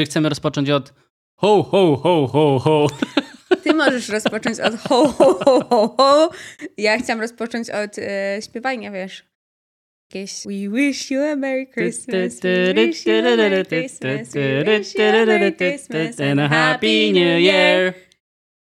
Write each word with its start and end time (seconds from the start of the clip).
Czy 0.00 0.04
chcemy 0.06 0.28
rozpocząć 0.28 0.70
od 0.70 0.92
ho, 1.36 1.62
ho, 1.62 1.96
ho, 1.96 2.26
ho, 2.26 2.58
ho? 2.58 2.86
Ty 3.62 3.74
możesz 3.74 4.08
rozpocząć 4.08 4.60
od 4.60 4.74
ho, 4.74 5.08
ho, 5.08 5.34
ho, 5.44 5.64
ho, 5.70 5.94
ho. 5.96 6.30
Ja 6.76 6.98
chciałam 6.98 7.20
rozpocząć 7.20 7.70
od 7.70 7.98
e, 7.98 8.38
śpiewania, 8.42 8.90
wiesz. 8.90 9.24
Jakieś 10.14 10.44
We 10.46 10.76
wish 10.76 11.10
you 11.10 11.20
a 11.32 11.36
Merry 11.36 11.66
Christmas, 11.66 12.40
we 12.40 12.74
wish 12.74 13.06
you 13.06 13.12
a 13.18 13.36
Merry 13.36 13.64
Christmas, 13.64 14.32
we 14.32 14.64
wish 14.64 14.94
you 14.94 15.04
a 15.04 15.26
Merry 15.26 15.52
Christmas 15.52 16.20
and 16.20 16.40
a 16.40 16.48
Happy 16.48 17.12
New 17.12 17.40
Year. 17.40 17.94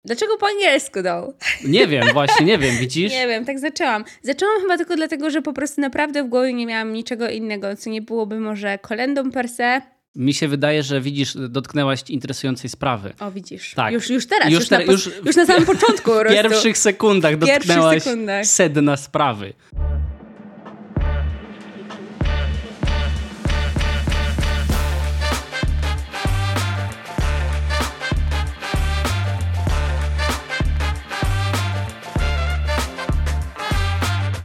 Dlaczego 0.04 0.36
po 0.38 0.46
angielsku, 0.46 1.02
though? 1.02 1.34
Nie 1.64 1.86
wiem, 1.86 2.04
właśnie, 2.12 2.46
nie 2.46 2.58
wiem, 2.58 2.76
widzisz? 2.76 3.12
Nie 3.12 3.26
wiem, 3.26 3.44
tak 3.44 3.58
zaczęłam. 3.58 4.04
Zaczęłam 4.22 4.60
chyba 4.60 4.76
tylko 4.78 4.96
dlatego, 4.96 5.30
że 5.30 5.42
po 5.42 5.52
prostu 5.52 5.80
naprawdę 5.80 6.24
w 6.24 6.28
głowie 6.28 6.52
nie 6.52 6.66
miałam 6.66 6.92
niczego 6.92 7.28
innego, 7.28 7.76
co 7.76 7.90
nie 7.90 8.02
byłoby 8.02 8.40
może 8.40 8.78
kolendą 8.78 9.30
per 9.30 9.48
se. 9.48 9.82
Mi 10.16 10.34
się 10.34 10.48
wydaje, 10.48 10.82
że 10.82 11.00
widzisz, 11.00 11.36
dotknęłaś 11.48 12.02
interesującej 12.08 12.70
sprawy. 12.70 13.12
O, 13.20 13.30
widzisz. 13.30 13.74
Tak. 13.74 13.92
Już, 13.92 14.10
już 14.10 14.26
teraz, 14.26 14.50
Już 14.50 14.60
już, 14.60 14.70
na, 14.70 14.82
już, 14.82 15.10
już- 15.26 15.36
na 15.36 15.46
samym 15.46 15.66
początku. 15.66 16.10
po 16.10 16.20
W 16.24 16.28
pierwszych 16.28 16.78
sekundach 16.78 17.36
dotknęłaś 17.38 18.02
sekundach. 18.02 18.46
sedna 18.46 18.96
sprawy. 18.96 19.52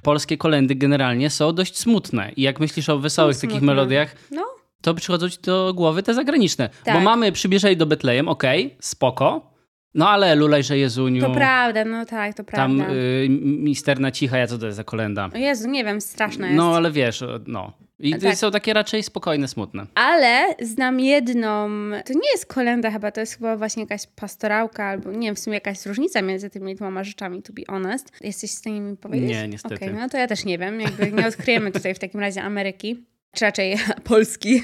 Polskie 0.01 0.37
kolendy 0.37 0.75
generalnie 0.75 1.29
są 1.29 1.53
dość 1.53 1.77
smutne. 1.79 2.31
I 2.35 2.41
jak 2.41 2.59
myślisz 2.59 2.89
o 2.89 2.99
wesołych 2.99 3.37
takich 3.39 3.61
melodiach, 3.61 4.15
No, 4.31 4.45
to 4.81 4.93
przychodzą 4.93 5.29
ci 5.29 5.37
do 5.41 5.73
głowy 5.73 6.03
te 6.03 6.13
zagraniczne. 6.13 6.69
Tak. 6.83 6.95
Bo 6.95 7.01
mamy 7.01 7.31
Przybierzeli 7.31 7.77
do 7.77 7.85
Betlejem, 7.85 8.27
okej, 8.27 8.75
spoko. 8.81 9.55
No 9.93 10.09
ale 10.09 10.35
Lulejże 10.35 10.77
Jezuniu, 10.77 11.21
to 11.21 11.29
prawda, 11.31 11.85
no 11.85 12.05
tak, 12.05 12.33
to 12.33 12.43
tam 12.43 12.77
prawda. 12.77 12.93
y, 12.93 13.27
Misterna 13.41 14.11
Cicha, 14.11 14.37
ja 14.37 14.47
co 14.47 14.57
to 14.57 14.65
jest 14.65 14.75
za 14.77 14.83
kolenda? 14.83 15.29
O 15.33 15.37
Jezu, 15.37 15.69
nie 15.69 15.83
wiem, 15.83 16.01
straszne 16.01 16.47
jest. 16.47 16.57
No 16.57 16.75
ale 16.75 16.91
wiesz, 16.91 17.23
no. 17.47 17.73
I 17.99 18.15
Tak. 18.15 18.35
są 18.35 18.51
takie 18.51 18.73
raczej 18.73 19.03
spokojne, 19.03 19.47
smutne. 19.47 19.85
Ale 19.95 20.55
znam 20.61 20.99
jedną, 20.99 21.69
to 22.05 22.13
nie 22.13 22.31
jest 22.31 22.45
kolenda 22.45 22.91
chyba, 22.91 23.11
to 23.11 23.19
jest 23.19 23.33
chyba 23.37 23.57
właśnie 23.57 23.83
jakaś 23.83 24.01
pastorałka, 24.15 24.85
albo 24.85 25.11
nie 25.11 25.27
wiem, 25.27 25.35
w 25.35 25.39
sumie 25.39 25.53
jakaś 25.53 25.85
różnica 25.85 26.21
między 26.21 26.49
tymi 26.49 26.75
dwoma 26.75 27.03
rzeczami, 27.03 27.41
to 27.41 27.53
be 27.53 27.61
honest. 27.69 28.11
Jesteś 28.21 28.51
w 28.51 28.53
stanie 28.53 28.81
mi 28.81 28.97
powiedzieć? 28.97 29.29
Nie, 29.29 29.47
niestety. 29.47 29.75
Okej, 29.75 29.93
no 29.93 30.09
to 30.09 30.17
ja 30.17 30.27
też 30.27 30.45
nie 30.45 30.57
wiem, 30.57 30.81
jakby 30.81 31.11
nie 31.11 31.27
odkryjemy 31.27 31.71
tutaj 31.71 31.95
w 31.95 31.99
takim 31.99 32.19
razie 32.19 32.43
Ameryki. 32.43 33.05
Czy 33.35 33.45
raczej 33.45 33.77
Polski. 34.09 34.63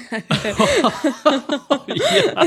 Ja. 1.88 2.44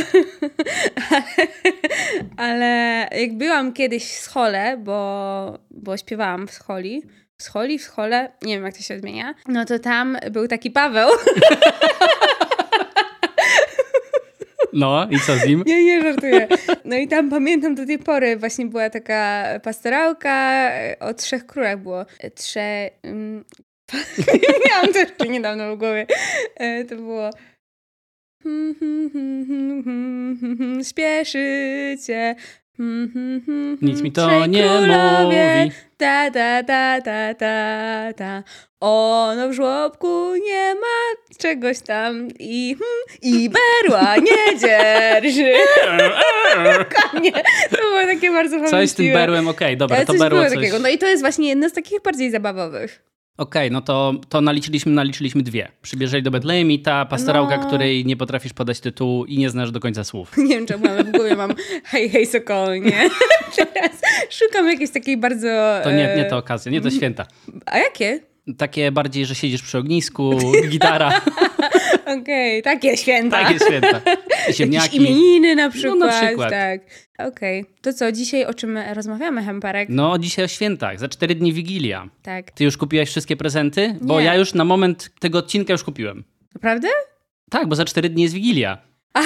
Ale 2.37 3.07
jak 3.11 3.37
byłam 3.37 3.73
kiedyś 3.73 4.03
w 4.03 4.19
schole, 4.19 4.77
bo, 4.77 5.59
bo 5.71 5.97
śpiewałam 5.97 6.47
w 6.47 6.51
scholi, 6.51 7.03
w 7.37 7.43
scholi, 7.43 7.79
w 7.79 7.83
schole, 7.83 8.31
nie 8.41 8.55
wiem 8.55 8.65
jak 8.65 8.77
to 8.77 8.81
się 8.81 8.95
odmienia, 8.95 9.33
no 9.47 9.65
to 9.65 9.79
tam 9.79 10.17
był 10.31 10.47
taki 10.47 10.71
Paweł. 10.71 11.09
No 14.73 15.07
i 15.11 15.19
co 15.19 15.35
z 15.35 15.45
nim? 15.45 15.63
Nie, 15.65 15.83
nie 15.83 16.01
żartuję. 16.01 16.47
No 16.85 16.95
i 16.95 17.07
tam 17.07 17.29
pamiętam 17.29 17.75
do 17.75 17.85
tej 17.85 17.99
pory 17.99 18.37
właśnie 18.37 18.65
była 18.65 18.89
taka 18.89 19.45
pastorałka, 19.63 20.71
o 20.99 21.13
trzech 21.13 21.45
królach 21.45 21.79
było. 21.79 22.05
Trze... 22.35 22.89
Um, 23.93 24.01
miałam 24.69 24.93
to 24.93 24.99
jeszcze 24.99 25.27
niedawno 25.27 25.75
w 25.75 25.79
głowie. 25.79 26.07
E, 26.55 26.85
To 26.85 26.95
było... 26.95 27.29
Śpieszycie. 30.89 32.35
Nic 33.81 34.01
mi 34.01 34.11
to 34.11 34.27
Trzej 34.27 34.49
nie 34.49 34.63
królowie. 34.63 35.63
mówi. 35.63 35.75
Ta, 35.97 36.31
ta, 36.31 36.63
ta, 36.63 37.01
ta, 37.01 37.33
ta, 37.33 38.13
ta. 38.17 38.43
Ono 38.81 39.49
w 39.49 39.53
żłobku 39.53 40.35
nie 40.35 40.75
ma 40.75 41.21
czegoś 41.37 41.79
tam 41.79 42.27
i, 42.39 42.75
hmm, 42.79 43.35
i 43.35 43.49
berła 43.49 44.15
nie 44.17 44.53
dzierży. 44.59 45.53
Dokładnie. 46.79 47.31
To 47.69 47.77
było 47.77 48.01
takie 48.05 48.31
bardzo 48.31 48.55
fajne. 48.55 48.69
Coś 48.71 48.89
z 48.89 48.95
tym 48.95 49.13
berłem, 49.13 49.47
okej, 49.47 49.77
dobra, 49.77 49.97
Ale 49.97 50.05
to 50.05 50.13
coś 50.13 50.19
berło 50.19 50.39
było 50.39 50.49
coś... 50.49 50.57
takiego. 50.59 50.79
No 50.79 50.89
i 50.89 50.97
to 50.97 51.07
jest 51.07 51.23
właśnie 51.23 51.49
jedna 51.49 51.69
z 51.69 51.73
takich 51.73 52.01
bardziej 52.01 52.31
zabawowych. 52.31 53.03
Okej, 53.37 53.71
no 53.71 53.81
to, 53.81 54.13
to 54.29 54.41
naliczyliśmy, 54.41 54.91
naliczyliśmy 54.91 55.43
dwie. 55.43 55.71
Przybierzeli 55.81 56.23
do 56.23 56.31
Betlejem 56.31 56.71
i 56.71 56.79
ta 56.79 57.05
pastorałka, 57.05 57.57
No. 57.57 57.67
której 57.67 58.05
nie 58.05 58.17
potrafisz 58.17 58.53
podać 58.53 58.79
tytułu 58.79 59.25
i 59.25 59.37
nie 59.37 59.49
znasz 59.49 59.71
do 59.71 59.79
końca 59.79 60.03
słów. 60.03 60.37
Nie 60.47 60.55
wiem 60.55 60.65
czemu, 60.65 60.87
ale 60.87 61.03
w 61.03 61.11
głowie 61.11 61.35
mam 61.35 61.53
hej, 61.83 62.09
hej, 62.09 62.25
Sokol, 62.25 62.81
nie? 62.81 63.09
Teraz 63.73 64.01
szukam 64.29 64.67
jakiejś 64.67 64.91
takiej 64.91 65.17
bardzo... 65.17 65.47
To 65.83 65.91
nie, 65.91 66.13
e, 66.13 66.17
nie 66.17 66.25
to 66.25 66.37
okazja, 66.37 66.71
nie 66.71 66.81
to 66.81 66.89
święta. 66.89 67.25
A 67.65 67.77
jakie? 67.77 68.19
Takie 68.57 68.91
bardziej, 68.91 69.25
że 69.25 69.35
siedzisz 69.35 69.61
przy 69.61 69.77
ognisku, 69.77 70.39
gitara, 70.69 71.21
Okej, 72.21 72.61
takie 72.63 72.97
święta. 72.97 73.43
takie 73.43 73.59
święta. 73.59 74.01
Jakieś 74.39 74.57
Ziemniaki. 74.57 74.97
imieniny 74.97 75.55
na 75.55 75.69
przykład. 75.69 75.95
No, 75.99 76.05
na 76.05 76.21
przykład. 76.21 76.49
Tak. 76.49 76.81
Okej. 77.17 77.65
To 77.81 77.93
co, 77.93 78.11
dzisiaj 78.11 78.45
o 78.45 78.53
czym 78.53 78.77
rozmawiamy, 78.93 79.43
Hemparek? 79.43 79.89
No, 79.89 80.17
dzisiaj 80.17 80.45
o 80.45 80.47
świętach, 80.47 80.99
za 80.99 81.09
cztery 81.09 81.35
dni 81.35 81.53
Wigilia. 81.53 82.09
Tak. 82.23 82.51
Ty 82.51 82.63
już 82.63 82.77
kupiłaś 82.77 83.09
wszystkie 83.09 83.35
prezenty? 83.37 83.95
Bo 84.01 84.19
Nie. 84.19 84.25
ja 84.25 84.35
już 84.35 84.53
na 84.53 84.65
moment 84.65 85.09
tego 85.19 85.37
odcinka 85.39 85.73
już 85.73 85.83
kupiłem. 85.83 86.23
Naprawdę? 86.55 86.87
Tak, 87.49 87.67
bo 87.67 87.75
za 87.75 87.85
cztery 87.85 88.09
dni 88.09 88.23
jest 88.23 88.35
Wigilia. 88.35 88.77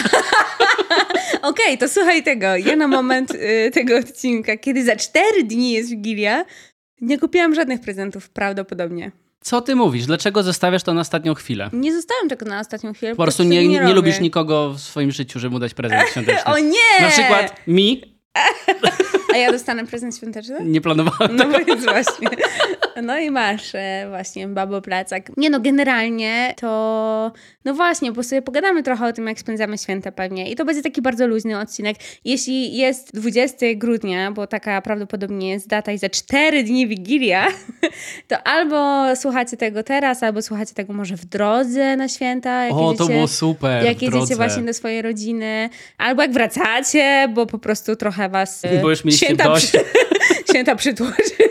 Okej, 1.42 1.78
to 1.78 1.88
słuchaj 1.88 2.24
tego. 2.24 2.56
Ja 2.56 2.76
na 2.76 2.88
moment 2.88 3.32
y, 3.32 3.72
tego 3.74 3.98
odcinka, 3.98 4.58
kiedy 4.58 4.84
za 4.84 4.96
cztery 4.96 5.44
dni 5.44 5.72
jest 5.72 5.90
Wigilia, 5.90 6.46
nie 7.02 7.20
kupiłam 7.20 7.56
żadnych 7.56 7.82
prezentów, 7.82 8.30
prawdopodobnie. 8.30 9.12
Co 9.42 9.62
ty 9.62 9.76
mówisz? 9.76 10.06
Dlaczego 10.06 10.44
zostawiasz 10.44 10.84
to 10.84 10.94
na 10.94 11.02
ostatnią 11.02 11.34
chwilę? 11.34 11.70
Nie 11.74 11.94
zostałam 11.94 12.30
tego 12.30 12.46
na 12.46 12.60
ostatnią 12.60 12.94
chwilę. 12.94 13.16
Po 13.16 13.24
prostu 13.24 13.44
tego 13.44 13.50
nie, 13.56 13.68
nie, 13.68 13.80
robię. 13.82 13.94
lubisz 13.94 14.20
nikogo 14.20 14.74
w 14.74 14.80
swoim 14.80 15.12
życiu, 15.12 15.40
żeby 15.40 15.52
mu 15.54 15.60
dać 15.60 15.74
prezent 15.74 16.10
świąteczny. 16.12 16.54
O 16.54 16.60
nie! 16.60 17.02
Na 17.02 17.08
przykład 17.10 17.68
mi 17.68 18.02
A 19.34 19.38
ja 19.38 19.52
dostanę 19.52 19.88
prezent 19.88 20.18
świąteczny? 20.18 20.58
nie 20.66 20.82
planowałem 20.82 21.36
No 21.36 21.46
więc 21.68 21.84
właśnie. 21.84 22.28
No 23.04 23.18
i 23.20 23.32
masz 23.32 23.76
e, 23.76 24.06
właśnie 24.10 24.48
babo 24.48 24.82
placak. 24.82 25.32
Nie 25.38 25.50
no, 25.50 25.60
generalnie 25.60 26.54
to... 26.58 27.32
No 27.66 27.74
właśnie, 27.74 28.12
bo 28.12 28.24
sobie 28.24 28.42
pogadamy 28.42 28.84
trochę 28.84 29.06
o 29.08 29.14
tym, 29.14 29.28
jak 29.28 29.40
spędzamy 29.40 29.78
święta 29.78 30.12
pewnie. 30.12 30.52
I 30.52 30.56
to 30.56 30.66
będzie 30.66 30.82
taki 30.82 31.02
bardzo 31.02 31.28
luźny 31.28 31.60
odcinek. 31.60 31.98
Jeśli 32.26 32.78
jest 32.78 33.16
20 33.16 33.66
grudnia, 33.76 34.32
bo 34.32 34.48
taka 34.48 34.82
prawdopodobnie 34.82 35.50
jest 35.50 35.68
data 35.68 35.92
i 35.92 35.98
za 35.98 36.10
4 36.10 36.64
dni 36.64 36.88
Wigilia, 36.88 37.48
to 38.28 38.44
albo 38.48 39.06
słuchacie 39.16 39.58
tego 39.58 39.84
teraz, 39.84 40.24
albo 40.24 40.42
słuchacie 40.42 40.74
tego 40.74 40.94
może 40.94 41.16
w 41.16 41.26
drodze 41.26 41.96
na 41.98 42.08
święta. 42.08 42.64
Jak 42.64 42.74
O, 42.74 42.78
to 42.78 42.92
jedziecie- 42.92 43.14
było 43.14 43.28
super. 43.28 43.86
jak 43.86 44.02
jedziecie 44.02 44.36
właśnie 44.36 44.64
do 44.64 44.74
swojej 44.74 45.02
rodziny, 45.02 45.70
albo 45.98 46.22
jak 46.22 46.32
wracacie, 46.32 47.28
bo 47.34 47.46
po 47.46 47.60
prostu 47.60 47.96
trochę 47.96 48.30
was 48.30 48.66
e, 48.66 48.82
Bo 48.82 48.90
już 48.90 49.06
mieliście 49.06 49.26
święta, 49.26 49.44
dość. 49.44 49.68
przy, 49.68 49.78
święta 50.50 50.76
przytłoczyły. 50.76 51.50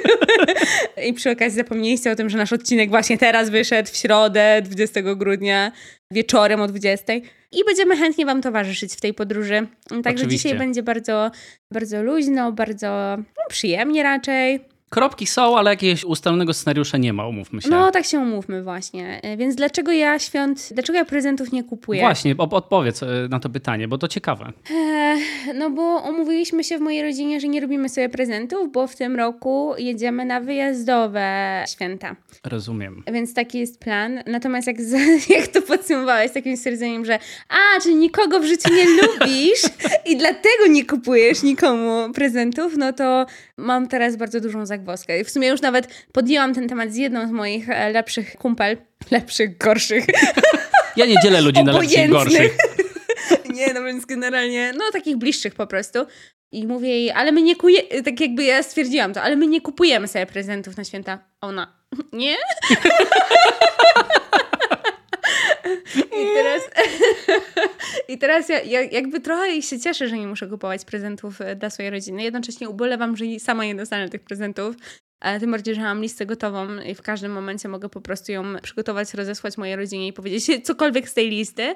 I 1.06 1.12
przy 1.12 1.30
okazji 1.30 1.56
zapomnieliście 1.56 2.12
o 2.12 2.16
tym, 2.16 2.30
że 2.30 2.38
nasz 2.38 2.52
odcinek 2.52 2.90
właśnie 2.90 3.18
teraz 3.18 3.50
wyszedł 3.50 3.90
w 3.92 3.96
środę 3.96 4.62
20 4.64 5.02
grudnia 5.02 5.72
wieczorem 6.12 6.60
o 6.60 6.68
20. 6.68 7.12
I 7.52 7.64
będziemy 7.66 7.96
chętnie 7.96 8.26
wam 8.26 8.42
towarzyszyć 8.42 8.92
w 8.92 9.00
tej 9.00 9.14
podróży. 9.14 9.66
Także 9.88 10.10
Oczywiście. 10.10 10.36
dzisiaj 10.48 10.58
będzie 10.58 10.82
bardzo, 10.82 11.30
bardzo 11.72 12.02
luźno, 12.02 12.52
bardzo 12.52 13.16
no, 13.18 13.42
przyjemnie 13.48 14.02
raczej. 14.02 14.60
Kropki 14.88 15.26
są, 15.26 15.58
ale 15.58 15.70
jakiegoś 15.70 16.04
ustalonego 16.04 16.54
scenariusza 16.54 16.98
nie 16.98 17.12
ma, 17.12 17.26
umówmy 17.26 17.62
się. 17.62 17.68
No 17.68 17.90
tak 17.90 18.04
się 18.04 18.18
umówmy 18.18 18.62
właśnie. 18.62 19.20
E, 19.22 19.36
Więc 19.36 19.54
dlaczego 19.54 19.92
ja 19.92 20.18
świąt, 20.18 20.68
dlaczego 20.70 20.98
ja 20.98 21.04
prezentów 21.04 21.52
nie 21.52 21.64
kupuję? 21.64 22.00
Właśnie, 22.00 22.34
odpowiedz 22.36 23.02
e, 23.02 23.06
na 23.30 23.40
to 23.40 23.48
pytanie, 23.48 23.88
bo 23.88 23.98
to 23.98 24.08
ciekawe. 24.08 24.52
Eee, 24.70 25.18
No 25.54 25.70
bo 25.70 26.02
umówiliśmy 26.10 26.64
się 26.64 26.78
w 26.78 26.80
mojej 26.80 27.02
rodzinie, 27.02 27.40
że 27.40 27.48
nie 27.48 27.60
robimy 27.60 27.88
sobie 27.88 28.08
prezentów, 28.08 28.72
bo 28.72 28.86
w 28.86 28.96
tym 28.96 29.16
roku 29.16 29.72
jedziemy 29.78 30.24
na 30.24 30.40
wyjazdowe 30.40 31.64
święta. 31.68 32.16
Rozumiem. 32.44 33.02
Więc 33.12 33.34
taki 33.34 33.58
jest 33.58 33.80
plan. 33.80 34.22
Natomiast 34.26 34.66
jak, 34.66 34.82
z, 34.82 34.92
jak 35.38 35.46
to 35.46 35.62
podsumowałeś 35.62 36.32
takim 36.32 36.56
stwierdzeniem, 36.56 37.04
że 37.04 37.18
a, 37.48 37.80
czyli 37.80 37.94
nikogo 37.94 38.40
w 38.40 38.44
życiu 38.44 38.74
nie 38.74 38.84
lubisz 39.02 39.62
i 40.06 40.16
dlatego 40.16 40.66
nie 40.70 40.84
kupujesz 40.86 41.42
nikomu 41.42 42.12
prezentów, 42.14 42.76
no 42.76 42.92
to 42.92 43.26
mam 43.56 43.88
teraz 43.88 44.16
bardzo 44.16 44.40
dużą 44.40 44.66
zagwozdkę. 44.78 45.20
I 45.20 45.24
w 45.24 45.30
sumie 45.30 45.48
już 45.48 45.60
nawet 45.60 46.06
podjęłam 46.12 46.54
ten 46.54 46.68
temat 46.68 46.92
z 46.92 46.96
jedną 46.96 47.28
z 47.28 47.30
moich 47.30 47.70
e, 47.70 47.90
lepszych 47.90 48.36
kumpel. 48.36 48.76
Lepszych, 49.10 49.58
gorszych. 49.58 50.04
Ja 50.96 51.06
nie 51.06 51.14
dzielę 51.22 51.40
ludzi 51.40 51.64
na 51.64 51.72
lepszych 51.72 52.04
i 52.04 52.08
gorszych. 52.08 52.56
Nie, 53.54 53.74
no 53.74 53.84
więc 53.84 54.04
generalnie, 54.04 54.72
no 54.76 54.84
takich 54.92 55.16
bliższych 55.16 55.54
po 55.54 55.66
prostu. 55.66 56.06
I 56.52 56.66
mówię 56.66 56.88
jej, 56.88 57.10
ale 57.10 57.32
my 57.32 57.42
nie 57.42 57.56
kupujemy, 57.56 58.02
tak 58.04 58.20
jakby 58.20 58.44
ja 58.44 58.62
stwierdziłam 58.62 59.14
to, 59.14 59.22
ale 59.22 59.36
my 59.36 59.46
nie 59.46 59.60
kupujemy 59.60 60.08
sobie 60.08 60.26
prezentów 60.26 60.76
na 60.76 60.84
święta. 60.84 61.18
Ona, 61.40 61.80
nie? 62.12 62.36
I 65.96 66.26
teraz, 66.34 66.62
i 68.08 68.18
teraz 68.18 68.48
ja, 68.48 68.60
ja 68.62 68.82
jakby 68.82 69.20
trochę 69.20 69.62
się 69.62 69.80
cieszę, 69.80 70.08
że 70.08 70.18
nie 70.18 70.26
muszę 70.26 70.46
kupować 70.46 70.84
prezentów 70.84 71.40
e, 71.40 71.56
dla 71.56 71.70
swojej 71.70 71.90
rodziny. 71.90 72.22
Jednocześnie 72.22 72.68
ubolewam, 72.68 73.16
że 73.16 73.24
sama 73.38 73.64
nie 73.64 73.74
dostanę 73.74 74.08
tych 74.08 74.22
prezentów. 74.22 74.76
Tym 75.40 75.50
bardziej, 75.50 75.74
że 75.74 75.80
mam 75.80 76.02
listę 76.02 76.26
gotową 76.26 76.76
i 76.78 76.94
w 76.94 77.02
każdym 77.02 77.32
momencie 77.32 77.68
mogę 77.68 77.88
po 77.88 78.00
prostu 78.00 78.32
ją 78.32 78.44
przygotować, 78.62 79.14
rozesłać 79.14 79.58
mojej 79.58 79.76
rodzinie 79.76 80.08
i 80.08 80.12
powiedzieć 80.12 80.46
cokolwiek 80.66 81.08
z 81.08 81.14
tej 81.14 81.30
listy. 81.30 81.74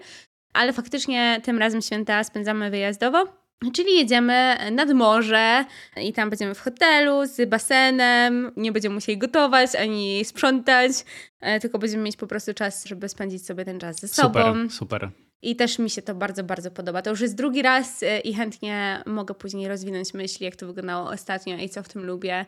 Ale 0.52 0.72
faktycznie 0.72 1.40
tym 1.44 1.58
razem 1.58 1.82
święta 1.82 2.24
spędzamy 2.24 2.70
wyjazdowo. 2.70 3.41
Czyli 3.74 3.96
jedziemy 3.96 4.56
nad 4.72 4.92
morze 4.92 5.64
i 6.02 6.12
tam 6.12 6.30
będziemy 6.30 6.54
w 6.54 6.60
hotelu 6.60 7.26
z 7.26 7.48
basenem, 7.48 8.52
nie 8.56 8.72
będziemy 8.72 8.94
musieli 8.94 9.18
gotować 9.18 9.74
ani 9.74 10.24
sprzątać, 10.24 10.92
e, 11.40 11.60
tylko 11.60 11.78
będziemy 11.78 12.02
mieć 12.02 12.16
po 12.16 12.26
prostu 12.26 12.54
czas, 12.54 12.86
żeby 12.86 13.08
spędzić 13.08 13.46
sobie 13.46 13.64
ten 13.64 13.80
czas 13.80 14.00
ze 14.00 14.08
sobą. 14.08 14.40
Super, 14.40 14.70
super. 14.70 15.10
I 15.42 15.56
też 15.56 15.78
mi 15.78 15.90
się 15.90 16.02
to 16.02 16.14
bardzo, 16.14 16.44
bardzo 16.44 16.70
podoba. 16.70 17.02
To 17.02 17.10
już 17.10 17.20
jest 17.20 17.36
drugi 17.36 17.62
raz 17.62 18.02
e, 18.02 18.20
i 18.20 18.34
chętnie 18.34 19.02
mogę 19.06 19.34
później 19.34 19.68
rozwinąć 19.68 20.14
myśli, 20.14 20.44
jak 20.44 20.56
to 20.56 20.66
wyglądało 20.66 21.10
ostatnio 21.10 21.56
i 21.56 21.68
co 21.68 21.82
w 21.82 21.88
tym 21.88 22.06
lubię. 22.06 22.46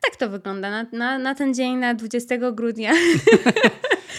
Tak 0.00 0.16
to 0.16 0.28
wygląda 0.28 0.70
na, 0.70 0.86
na, 0.92 1.18
na 1.18 1.34
ten 1.34 1.54
dzień, 1.54 1.76
na 1.76 1.94
20 1.94 2.36
grudnia. 2.52 2.92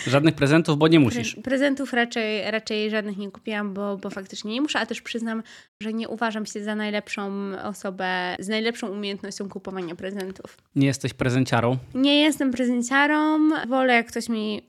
Żadnych 0.08 0.36
prezentów, 0.36 0.78
bo 0.78 0.88
nie 0.88 1.00
musisz. 1.00 1.34
Pre 1.34 1.44
prezentów 1.44 1.94
raczej, 1.94 2.52
raczej 2.52 2.90
żadnych 2.90 3.18
nie 3.18 3.32
kupiłam, 3.32 3.74
bo, 3.74 3.98
bo 3.98 4.10
faktycznie 4.10 4.54
nie 4.54 4.62
muszę, 4.62 4.80
a 4.80 4.86
też 4.86 5.02
przyznam, 5.02 5.44
że 5.84 5.94
nie 5.94 6.10
uważam 6.10 6.46
się 6.46 6.64
za 6.64 6.76
najlepszą 6.76 7.32
osobę 7.64 8.36
z 8.40 8.48
najlepszą 8.48 8.88
umiejętnością 8.88 9.50
kupowania 9.50 9.96
prezentów. 9.96 10.58
Nie 10.76 10.88
jesteś 10.88 11.14
prezenciarą? 11.14 11.78
Nie 11.94 12.22
jestem 12.22 12.52
prezenciarą. 12.52 13.50
Wolę, 13.68 13.94
jak 13.94 14.08
ktoś 14.08 14.30
mi 14.30 14.62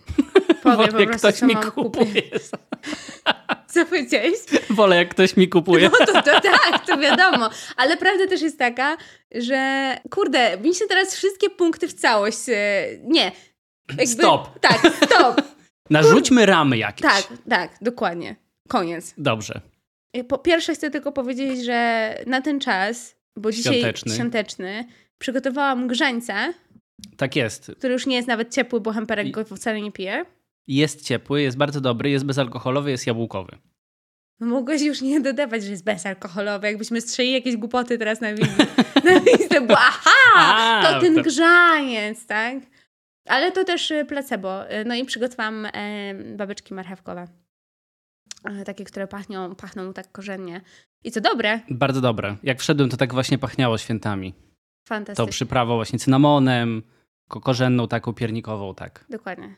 powie 0.62 0.76
Wolę, 0.76 0.88
po 0.88 1.06
prostu, 1.06 1.28
ktoś 1.28 1.34
co 1.34 1.46
mi 1.46 1.56
kupuje. 1.56 2.22
Co 3.70 3.86
powiedziałeś? 3.86 4.34
Wolę, 4.70 4.96
jak 4.96 5.08
ktoś 5.08 5.36
mi 5.36 5.48
kupuje. 5.48 5.90
No 6.00 6.06
to, 6.06 6.12
to 6.22 6.40
tak, 6.40 6.86
to 6.86 6.98
wiadomo. 6.98 7.50
Ale 7.76 7.96
prawda 7.96 8.26
też 8.26 8.42
jest 8.42 8.58
taka, 8.58 8.96
że 9.34 9.96
kurde, 10.10 10.58
mi 10.58 10.74
się 10.74 10.84
teraz 10.88 11.14
wszystkie 11.14 11.50
punkty 11.50 11.88
w 11.88 11.92
całość. 11.94 12.38
e, 12.48 12.86
Nie. 13.04 13.32
Jakby, 13.88 14.06
Stop. 14.06 14.58
Tak, 14.60 14.80
stop. 15.04 15.42
Narzućmy 15.90 16.46
ramy 16.46 16.78
jakieś. 16.78 17.02
Tak, 17.02 17.28
tak, 17.50 17.70
dokładnie. 17.80 18.36
Koniec. 18.68 19.14
Dobrze. 19.18 19.60
E, 20.12 20.24
Po 20.24 20.38
pierwsze 20.38 20.74
chcę 20.74 20.90
tylko 20.90 21.12
powiedzieć, 21.12 21.64
że 21.64 22.14
na 22.26 22.40
ten 22.40 22.60
czas, 22.60 23.16
bo 23.36 23.52
dzisiaj 23.52 23.72
Świąteczny. 23.74 24.14
świąteczny 24.14 24.84
przygotowałam 25.18 25.88
grzańca, 25.88 26.52
Tak 27.16 27.36
jest. 27.36 27.72
który 27.78 27.92
już 27.92 28.06
nie 28.06 28.16
jest 28.16 28.28
nawet 28.28 28.54
ciepły, 28.54 28.80
bo 28.80 28.92
Hemperek 28.92 29.26
I- 29.26 29.30
go 29.32 29.44
wcale 29.44 29.80
nie 29.80 29.92
pije. 29.92 30.24
Jest 30.70 31.04
ciepły, 31.04 31.42
jest 31.42 31.56
bardzo 31.56 31.80
dobry, 31.80 32.10
jest 32.10 32.24
bezalkoholowy, 32.24 32.90
jest 32.90 33.06
jabłkowy. 33.06 33.58
Mogłeś 34.40 34.82
już 34.82 35.00
nie 35.00 35.20
dodawać, 35.20 35.64
że 35.64 35.70
jest 35.70 35.84
bezalkoholowy. 35.84 36.66
Jakbyśmy 36.66 37.00
strzeli 37.00 37.32
jakieś 37.32 37.56
głupoty 37.56 37.98
teraz 37.98 38.20
na 38.20 38.34
wizji. 38.34 38.64
na 39.52 39.60
bo 39.60 39.74
aha, 39.78 40.10
A, 40.36 40.82
to 40.94 41.00
ten 41.00 41.14
to- 41.14 41.22
grzaniec, 41.22 42.26
tak? 42.26 42.54
Ale 43.28 43.52
to 43.52 43.64
też 43.64 43.90
y, 43.90 44.04
placebo. 44.04 44.72
Y, 44.72 44.84
No 44.84 44.94
i 44.94 45.04
przygotowałam 45.04 45.66
e, 45.66 45.70
babeczki 46.36 46.74
marchewkowe. 46.74 47.28
Takie, 48.64 48.84
które 48.84 49.06
pachną, 49.06 49.54
pachną 49.54 49.92
tak 49.92 50.12
korzennie. 50.12 50.60
I 51.04 51.10
co 51.10 51.20
dobre, 51.20 51.60
Bardzo 51.70 52.00
dobre. 52.00 52.36
Jak 52.42 52.60
wszedłem, 52.60 52.90
to 52.90 52.96
tak 52.96 53.14
właśnie 53.14 53.38
pachniało 53.38 53.78
świętami. 53.78 54.32
To 54.32 54.38
fantastycznie. 54.88 55.32
przyprawą 55.32 55.74
właśnie 55.74 55.98
cynamonem, 55.98 56.82
ko- 57.28 57.40
korzenną 57.40 57.88
taką 57.88 58.12
piernikową, 58.12 58.74
tak. 58.74 59.04
Dokładnie. 59.08 59.56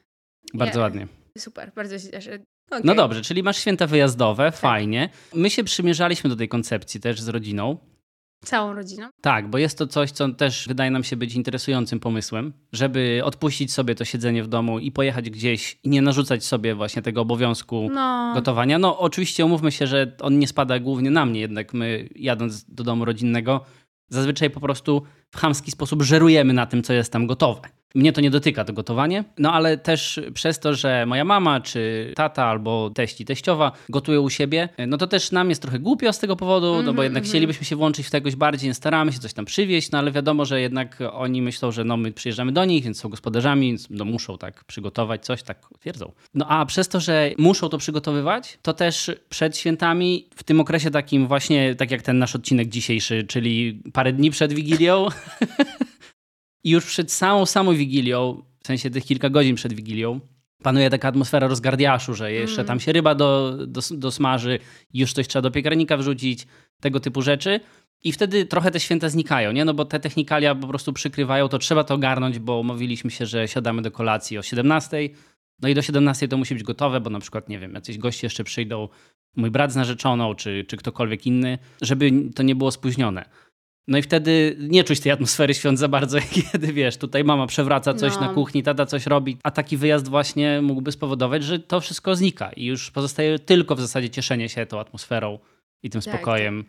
Bardzo 0.54 0.78
Nie. 0.78 0.82
ładnie. 0.82 1.06
Super, 1.38 1.72
bardzo 1.76 1.99
się 1.99 2.10
cieszę. 2.10 2.38
Okej. 2.70 2.81
No 2.84 2.94
dobrze, 2.94 3.22
czyli 3.22 3.43
masz 3.43 3.58
święta 3.58 3.87
wyjazdowe, 3.87 4.52
fajnie. 4.52 5.08
My 5.34 5.50
się 5.50 5.64
przymierzaliśmy 5.64 6.31
do 6.31 6.37
tej 6.37 6.49
koncepcji 6.49 7.00
też 7.00 7.20
z 7.20 7.28
rodziną. 7.28 7.76
Całą 8.44 8.75
rodziną. 8.75 9.08
Tak, 9.20 9.50
bo 9.50 9.58
jest 9.58 9.78
to 9.78 9.87
coś, 9.87 10.10
co 10.10 10.28
też 10.28 10.69
wydaje 10.69 10.90
nam 10.90 11.04
się 11.04 11.16
być 11.16 11.34
interesującym 11.34 12.00
pomysłem, 12.00 12.52
żeby 12.72 13.20
odpuścić 13.25 13.72
sobie 13.72 13.94
to 13.94 14.04
siedzenie 14.04 14.43
w 14.43 14.49
domu 14.49 14.78
i 14.78 14.93
pojechać 14.93 15.31
gdzieś 15.31 15.78
i 15.82 15.88
nie 15.88 16.02
narzucać 16.02 16.44
sobie 16.44 16.75
właśnie 16.75 17.02
tego 17.02 17.20
obowiązku 17.20 17.88
No, 17.94 18.32
gotowania. 18.34 18.78
No 18.78 18.99
oczywiście 18.99 19.44
umówmy 19.44 19.72
się, 19.72 19.87
że 19.87 20.12
on 20.20 20.38
nie 20.38 20.49
spada 20.49 20.78
głównie 20.78 21.10
na 21.10 21.26
mnie, 21.26 21.40
jednak 21.40 21.75
my 21.75 22.08
jadąc 22.14 22.64
do 22.64 22.84
domu 22.84 23.04
rodzinnego 23.04 23.64
zazwyczaj 24.08 24.50
po 24.50 24.60
prostu 24.60 25.02
w 25.31 25.37
chamski 25.37 25.70
sposób 25.70 26.02
żerujemy 26.02 26.52
na 26.52 26.66
tym, 26.66 26.82
co 26.82 26.93
jest 26.93 27.12
tam 27.12 27.26
gotowe. 27.26 27.60
Mnie 27.94 28.12
to 28.12 28.20
nie 28.20 28.30
dotyka, 28.30 28.64
to 28.64 28.72
gotowanie, 28.72 29.24
no 29.38 29.52
ale 29.52 29.78
też 29.78 30.20
przez 30.34 30.58
to, 30.58 30.74
że 30.74 31.06
moja 31.06 31.24
mama, 31.24 31.60
czy 31.60 32.12
tata, 32.16 32.44
albo 32.44 32.90
teść 32.90 33.20
i 33.20 33.24
teściowa 33.24 33.72
gotują 33.88 34.20
u 34.20 34.30
siebie, 34.30 34.68
no 34.86 34.96
to 34.96 35.06
też 35.06 35.32
nam 35.32 35.48
jest 35.48 35.62
trochę 35.62 35.78
głupio 35.78 36.12
z 36.12 36.18
tego 36.18 36.36
powodu, 36.36 36.82
no 36.82 36.92
bo 36.94 37.02
Mhm, 37.02 37.04
jednak 37.04 37.20
mhm. 37.20 37.30
chcielibyśmy 37.30 37.66
się 37.66 37.76
włączyć 37.76 38.06
w 38.06 38.10
to 38.10 38.16
jakoś 38.16 38.36
bardziej, 38.36 38.68
nie 38.68 38.74
staramy 38.74 39.12
się 39.12 39.18
coś 39.18 39.32
tam 39.32 39.44
przywieźć, 39.44 39.90
no 39.90 39.98
ale 39.98 40.12
wiadomo, 40.12 40.44
że 40.44 40.60
jednak 40.60 40.98
oni 41.12 41.42
myślą, 41.42 41.72
że 41.72 41.84
no 41.84 41.96
my 41.96 42.12
przyjeżdżamy 42.12 42.52
do 42.52 42.64
nich, 42.64 42.84
więc 42.84 43.00
są 43.00 43.08
gospodarzami, 43.08 43.68
więc 43.68 43.86
no 43.90 44.04
muszą 44.04 44.38
tak 44.38 44.64
przygotować 44.64 45.24
coś, 45.24 45.42
tak 45.42 45.58
twierdzą. 45.80 46.12
No 46.34 46.46
a 46.48 46.66
przez 46.66 46.88
to, 46.88 47.00
że 47.00 47.30
muszą 47.38 47.68
to 47.68 47.78
przygotowywać, 47.78 48.58
to 48.62 48.72
też 48.72 49.10
przed 49.28 49.56
świętami, 49.56 50.26
w 50.34 50.42
tym 50.42 50.60
okresie 50.60 50.90
takim 50.90 51.26
właśnie, 51.26 51.74
tak 51.74 51.90
jak 51.90 52.02
ten 52.02 52.18
nasz 52.18 52.36
odcinek 52.36 52.68
dzisiejszy, 52.68 53.24
czyli 53.24 53.82
parę 53.92 54.12
dni 54.12 54.30
przed 54.30 54.52
Wigilią, 54.52 55.06
i 56.64 56.70
już 56.70 56.87
przed 56.87 57.12
samą, 57.12 57.47
samą 57.47 57.75
Wigilią, 57.75 58.43
w 58.62 58.67
sensie 58.67 58.91
tych 58.91 59.05
kilka 59.05 59.31
godzin 59.31 59.55
przed 59.56 59.73
Wigilią, 59.73 60.20
panuje 60.62 60.91
taka 60.91 61.09
atmosfera 61.09 61.49
rozgardiaszu, 61.49 62.14
że 62.14 62.32
jeszcze 62.32 62.61
Mm. 62.61 62.67
tam 62.67 62.81
się 62.81 62.93
ryba 62.93 63.14
do, 63.14 63.59
do, 63.67 63.81
dosmaży, 63.91 64.59
już 64.94 65.12
coś 65.12 65.29
trzeba 65.29 65.43
do 65.43 65.50
piekarnika 65.50 65.97
wrzucić, 65.97 66.47
tego 66.81 67.00
typu 67.00 67.23
rzeczy. 67.23 67.61
I 68.05 68.12
wtedy 68.12 68.47
trochę 68.47 68.70
te 68.70 68.81
święta 68.81 69.09
znikają, 69.09 69.53
nie? 69.53 69.64
No 69.64 69.75
bo 69.75 69.85
te 69.85 70.00
technikalia 70.00 70.55
po 70.55 70.67
prostu 70.67 70.93
przykrywają, 70.93 71.49
to 71.49 71.59
trzeba 71.59 71.85
to 71.85 71.94
ogarnąć, 71.94 72.38
bo 72.38 72.59
umówiliśmy 72.61 73.11
się, 73.11 73.26
że 73.26 73.49
siadamy 73.49 73.82
do 73.82 73.91
kolacji 73.91 74.38
o 74.38 74.43
17. 74.43 74.97
No 75.62 75.69
i 75.69 75.75
do 75.75 75.82
17 75.82 76.29
to 76.29 76.37
musi 76.37 76.55
być 76.55 76.62
gotowe, 76.62 77.00
bo 77.00 77.11
na 77.11 77.20
przykład, 77.20 77.49
nie 77.49 77.59
wiem, 77.59 77.75
jacyś 77.75 77.99
goście 77.99 78.26
jeszcze 78.26 78.44
przyjdą, 78.44 78.88
mój 79.37 79.50
brat 79.50 79.73
z 79.73 79.76
narzeczoną, 79.76 80.35
czy, 80.35 80.64
czy 80.69 80.76
ktokolwiek 80.76 81.26
inny, 81.26 81.59
żeby 81.82 82.12
to 82.35 82.43
nie 82.43 82.55
było 82.55 82.70
spóźnione. 82.70 83.25
No 83.88 83.99
i 83.99 84.02
wtedy 84.02 84.56
nie 84.61 84.84
czuć 84.84 85.00
tej 85.00 85.12
atmosfery 85.12 85.55
świąt 85.55 85.79
za 85.79 85.88
bardzo, 85.88 86.19
kiedy 86.52 86.73
wiesz, 86.73 86.96
tutaj 86.96 87.25
mama 87.25 87.46
przewraca 87.46 87.94
coś 87.94 88.14
No. 88.14 88.20
na 88.20 88.29
kuchni, 88.29 88.62
tata 88.62 88.87
coś 88.87 89.06
robi, 89.06 89.37
a 89.43 89.50
taki 89.50 89.76
wyjazd 89.76 90.08
właśnie 90.08 90.61
mógłby 90.62 90.93
spowodować, 90.93 91.44
że 91.44 91.58
to 91.58 91.81
wszystko 91.81 92.17
znika 92.17 92.50
i 92.52 92.64
już 92.64 92.90
pozostaje 92.90 93.38
tylko 93.38 93.75
w 93.76 93.81
zasadzie 93.81 94.11
cieszenie 94.11 94.49
się 94.49 94.67
tą 94.67 94.81
atmosferą 94.81 95.38
i 95.82 95.90
tym 95.90 96.00
Tak, 96.00 96.14
spokojem. 96.14 96.64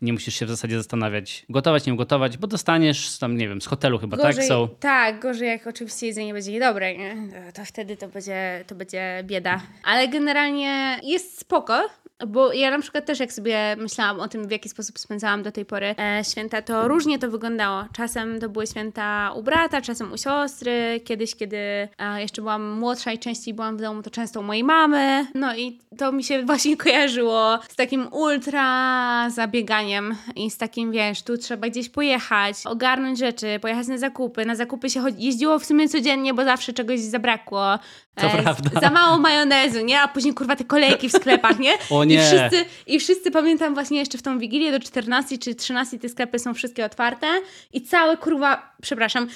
Nie 0.00 0.12
musisz 0.12 0.34
się 0.34 0.46
w 0.46 0.48
zasadzie 0.48 0.76
zastanawiać, 0.76 1.46
gotować, 1.48 1.86
nie 1.86 1.96
gotować, 1.96 2.36
bo 2.38 2.46
dostaniesz 2.46 3.18
tam, 3.18 3.36
nie 3.36 3.48
wiem, 3.48 3.60
z 3.60 3.66
hotelu 3.66 3.98
chyba, 3.98 4.16
tak? 4.16 4.44
Są. 4.44 4.68
tak, 4.80 5.20
gorzej 5.20 5.48
jak 5.48 5.66
oczywiście 5.66 6.06
jedzenie 6.06 6.32
będzie 6.32 6.52
niedobre, 6.52 6.96
nie? 6.98 7.16
To, 7.30 7.52
to 7.60 7.64
wtedy 7.64 7.96
to 7.96 8.08
będzie, 8.08 8.64
to 8.66 8.74
będzie 8.74 9.22
bieda. 9.24 9.62
Ale 9.84 10.08
generalnie 10.08 10.98
jest 11.02 11.40
spoko, 11.40 11.88
bo 12.26 12.52
ja 12.52 12.70
na 12.70 12.78
przykład 12.78 13.06
też 13.06 13.20
jak 13.20 13.32
sobie 13.32 13.76
myślałam 13.78 14.20
o 14.20 14.28
tym, 14.28 14.48
w 14.48 14.50
jaki 14.50 14.68
sposób 14.68 14.98
spędzałam 14.98 15.42
do 15.42 15.52
tej 15.52 15.64
pory 15.64 15.94
e, 15.98 16.22
święta, 16.24 16.62
to 16.62 16.88
różnie 16.88 17.18
to 17.18 17.30
wyglądało. 17.30 17.84
Czasem 17.96 18.40
to 18.40 18.48
były 18.48 18.66
święta 18.66 19.32
u 19.36 19.42
brata, 19.42 19.80
czasem 19.80 20.12
u 20.12 20.16
siostry. 20.18 21.00
Kiedyś, 21.04 21.34
kiedy 21.34 21.56
e, 21.56 21.88
jeszcze 22.20 22.42
byłam 22.42 22.70
młodsza 22.70 23.12
i 23.12 23.18
częściej 23.18 23.54
byłam 23.54 23.76
w 23.76 23.80
domu, 23.80 24.02
to 24.02 24.10
często 24.10 24.40
u 24.40 24.42
mojej 24.42 24.64
mamy. 24.64 25.26
No 25.34 25.56
i 25.56 25.78
to 25.98 26.12
mi 26.12 26.24
się 26.24 26.42
właśnie 26.46 26.76
kojarzyło 26.76 27.58
z 27.68 27.76
takim 27.76 28.08
ultra 28.12 29.30
zabieganiem 29.30 30.16
i 30.36 30.50
z 30.50 30.58
takim, 30.58 30.92
wiesz, 30.92 31.22
tu 31.22 31.38
trzeba 31.38 31.68
gdzieś 31.68 31.88
pojechać, 31.88 32.56
ogarnąć 32.64 33.18
rzeczy, 33.18 33.58
pojechać 33.62 33.86
na 33.86 33.98
zakupy. 33.98 34.44
Na 34.46 34.54
zakupy 34.54 34.90
się 34.90 35.04
jeździło 35.18 35.58
w 35.58 35.64
sumie 35.64 35.88
codziennie, 35.88 36.34
bo 36.34 36.44
zawsze 36.44 36.72
czegoś 36.72 37.00
zabrakło. 37.00 37.78
To 38.14 38.28
z- 38.28 38.32
prawda. 38.42 38.80
Za 38.80 38.90
mało 38.90 39.18
majonezu, 39.18 39.80
nie? 39.84 40.00
A 40.00 40.08
później 40.08 40.34
kurwa 40.34 40.56
te 40.56 40.64
kolejki 40.64 41.08
w 41.08 41.12
sklepach, 41.12 41.58
nie? 41.58 41.72
O 41.90 42.04
I 42.10 42.16
nie. 42.16 42.22
wszyscy, 42.26 42.64
I 42.86 43.00
wszyscy 43.00 43.30
pamiętam 43.30 43.74
właśnie 43.74 43.98
jeszcze 43.98 44.18
w 44.18 44.22
tą 44.22 44.38
Wigilię 44.38 44.72
do 44.72 44.80
14 44.80 45.38
czy 45.38 45.54
13 45.54 45.98
te 45.98 46.08
sklepy 46.08 46.38
są 46.38 46.54
wszystkie 46.54 46.84
otwarte 46.84 47.26
i 47.72 47.82
całe 47.82 48.16
kurwa, 48.16 48.74
przepraszam, 48.82 49.28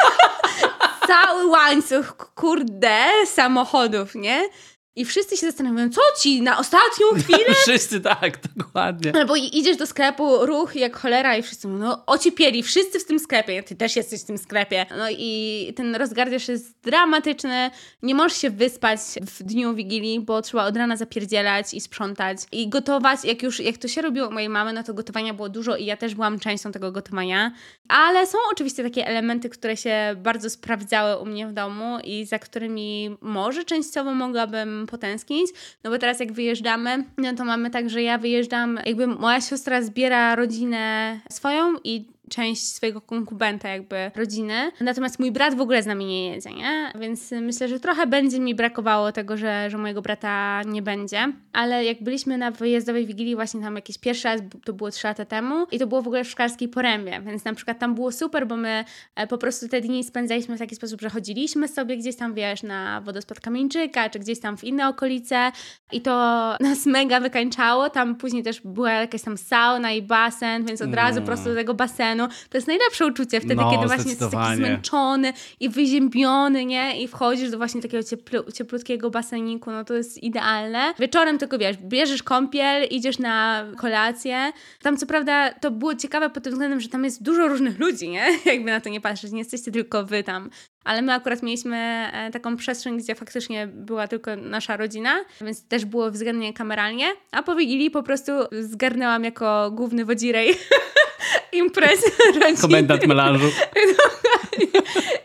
cały 1.06 1.46
łańcuch, 1.46 2.32
kurde, 2.34 2.96
samochodów, 3.26 4.14
nie? 4.14 4.48
I 4.96 5.04
wszyscy 5.04 5.36
się 5.36 5.46
zastanawiają, 5.46 5.90
co 5.90 6.00
ci, 6.20 6.42
na 6.42 6.58
ostatnią 6.58 7.06
chwilę? 7.22 7.54
Wszyscy 7.62 8.00
tak, 8.00 8.38
dokładnie. 8.56 9.12
Albo 9.16 9.36
i- 9.36 9.58
idziesz 9.58 9.76
do 9.76 9.86
sklepu, 9.86 10.46
ruch 10.46 10.76
jak 10.76 10.96
cholera 10.96 11.36
i 11.36 11.42
wszyscy 11.42 11.68
mówią, 11.68 11.84
no 11.84 12.02
ociepieli, 12.06 12.62
wszyscy 12.62 13.00
w 13.00 13.04
tym 13.04 13.18
sklepie, 13.18 13.62
ty 13.62 13.76
też 13.76 13.96
jesteś 13.96 14.20
w 14.22 14.24
tym 14.24 14.38
sklepie. 14.38 14.86
No 14.98 15.10
i 15.10 15.72
ten 15.76 15.94
rozgardiasz 15.96 16.48
jest 16.48 16.80
dramatyczny, 16.82 17.70
nie 18.02 18.14
możesz 18.14 18.38
się 18.38 18.50
wyspać 18.50 19.00
w 19.26 19.42
dniu 19.42 19.74
Wigilii, 19.74 20.20
bo 20.20 20.42
trzeba 20.42 20.64
od 20.66 20.76
rana 20.76 20.96
zapierdzielać 20.96 21.74
i 21.74 21.80
sprzątać 21.80 22.38
i 22.52 22.68
gotować. 22.68 23.24
Jak 23.24 23.42
już, 23.42 23.60
jak 23.60 23.78
to 23.78 23.88
się 23.88 24.02
robiło 24.02 24.28
u 24.28 24.32
mojej 24.32 24.48
mamy, 24.48 24.72
no 24.72 24.82
to 24.82 24.94
gotowania 24.94 25.34
było 25.34 25.48
dużo 25.48 25.76
i 25.76 25.84
ja 25.84 25.96
też 25.96 26.14
byłam 26.14 26.38
częścią 26.40 26.72
tego 26.72 26.92
gotowania. 26.92 27.52
Ale 27.88 28.26
są 28.26 28.38
oczywiście 28.52 28.82
takie 28.82 29.06
elementy, 29.06 29.48
które 29.48 29.76
się 29.76 30.14
bardzo 30.16 30.50
sprawdzały 30.50 31.22
u 31.22 31.26
mnie 31.26 31.46
w 31.46 31.52
domu 31.52 31.98
i 32.04 32.26
za 32.26 32.38
którymi 32.38 33.16
może 33.20 33.64
częściowo 33.64 34.14
mogłabym 34.14 34.79
potęsknić, 34.86 35.50
no 35.84 35.90
bo 35.90 35.98
teraz 35.98 36.20
jak 36.20 36.32
wyjeżdżamy, 36.32 37.04
no 37.18 37.34
to 37.34 37.44
mamy 37.44 37.70
tak, 37.70 37.90
że 37.90 38.02
ja 38.02 38.18
wyjeżdżam, 38.18 38.78
jakby 38.86 39.06
moja 39.06 39.40
siostra 39.40 39.82
zbiera 39.82 40.36
rodzinę 40.36 41.20
swoją 41.30 41.74
i 41.84 42.04
część 42.30 42.66
swojego 42.66 43.00
konkubenta, 43.00 43.68
jakby 43.68 44.10
rodziny. 44.14 44.72
Natomiast 44.80 45.18
mój 45.18 45.32
brat 45.32 45.54
w 45.54 45.60
ogóle 45.60 45.82
z 45.82 45.86
nami 45.86 46.04
nie 46.04 46.30
jedzie, 46.30 46.50
nie? 46.50 46.92
Więc 47.00 47.30
myślę, 47.30 47.68
że 47.68 47.80
trochę 47.80 48.06
będzie 48.06 48.40
mi 48.40 48.54
brakowało 48.54 49.12
tego, 49.12 49.36
że, 49.36 49.70
że 49.70 49.78
mojego 49.78 50.02
brata 50.02 50.62
nie 50.62 50.82
będzie. 50.82 51.32
Ale 51.52 51.84
jak 51.84 52.02
byliśmy 52.02 52.38
na 52.38 52.50
wyjazdowej 52.50 53.06
wigilii, 53.06 53.34
właśnie 53.34 53.60
tam 53.60 53.76
jakiś 53.76 53.98
pierwszy 53.98 54.28
raz, 54.28 54.40
to 54.64 54.72
było 54.72 54.90
trzy 54.90 55.06
lata 55.06 55.24
temu, 55.24 55.66
i 55.70 55.78
to 55.78 55.86
było 55.86 56.02
w 56.02 56.06
ogóle 56.06 56.24
w 56.24 56.28
Szklarskiej 56.30 56.68
Porębie, 56.68 57.20
więc 57.26 57.44
na 57.44 57.54
przykład 57.54 57.78
tam 57.78 57.94
było 57.94 58.12
super, 58.12 58.46
bo 58.46 58.56
my 58.56 58.84
e, 59.14 59.26
po 59.26 59.38
prostu 59.38 59.68
te 59.68 59.80
dni 59.80 60.04
spędzaliśmy 60.04 60.56
w 60.56 60.58
taki 60.58 60.76
sposób, 60.76 61.00
że 61.00 61.10
chodziliśmy 61.10 61.68
sobie 61.68 61.96
gdzieś 61.96 62.16
tam, 62.16 62.34
wiesz, 62.34 62.62
na 62.62 63.00
wodospad 63.00 63.40
Kamieńczyka, 63.40 64.10
czy 64.10 64.18
gdzieś 64.18 64.40
tam 64.40 64.56
w 64.56 64.64
inne 64.64 64.88
okolice 64.88 65.52
i 65.92 66.00
to 66.00 66.10
nas 66.60 66.86
mega 66.86 67.20
wykańczało. 67.20 67.90
Tam 67.90 68.16
później 68.16 68.42
też 68.42 68.60
była 68.60 68.92
jakaś 68.92 69.22
tam 69.22 69.38
sauna 69.38 69.92
i 69.92 70.02
basen, 70.02 70.64
więc 70.64 70.82
od 70.82 70.94
razu 70.94 71.16
mm. 71.16 71.26
prosto 71.26 71.48
do 71.50 71.54
tego 71.54 71.74
basenu 71.74 72.19
to 72.28 72.58
jest 72.58 72.66
najlepsze 72.66 73.06
uczucie 73.06 73.40
wtedy, 73.40 73.54
no, 73.54 73.70
kiedy 73.70 73.86
właśnie 73.86 74.10
jesteś 74.10 74.30
taki 74.30 74.56
zmęczony 74.56 75.32
i 75.60 75.68
wyziębiony, 75.68 76.64
nie? 76.64 77.02
I 77.02 77.08
wchodzisz 77.08 77.50
do 77.50 77.56
właśnie 77.56 77.82
takiego 77.82 78.02
cieplu, 78.02 78.52
cieplutkiego 78.54 79.10
baseniku, 79.10 79.70
no 79.70 79.84
to 79.84 79.94
jest 79.94 80.22
idealne. 80.22 80.94
Wieczorem 80.98 81.38
tylko, 81.38 81.58
wiesz, 81.58 81.76
bierzesz 81.76 82.22
kąpiel, 82.22 82.84
idziesz 82.90 83.18
na 83.18 83.66
kolację. 83.76 84.52
Tam 84.82 84.96
co 84.96 85.06
prawda 85.06 85.52
to 85.54 85.70
było 85.70 85.94
ciekawe 85.94 86.30
pod 86.30 86.44
tym 86.44 86.52
względem, 86.52 86.80
że 86.80 86.88
tam 86.88 87.04
jest 87.04 87.22
dużo 87.22 87.48
różnych 87.48 87.78
ludzi, 87.78 88.08
nie? 88.08 88.26
Jakby 88.52 88.70
na 88.70 88.80
to 88.80 88.88
nie 88.88 89.00
patrzeć, 89.00 89.32
nie 89.32 89.38
jesteście 89.38 89.72
tylko 89.72 90.04
wy 90.04 90.22
tam. 90.22 90.50
Ale 90.84 91.02
my 91.02 91.14
akurat 91.14 91.42
mieliśmy 91.42 91.76
e, 92.12 92.30
taką 92.30 92.56
przestrzeń, 92.56 92.98
gdzie 92.98 93.14
faktycznie 93.14 93.66
była 93.66 94.08
tylko 94.08 94.36
nasza 94.36 94.76
rodzina, 94.76 95.24
więc 95.40 95.68
też 95.68 95.84
było 95.84 96.10
względnie 96.10 96.52
kameralnie. 96.52 97.06
A 97.32 97.42
po 97.42 97.56
Wigilii 97.56 97.90
po 97.90 98.02
prostu 98.02 98.32
zgarnęłam 98.60 99.24
jako 99.24 99.70
główny 99.70 100.04
wodzirej 100.04 100.54
imprez 101.52 102.00
rodziny. 102.40 102.60
Komendant 102.60 103.06
melanżu. 103.06 103.46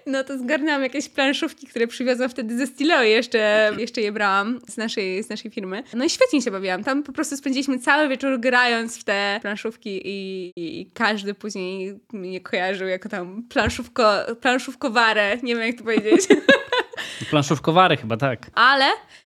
No 0.05 0.23
to 0.23 0.37
zgarnęłam 0.37 0.83
jakieś 0.83 1.09
planszówki, 1.09 1.67
które 1.67 1.87
przywiozłam 1.87 2.29
wtedy 2.29 2.57
ze 2.57 2.67
Stileo 2.67 3.03
jeszcze, 3.03 3.71
jeszcze 3.77 4.01
je 4.01 4.11
brałam 4.11 4.59
z 4.67 4.77
naszej, 4.77 5.23
z 5.23 5.29
naszej 5.29 5.51
firmy. 5.51 5.83
No 5.93 6.05
i 6.05 6.09
świetnie 6.09 6.41
się 6.41 6.51
bawiłam. 6.51 6.83
Tam 6.83 7.03
po 7.03 7.11
prostu 7.11 7.37
spędziliśmy 7.37 7.79
cały 7.79 8.09
wieczór 8.09 8.39
grając 8.39 8.97
w 8.97 9.03
te 9.03 9.39
planszówki 9.41 10.01
i, 10.05 10.51
i 10.55 10.91
każdy 10.93 11.33
później 11.33 11.99
mnie 12.13 12.41
kojarzył 12.41 12.87
jako 12.87 13.09
tam 13.09 13.43
planszówko, 13.49 14.13
planszówkowarę. 14.41 15.37
Nie 15.43 15.55
wiem 15.55 15.67
jak 15.67 15.77
to 15.77 15.83
powiedzieć. 15.83 16.21
Planszówkowary 17.29 17.97
chyba, 17.97 18.17
tak. 18.17 18.39
Ale 18.53 18.85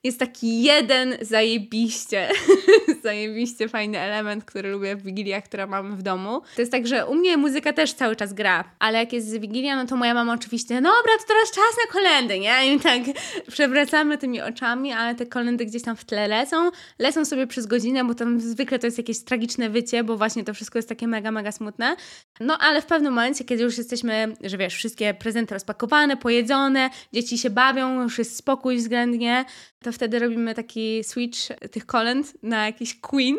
jest 0.03 0.19
taki 0.19 0.63
jeden 0.63 1.17
zajebiście, 1.21 2.29
zajebiście 3.03 3.67
fajny 3.67 3.99
element, 3.99 4.45
który 4.45 4.71
lubię 4.71 4.95
w 4.95 5.03
Wigiliach, 5.03 5.43
które 5.43 5.67
mamy 5.67 5.95
w 5.95 6.01
domu. 6.01 6.41
To 6.55 6.61
jest 6.61 6.71
tak, 6.71 6.87
że 6.87 7.05
u 7.05 7.15
mnie 7.15 7.37
muzyka 7.37 7.73
też 7.73 7.93
cały 7.93 8.15
czas 8.15 8.33
gra, 8.33 8.63
ale 8.79 8.99
jak 8.99 9.13
jest 9.13 9.39
Wigilia, 9.39 9.75
no 9.75 9.85
to 9.85 9.95
moja 9.95 10.13
mama 10.13 10.33
oczywiście, 10.33 10.81
no 10.81 10.89
dobra, 10.97 11.17
to 11.17 11.23
teraz 11.27 11.51
czas 11.51 11.85
na 11.85 11.93
kolendy, 11.93 12.39
nie? 12.39 12.75
I 12.75 12.79
tak 12.79 13.01
przewracamy 13.51 14.17
tymi 14.17 14.41
oczami, 14.41 14.91
ale 14.93 15.15
te 15.15 15.25
kolendy 15.25 15.65
gdzieś 15.65 15.83
tam 15.83 15.95
w 15.95 16.05
tle 16.05 16.27
lecą, 16.27 16.71
lecą 16.99 17.25
sobie 17.25 17.47
przez 17.47 17.65
godzinę, 17.65 18.05
bo 18.05 18.15
tam 18.15 18.41
zwykle 18.41 18.79
to 18.79 18.87
jest 18.87 18.97
jakieś 18.97 19.23
tragiczne 19.23 19.69
wycie, 19.69 20.03
bo 20.03 20.17
właśnie 20.17 20.43
to 20.43 20.53
wszystko 20.53 20.79
jest 20.79 20.89
takie 20.89 21.07
mega, 21.07 21.31
mega 21.31 21.51
smutne. 21.51 21.95
No 22.39 22.57
ale 22.57 22.81
w 22.81 22.85
pewnym 22.85 23.13
momencie, 23.13 23.43
kiedy 23.43 23.63
już 23.63 23.77
jesteśmy, 23.77 24.33
że 24.43 24.57
wiesz, 24.57 24.75
wszystkie 24.75 25.13
prezenty 25.13 25.53
rozpakowane, 25.53 26.17
pojedzone, 26.17 26.89
dzieci 27.13 27.37
się 27.37 27.49
bawią, 27.49 28.03
już 28.03 28.17
jest 28.17 28.35
spokój 28.35 28.77
względnie, 28.77 29.45
to 29.83 29.88
wtedy 29.91 30.19
robimy 30.19 30.55
taki 30.55 31.03
switch 31.03 31.39
tych 31.71 31.85
kolęd 31.85 32.33
na 32.43 32.65
jakiś 32.65 32.99
Queen 32.99 33.37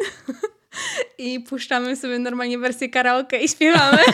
i 1.19 1.40
puszczamy 1.40 1.97
sobie 1.97 2.19
normalnie 2.19 2.59
wersję 2.59 2.88
karaoke 2.88 3.38
i 3.38 3.49
śpiewamy. 3.49 3.99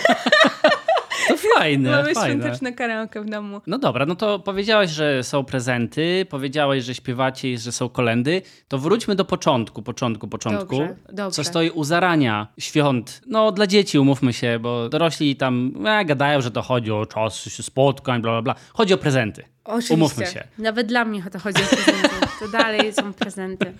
To 1.28 1.35
fajne, 1.59 1.90
Mamy 1.90 2.14
fajne. 2.14 2.43
świąteczne 2.43 2.73
karaoke 2.73 3.21
w 3.21 3.31
domu. 3.31 3.61
No 3.66 3.78
dobra, 3.78 4.07
no 4.07 4.16
to 4.16 4.38
powiedziałaś, 4.38 4.90
że 4.90 5.23
są 5.25 5.45
prezenty, 5.45 6.26
powiedziałaś, 6.31 6.85
że 6.85 6.95
śpiewacie 6.95 7.52
i 7.52 7.59
że 7.59 7.73
są 7.73 7.88
kolendy. 7.88 8.43
To 8.69 8.78
wróćmy 8.78 9.14
do 9.14 9.25
początku, 9.25 9.83
początku, 9.83 10.28
początku. 10.28 10.78
Dobrze, 10.78 10.97
dobrze. 11.12 11.31
Co 11.31 11.45
stoi 11.45 11.71
u 11.71 11.85
zarania 11.85 12.47
świąt. 12.59 13.21
No 13.26 13.52
dla 13.52 13.66
dzieci 13.66 13.99
umówmy 13.99 14.33
się, 14.33 14.59
bo 14.59 14.88
dorośli 14.88 15.37
tam 15.37 15.73
e, 15.87 16.05
gadają, 16.05 16.40
że 16.40 16.50
to 16.50 16.62
chodzi 16.62 16.93
o 16.93 17.07
czas 17.07 17.62
spotkań, 17.62 18.23
bla, 18.23 18.33
bla, 18.33 18.43
bla. 18.43 18.55
Chodzi 18.75 18.95
o 18.95 18.99
prezenty. 18.99 19.45
Oczywiście. 19.64 19.95
Umówmy 19.95 20.26
się. 20.26 20.45
Nawet 20.59 20.87
dla 20.87 21.05
mnie 21.05 21.23
to 21.33 21.38
chodzi 21.38 21.62
o 21.62 21.66
prezenty. 21.66 22.25
To 22.40 22.49
dalej 22.49 22.93
są 22.93 23.12
prezenty. 23.12 23.75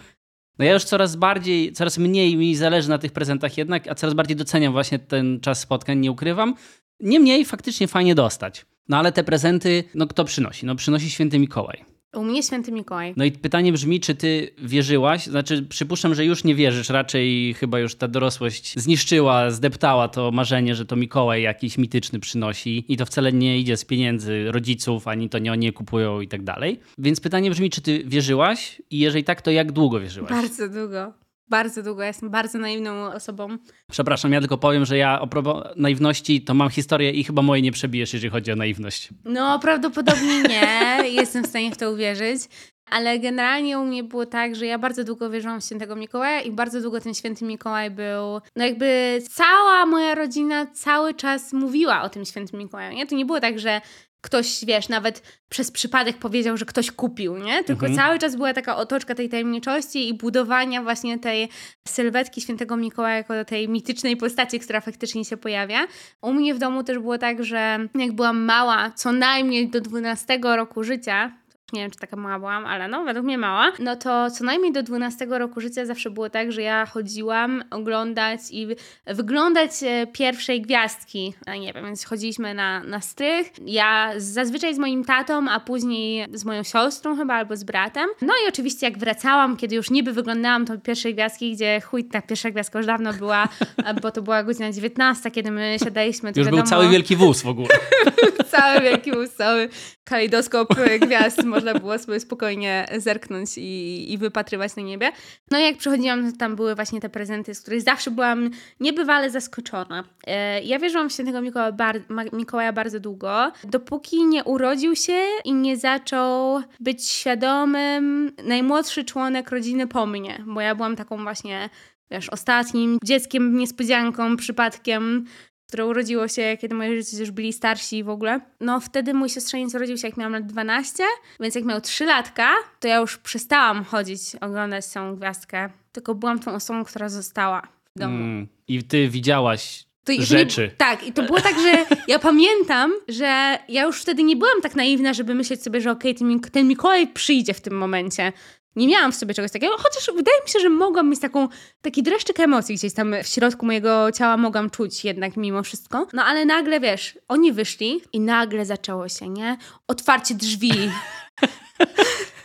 No 0.59 0.65
ja 0.65 0.73
już 0.73 0.85
coraz 0.85 1.17
bardziej, 1.17 1.73
coraz 1.73 1.99
mniej 1.99 2.37
mi 2.37 2.57
zależy 2.57 2.89
na 2.89 2.99
tych 2.99 3.13
prezentach 3.13 3.59
jednak, 3.59 3.89
a 3.89 3.95
coraz 3.95 4.15
bardziej 4.15 4.37
doceniam 4.37 4.73
właśnie 4.73 4.99
ten 4.99 5.41
czas 5.41 5.61
spotkań, 5.61 5.99
nie 5.99 6.11
ukrywam. 6.11 6.55
Niemniej 7.01 7.45
faktycznie 7.45 7.89
fajnie 7.89 8.15
dostać. 8.15 8.67
No 8.89 8.97
ale 8.97 9.13
te 9.13 9.25
prezenty, 9.25 9.85
no 9.95 10.07
kto 10.07 10.25
przynosi? 10.25 10.67
No 10.67 10.75
przynosi 10.75 11.11
święty 11.11 11.39
Mikołaj. 11.39 11.96
U 12.17 12.25
mnie 12.25 12.43
święty 12.43 12.73
Mikołaj. 12.73 13.15
No 13.17 13.25
i 13.25 13.33
pytanie 13.33 13.73
brzmi, 13.73 14.01
czy 14.01 14.15
ty 14.15 14.51
wierzyłaś? 14.59 15.27
Znaczy, 15.27 15.63
przypuszczam, 15.63 16.15
że 16.15 16.25
już 16.25 16.45
nie 16.45 16.55
wierzysz, 16.55 16.89
raczej 16.89 17.55
chyba 17.55 17.79
już 17.79 17.95
ta 17.95 18.09
dorosłość 18.09 18.75
zniszczyła, 18.79 19.51
zdeptała 19.51 20.09
to 20.09 20.31
marzenie, 20.31 20.75
że 20.75 20.85
to 20.85 20.97
Mikołaj 20.97 21.43
jakiś 21.43 21.79
mityczny 21.79 22.21
przynosi 22.21 22.85
i 22.89 22.97
to 22.97 23.07
wcale 23.07 23.33
nie 23.33 23.59
idzie 23.59 23.77
z 23.77 23.85
pieniędzy 23.85 24.53
rodziców, 24.53 25.09
ani 25.09 25.29
to 25.29 25.39
nie 25.39 25.53
oni 25.53 25.67
je 25.67 25.73
kupują 25.73 26.21
i 26.21 26.29
tak 26.29 26.43
dalej. 26.43 26.81
Więc 26.99 27.21
pytanie 27.21 27.51
brzmi, 27.51 27.71
czy 27.71 27.81
ty 27.83 28.05
wierzyłaś 28.07 28.83
i 28.91 28.99
jeżeli 28.99 29.25
tak, 29.25 29.43
to 29.43 29.51
jak 29.51 29.73
długo 29.73 30.01
wierzyłaś? 30.01 30.31
Bardzo 30.31 30.69
długo. 30.69 31.26
Bardzo 31.49 31.83
długo. 31.83 32.03
Ja 32.03 32.09
jestem 32.09 32.31
bardzo 32.31 32.59
naiwną 32.59 33.13
osobą. 33.13 33.59
Przepraszam, 33.91 34.33
ja 34.33 34.41
tylko 34.41 34.59
powiem, 34.59 34.85
że 34.85 34.99
ja 34.99 35.21
o 35.21 35.29
naiwności 35.77 36.43
to 36.43 36.55
mam 36.55 36.71
historię 36.71 37.11
i 37.11 37.25
chyba 37.25 37.43
mojej 37.43 37.63
nie 37.63 37.73
przebijesz, 37.73 38.13
jeżeli 38.13 38.31
chodzi 38.31 38.53
o 38.53 38.57
naiwność. 38.57 39.09
No, 39.25 39.59
prawdopodobnie 39.59 40.43
nie. 40.43 40.97
jestem 41.21 41.45
w 41.45 41.47
stanie 41.47 41.71
w 41.71 41.77
to 41.77 41.91
uwierzyć. 41.91 42.43
Ale 42.91 43.19
generalnie 43.19 43.79
u 43.79 43.85
mnie 43.85 44.05
było 44.05 44.27
tak, 44.27 44.57
że 44.57 44.67
ja 44.67 44.79
bardzo 44.79 45.05
długo 45.05 45.31
wierzyłam 45.31 45.61
w 45.61 45.65
świętego 45.65 45.97
Mikołaja 45.97 46.41
i 46.41 46.51
bardzo 46.51 46.81
długo 46.81 47.01
ten 47.01 47.15
święty 47.15 47.45
Mikołaj 47.45 47.91
był, 47.91 48.41
no 48.57 48.65
jakby 48.65 49.19
cała 49.31 49.87
moja 49.87 50.15
rodzina 50.15 50.67
cały 50.67 51.15
czas 51.15 51.53
mówiła 51.53 52.03
o 52.03 52.09
tym 52.09 52.25
świętym 52.25 52.59
Mikołaju, 52.59 52.97
nie? 52.97 53.07
To 53.07 53.15
nie 53.15 53.27
było 53.27 53.41
tak, 53.41 53.59
że 53.59 53.81
ktoś, 54.27 54.65
wiesz, 54.65 54.89
nawet 54.89 55.23
przez 55.49 55.71
przypadek 55.71 56.19
powiedział, 56.19 56.57
że 56.57 56.65
ktoś 56.65 56.91
kupił, 56.91 57.37
nie? 57.39 57.65
Tylko 57.65 57.87
mhm. 57.87 58.07
cały 58.07 58.19
czas 58.19 58.37
była 58.37 58.55
taka 58.55 58.77
otoczka 58.77 59.15
tej 59.15 59.29
tajemniczości 59.29 60.09
i 60.09 60.15
budowania 60.15 60.83
właśnie 60.83 61.19
tej 61.19 61.49
sylwetki 61.89 62.41
świętego 62.41 62.77
Mikołaja 62.77 63.17
jako 63.17 63.45
tej 63.45 63.69
mitycznej 63.69 64.17
postaci, 64.17 64.61
która 64.61 64.81
faktycznie 64.81 65.25
się 65.25 65.37
pojawia. 65.37 65.87
U 66.23 66.33
mnie 66.33 66.55
w 66.55 66.59
domu 66.59 66.83
też 66.83 66.99
było 66.99 67.19
tak, 67.19 67.45
że 67.45 67.79
jak 67.95 68.13
byłam 68.13 68.45
mała, 68.45 68.91
co 68.91 69.13
najmniej 69.13 69.71
do 69.71 69.81
12 69.81 70.39
roku 70.43 70.85
życia, 70.85 71.33
nie 71.73 71.81
wiem, 71.81 71.91
czy 71.91 71.99
taka 71.99 72.17
mała 72.17 72.39
byłam, 72.39 72.67
ale 72.67 72.89
no, 72.89 73.05
według 73.05 73.27
mnie 73.27 73.39
mała, 73.39 73.73
no 73.79 73.97
to 73.97 74.31
co 74.31 74.45
najmniej 74.45 74.73
do 74.73 74.83
12 74.83 75.27
roku 75.31 75.61
życia 75.61 75.87
zawsze 75.87 76.11
było 76.11 76.31
tak, 76.31 76.53
że 76.53 76.63
ja 76.63 76.87
chodziłam 76.87 77.65
oglądać 77.71 78.41
i 78.51 78.67
wyglądać 79.07 79.71
e, 79.83 80.07
pierwszej 80.07 80.63
gwiazdki. 80.63 81.35
Nie 81.61 81.73
wiem, 81.73 81.85
więc 81.85 82.05
chodziliśmy 82.05 82.55
na, 82.55 82.83
na 82.83 83.01
strych. 83.01 83.51
Ja 83.65 84.13
zazwyczaj 84.17 84.75
z 84.75 84.79
moim 84.79 85.05
tatą, 85.05 85.49
a 85.51 85.61
później 85.61 86.27
z 86.33 86.45
moją 86.45 86.63
siostrą 86.63 87.17
chyba 87.17 87.35
albo 87.35 87.57
z 87.57 87.65
bratem. 87.65 88.07
No 88.23 88.33
i 88.45 88.49
oczywiście 88.49 88.87
jak 88.87 88.99
wracałam, 88.99 89.57
kiedy 89.57 89.77
już 89.77 89.91
niby 89.91 90.13
wyglądałam 90.13 90.67
to 90.67 90.79
pierwszej 90.79 91.15
gwiazdki, 91.15 91.55
gdzie 91.55 91.81
chuj, 91.81 92.05
ta 92.05 92.23
pierwsza 92.23 92.51
gwiazdka 92.51 92.79
już 92.79 92.87
dawno 92.87 93.13
była, 93.13 93.49
bo 94.03 94.11
to 94.11 94.23
była 94.23 94.43
godzina 94.43 94.73
19, 94.73 95.31
kiedy 95.31 95.51
my 95.51 95.77
siadaliśmy. 95.85 96.33
To 96.33 96.41
już 96.41 96.47
wiadomo, 96.47 96.63
był 96.63 96.71
cały 96.71 96.89
wielki 96.89 97.17
wóz 97.17 97.43
w 97.43 97.49
ogóle. 97.49 97.69
cały 98.57 98.81
wielki 98.81 99.13
wóz, 99.13 99.31
cały 99.31 99.69
kalejdoskop 100.05 100.69
gwiazd 101.01 101.45
można 101.57 101.75
było 101.75 101.99
sobie 101.99 102.21
spokojnie 102.21 102.87
zerknąć 102.97 103.59
i, 103.59 104.13
i 104.13 104.19
wypatrywać 104.19 104.77
na 104.77 104.83
niebie. 104.83 105.13
No 105.51 105.59
i 105.59 105.63
jak 105.63 105.77
przychodziłam, 105.77 106.33
tam 106.33 106.57
były 106.57 106.75
właśnie 106.75 107.01
te 107.01 107.09
prezenty, 107.09 107.55
z 107.55 107.61
których 107.61 107.83
zawsze 107.83 108.11
byłam 108.11 108.51
niebywale 108.81 109.31
zaskoczona. 109.31 110.05
E, 110.27 110.63
ja 110.63 110.79
wierzyłam 110.79 111.11
w 111.11 111.13
świętego 111.13 111.41
Mikołaja, 111.41 111.73
bar 111.73 112.01
Mikołaja 112.33 112.73
bardzo 112.73 113.01
długo, 113.01 113.53
dopóki 113.65 114.25
nie 114.27 114.45
urodził 114.45 114.97
się 114.97 115.19
i 115.45 115.55
nie 115.55 115.77
zaczął 115.77 116.61
być 116.81 117.09
świadomym 117.09 118.33
najmłodszy 118.45 119.05
członek 119.05 119.51
rodziny 119.51 119.87
po 119.87 120.07
mnie, 120.07 120.45
bo 120.47 120.61
ja 120.61 120.75
byłam 120.75 120.97
taką 120.97 121.23
właśnie 121.23 121.71
wiesz, 122.11 122.29
ostatnim 122.29 122.99
dzieckiem, 123.05 123.57
niespodzianką, 123.57 124.37
przypadkiem, 124.37 125.25
które 125.67 125.87
urodziło 125.87 126.29
się, 126.29 126.57
kiedy 126.61 126.75
moi 126.75 126.97
rodzice 126.97 127.21
już 127.21 127.31
byli 127.31 127.53
starsi 127.53 128.05
w 128.05 128.09
ogóle. 128.09 128.41
No 128.61 128.81
wtedy 128.81 129.15
mój 129.15 129.29
siostrzeniec 129.29 129.75
urodził 129.75 129.97
się, 129.97 130.09
jak 130.09 130.17
miałam 130.17 130.33
lat 130.33 130.47
12, 130.47 131.05
więc 131.41 131.55
jak 131.55 131.65
miał 131.65 131.81
3 131.81 132.05
latka, 132.05 132.55
to 132.81 132.89
ja 132.89 132.97
już 132.97 133.19
przestałam 133.19 133.85
chodzić, 133.85 134.21
oglądać 134.41 134.89
tą 134.89 135.17
gwiazdkę, 135.17 135.71
tylko 135.93 136.15
byłam 136.15 136.39
tą 136.39 136.55
osobą, 136.55 136.85
która 136.85 137.09
została 137.09 137.63
w 137.97 137.99
domu. 137.99 138.17
Mm, 138.17 138.47
I 138.69 138.83
ty 138.83 139.09
widziałaś 139.09 139.87
to, 140.05 140.13
rzeczy. 140.19 140.63
Nie, 140.63 140.71
tak, 140.71 141.07
i 141.07 141.13
to 141.13 141.23
było 141.23 141.41
tak, 141.41 141.55
że 141.61 141.97
ja 142.09 142.19
pamiętam, 142.19 142.93
że 143.09 143.59
ja 143.69 143.83
już 143.83 144.03
wtedy 144.03 144.23
nie 144.23 144.37
byłam 144.37 144.61
tak 144.63 144.75
naiwna, 144.75 145.15
żeby 145.15 145.35
myśleć 145.35 145.63
sobie, 145.63 145.81
że 145.81 145.91
okej, 145.91 146.17
okay, 146.17 146.51
ten 146.51 146.69
Mikołaj 146.69 147.09
przyjdzie 147.09 147.55
w 147.55 147.61
tym 147.61 147.79
momencie. 147.79 148.33
Nie 148.77 148.89
miałam 148.89 149.13
w 149.13 149.17
sobie 149.17 149.35
czegoś 149.35 149.51
takiego, 149.51 149.77
chociaż 149.79 150.07
wydaje 150.17 150.43
mi 150.43 150.49
się, 150.49 150.61
że 150.61 150.69
mogłam 150.69 151.11
mieć 151.11 151.21
taką, 151.21 151.49
taki 151.83 152.03
dreszczyk 152.03 152.41
emocji 152.41 152.75
gdzieś 152.75 152.95
tam 152.95 153.15
w 153.25 153.27
środku 153.27 153.67
mojego 153.67 154.13
ciała 154.13 154.37
mogłam 154.37 154.71
czuć 154.71 155.05
jednak 155.05 155.37
mimo 155.37 155.63
wszystko. 155.63 156.07
No 156.13 156.25
ale 156.25 156.45
nagle, 156.45 156.81
wiesz, 156.81 157.19
oni 157.29 157.53
wyszli 157.53 158.03
i 158.13 158.21
nagle 158.21 158.67
zaczęło 158.67 159.09
się, 159.09 159.29
nie? 159.29 159.57
Otwarcie 159.89 160.35
drzwi. 160.35 160.73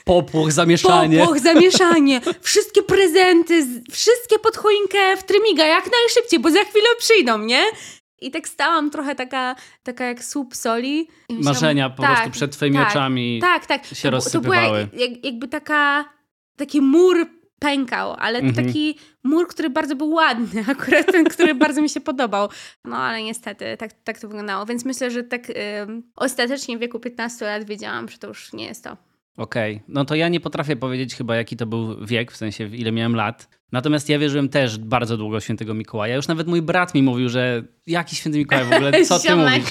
Popłoch, 0.06 0.52
zamieszanie. 0.52 1.20
Popłoch, 1.20 1.40
zamieszanie, 1.40 2.22
wszystkie 2.42 2.84
prezenty, 2.84 3.68
wszystkie 3.92 4.40
pod 4.40 4.58
choinkę 4.58 5.18
w 5.18 5.24
trymiga, 5.24 5.66
jak 5.66 5.90
najszybciej, 5.92 6.40
bo 6.40 6.52
za 6.52 6.64
chwilę 6.64 6.88
przyjdą, 7.00 7.38
nie? 7.38 7.64
I 8.22 8.32
tak 8.32 8.48
stałam 8.48 8.92
trochę 8.92 9.16
taka, 9.16 9.56
taka 9.84 10.06
jak 10.06 10.24
słup 10.24 10.56
soli. 10.56 11.08
Marzenia 11.30 11.90
po 11.90 12.02
tak, 12.02 12.16
prostu 12.16 12.32
przed 12.32 12.52
twoimi 12.52 12.78
tak, 12.78 12.90
oczami 12.90 13.40
tak, 13.42 13.66
tak. 13.66 13.86
się 13.86 14.02
to, 14.02 14.10
rozsypywały. 14.10 14.86
To 14.86 14.96
była 14.96 15.08
jak, 15.08 15.26
jakby 15.26 15.48
taka, 15.48 16.06
taki 16.62 16.82
mur 16.82 17.28
pękał, 17.60 18.16
ale 18.20 18.40
mhm. 18.40 18.66
taki 18.66 18.96
mur, 19.24 19.48
który 19.48 19.70
bardzo 19.70 19.96
był 19.96 20.10
ładny, 20.10 20.64
akurat 20.76 21.12
ten, 21.12 21.24
który 21.26 21.56
bardzo 21.56 21.82
mi 21.82 21.90
się 21.90 22.00
podobał. 22.00 22.50
No 22.86 22.98
ale 22.98 23.24
niestety 23.24 23.78
tak, 23.78 23.92
tak 24.04 24.20
to 24.20 24.28
wyglądało, 24.28 24.66
więc 24.66 24.86
myślę, 24.86 25.12
że 25.12 25.24
tak 25.24 25.42
ostatecznie 26.16 26.78
w 26.78 26.80
wieku 26.80 27.00
15 27.00 27.46
lat 27.46 27.64
wiedziałam, 27.64 28.10
że 28.10 28.18
to 28.18 28.28
już 28.28 28.54
nie 28.54 28.66
jest 28.66 28.84
to. 28.84 28.98
Okej, 29.38 29.76
okay. 29.76 29.86
no 29.88 30.06
to 30.06 30.16
ja 30.16 30.30
nie 30.30 30.40
potrafię 30.40 30.76
powiedzieć 30.76 31.16
chyba 31.16 31.36
jaki 31.36 31.58
to 31.58 31.66
był 31.66 32.06
wiek, 32.06 32.32
w 32.32 32.38
sensie 32.38 32.68
ile 32.68 32.92
miałem 32.92 33.16
lat. 33.16 33.62
Natomiast 33.72 34.10
ja 34.10 34.20
wierzyłem 34.20 34.50
też 34.50 34.78
bardzo 34.78 35.18
długo 35.18 35.40
świętego 35.40 35.74
Mikołaja. 35.74 36.16
Już 36.16 36.28
nawet 36.28 36.48
mój 36.48 36.62
brat 36.62 36.96
mi 36.96 37.04
mówił, 37.04 37.30
że 37.30 37.64
jaki 37.88 38.16
święty 38.16 38.38
Mikołaj 38.38 38.66
w 38.66 38.74
ogóle, 38.74 38.92
co 39.06 39.20
ty 39.20 39.36
mówisz? 39.36 39.64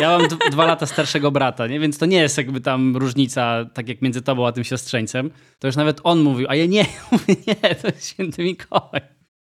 Ja 0.00 0.18
mam 0.18 0.28
dwa 0.50 0.66
lata 0.66 0.86
starszego 0.86 1.30
brata, 1.30 1.66
nie? 1.66 1.80
więc 1.80 1.98
to 1.98 2.06
nie 2.06 2.16
jest 2.16 2.38
jakby 2.38 2.60
tam 2.60 2.96
różnica, 2.96 3.64
tak 3.74 3.88
jak 3.88 4.02
między 4.02 4.22
tobą 4.22 4.46
a 4.46 4.52
tym 4.52 4.64
siostrzeńcem. 4.64 5.30
To 5.58 5.68
już 5.68 5.76
nawet 5.76 6.00
on 6.04 6.22
mówił, 6.22 6.46
a 6.48 6.54
ja 6.54 6.66
nie, 6.66 6.86
mówię, 7.12 7.34
nie, 7.46 7.74
to 7.74 7.86
jest 7.86 8.08
święty 8.08 8.44
Mikołaj. 8.44 9.00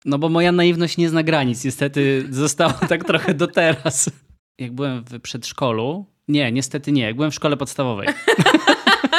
No 0.04 0.18
bo 0.18 0.28
moja 0.28 0.52
naiwność 0.52 0.96
nie 0.96 1.08
zna 1.08 1.22
granic, 1.22 1.64
niestety 1.64 2.26
została 2.30 2.72
tak 2.88 3.04
trochę 3.04 3.34
do 3.34 3.46
teraz. 3.46 4.10
Jak 4.58 4.72
byłem 4.72 5.04
w 5.04 5.20
przedszkolu, 5.20 6.06
nie, 6.28 6.52
niestety 6.52 6.92
nie, 6.92 7.02
jak 7.02 7.16
byłem 7.16 7.30
w 7.30 7.34
szkole 7.34 7.56
podstawowej. 7.56 8.08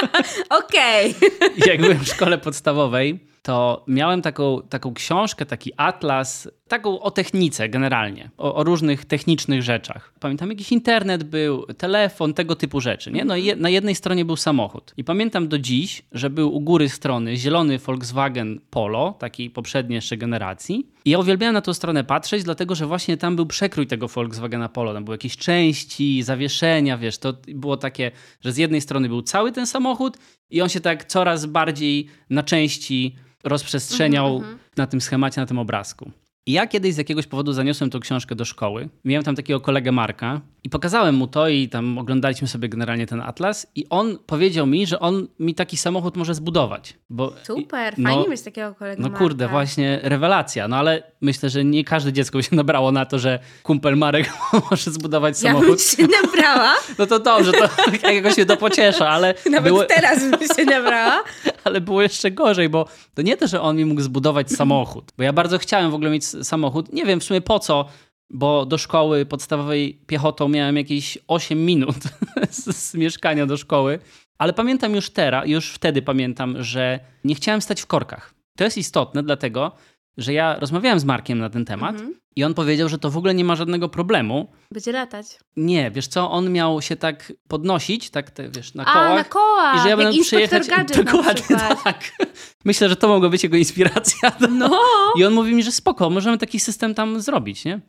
Okej. 0.64 1.16
Okay. 1.16 1.68
Jak 1.70 1.82
byłem 1.82 2.00
w 2.00 2.08
szkole 2.08 2.38
podstawowej, 2.38 3.20
to 3.50 3.84
miałem 3.88 4.22
taką, 4.22 4.62
taką 4.70 4.94
książkę, 4.94 5.46
taki 5.46 5.72
atlas, 5.78 6.50
taką 6.68 7.00
o 7.00 7.12
technice 7.12 7.70
generalnie, 7.70 8.30
o, 8.38 8.56
o, 8.56 8.64
różnych 8.64 9.06
technicznych 9.06 9.64
rzeczach. 9.64 10.14
Pamiętam, 10.20 10.50
jakiś 10.50 10.72
internet 10.72 11.24
był, 11.24 11.66
telefon, 11.66 12.34
tego 12.34 12.56
typu 12.56 12.82
rzeczy. 12.82 13.12
Nie? 13.12 13.26
No 13.26 13.36
i 13.36 13.46
je, 13.46 13.56
na 13.56 13.70
jednej 13.70 13.96
stronie 13.96 14.26
był 14.26 14.36
samochód. 14.36 14.94
I 14.98 15.04
pamiętam 15.04 15.48
do 15.48 15.60
dziś, 15.60 16.02
że 16.12 16.30
był 16.30 16.56
u 16.56 16.62
góry 16.62 16.90
strony 16.90 17.38
zielony 17.38 17.78
Volkswagen 17.78 18.60
Polo, 18.70 19.16
takiej 19.20 19.50
poprzedniej 19.50 19.96
jeszcze 19.96 20.18
generacji. 20.18 20.88
I 21.06 21.10
ja 21.10 21.20
uwielbiałem 21.20 21.54
na 21.54 21.62
tą 21.62 21.74
stronę 21.74 22.04
patrzeć, 22.04 22.44
dlatego 22.44 22.76
że 22.76 22.86
właśnie 22.86 23.18
tam 23.18 23.36
był 23.36 23.46
przekrój 23.46 23.88
tego 23.88 24.08
Volkswagena 24.08 24.70
Polo. 24.70 24.94
Tam 24.94 25.06
były 25.06 25.14
jakieś 25.14 25.38
części, 25.38 26.24
zawieszenia, 26.24 26.98
wiesz, 26.98 27.18
to 27.18 27.34
było 27.48 27.78
takie, 27.78 28.12
że 28.42 28.52
z 28.52 28.58
jednej 28.58 28.82
strony 28.82 29.08
był 29.08 29.22
cały 29.22 29.52
ten 29.52 29.68
samochód 29.68 30.18
i 30.50 30.62
on 30.62 30.70
się 30.70 30.80
tak 30.80 31.06
coraz 31.06 31.46
bardziej 31.46 32.08
na 32.30 32.44
części 32.44 33.16
rozprzestrzeniał 33.44 34.38
mm 34.38 34.56
-hmm. 34.56 34.58
na 34.78 34.88
tym 34.88 35.02
schemacie, 35.02 35.42
na 35.42 35.48
tym 35.48 35.60
obrazku. 35.60 36.12
I 36.46 36.52
ja 36.52 36.68
kiedyś 36.68 36.94
z 36.94 36.98
jakiegoś 36.98 37.28
powodu 37.28 37.54
zaniosłem 37.54 37.90
tą 37.90 38.00
książkę 38.00 38.36
do 38.36 38.46
szkoły. 38.46 38.90
Miałem 39.06 39.24
tam 39.24 39.36
takiego 39.36 39.60
kolegę 39.60 39.92
Marka 39.92 40.42
i 40.64 40.70
pokazałem 40.70 41.16
mu 41.16 41.28
to 41.28 41.48
i 41.48 41.70
tam 41.70 41.98
oglądaliśmy 41.98 42.48
sobie 42.48 42.70
generalnie 42.70 43.08
ten 43.08 43.22
atlas 43.22 43.68
i 43.76 43.86
on 43.90 44.18
powiedział 44.26 44.68
mi, 44.68 44.88
że 44.88 45.00
on 45.00 45.28
mi 45.40 45.56
taki 45.56 45.78
samochód 45.78 46.18
może 46.18 46.36
zbudować. 46.36 46.94
Bo, 47.10 47.34
Super, 47.44 47.94
no, 47.98 48.10
fajnie 48.10 48.30
mieć 48.30 48.42
takiego 48.42 48.76
kolegę 48.76 49.02
No 49.02 49.10
kurde, 49.10 49.46
Marka. 49.46 49.52
właśnie 49.52 50.00
rewelacja. 50.04 50.68
No 50.68 50.76
ale 50.78 51.04
myślę, 51.22 51.50
że 51.50 51.66
nie 51.66 51.84
każde 51.84 52.14
dziecko 52.14 52.42
się 52.42 52.56
nabrało 52.56 52.92
na 52.92 53.06
to, 53.06 53.20
że 53.20 53.40
kumpel 53.64 53.98
Marek 53.98 54.30
może 54.72 54.92
zbudować 54.92 55.38
samochód. 55.38 55.68
Ja 55.68 56.08
bym 56.08 56.14
się 56.14 56.22
nabrała. 56.24 56.76
No 57.00 57.06
to 57.06 57.20
dobrze, 57.20 57.52
to 57.52 57.70
jakoś 58.12 58.36
się 58.36 58.46
to 58.46 58.58
pociesza, 58.58 59.10
ale... 59.10 59.34
Nawet 59.52 59.74
było... 59.74 59.86
teraz 59.86 60.20
bym 60.20 60.40
się 60.58 60.66
nabrała. 60.66 61.24
ale 61.64 61.82
było 61.82 62.02
jeszcze 62.02 62.32
gorzej, 62.32 62.70
bo 62.70 62.86
to 63.14 63.22
nie 63.22 63.38
to, 63.38 63.48
że 63.48 63.62
on 63.62 63.76
mi 63.76 63.86
mógł 63.86 64.02
zbudować 64.02 64.52
samochód, 64.52 65.12
bo 65.18 65.24
ja 65.24 65.34
bardzo 65.34 65.58
chciałem 65.58 65.92
w 65.92 65.94
ogóle 65.94 66.10
mieć 66.10 66.26
samochód. 66.26 66.94
Nie 66.94 67.06
wiem 67.06 67.20
w 67.20 67.24
sumie 67.24 67.42
po 67.42 67.60
co, 67.60 67.86
bo 68.30 68.66
do 68.66 68.78
szkoły 68.78 69.26
podstawowej 69.26 70.00
piechotą 70.08 70.50
miałem 70.50 70.78
jakieś 70.78 71.18
8 71.28 71.66
minut 71.66 71.96
z, 72.52 72.94
mieszkania 72.94 73.46
do 73.46 73.58
szkoły. 73.58 74.00
Ale 74.38 74.54
pamiętam 74.54 74.96
już 74.96 75.10
teraz, 75.10 75.48
już 75.48 75.72
wtedy 75.72 76.02
pamiętam, 76.02 76.64
że 76.64 77.00
nie 77.24 77.36
chciałem 77.36 77.62
stać 77.62 77.82
w 77.82 77.86
korkach. 77.86 78.34
To 78.58 78.64
jest 78.64 78.78
istotne, 78.78 79.24
dlatego 79.24 79.72
że 80.18 80.34
ja 80.34 80.60
rozmawiałem 80.60 81.00
z 81.00 81.06
Markiem 81.06 81.40
na 81.40 81.50
ten 81.50 81.66
temat 81.66 81.96
mhm. 81.96 82.14
i 82.36 82.44
on 82.44 82.54
powiedział, 82.54 82.90
że 82.90 82.98
to 82.98 83.10
w 83.10 83.18
ogóle 83.18 83.34
nie 83.34 83.44
ma 83.44 83.56
żadnego 83.56 83.90
problemu. 83.90 84.52
Będzie 84.72 84.92
latać. 84.92 85.26
Nie, 85.56 85.92
wiesz 85.92 86.08
co, 86.08 86.32
on 86.32 86.52
miał 86.52 86.82
się 86.82 86.96
tak 86.96 87.34
podnosić, 87.48 88.10
tak 88.10 88.32
te, 88.32 88.50
wiesz, 88.50 88.74
na 88.74 88.86
kołach. 88.86 89.12
A, 89.12 89.16
na 89.16 89.24
kołach, 89.24 89.78
I 89.78 89.80
że 89.84 89.90
ja 89.90 89.98
będę 89.98 90.22
przyjechać. 90.22 90.68
Dokładnie 91.06 91.58
tak. 91.84 92.12
Myślę, 92.66 92.90
że 92.90 92.96
to 92.96 93.08
mogła 93.08 93.30
być 93.30 93.44
jego 93.44 93.58
inspiracja. 93.58 94.32
No. 94.50 94.82
I 95.18 95.26
on 95.26 95.34
mówi 95.34 95.56
mi, 95.56 95.64
że 95.64 95.72
spoko, 95.72 96.10
możemy 96.10 96.38
taki 96.38 96.60
system 96.60 96.96
tam 96.96 97.22
zrobić, 97.22 97.66
nie? 97.66 97.80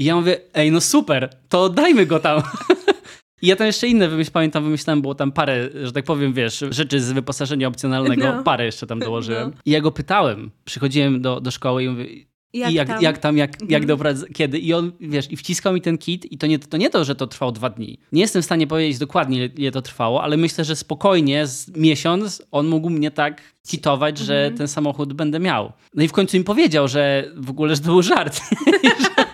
I 0.00 0.04
ja 0.04 0.16
mówię, 0.16 0.40
ej, 0.54 0.72
no 0.72 0.80
super, 0.80 1.30
to 1.48 1.68
dajmy 1.68 2.06
go 2.06 2.20
tam. 2.20 2.42
I 3.42 3.46
ja 3.46 3.56
tam 3.56 3.66
jeszcze 3.66 3.88
inne 3.88 4.08
wymyśl, 4.08 4.30
pamiętam, 4.30 4.64
wymyślałem, 4.64 5.02
było 5.02 5.14
tam 5.14 5.32
parę, 5.32 5.68
że 5.84 5.92
tak 5.92 6.04
powiem, 6.04 6.32
wiesz, 6.32 6.64
rzeczy 6.70 7.00
z 7.00 7.12
wyposażenia 7.12 7.68
opcjonalnego, 7.68 8.22
no. 8.22 8.42
parę 8.42 8.64
jeszcze 8.64 8.86
tam 8.86 8.98
dołożyłem. 8.98 9.50
No. 9.50 9.60
I 9.64 9.70
ja 9.70 9.80
go 9.80 9.92
pytałem, 9.92 10.50
przychodziłem 10.64 11.22
do, 11.22 11.40
do 11.40 11.50
szkoły 11.50 11.84
i 11.84 11.88
mówię, 11.88 12.06
jak, 12.52 12.70
I 12.70 12.74
jak, 12.74 12.88
tam? 12.88 13.02
jak 13.02 13.18
tam, 13.18 13.36
jak, 13.36 13.50
mhm. 13.52 13.70
jak 13.70 13.86
dobra, 13.86 14.14
kiedy. 14.34 14.58
I 14.58 14.74
on, 14.74 14.92
wiesz, 15.00 15.32
i 15.32 15.36
wciskał 15.36 15.72
mi 15.74 15.80
ten 15.80 15.98
kit 15.98 16.32
i 16.32 16.38
to 16.38 16.46
nie, 16.46 16.58
to 16.58 16.76
nie 16.76 16.90
to, 16.90 17.04
że 17.04 17.14
to 17.14 17.26
trwało 17.26 17.52
dwa 17.52 17.70
dni. 17.70 17.98
Nie 18.12 18.20
jestem 18.20 18.42
w 18.42 18.44
stanie 18.44 18.66
powiedzieć 18.66 18.98
dokładnie, 18.98 19.46
ile 19.56 19.70
to 19.70 19.82
trwało, 19.82 20.22
ale 20.22 20.36
myślę, 20.36 20.64
że 20.64 20.76
spokojnie 20.76 21.46
z 21.46 21.76
miesiąc 21.76 22.42
on 22.50 22.68
mógł 22.68 22.90
mnie 22.90 23.10
tak 23.10 23.42
kitować, 23.68 24.18
że 24.18 24.36
mhm. 24.36 24.58
ten 24.58 24.68
samochód 24.68 25.12
będę 25.12 25.40
miał. 25.40 25.72
No 25.94 26.02
i 26.02 26.08
w 26.08 26.12
końcu 26.12 26.36
mi 26.36 26.44
powiedział, 26.44 26.88
że 26.88 27.30
w 27.36 27.50
ogóle, 27.50 27.76
że 27.76 27.82
to 27.82 27.86
był 27.86 28.02
żart. 28.02 28.40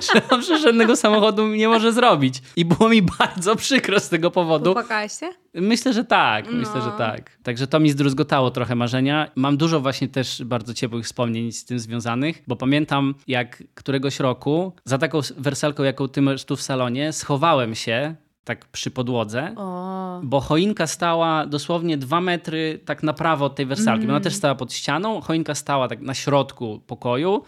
że 0.06 0.22
on 0.30 0.42
żadnego 0.42 0.96
samochodu 0.96 1.46
nie 1.46 1.68
może 1.68 1.92
zrobić. 1.92 2.42
I 2.56 2.64
było 2.64 2.88
mi 2.88 3.02
bardzo 3.02 3.56
przykro 3.56 4.00
z 4.00 4.08
tego 4.08 4.30
powodu. 4.30 4.64
Popłakałeś 4.64 5.12
się? 5.12 5.30
Myślę, 5.54 5.92
że 5.92 6.04
tak. 6.04 6.46
No. 6.46 6.52
Myślę, 6.52 6.82
że 6.82 6.90
tak. 6.98 7.38
Także 7.42 7.66
to 7.66 7.80
mi 7.80 7.90
zdruzgotało 7.90 8.50
trochę 8.50 8.74
marzenia. 8.74 9.30
Mam 9.34 9.56
dużo 9.56 9.80
właśnie 9.80 10.08
też 10.08 10.44
bardzo 10.44 10.74
ciepłych 10.74 11.04
wspomnień 11.04 11.52
z 11.52 11.64
tym 11.64 11.78
związanych, 11.78 12.42
bo 12.46 12.56
pamiętam 12.56 13.14
jak 13.26 13.62
któregoś 13.74 14.20
roku 14.20 14.72
za 14.84 14.98
taką 14.98 15.20
wersalką, 15.36 15.82
jaką 15.82 16.08
ty 16.08 16.22
masz 16.22 16.44
tu 16.44 16.56
w 16.56 16.62
salonie, 16.62 17.12
schowałem 17.12 17.74
się 17.74 18.14
tak 18.44 18.64
przy 18.64 18.90
podłodze, 18.90 19.54
o. 19.56 20.20
bo 20.24 20.40
choinka 20.40 20.86
stała 20.86 21.46
dosłownie 21.46 21.98
dwa 21.98 22.20
metry 22.20 22.80
tak 22.84 23.02
na 23.02 23.12
prawo 23.12 23.44
od 23.44 23.54
tej 23.54 23.66
wersalki. 23.66 24.04
Mm. 24.04 24.10
Ona 24.10 24.20
też 24.20 24.34
stała 24.34 24.54
pod 24.54 24.72
ścianą, 24.72 25.20
choinka 25.20 25.54
stała 25.54 25.88
tak 25.88 26.00
na 26.00 26.14
środku 26.14 26.80
pokoju 26.86 27.42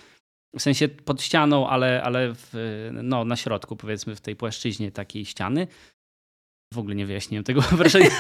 w 0.58 0.62
sensie 0.62 0.88
pod 0.88 1.22
ścianą, 1.22 1.68
ale, 1.68 2.02
ale 2.02 2.34
w, 2.34 2.54
no, 3.02 3.24
na 3.24 3.36
środku, 3.36 3.76
powiedzmy, 3.76 4.16
w 4.16 4.20
tej 4.20 4.36
płaszczyźnie 4.36 4.92
takiej 4.92 5.24
ściany. 5.24 5.66
W 6.74 6.78
ogóle 6.78 6.94
nie 6.94 7.06
wyjaśniłem 7.06 7.44
tego 7.44 7.60
wrażenia. 7.80 8.10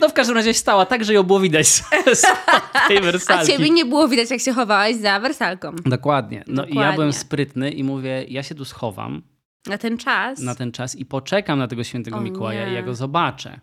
No 0.00 0.08
w 0.08 0.12
każdym 0.12 0.36
razie 0.36 0.54
stała 0.54 0.86
tak, 0.86 1.04
że 1.04 1.14
ją 1.14 1.22
było 1.22 1.40
widać 1.40 1.66
z, 1.66 1.82
tej 2.88 3.00
wersalki. 3.00 3.52
A 3.52 3.56
ciebie 3.56 3.70
nie 3.70 3.84
było 3.84 4.08
widać, 4.08 4.30
jak 4.30 4.40
się 4.40 4.52
chowałaś 4.52 4.96
za 4.96 5.20
wersalką. 5.20 5.76
Dokładnie. 5.86 6.44
No 6.46 6.54
Dokładnie. 6.54 6.74
i 6.74 6.84
ja 6.84 6.92
byłem 6.92 7.12
sprytny 7.12 7.70
i 7.70 7.84
mówię, 7.84 8.24
ja 8.28 8.42
się 8.42 8.54
tu 8.54 8.64
schowam. 8.64 9.22
Na 9.66 9.78
ten 9.78 9.98
czas? 9.98 10.40
Na 10.40 10.54
ten 10.54 10.72
czas 10.72 10.94
i 10.96 11.06
poczekam 11.06 11.58
na 11.58 11.68
tego 11.68 11.84
świętego 11.84 12.16
o 12.16 12.20
Mikołaja 12.20 12.66
nie. 12.66 12.72
i 12.72 12.74
ja 12.74 12.82
go 12.82 12.94
zobaczę. 12.94 13.60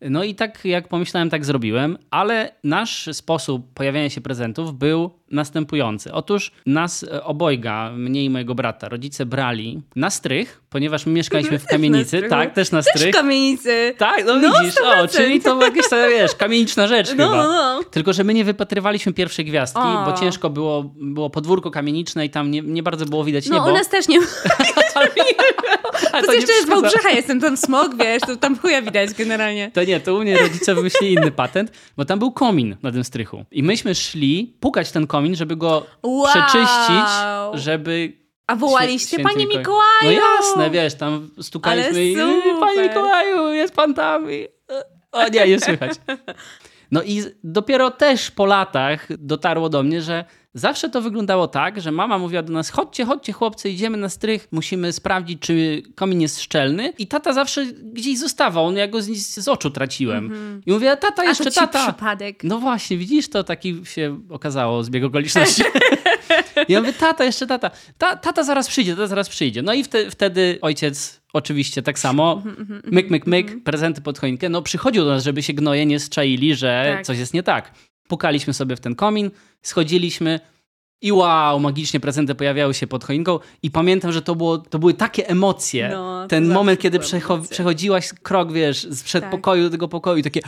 No 0.00 0.24
i 0.24 0.34
tak 0.34 0.64
jak 0.64 0.88
pomyślałem, 0.88 1.30
tak 1.30 1.44
zrobiłem, 1.44 1.98
ale 2.10 2.52
nasz 2.64 3.08
sposób 3.12 3.74
pojawiania 3.74 4.10
się 4.10 4.20
prezentów 4.20 4.78
był 4.78 5.10
następujący. 5.30 6.12
Otóż 6.12 6.52
nas 6.66 7.02
e, 7.02 7.24
obojga, 7.24 7.92
mnie 7.92 8.24
i 8.24 8.30
mojego 8.30 8.54
brata, 8.54 8.88
rodzice 8.88 9.26
brali 9.26 9.82
na 9.96 10.10
strych, 10.10 10.62
ponieważ 10.76 11.06
my 11.06 11.12
mieszkaliśmy 11.12 11.58
w 11.58 11.66
kamienicy. 11.66 12.20
Też 12.20 12.30
tak, 12.30 12.54
też 12.54 12.70
na 12.70 12.82
strych. 12.82 13.02
Też 13.02 13.12
kamienicy. 13.12 13.94
Tak, 13.98 14.24
no, 14.26 14.36
no 14.36 14.60
widzisz, 14.60 14.74
100%. 14.74 15.04
o, 15.04 15.08
czyli 15.08 15.40
to 15.40 15.62
jakieś 15.62 15.88
tam, 15.88 16.10
wiesz, 16.10 16.34
kamieniczna 16.34 16.86
rzecz 16.86 17.08
no, 17.08 17.28
chyba. 17.28 17.36
No, 17.36 17.52
no. 17.52 17.84
Tylko, 17.90 18.12
że 18.12 18.24
my 18.24 18.34
nie 18.34 18.44
wypatrywaliśmy 18.44 19.12
pierwszej 19.12 19.44
gwiazdki, 19.44 19.80
o. 19.80 20.04
bo 20.04 20.12
ciężko 20.12 20.50
było, 20.50 20.84
było 20.96 21.30
podwórko 21.30 21.70
kamieniczne 21.70 22.26
i 22.26 22.30
tam 22.30 22.50
nie, 22.50 22.60
nie 22.62 22.82
bardzo 22.82 23.06
było 23.06 23.24
widać 23.24 23.48
no, 23.48 23.54
niebo. 23.54 23.66
No, 23.66 23.72
u 23.72 23.76
nas 23.76 23.88
też 23.88 24.08
nie 24.08 24.20
To, 26.12 26.22
to 26.26 26.32
jeszcze 26.32 26.52
jest 26.52 26.68
Wałbrzycha, 26.68 27.10
jestem 27.10 27.40
tam 27.40 27.56
smog, 27.56 27.96
wiesz, 27.96 28.22
to 28.26 28.36
tam 28.36 28.58
chuja 28.58 28.82
widać 28.82 29.14
generalnie. 29.14 29.70
To 29.70 29.84
nie, 29.84 30.00
to 30.00 30.14
u 30.14 30.20
mnie 30.20 30.38
rodzice 30.38 30.74
wymyślili 30.74 31.14
inny 31.14 31.30
patent, 31.30 31.72
bo 31.96 32.04
tam 32.04 32.18
był 32.18 32.32
komin 32.32 32.76
na 32.82 32.92
tym 32.92 33.04
strychu. 33.04 33.44
I 33.50 33.62
myśmy 33.62 33.94
szli 33.94 34.54
pukać 34.60 34.92
ten 34.92 35.06
komin, 35.06 35.36
żeby 35.36 35.56
go 35.56 35.86
wow. 36.02 36.26
przeczyścić, 36.26 37.10
żeby 37.54 38.25
a 38.46 38.56
wołaliście, 38.56 39.18
panie 39.18 39.46
Mikołaju! 39.46 40.02
No 40.04 40.10
jasne, 40.10 40.70
wiesz, 40.70 40.94
tam 40.94 41.30
stukaliśmy 41.42 42.04
i 42.04 42.16
panie 42.60 42.88
Mikołaju, 42.88 43.52
jest 43.52 43.74
pan 43.74 43.94
tam. 43.94 44.32
I... 44.32 44.48
O 45.12 45.28
nie, 45.28 45.48
nie 45.48 45.60
słychać. 45.60 45.92
No 46.90 47.02
i 47.02 47.22
dopiero 47.44 47.90
też 47.90 48.30
po 48.30 48.46
latach 48.46 49.06
dotarło 49.18 49.68
do 49.68 49.82
mnie, 49.82 50.02
że 50.02 50.24
zawsze 50.56 50.88
to 50.88 51.00
wyglądało 51.02 51.48
tak, 51.48 51.80
że 51.80 51.92
mama 51.92 52.18
mówiła 52.18 52.42
do 52.42 52.52
nas: 52.52 52.70
chodźcie, 52.70 53.04
chodźcie, 53.04 53.32
chłopcy, 53.32 53.70
idziemy 53.70 53.96
na 53.96 54.08
strych, 54.08 54.48
musimy 54.52 54.92
sprawdzić, 54.92 55.40
czy 55.40 55.82
komin 55.94 56.20
jest 56.20 56.40
szczelny. 56.40 56.92
I 56.98 57.06
tata 57.06 57.32
zawsze 57.32 57.66
gdzieś 57.92 58.18
zostawał, 58.18 58.66
on 58.66 58.76
ja 58.76 58.88
go 58.88 59.02
z, 59.02 59.08
z 59.16 59.48
oczu 59.48 59.70
traciłem. 59.70 60.30
I 60.66 60.72
mówię: 60.72 60.96
tata, 60.96 61.24
jeszcze 61.24 61.48
A 61.48 61.50
to 61.50 61.60
tata. 61.60 61.82
przypadek. 61.92 62.44
No 62.44 62.58
właśnie, 62.58 62.96
widzisz, 62.96 63.28
to 63.28 63.44
taki 63.44 63.80
się 63.84 64.20
okazało 64.30 64.84
zbieg 64.84 65.04
okoliczności. 65.04 65.62
ja 66.68 66.80
mówię, 66.80 66.92
tata, 66.92 67.24
jeszcze 67.24 67.46
tata. 67.46 67.70
Ta, 67.98 68.16
tata 68.16 68.42
zaraz 68.42 68.68
przyjdzie, 68.68 68.92
tata 68.92 69.06
zaraz 69.06 69.28
przyjdzie. 69.28 69.62
No 69.62 69.74
i 69.74 69.84
wte, 69.84 70.10
wtedy 70.10 70.58
ojciec 70.62 71.20
oczywiście 71.32 71.82
tak 71.82 71.98
samo, 71.98 72.42
myk, 72.84 73.10
myk, 73.10 73.26
myk, 73.26 73.64
prezenty 73.64 74.00
pod 74.02 74.18
choinkę. 74.18 74.48
No 74.48 74.62
przychodził 74.62 75.04
do 75.04 75.10
nas, 75.10 75.24
żeby 75.24 75.42
się 75.42 75.52
gnoje 75.52 75.86
nie 75.86 76.00
zczaili, 76.00 76.54
że 76.54 76.92
Tak. 76.96 77.06
coś 77.06 77.18
jest 77.18 77.34
nie 77.34 77.42
tak. 77.42 77.72
Pukaliśmy 78.08 78.54
sobie 78.54 78.76
w 78.76 78.80
ten 78.80 78.94
komin, 78.94 79.30
schodziliśmy 79.62 80.40
i 81.02 81.12
wow, 81.12 81.60
magicznie 81.60 82.00
prezenty 82.00 82.34
pojawiały 82.34 82.74
się 82.74 82.86
pod 82.86 83.04
choinką 83.04 83.38
i 83.62 83.70
pamiętam, 83.70 84.12
że 84.12 84.22
to, 84.22 84.34
było, 84.34 84.58
to 84.58 84.78
były 84.78 84.94
takie 84.94 85.28
emocje. 85.28 85.88
No, 85.92 86.26
ten 86.28 86.52
moment, 86.52 86.80
kiedy 86.80 86.98
przecho- 86.98 87.48
przechodziłaś 87.48 88.12
krok, 88.22 88.52
wiesz, 88.52 88.82
z 88.90 89.02
przedpokoju 89.02 89.62
do 89.64 89.70
tego 89.70 89.88
pokoju 89.88 90.16
i 90.18 90.22
takie 90.22 90.40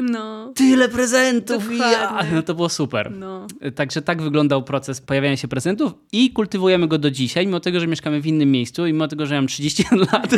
No, 0.00 0.52
tyle 0.56 0.88
prezentów 0.88 1.78
ja. 1.78 2.18
No 2.34 2.42
to 2.42 2.54
było 2.54 2.68
super. 2.68 3.10
no. 3.10 3.46
Także 3.74 4.02
tak 4.02 4.22
wyglądał 4.22 4.62
proces 4.62 5.00
pojawiania 5.00 5.36
się 5.36 5.48
prezentów 5.48 5.92
i 6.12 6.30
kultywujemy 6.32 6.88
go 6.88 6.98
do 6.98 7.10
dzisiaj, 7.10 7.46
mimo 7.46 7.60
tego, 7.60 7.80
że 7.80 7.86
mieszkamy 7.86 8.20
w 8.20 8.26
innym 8.26 8.50
miejscu 8.50 8.86
i 8.86 8.92
mimo 8.92 9.08
tego, 9.08 9.26
że 9.26 9.34
mam 9.34 9.46
31 9.46 9.98
lat. 10.12 10.34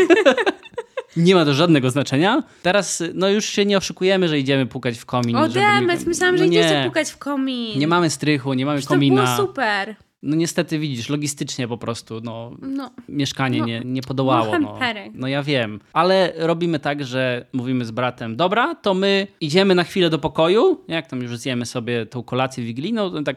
Nie 1.16 1.34
ma 1.34 1.44
to 1.44 1.54
żadnego 1.54 1.90
znaczenia. 1.90 2.42
Teraz 2.62 3.02
no 3.14 3.28
już 3.28 3.44
się 3.44 3.64
nie 3.66 3.76
oszukujemy, 3.78 4.28
że 4.28 4.38
idziemy 4.38 4.66
pukać 4.66 4.98
w 4.98 5.06
komin. 5.06 5.36
O 5.36 5.48
demet, 5.48 6.06
myślałam, 6.06 6.36
że 6.38 6.44
no 6.44 6.50
idziecie 6.50 6.78
nie. 6.80 6.84
pukać 6.86 7.10
w 7.10 7.18
komin. 7.18 7.78
Nie 7.78 7.88
mamy 7.88 8.10
strychu, 8.10 8.54
nie 8.54 8.66
mamy 8.66 8.78
Przecież 8.78 8.88
to 8.88 8.94
komina. 8.94 9.22
było 9.24 9.36
super. 9.48 9.96
No 10.22 10.36
niestety 10.36 10.78
widzisz, 10.78 11.08
logistycznie 11.08 11.68
po 11.68 11.78
prostu, 11.78 12.20
no 12.20 12.50
No. 12.62 12.90
mieszkanie 13.08 13.58
No, 13.60 13.66
nie, 13.66 13.82
nie 13.84 14.02
podołało. 14.02 14.58
no 14.58 14.58
No. 14.58 14.78
no 15.14 15.28
ja 15.28 15.42
wiem, 15.42 15.80
ale 15.92 16.32
robimy 16.36 16.78
tak, 16.78 17.04
że 17.04 17.46
mówimy 17.52 17.84
z 17.84 17.90
bratem, 17.90 18.36
dobra, 18.36 18.74
to 18.74 18.94
my 18.94 19.26
idziemy 19.40 19.74
na 19.74 19.84
chwilę 19.84 20.10
do 20.10 20.18
pokoju, 20.18 20.80
jak 20.88 21.06
tam 21.06 21.22
już 21.22 21.38
zjemy 21.38 21.66
sobie 21.66 22.06
tą 22.06 22.22
kolację 22.22 22.64
wigilijną, 22.64 23.10
to 23.10 23.22
tak 23.22 23.36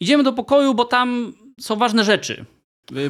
idziemy 0.00 0.22
do 0.22 0.32
pokoju, 0.32 0.74
bo 0.74 0.84
tam 0.84 1.32
są 1.60 1.76
ważne 1.76 2.04
rzeczy, 2.04 2.44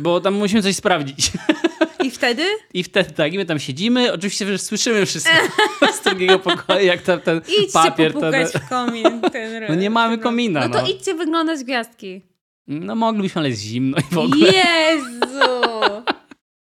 bo 0.00 0.20
tam 0.20 0.34
musimy 0.34 0.62
coś 0.62 0.76
sprawdzić. 0.76 1.32
I 2.04 2.10
wtedy? 2.10 2.44
I 2.74 2.84
wtedy 2.84 3.10
tak, 3.10 3.32
i 3.32 3.38
my 3.38 3.44
tam 3.44 3.58
siedzimy, 3.58 4.12
oczywiście 4.12 4.46
że 4.46 4.58
słyszymy 4.58 5.06
wszystko 5.06 5.32
z 6.00 6.00
drugiego 6.04 6.38
pokoju, 6.38 6.86
jak 6.86 7.02
tam 7.02 7.20
ten 7.20 7.40
Idźcie 7.48 7.72
papier. 7.72 8.12
to- 8.12 8.20
popukać 8.20 8.52
w 8.52 8.68
komin. 8.68 9.20
Ten, 9.32 9.64
No 9.68 9.74
nie 9.74 9.90
mamy 9.90 10.14
ten- 10.16 10.22
komina, 10.22 10.60
No 10.60 10.68
to 10.74 10.82
no. 10.82 10.88
idźcie 10.88 11.14
wyglądać 11.14 11.64
gwiazdki. 11.64 12.22
No 12.66 12.94
moglibyśmy, 12.94 13.38
ale 13.40 13.48
jest 13.48 13.62
zimno 13.62 13.98
i 13.98 14.14
w 14.14 14.18
ogóle. 14.18 14.52
Jezu! 14.52 15.59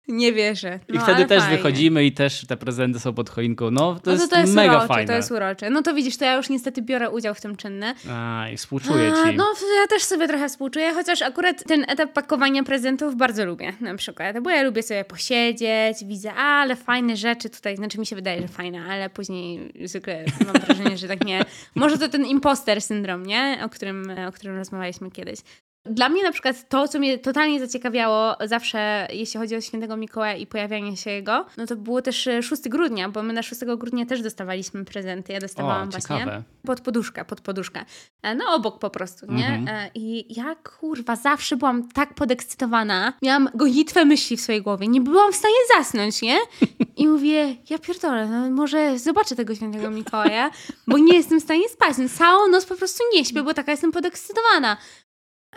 Nie 0.07 0.33
wierzę. 0.33 0.79
I 0.89 0.93
No, 0.93 1.01
wtedy 1.01 1.15
ale 1.15 1.25
też 1.25 1.41
fajnie. 1.43 1.57
wychodzimy 1.57 2.05
i 2.05 2.11
też 2.11 2.45
te 2.47 2.57
prezenty 2.57 2.99
są 2.99 3.13
pod 3.13 3.29
choinką. 3.29 3.71
No 3.71 3.95
to, 3.95 4.01
No 4.05 4.11
jest, 4.11 4.29
to, 4.29 4.35
to 4.35 4.41
jest 4.41 4.53
mega 4.53 4.71
urocze, 4.71 4.87
fajne. 4.87 5.07
to 5.07 5.13
jest 5.13 5.31
urocze. 5.31 5.69
No 5.69 5.81
to 5.81 5.93
widzisz, 5.93 6.17
to 6.17 6.25
ja 6.25 6.35
już 6.35 6.49
niestety 6.49 6.81
biorę 6.81 7.09
udział 7.09 7.33
w 7.33 7.41
tym 7.41 7.55
czynne. 7.55 7.95
Aj, 8.11 8.57
współczuję 8.57 9.13
A, 9.25 9.29
ci. 9.31 9.37
No, 9.37 9.45
ja 9.81 9.87
też 9.87 10.03
sobie 10.03 10.27
trochę 10.27 10.49
współczuję, 10.49 10.93
chociaż 10.93 11.21
akurat 11.21 11.63
ten 11.67 11.85
etap 11.87 12.13
pakowania 12.13 12.63
prezentów 12.63 13.15
bardzo 13.15 13.45
lubię 13.45 13.73
na 13.81 13.95
przykład, 13.95 14.39
bo 14.39 14.49
ja 14.49 14.63
lubię 14.63 14.83
sobie 14.83 15.05
posiedzieć, 15.05 15.97
widzę, 16.05 16.33
a, 16.33 16.61
ale 16.61 16.75
fajne 16.75 17.17
rzeczy 17.17 17.49
tutaj, 17.49 17.75
znaczy 17.75 17.99
mi 17.99 18.05
się 18.05 18.15
wydaje, 18.15 18.41
że 18.41 18.47
fajne, 18.47 18.81
ale 18.89 19.09
później 19.09 19.73
zwykle 19.85 20.25
mam 20.45 20.61
wrażenie, 20.61 20.97
że 20.97 21.07
tak 21.07 21.25
nie. 21.25 21.45
Może 21.75 21.97
to 21.97 22.09
ten 22.09 22.25
imposter 22.25 22.81
syndrom, 22.81 23.25
nie? 23.25 23.59
O 23.65 23.69
którym, 23.69 24.05
o 24.27 24.31
którym 24.31 24.57
rozmawialiśmy 24.57 25.11
kiedyś. 25.11 25.39
Dla 25.85 26.09
mnie 26.09 26.23
na 26.23 26.31
przykład 26.31 26.69
to, 26.69 26.87
co 26.87 26.99
mnie 26.99 27.17
totalnie 27.17 27.59
zaciekawiało 27.59 28.35
zawsze, 28.45 29.07
jeśli 29.13 29.39
chodzi 29.39 29.55
o 29.55 29.61
świętego 29.61 29.97
Mikołaja 29.97 30.35
i 30.35 30.47
pojawianie 30.47 30.97
się 30.97 31.11
jego, 31.11 31.45
no 31.57 31.65
to 31.65 31.75
było 31.75 32.01
też 32.01 32.27
e, 32.27 32.43
6 32.43 32.69
grudnia, 32.69 33.09
bo 33.09 33.23
my 33.23 33.33
na 33.33 33.43
6 33.43 33.61
grudnia 33.77 34.05
też 34.05 34.21
dostawaliśmy 34.21 34.85
prezenty. 34.85 35.33
Ja 35.33 35.39
dostawałam 35.39 35.87
o, 35.87 35.91
właśnie 35.91 36.43
pod 36.65 36.81
poduszkę, 36.81 37.25
pod 37.25 37.41
poduszkę. 37.41 37.85
E, 38.21 38.35
No 38.35 38.45
obok 38.55 38.79
po 38.79 38.89
prostu, 38.89 39.25
nie? 39.31 39.47
Mhm. 39.47 39.67
E, 39.67 39.89
I 39.95 40.35
ja 40.37 40.55
kurwa 40.55 41.15
zawsze 41.15 41.57
byłam 41.57 41.89
tak 41.89 42.13
podekscytowana. 42.13 43.13
Miałam 43.21 43.49
gonitwę 43.53 44.05
myśli 44.05 44.37
w 44.37 44.41
swojej 44.41 44.61
głowie. 44.61 44.87
Nie 44.87 45.01
byłam 45.01 45.33
w 45.33 45.35
stanie 45.35 45.55
zasnąć, 45.77 46.21
nie? 46.21 46.37
I 46.97 47.07
mówię, 47.07 47.55
ja 47.69 47.79
pierdolę, 47.79 48.27
no 48.27 48.49
może 48.49 48.99
zobaczę 48.99 49.35
tego 49.35 49.55
świętego 49.55 49.89
Mikołaja, 49.89 50.51
bo 50.87 50.97
nie 50.97 51.15
jestem 51.17 51.39
w 51.39 51.43
stanie 51.43 51.69
spać. 51.69 51.97
No, 51.97 52.09
całą 52.09 52.47
noc 52.47 52.65
po 52.65 52.75
prostu 52.75 53.03
nie 53.13 53.25
śpię, 53.25 53.43
bo 53.43 53.53
taka 53.53 53.71
jestem 53.71 53.91
podekscytowana. 53.91 54.77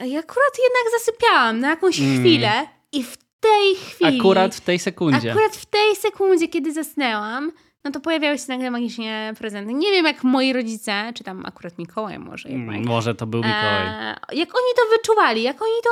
Ja 0.00 0.18
akurat 0.20 0.52
jednak 0.64 1.00
zasypiałam 1.00 1.60
na 1.60 1.68
jakąś 1.70 2.00
Mm. 2.00 2.20
chwilę 2.20 2.52
i 2.92 3.04
w 3.04 3.16
tej 3.40 3.74
chwili... 3.74 4.20
Akurat 4.20 4.54
w 4.54 4.60
tej 4.60 4.78
sekundzie. 4.78 5.30
Akurat 5.30 5.56
w 5.56 5.66
tej 5.66 5.96
sekundzie, 5.96 6.48
kiedy 6.48 6.72
zasnęłam, 6.72 7.52
no 7.84 7.90
to 7.90 8.00
pojawiały 8.00 8.38
się 8.38 8.44
nagle 8.48 8.70
magicznie 8.70 9.34
prezenty. 9.38 9.74
Nie 9.74 9.90
wiem, 9.90 10.06
jak 10.06 10.24
moi 10.24 10.52
rodzice, 10.52 11.12
czy 11.14 11.24
tam 11.24 11.46
akurat 11.46 11.78
Mikołaj 11.78 12.18
może 12.18 12.48
Mm, 12.48 12.60
jednak. 12.72 12.88
Może 12.88 13.14
to 13.14 13.26
był 13.26 13.40
Mikołaj. 13.40 13.86
E, 13.86 14.16
jak 14.32 14.48
oni 14.54 14.74
to 14.76 14.96
wyczuwali, 14.96 15.42
jak 15.42 15.62
oni 15.62 15.72
to 15.84 15.90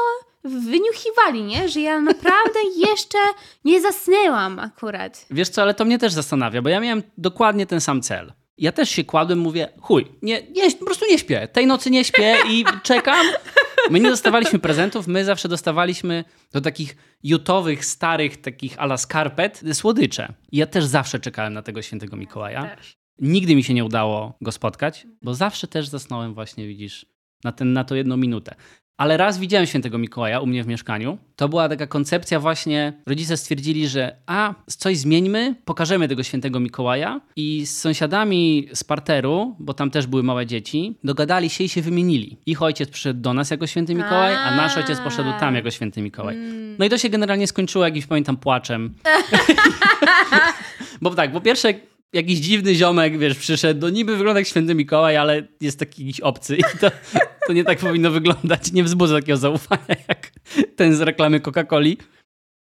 wyniuchiwali, 0.49 1.43
nie? 1.43 1.69
Że 1.69 1.81
ja 1.81 2.01
naprawdę 2.01 2.61
jeszcze 2.89 3.19
nie 3.65 3.81
zasnęłam 3.81 4.59
akurat. 4.59 5.27
Wiesz 5.31 5.49
co, 5.49 5.63
ale 5.63 5.75
to 5.75 5.85
mnie 5.85 5.99
też 5.99 6.13
zastanawia, 6.13 6.63
bo 6.63 6.69
ja 6.69 6.81
miałem 6.81 7.03
dokładnie 7.19 7.67
ten 7.67 7.81
sam 7.81 8.03
cel. 8.03 8.33
Ja 8.59 8.73
też 8.73 8.91
się 8.91 9.05
kładłem, 9.05 9.39
mówię, 9.39 9.69
chuj, 9.81 10.07
nie, 10.23 10.43
nie, 10.51 10.71
po 10.71 10.85
prostu 10.85 11.05
nie 11.11 11.19
śpię. 11.19 11.49
Tej 11.53 11.67
nocy 11.67 11.91
nie 11.91 12.05
śpię 12.05 12.37
i 12.51 12.65
czekam. 12.83 13.27
My 13.91 14.01
nie 14.01 14.11
dostawaliśmy 14.11 14.59
prezentów, 14.59 15.07
my 15.07 15.25
zawsze 15.25 15.49
dostawaliśmy 15.49 16.25
do 16.53 16.61
takich 16.61 16.97
jutowych, 17.23 17.85
starych, 17.85 18.41
takich 18.41 18.79
ala 18.79 18.97
skarpet, 18.97 19.63
słodycze. 19.73 20.33
I 20.53 20.57
ja 20.57 20.67
też 20.67 20.85
zawsze 20.85 21.21
czekałem 21.21 21.53
na 21.53 21.63
tego 21.63 21.83
świętego 21.83 22.17
Mikołaja. 22.17 22.63
Nigdy 23.19 23.57
mi 23.57 23.65
się 23.65 23.75
nie 23.75 23.85
udało 23.85 24.37
go 24.41 24.53
spotkać, 24.53 25.07
bo 25.23 25.35
zawsze 25.35 25.67
też 25.67 25.89
zasnąłem 25.89 26.35
właśnie, 26.35 26.67
widzisz, 26.67 27.07
na, 27.45 27.53
ten, 27.53 27.73
na 27.73 27.85
to 27.85 27.95
jedną 27.95 28.17
minutę. 28.17 28.55
Ale 28.97 29.17
raz 29.17 29.39
widziałem 29.39 29.67
świętego 29.67 29.99
Mikołaja 29.99 30.41
u 30.41 30.47
mnie 30.47 30.65
w 30.65 30.67
mieszkaniu. 30.67 31.19
To 31.37 31.49
była 31.49 31.69
taka 31.69 31.87
koncepcja 31.87 32.41
właśnie, 32.41 32.93
rodzice 33.07 33.37
stwierdzili, 33.37 33.89
że 33.89 34.17
a, 34.27 34.55
coś 34.67 34.99
zmieńmy, 34.99 35.55
pokażemy 35.65 36.09
tego 36.09 36.23
świętego 36.23 36.61
Mikołaja 36.61 37.21
i 37.37 37.67
z 37.67 37.79
sąsiadami 37.79 38.69
z 38.75 38.85
parteru, 38.85 39.57
bo 39.59 39.75
tam 39.75 39.91
też 39.91 40.07
były 40.07 40.23
małe 40.23 40.47
dzieci, 40.47 40.99
dogadali 41.05 41.51
się 41.51 41.65
i 41.65 41.69
się 41.69 41.83
wymienili. 41.83 42.37
Ich 42.47 42.63
ojciec 42.63 42.91
przyszedł 42.91 43.21
do 43.21 43.35
nas 43.35 43.51
jako 43.51 43.67
święty 43.67 43.95
Mikołaj, 43.95 44.35
a 44.35 44.57
nasz 44.57 44.77
ojciec 44.77 45.01
poszedł 45.01 45.31
tam 45.41 45.55
jako 45.55 45.71
święty 45.71 46.03
Mikołaj. 46.03 46.37
No 46.79 46.85
i 46.85 46.91
to 46.91 46.99
się 46.99 47.09
generalnie 47.09 47.47
skończyło 47.47 47.85
jakimś, 47.85 48.07
pamiętam, 48.07 48.37
płaczem. 48.37 48.95
Bo 51.03 51.11
tak, 51.11 51.33
po 51.33 51.41
pierwsze, 51.41 51.75
jakiś 52.15 52.39
dziwny 52.39 52.75
ziomek, 52.75 53.19
wiesz, 53.19 53.39
przyszedł, 53.39 53.81
no 53.81 53.91
niby 53.91 54.17
wygląda 54.17 54.41
jak 54.41 54.49
święty 54.49 54.75
Mikołaj, 54.75 55.17
ale 55.17 55.47
jest 55.61 55.79
taki 55.79 56.07
jakiś 56.07 56.21
obcy 56.21 56.57
i 56.57 56.79
to, 56.81 56.91
to 57.47 57.53
nie 57.53 57.65
tak 57.65 57.79
powinno 57.79 58.11
wyglądać. 58.11 58.73
Nie 58.73 58.85
wzbudza 58.85 59.15
takiego 59.15 59.37
zaufania 59.37 59.97
jak 60.09 60.33
ten 60.77 60.95
z 60.97 61.01
reklamy 61.01 61.41
Coca-Coli. 61.41 61.97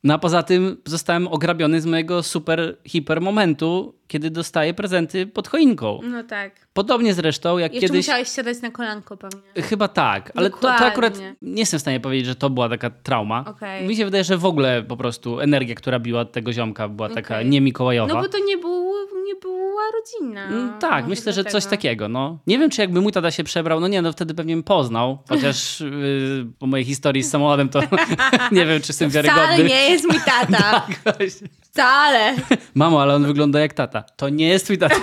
No 0.04 0.13
a 0.13 0.17
poza 0.17 0.43
tym 0.43 0.78
zostałem 0.86 1.28
ograbiony 1.28 1.82
z 1.82 1.86
mojego 1.86 2.24
super, 2.24 2.78
hiper 2.88 3.21
momentu, 3.21 3.95
kiedy 4.08 4.30
dostaję 4.30 4.74
prezenty 4.74 5.28
pod 5.28 5.48
choinką. 5.48 6.00
No 6.04 6.24
tak. 6.24 6.68
Podobnie 6.74 7.13
zresztą 7.13 7.58
jak 7.58 7.74
Jeszcze 7.74 7.88
kiedyś... 7.88 8.06
musiałeś 8.06 8.30
siadać 8.30 8.62
na 8.62 8.72
kolanko 8.72 9.18
pewnie. 9.18 9.41
Chyba 9.63 9.88
tak, 9.88 10.32
ale 10.36 10.50
to, 10.50 10.58
to 10.58 10.70
akurat 10.76 11.20
nie 11.41 11.60
jestem 11.62 11.78
w 11.78 11.82
stanie 11.82 12.00
powiedzieć, 12.00 12.26
że 12.26 12.36
to 12.36 12.50
była 12.50 12.70
taka 12.70 12.89
trauma. 12.89 13.46
Okej. 13.48 13.88
Mi 13.88 13.96
się 13.96 14.06
wydaje, 14.06 14.24
że 14.24 14.38
w 14.38 14.46
ogóle 14.46 14.84
po 14.84 14.98
prostu 14.98 15.39
energia, 15.39 15.76
która 15.76 16.00
biła 16.00 16.26
tego 16.26 16.54
ziomka 16.54 16.88
była 16.88 17.10
taka 17.10 17.44
nie 17.44 17.62
Mikołajowa. 17.62 18.13
No 18.13 18.22
bo 18.22 18.30
to 18.30 18.38
nie, 18.46 18.58
był, 18.58 18.91
nie 19.26 19.36
była 19.36 19.82
rodzina. 19.94 20.46
Mm, 20.48 20.80
Tak, 20.80 21.08
myślę, 21.08 21.34
że 21.34 21.44
coś 21.44 21.52
dlatego. 21.52 21.70
takiego. 21.70 22.08
No. 22.10 22.39
Nie 22.48 22.60
wiem, 22.60 22.70
czy 22.70 22.82
jakby 22.82 23.02
mój 23.02 23.12
tata 23.12 23.32
się 23.32 23.44
przebrał, 23.44 23.80
no 23.80 23.88
nie, 23.88 24.02
no 24.02 24.12
wtedy 24.12 24.34
pewnie 24.34 24.54
bym 24.56 24.63
poznał, 24.63 25.18
chociaż 25.30 25.80
yy, 25.80 26.46
po 26.60 26.68
mojej 26.68 26.86
historii 26.86 27.24
z 27.24 27.30
samochodem 27.30 27.70
to 27.70 27.80
nie 28.52 28.65
wiem, 28.65 28.82
czy 28.82 28.88
jestem 28.89 29.10
Wcale 29.10 29.24
wiarygodny. 29.24 29.63
nie 29.63 29.89
jest 29.89 30.06
mój 30.08 30.20
tata. 30.26 30.56
Tak, 31.06 31.15
właśnie. 31.18 31.48
Wcale. 31.76 32.36
Mamo, 32.76 33.02
ale 33.02 33.16
on 33.16 33.26
wygląda 33.26 33.60
jak 33.60 33.74
tata. 33.74 34.04
To 34.16 34.30
nie 34.30 34.48
jest 34.48 34.66
twój 34.66 34.78
tata. 34.78 34.96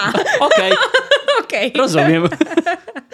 Okej, 0.40 0.72
Okej. 1.40 1.72
rozumiem. 1.76 2.28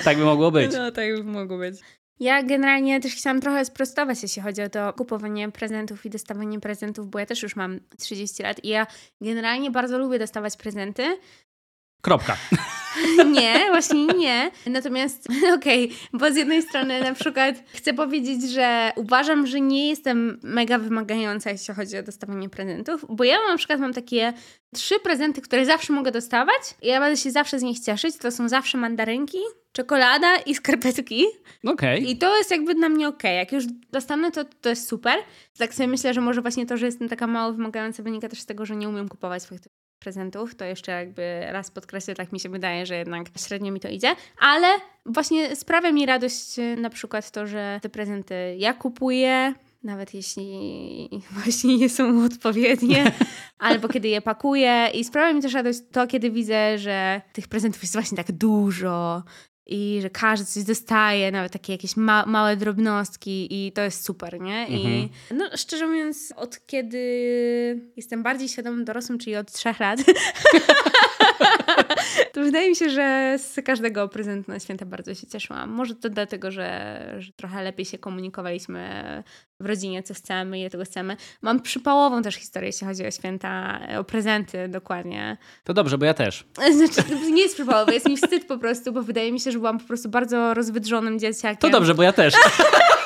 tak 0.05 0.19
by 0.19 0.25
mogło 0.25 0.51
być. 0.51 0.73
No, 0.73 0.91
tak 0.91 1.17
by 1.17 1.25
mogło 1.25 1.59
być. 1.59 1.77
Ja 2.21 2.43
generalnie 2.43 3.01
też 3.01 3.15
chciałam 3.15 3.41
trochę 3.41 3.65
sprostować, 3.65 4.23
jeśli 4.23 4.43
chodzi 4.43 4.63
o 4.63 4.69
to 4.69 4.93
kupowanie 4.93 5.51
prezentów 5.51 6.07
i 6.07 6.11
dostawanie 6.11 6.61
prezentów, 6.61 7.11
bo 7.11 7.19
ja 7.19 7.27
też 7.27 7.43
już 7.43 7.57
mam 7.57 7.81
30 7.99 8.43
lat 8.43 8.65
i 8.65 8.69
ja 8.69 8.87
generalnie 9.21 9.71
bardzo 9.71 9.99
lubię 9.99 10.19
dostawać 10.19 10.57
prezenty, 10.57 11.19
Kropka. 12.01 12.37
Nie, 13.33 13.67
właśnie 13.71 14.07
nie. 14.07 14.51
Natomiast, 14.67 15.29
okej, 15.57 15.85
okay, 15.85 15.97
bo 16.13 16.33
z 16.33 16.37
jednej 16.37 16.63
strony 16.63 17.01
na 17.01 17.15
przykład 17.15 17.55
chcę 17.75 17.95
powiedzieć, 17.95 18.51
że 18.51 18.93
uważam, 18.97 19.47
że 19.47 19.61
nie 19.61 19.89
jestem 19.89 20.41
mega 20.43 20.79
wymagająca, 20.79 21.51
jeśli 21.51 21.75
chodzi 21.75 21.99
o 21.99 22.03
dostawanie 22.03 22.49
prezentów, 22.49 23.05
bo 23.09 23.25
ja 23.25 23.37
na 23.49 23.57
przykład 23.57 23.81
mam 23.81 23.93
takie 23.93 24.33
trzy 24.75 25.01
prezenty, 25.01 25.41
które 25.41 25.67
zawsze 25.67 25.93
mogę 25.93 26.11
dostawać 26.13 26.63
i 26.83 26.87
ja 26.87 27.01
będę 27.01 27.17
się 27.17 27.31
zawsze 27.31 27.59
z 27.59 27.63
nich 27.63 27.81
cieszyć. 27.81 28.17
To 28.17 28.31
są 28.31 28.49
zawsze 28.49 28.79
mandarynki, 28.79 29.39
czekolada 29.73 30.37
i 30.37 30.55
skarpetki. 30.55 31.25
Okej. 31.65 32.01
Okay. 32.01 32.13
I 32.13 32.19
to 32.19 32.39
jest 32.39 32.51
jakby 32.51 32.75
dla 32.75 32.89
mnie 32.89 33.09
okej. 33.09 33.31
Okay. 33.31 33.35
Jak 33.35 33.53
już 33.53 33.65
dostanę, 33.93 34.31
to 34.31 34.45
to 34.45 34.69
jest 34.69 34.89
super. 34.89 35.15
Tak 35.59 35.75
sobie 35.75 35.89
myślę, 35.89 36.15
że 36.15 36.21
może 36.21 36.43
właśnie 36.43 36.67
to, 36.67 36.77
że 36.77 36.87
jestem 36.87 37.09
taka 37.09 37.27
mało 37.27 37.53
wymagająca 37.53 38.03
wynika 38.03 38.29
też 38.29 38.41
z 38.41 38.47
tego, 38.47 38.67
że 38.67 38.77
nie 38.77 38.89
umiem 38.89 39.09
kupować 39.09 39.43
swoich 39.43 39.61
prezentów, 40.01 40.55
to 40.55 40.65
jeszcze 40.65 40.93
jakby 40.93 41.41
raz 41.51 41.71
podkreślę, 41.71 42.15
tak 42.15 42.33
mi 42.33 42.41
się 42.41 42.49
wydaje, 42.49 42.87
że 42.87 42.97
jednak 42.97 43.27
średnio 43.39 43.73
mi 43.73 43.81
to 43.81 43.89
idzie, 43.89 44.15
ale 44.39 44.67
właśnie 45.07 45.57
sprawia 45.57 45.93
mi 45.93 46.07
radość 46.07 46.59
e, 46.59 46.77
na 46.77 46.91
przykład 46.91 47.31
to, 47.31 47.47
że 47.47 47.81
te 47.83 47.89
prezenty 47.89 48.35
ja 48.59 48.75
kupuję, 48.75 49.55
nawet 49.83 50.15
jeśli 50.15 51.09
właśnie 51.43 51.77
nie 51.77 51.89
są 51.89 52.25
odpowiednie, 52.25 53.13
albo 53.59 53.89
kiedy 53.89 54.09
je 54.09 54.21
pakuję 54.21 54.89
i 54.95 55.05
sprawia 55.05 55.33
mi 55.33 55.43
też 55.43 55.55
radość 55.55 55.79
to, 55.93 56.07
kiedy 56.07 56.31
widzę, 56.31 56.79
że 56.79 57.21
tych 57.33 57.49
prezentów 57.49 57.83
jest 57.83 57.95
właśnie 57.95 58.17
tak 58.17 58.33
dużo, 58.33 59.23
i 59.67 59.99
że 60.03 60.11
każdy 60.11 60.47
coś 60.47 60.65
dostaje, 60.65 61.33
nawet 61.33 61.53
takie 61.53 61.73
jakieś 61.73 61.97
ma 61.97 62.27
małe 62.27 62.57
drobnostki 62.57 63.49
i 63.51 63.73
to 63.73 63.83
jest 63.83 64.05
super, 64.05 64.41
nie? 64.41 64.61
Mhm. 64.61 64.79
I 64.79 65.09
no, 65.35 65.45
szczerze 65.57 65.87
mówiąc, 65.87 66.33
od 66.37 66.67
kiedy 66.67 66.99
jestem 67.97 68.23
bardziej 68.23 68.49
świadomym 68.49 68.85
dorosłym, 68.85 69.19
czyli 69.19 69.37
od 69.37 69.53
trzech 69.53 69.81
lat, 69.81 70.01
to 72.33 72.41
wydaje 72.41 72.69
mi 72.69 72.77
się, 72.77 72.91
że 72.91 73.37
z 73.39 73.65
każdego 73.65 74.09
prezentu 74.09 74.51
na 74.51 74.61
święta 74.61 74.87
bardzo 74.87 75.15
się 75.15 75.27
cieszyłam. 75.27 75.71
Może 75.71 75.95
to 75.95 76.09
dlatego, 76.09 76.51
że, 76.51 76.97
że 77.19 77.33
trochę 77.33 77.63
lepiej 77.63 77.87
się 77.87 77.99
komunikowaliśmy 77.99 79.23
w 79.61 79.67
rodzinie, 79.67 80.03
co 80.03 80.15
chcemy, 80.15 80.61
ile 80.61 80.71
tego 80.71 80.85
chcemy. 80.85 81.17
Mam 81.43 81.61
przypałową 81.61 82.23
też 82.23 82.35
historię, 82.35 82.69
jeśli 82.69 82.87
chodzi 82.87 83.07
o 83.07 83.11
święta, 83.11 83.81
o 83.99 84.05
prezenty 84.05 84.69
dokładnie. 84.69 85.37
To 85.65 85.75
dobrze, 85.75 85.99
bo 85.99 86.05
ja 86.05 86.15
też. 86.15 86.45
Znaczy, 86.77 87.03
nie 87.33 87.43
jest 87.43 87.55
przypałowe, 87.55 87.95
jest 87.95 88.09
mi 88.09 88.17
wstyd 88.17 88.47
po 88.47 88.59
prostu, 88.59 88.93
bo 88.93 89.03
wydaje 89.03 89.33
mi 89.33 89.41
się, 89.41 89.53
że 89.53 89.59
byłam 89.59 89.79
po 89.79 89.87
prostu 89.87 90.09
bardzo 90.09 90.55
rozwydrzonym 90.55 91.19
dzieciakiem. 91.19 91.71
To 91.71 91.71
dobrze, 91.71 91.95
bo 91.95 92.03
ja 92.03 92.13
też. 92.13 92.35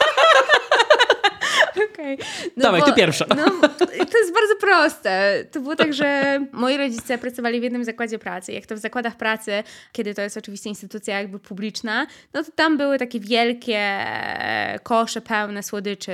Okay. 2.05 2.27
No 2.57 2.63
Dawaj, 2.63 2.81
bo, 2.81 2.87
ty 2.87 2.93
pierwsza. 2.93 3.27
No, 3.29 3.69
to 3.79 4.19
jest 4.19 4.33
bardzo 4.35 4.57
proste. 4.61 5.45
To 5.51 5.61
było 5.61 5.77
tak, 5.77 5.95
że 5.95 6.39
moi 6.53 6.77
rodzice 6.77 7.19
pracowali 7.19 7.61
w 7.61 7.63
jednym 7.63 7.85
zakładzie 7.85 8.19
pracy. 8.19 8.53
Jak 8.53 8.67
to 8.67 8.75
w 8.75 8.79
zakładach 8.79 9.17
pracy, 9.17 9.63
kiedy 9.93 10.15
to 10.15 10.23
jest 10.23 10.37
oczywiście 10.37 10.71
instytucja 10.71 11.19
jakby 11.19 11.39
publiczna, 11.39 12.07
no 12.35 12.45
to 12.45 12.53
tam 12.53 12.77
były 12.77 12.99
takie 12.99 13.21
wielkie 13.21 14.07
kosze 14.83 15.21
pełne 15.21 15.63
słodyczy, 15.63 16.13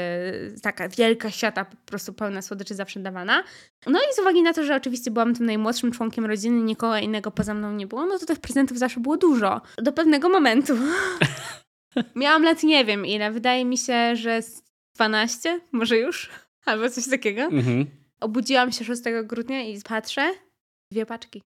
taka 0.63 0.89
wielka 0.89 1.31
siata 1.31 1.65
po 1.65 1.77
prostu 1.87 2.13
pełna 2.13 2.43
słodyczy 2.43 2.75
zawsze 2.75 3.01
dawana. 3.01 3.43
No 3.87 3.99
i 3.99 4.15
z 4.15 4.19
uwagi 4.19 4.43
na 4.43 4.53
to, 4.53 4.65
że 4.65 4.77
oczywiście 4.77 5.11
byłam 5.11 5.35
tym 5.35 5.47
najmłodszym 5.47 5.93
członkiem 5.93 6.27
rodziny, 6.27 6.63
nikogo 6.63 6.97
innego 6.97 7.31
poza 7.31 7.55
mną 7.55 7.73
nie 7.73 7.87
było, 7.87 8.07
no 8.07 8.19
to 8.19 8.27
tych 8.27 8.39
prezentów 8.39 8.79
zawsze 8.79 9.01
było 9.01 9.17
dużo. 9.17 9.61
Do 9.79 9.93
pewnego 9.93 10.29
momentu. 10.29 10.77
Miałam 12.15 12.45
lat 12.45 12.63
nie 12.63 12.85
wiem 12.85 13.07
ile. 13.07 13.31
Wydaje 13.31 13.65
mi 13.65 13.79
się, 13.79 14.17
że 14.17 14.41
12, 15.01 15.61
może 15.73 15.99
już, 15.99 16.31
albo 16.67 16.91
coś 16.91 17.09
takiego. 17.09 17.43
Mhm. 17.43 17.87
Obudziłam 18.21 18.73
się 18.73 18.85
6 18.85 19.03
grudnia 19.25 19.63
i 19.63 19.81
patrzę, 19.83 20.33
dwie 20.93 21.07
paczki. 21.07 21.43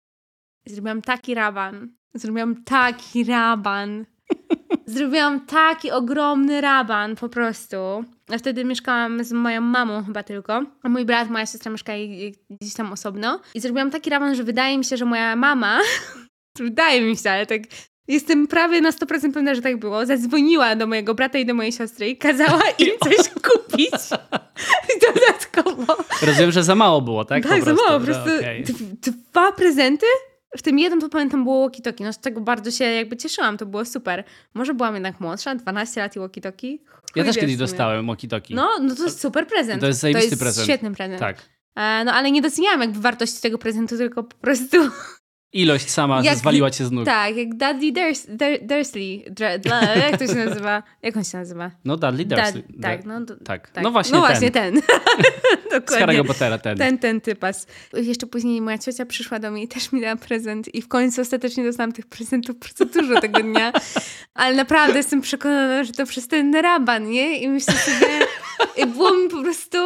Zrobiłam 0.68 1.02
taki 1.02 1.34
raban. 1.36 1.90
Zrobiłam 2.14 2.64
taki 2.64 3.24
raban. 3.24 4.06
Zrobiłam 4.86 5.46
taki 5.46 5.92
ogromny 5.92 6.62
raban 6.62 7.16
po 7.16 7.30
prostu. 7.30 7.78
A 8.34 8.38
wtedy 8.38 8.66
mieszkałam 8.66 9.24
z 9.24 9.32
moją 9.32 9.62
mamą 9.62 10.04
chyba 10.04 10.24
tylko. 10.24 10.64
A 10.84 10.90
mój 10.90 11.06
brat, 11.06 11.30
moja 11.30 11.46
siostra 11.46 11.72
mieszkali 11.72 12.36
gdzieś 12.62 12.74
tam 12.74 12.94
osobno. 12.94 13.42
I 13.56 13.60
zrobiłam 13.60 13.92
taki 13.92 14.10
raban, 14.10 14.36
że 14.36 14.44
wydaje 14.44 14.78
mi 14.78 14.86
się, 14.86 14.98
że 14.98 15.06
moja 15.06 15.36
mama 15.36 15.80
wydaje 16.60 17.02
mi 17.02 17.18
się, 17.18 17.32
ale 17.32 17.46
tak 17.46 17.62
jestem 18.10 18.48
prawie 18.48 18.82
na 18.82 18.92
100% 18.92 19.34
pewna, 19.34 19.56
że 19.56 19.62
tak 19.62 19.78
było, 19.78 20.06
zadzwoniła 20.06 20.76
do 20.76 20.88
mojego 20.88 21.16
brata 21.16 21.38
i 21.38 21.46
do 21.46 21.54
mojej 21.54 21.72
siostry 21.72 22.10
i 22.10 22.18
kazała 22.18 22.62
im 22.80 22.92
coś 23.04 23.30
kupić. 23.30 23.92
Dodatkowo. 25.02 25.98
Rozumiem, 26.22 26.52
że 26.52 26.64
za 26.64 26.76
mało 26.76 27.02
było, 27.02 27.26
tak? 27.26 27.44
Tak, 27.44 27.64
za 27.64 27.74
mało. 27.74 28.00
Po 28.00 28.06
prostu 28.06 28.36
okay. 28.36 28.64
dwa 29.02 29.52
prezenty 29.52 30.06
w 30.58 30.62
tym 30.62 30.80
jednym 30.80 31.02
to 31.02 31.10
pamiętam 31.10 31.44
było 31.44 31.70
walkie-talkie. 31.70 32.04
No 32.04 32.14
z 32.14 32.20
tego 32.20 32.42
bardzo 32.42 32.72
się 32.72 32.86
jakby 32.86 33.18
cieszyłam, 33.18 33.58
to 33.58 33.66
było 33.66 33.86
super. 33.86 34.24
Może 34.54 34.74
byłam 34.74 34.94
jednak 34.94 35.20
młodsza, 35.20 35.56
12 35.56 36.02
lat 36.02 36.16
i 36.16 36.20
walkie-talkie. 36.20 36.78
Ja 37.16 37.24
też 37.24 37.38
kiedyś 37.38 37.58
dostałem 37.58 38.08
walkie-talkie. 38.08 38.56
No, 38.56 38.70
no 38.82 38.96
to 38.96 39.04
jest 39.04 39.22
super 39.22 39.48
prezent. 39.48 39.82
To 39.82 39.88
jest 39.88 40.00
zajebisty 40.00 40.30
to 40.30 40.34
jest 40.34 40.44
prezent. 40.44 40.68
świetny 40.68 40.92
prezent. 40.92 41.20
Tak. 41.20 41.38
E, 41.76 42.04
no 42.04 42.14
ale 42.14 42.32
nie 42.32 42.42
doceniałam 42.42 42.82
jakby 42.82 43.00
wartości 43.00 43.42
tego 43.42 43.58
prezentu, 43.58 43.98
tylko 43.98 44.24
po 44.24 44.38
prostu 44.38 44.78
Ilość 45.54 45.90
sama 45.90 46.22
jak, 46.24 46.38
zwaliła 46.38 46.72
cię 46.72 46.86
z 46.86 46.92
nóg. 46.92 47.06
Tak, 47.06 47.36
jak 47.36 47.50
Dudley 47.50 47.94
Durs 47.94 48.28
Dursley. 48.62 49.26
jak 50.10 50.20
to 50.20 50.28
się 50.28 50.46
nazywa? 50.46 50.84
Jak 51.02 51.18
on 51.18 51.24
się 51.24 51.38
nazywa? 51.38 51.72
No 51.86 51.98
Dudley 51.98 52.26
Dursley. 52.26 52.64
Da, 52.70 52.90
tak, 52.90 53.06
no, 53.06 53.20
tak. 53.46 53.70
tak. 53.70 53.84
No 53.84 53.92
właśnie 53.92 54.14
no 54.14 54.22
ten. 54.22 54.30
właśnie 54.30 54.52
ten. 54.52 54.76
Dokładnie. 55.72 55.98
Z 55.98 56.10
Harry'ego 56.10 56.28
Pottera 56.28 56.58
ten. 56.58 56.78
Ten, 56.78 56.98
ten 56.98 57.22
typas. 57.22 57.68
Jeszcze 57.94 58.28
później 58.28 58.62
moja 58.62 58.78
ciocia 58.78 59.06
przyszła 59.06 59.40
do 59.40 59.52
mnie 59.52 59.64
i 59.64 59.68
też 59.68 59.92
mi 59.92 60.02
dała 60.02 60.16
prezent 60.16 60.76
i 60.76 60.82
w 60.82 60.88
końcu 60.88 61.22
ostatecznie 61.22 61.64
dostałam 61.64 61.92
tych 61.92 62.08
prezentów 62.08 62.56
bardzo 62.60 62.86
dużo 62.86 63.22
tego 63.22 63.40
dnia. 63.40 63.74
Ale 64.34 64.56
naprawdę 64.56 64.98
jestem 64.98 65.22
przekonana, 65.22 65.84
że 65.84 65.94
to 65.94 66.06
przez 66.06 66.28
ten 66.28 66.56
raban, 66.56 67.10
nie? 67.10 67.40
I 67.40 67.50
myślę 67.50 67.74
sobie... 67.74 68.08
I 68.78 68.86
było 68.86 69.14
mi 69.14 69.30
po 69.30 69.42
prostu 69.42 69.78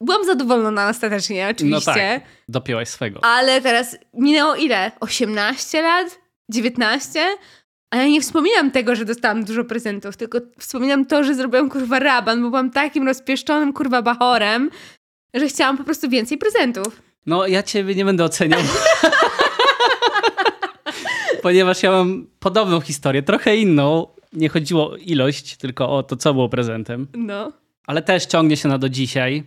byłam 0.00 0.24
zadowolona 0.24 0.88
ostatecznie, 0.88 1.48
oczywiście. 1.50 1.90
No 1.90 1.94
tak, 1.94 2.22
dopięłaś 2.48 2.88
swego. 2.88 3.24
Ale 3.24 3.60
teraz 3.60 3.96
minęło 4.14 4.54
ile? 4.54 4.92
18 5.00 5.82
lat? 5.82 6.18
19? 6.50 7.20
A 7.90 7.96
ja 7.96 8.06
nie 8.06 8.20
wspominam 8.20 8.70
tego, 8.70 8.96
że 8.96 9.04
dostałam 9.04 9.44
dużo 9.44 9.64
prezentów, 9.64 10.16
tylko 10.16 10.38
wspominam 10.58 11.06
to, 11.06 11.24
że 11.24 11.34
zrobiłam 11.34 11.70
kurwa 11.70 11.98
raban, 11.98 12.42
bo 12.42 12.50
byłam 12.50 12.70
takim 12.70 13.06
rozpieszczonym 13.06 13.72
kurwa 13.72 14.02
bachorem, 14.02 14.70
że 15.34 15.48
chciałam 15.48 15.78
po 15.78 15.84
prostu 15.84 16.08
więcej 16.08 16.38
prezentów. 16.38 17.02
No, 17.26 17.46
ja 17.46 17.62
ciebie 17.62 17.94
nie 17.94 18.04
będę 18.04 18.24
oceniał. 18.24 18.60
Ponieważ 21.42 21.82
ja 21.82 21.90
mam 21.90 22.26
podobną 22.38 22.80
historię, 22.80 23.22
trochę 23.22 23.56
inną. 23.56 24.06
Nie 24.32 24.48
chodziło 24.48 24.90
o 24.90 24.96
ilość, 24.96 25.56
tylko 25.56 25.88
o 25.88 26.02
to, 26.02 26.16
co 26.16 26.34
było 26.34 26.48
prezentem. 26.48 27.06
No 27.14 27.52
ale 27.88 28.02
też 28.02 28.26
ciągnie 28.26 28.56
się 28.56 28.68
na 28.68 28.78
do 28.78 28.88
dzisiaj. 28.88 29.42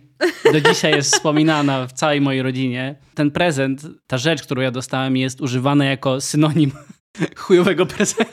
Do 0.52 0.60
dzisiaj 0.60 0.92
jest 0.92 1.14
wspominana 1.14 1.86
w 1.86 1.92
całej 1.92 2.20
mojej 2.20 2.42
rodzinie. 2.42 2.96
Ten 3.14 3.30
prezent, 3.30 3.86
ta 4.06 4.18
rzecz, 4.18 4.42
którą 4.42 4.62
ja 4.62 4.70
dostałem, 4.70 5.16
jest 5.16 5.40
używana 5.40 5.84
jako 5.84 6.20
synonim 6.20 6.72
chujowego 7.36 7.86
prezentu. 7.86 8.31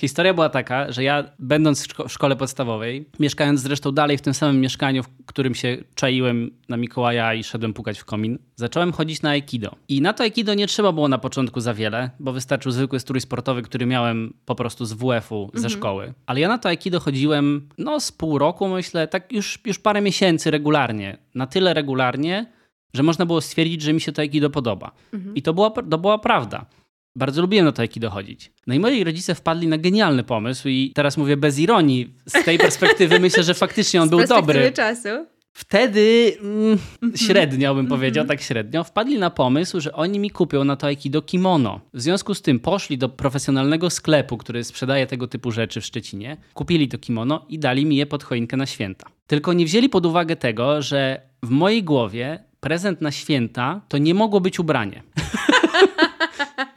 Historia 0.00 0.34
była 0.34 0.48
taka, 0.48 0.92
że 0.92 1.04
ja 1.04 1.24
będąc 1.38 1.86
w 1.86 2.12
szkole 2.12 2.36
podstawowej, 2.36 3.06
mieszkając 3.18 3.60
zresztą 3.60 3.92
dalej 3.92 4.18
w 4.18 4.20
tym 4.20 4.34
samym 4.34 4.60
mieszkaniu, 4.60 5.02
w 5.02 5.08
którym 5.26 5.54
się 5.54 5.78
czaiłem 5.94 6.50
na 6.68 6.76
Mikołaja 6.76 7.34
i 7.34 7.44
szedłem 7.44 7.74
pukać 7.74 7.98
w 7.98 8.04
komin, 8.04 8.38
zacząłem 8.56 8.92
chodzić 8.92 9.22
na 9.22 9.30
Aikido. 9.30 9.76
I 9.88 10.00
na 10.00 10.12
to 10.12 10.22
Aikido 10.22 10.54
nie 10.54 10.66
trzeba 10.66 10.92
było 10.92 11.08
na 11.08 11.18
początku 11.18 11.60
za 11.60 11.74
wiele, 11.74 12.10
bo 12.20 12.32
wystarczył 12.32 12.72
zwykły 12.72 13.00
strój 13.00 13.20
sportowy, 13.20 13.62
który 13.62 13.86
miałem 13.86 14.34
po 14.44 14.54
prostu 14.54 14.84
z 14.84 14.92
WF-u 14.92 15.50
ze 15.54 15.58
mhm. 15.58 15.70
szkoły. 15.70 16.14
Ale 16.26 16.40
ja 16.40 16.48
na 16.48 16.58
to 16.58 16.68
Aikido 16.68 17.00
chodziłem 17.00 17.68
no 17.78 18.00
z 18.00 18.12
pół 18.12 18.38
roku 18.38 18.68
myślę, 18.68 19.08
tak 19.08 19.32
już, 19.32 19.58
już 19.66 19.78
parę 19.78 20.00
miesięcy 20.00 20.50
regularnie. 20.50 21.18
Na 21.34 21.46
tyle 21.46 21.74
regularnie, 21.74 22.46
że 22.94 23.02
można 23.02 23.26
było 23.26 23.40
stwierdzić, 23.40 23.82
że 23.82 23.92
mi 23.92 24.00
się 24.00 24.12
to 24.12 24.22
Aikido 24.22 24.50
podoba. 24.50 24.90
Mhm. 25.12 25.34
I 25.34 25.42
to 25.42 25.54
była, 25.54 25.70
to 25.70 25.98
była 25.98 26.18
prawda. 26.18 26.66
Bardzo 27.16 27.42
lubiłem 27.42 27.64
na 27.66 27.72
to 27.72 27.82
Aikido 27.82 28.10
chodzić. 28.10 28.52
No 28.66 28.74
i 28.74 28.78
moi 28.78 29.04
rodzice 29.04 29.34
wpadli 29.34 29.68
na 29.68 29.78
genialny 29.78 30.24
pomysł 30.24 30.68
i 30.68 30.92
teraz 30.94 31.16
mówię 31.16 31.36
bez 31.36 31.58
ironii. 31.58 32.14
Z 32.26 32.44
tej 32.44 32.58
perspektywy 32.58 33.20
myślę, 33.20 33.42
że 33.42 33.54
faktycznie 33.54 34.02
on 34.02 34.08
był 34.08 34.26
dobry. 34.26 34.72
czasu. 34.72 35.08
Wtedy 35.52 36.36
mm, 36.40 36.78
mhm. 37.02 37.16
średnio 37.16 37.74
bym 37.74 37.86
powiedział, 37.86 38.22
mhm. 38.22 38.38
tak 38.38 38.46
średnio, 38.46 38.84
wpadli 38.84 39.18
na 39.18 39.30
pomysł, 39.30 39.80
że 39.80 39.92
oni 39.92 40.18
mi 40.18 40.30
kupią 40.30 40.64
na 40.64 40.76
to 40.76 40.86
Aikido 40.86 41.22
kimono. 41.22 41.80
W 41.94 42.00
związku 42.00 42.34
z 42.34 42.42
tym 42.42 42.60
poszli 42.60 42.98
do 42.98 43.08
profesjonalnego 43.08 43.90
sklepu, 43.90 44.36
który 44.36 44.64
sprzedaje 44.64 45.06
tego 45.06 45.28
typu 45.28 45.50
rzeczy 45.50 45.80
w 45.80 45.84
Szczecinie, 45.84 46.36
kupili 46.54 46.88
to 46.88 46.98
kimono 46.98 47.46
i 47.48 47.58
dali 47.58 47.86
mi 47.86 47.96
je 47.96 48.06
pod 48.06 48.24
choinkę 48.24 48.56
na 48.56 48.66
święta. 48.66 49.06
Tylko 49.26 49.52
nie 49.52 49.64
wzięli 49.64 49.88
pod 49.88 50.06
uwagę 50.06 50.36
tego, 50.36 50.82
że 50.82 51.20
w 51.42 51.50
mojej 51.50 51.84
głowie 51.84 52.44
prezent 52.60 53.00
na 53.00 53.10
święta 53.10 53.80
to 53.88 53.98
nie 53.98 54.14
mogło 54.14 54.40
być 54.40 54.58
ubranie. 54.58 55.02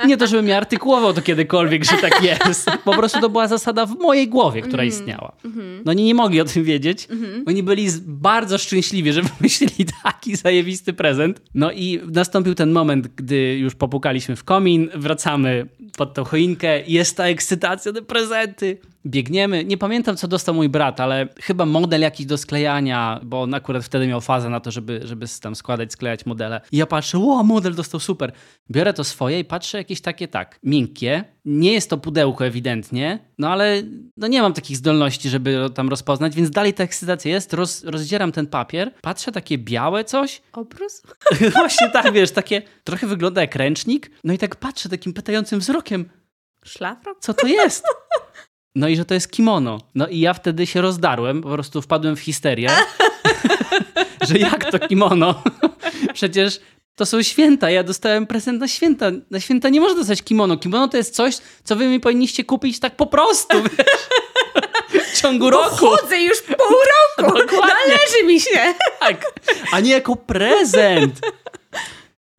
Nie 0.08 0.17
to, 0.17 0.27
żebym 0.27 0.47
ja 0.47 0.58
artykułował 0.58 1.13
to 1.13 1.21
kiedykolwiek, 1.21 1.84
że 1.86 1.97
tak 1.97 2.23
jest. 2.23 2.69
Po 2.84 2.93
prostu 2.93 3.21
to 3.21 3.29
była 3.29 3.47
zasada 3.47 3.86
w 3.86 3.99
mojej 3.99 4.27
głowie, 4.27 4.62
która 4.62 4.84
istniała. 4.84 5.32
No 5.86 5.91
oni 5.91 6.03
nie 6.03 6.15
mogli 6.15 6.41
o 6.41 6.45
tym 6.45 6.63
wiedzieć. 6.63 7.08
Oni 7.47 7.63
byli 7.63 7.88
bardzo 8.06 8.58
szczęśliwi, 8.58 9.13
że 9.13 9.21
wymyślili 9.39 9.86
taki 10.03 10.36
zajebisty 10.36 10.93
prezent. 10.93 11.41
No 11.53 11.71
i 11.71 11.99
nastąpił 12.12 12.56
ten 12.56 12.71
moment, 12.71 13.08
gdy 13.08 13.58
już 13.58 13.75
popukaliśmy 13.75 14.36
w 14.36 14.43
komin, 14.43 14.89
wracamy 14.95 15.67
pod 15.97 16.13
tą 16.13 16.23
choinkę, 16.23 16.82
jest 16.88 17.17
ta 17.17 17.25
ekscytacja, 17.25 17.93
te 17.93 18.01
prezenty. 18.01 18.77
Biegniemy. 19.06 19.65
Nie 19.65 19.77
pamiętam, 19.77 20.17
co 20.17 20.27
dostał 20.27 20.56
mój 20.56 20.69
brat, 20.69 20.99
ale 20.99 21.27
chyba 21.41 21.65
model 21.65 22.01
jakiś 22.01 22.25
do 22.25 22.38
sklejania, 22.38 23.19
bo 23.23 23.41
on 23.41 23.53
akurat 23.53 23.84
wtedy 23.84 24.08
miał 24.08 24.21
fazę 24.21 24.49
na 24.49 24.60
to, 24.60 24.71
żeby, 24.71 25.01
żeby 25.03 25.25
tam 25.41 25.56
składać, 25.56 25.91
sklejać 25.91 26.25
modele. 26.25 26.62
I 26.71 26.77
ja 26.77 26.86
patrzę, 26.86 27.17
o, 27.17 27.43
model 27.43 27.75
dostał 27.75 27.99
super. 27.99 28.32
Biorę 28.71 28.93
to 28.93 29.03
swoje 29.03 29.33
i 29.39 29.46
patrzę 29.46 29.78
jakieś 29.78 30.02
takie, 30.02 30.28
tak, 30.28 30.60
miękkie. 30.63 31.24
Nie 31.46 31.74
jest 31.74 31.89
to 31.89 31.98
pudełko 31.98 32.46
ewidentnie, 32.46 33.19
no 33.38 33.50
ale 33.50 33.84
no 34.17 34.28
nie 34.28 34.41
mam 34.41 34.54
takich 34.54 34.78
zdolności, 34.78 35.30
żeby 35.30 35.69
tam 35.76 35.89
rozpoznać, 35.89 36.36
więc 36.36 36.50
dalej 36.50 36.74
ta 36.74 36.84
ekscytacja 36.84 37.32
jest. 37.32 37.54
Roz, 37.54 37.84
rozdzieram 37.84 38.32
ten 38.32 38.48
papier, 38.48 38.93
patrzę, 39.02 39.32
takie 39.32 39.58
białe 39.58 40.04
coś. 40.04 40.41
Obrus? 40.54 41.04
Właśnie 41.56 41.89
tak, 41.89 42.13
wiesz, 42.13 42.32
takie 42.32 42.62
trochę 42.84 43.08
wygląda 43.08 43.41
jak 43.41 43.56
ręcznik. 43.56 44.12
No 44.24 44.34
i 44.34 44.38
tak 44.38 44.56
patrzę 44.56 44.89
takim 44.89 45.13
pytającym 45.13 45.60
wzrokiem, 45.60 46.10
Szlafrok? 46.65 47.19
co 47.19 47.34
to 47.34 47.48
jest? 47.48 47.86
No 48.76 48.88
i 48.88 48.96
że 48.96 49.06
to 49.06 49.13
jest 49.13 49.32
kimono. 49.32 49.80
No 49.96 50.08
i 50.08 50.19
ja 50.19 50.34
wtedy 50.34 50.67
się 50.67 50.82
rozdarłem, 50.82 51.41
po 51.41 51.50
prostu 51.50 51.82
wpadłem 51.82 52.15
w 52.15 52.19
histerię, 52.19 52.69
że 54.30 54.38
jak 54.38 54.72
to 54.72 54.80
kimono? 54.80 55.43
Przecież 56.13 56.60
to 56.95 57.06
są 57.06 57.23
święta, 57.23 57.69
ja 57.69 57.84
dostałem 57.84 58.27
prezent 58.27 58.60
na 58.60 58.67
święta. 58.67 59.12
Na 59.32 59.39
święta 59.39 59.69
nie 59.69 59.82
można 59.82 59.99
dostać 59.99 60.21
kimono. 60.21 60.58
Kimono 60.58 60.88
to 60.88 60.97
jest 60.97 61.15
coś, 61.15 61.38
co 61.63 61.75
wy 61.75 61.88
mi 61.88 61.99
powinniście 61.99 62.43
kupić 62.43 62.79
tak 62.79 62.95
po 62.95 63.06
prostu, 63.06 63.58
wiesz? 63.63 65.03
W 65.13 65.21
ciągu 65.21 65.49
roku. 65.49 65.75
Chodzę 65.88 66.21
już 66.21 66.41
pół 66.41 66.56
roku! 66.58 67.38
Dokładnie. 67.39 67.73
Należy 67.88 68.23
mi 68.25 68.39
się! 68.39 68.73
Tak, 68.99 69.25
a 69.71 69.79
nie 69.79 69.91
jako 69.91 70.15
prezent. 70.15 71.19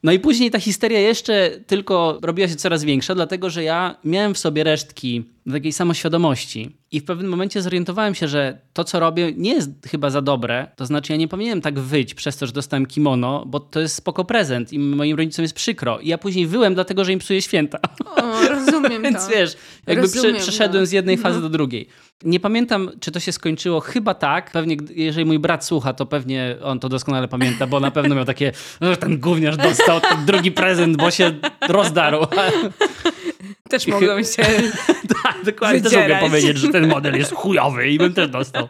No 0.04 0.12
i 0.12 0.18
później 0.18 0.50
ta 0.50 0.60
histeria 0.60 1.00
jeszcze 1.00 1.50
tylko 1.66 2.18
robiła 2.22 2.48
się 2.48 2.56
coraz 2.56 2.84
większa, 2.84 3.14
dlatego 3.14 3.50
że 3.50 3.62
ja 3.62 3.96
miałem 4.04 4.34
w 4.34 4.38
sobie 4.38 4.64
resztki 4.64 5.24
takiej 5.52 5.72
samoświadomości 5.72 6.76
i 6.92 7.00
w 7.00 7.04
pewnym 7.04 7.30
momencie 7.30 7.62
zorientowałem 7.62 8.14
się, 8.14 8.28
że 8.28 8.58
to, 8.72 8.84
co 8.84 9.00
robię, 9.00 9.32
nie 9.36 9.52
jest 9.54 9.70
chyba 9.90 10.10
za 10.10 10.22
dobre. 10.22 10.66
To 10.76 10.86
znaczy, 10.86 11.12
ja 11.12 11.16
nie 11.16 11.28
powinienem 11.28 11.60
tak 11.60 11.78
wyć 11.78 12.14
przez 12.14 12.36
to, 12.36 12.46
że 12.46 12.52
dostałem 12.52 12.86
kimono, 12.86 13.44
bo 13.46 13.60
to 13.60 13.80
jest 13.80 13.94
spoko 13.94 14.24
prezent 14.24 14.72
i 14.72 14.78
moim 14.78 15.16
rodzicom 15.16 15.42
jest 15.42 15.54
przykro. 15.54 16.00
I 16.00 16.08
ja 16.08 16.18
później 16.18 16.46
wyłem, 16.46 16.74
dlatego 16.74 17.04
że 17.04 17.12
im 17.12 17.18
psuje 17.18 17.42
święta. 17.42 17.78
O, 18.16 18.48
rozumiem 18.48 19.02
Więc 19.04 19.26
to. 19.26 19.32
wiesz, 19.32 19.56
jakby 19.86 20.08
prze, 20.08 20.34
przeszedłem 20.34 20.82
no. 20.82 20.86
z 20.86 20.92
jednej 20.92 21.18
fazy 21.18 21.36
No. 21.36 21.42
do 21.42 21.48
drugiej. 21.48 21.88
Nie 22.22 22.40
pamiętam, 22.40 22.90
czy 23.00 23.10
to 23.12 23.20
się 23.20 23.32
skończyło. 23.32 23.80
Chyba 23.80 24.14
tak. 24.14 24.50
Pewnie, 24.50 24.76
jeżeli 24.94 25.26
mój 25.26 25.38
brat 25.38 25.64
słucha, 25.64 25.92
to 25.92 26.06
pewnie 26.06 26.56
on 26.62 26.80
to 26.80 26.88
doskonale 26.88 27.28
pamięta, 27.28 27.66
bo 27.66 27.80
na 27.80 27.90
pewno 27.90 28.14
miał 28.14 28.24
takie, 28.24 28.52
że 28.80 28.96
ten 28.96 29.18
gówniarz 29.20 29.56
dostał 29.56 30.00
ten 30.00 30.24
drugi 30.26 30.52
prezent, 30.52 30.96
bo 30.96 31.10
się 31.10 31.34
rozdarł. 31.68 32.26
Też 33.70 33.86
mogą 33.86 34.22
się... 34.22 34.42
tak, 35.22 35.36
dokładnie. 35.44 35.80
Też 35.80 35.92
mogę 35.92 36.02
Wydzierać. 36.04 36.24
powiedzieć, 36.30 36.56
że 36.56 36.68
ten 36.68 36.88
model 36.88 37.14
jest 37.16 37.32
chujowy 37.34 37.88
i 37.88 37.98
bym 37.98 38.12
też 38.14 38.28
dostał. 38.28 38.68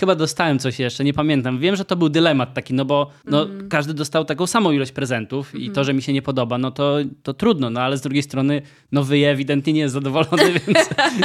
Chyba 0.00 0.14
dostałem 0.14 0.58
coś 0.58 0.78
jeszcze, 0.78 1.04
nie 1.04 1.12
pamiętam. 1.14 1.58
Wiem, 1.58 1.76
że 1.76 1.84
to 1.84 1.96
był 1.96 2.08
dylemat 2.08 2.54
taki, 2.54 2.74
no 2.74 2.84
bo 2.84 3.10
no, 3.24 3.42
Mhm. 3.42 3.68
każdy 3.68 3.94
dostał 3.94 4.24
taką 4.24 4.46
samą 4.46 4.70
ilość 4.72 4.92
prezentów 4.92 5.54
i 5.54 5.70
to, 5.70 5.84
że 5.84 5.94
mi 5.94 6.02
się 6.02 6.12
nie 6.12 6.22
podoba, 6.22 6.58
no 6.58 6.70
to, 6.70 6.96
to 7.22 7.34
trudno, 7.34 7.70
no 7.70 7.80
ale 7.80 7.96
z 7.96 8.00
drugiej 8.00 8.22
strony 8.22 8.62
no 8.92 9.04
wyje 9.04 9.30
ewidentnie 9.30 9.72
nie 9.72 9.80
jest 9.80 9.94
zadowolony, 9.94 10.52
więc 10.66 10.78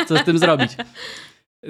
co 0.08 0.18
z 0.18 0.24
tym 0.24 0.38
zrobić? 0.38 0.72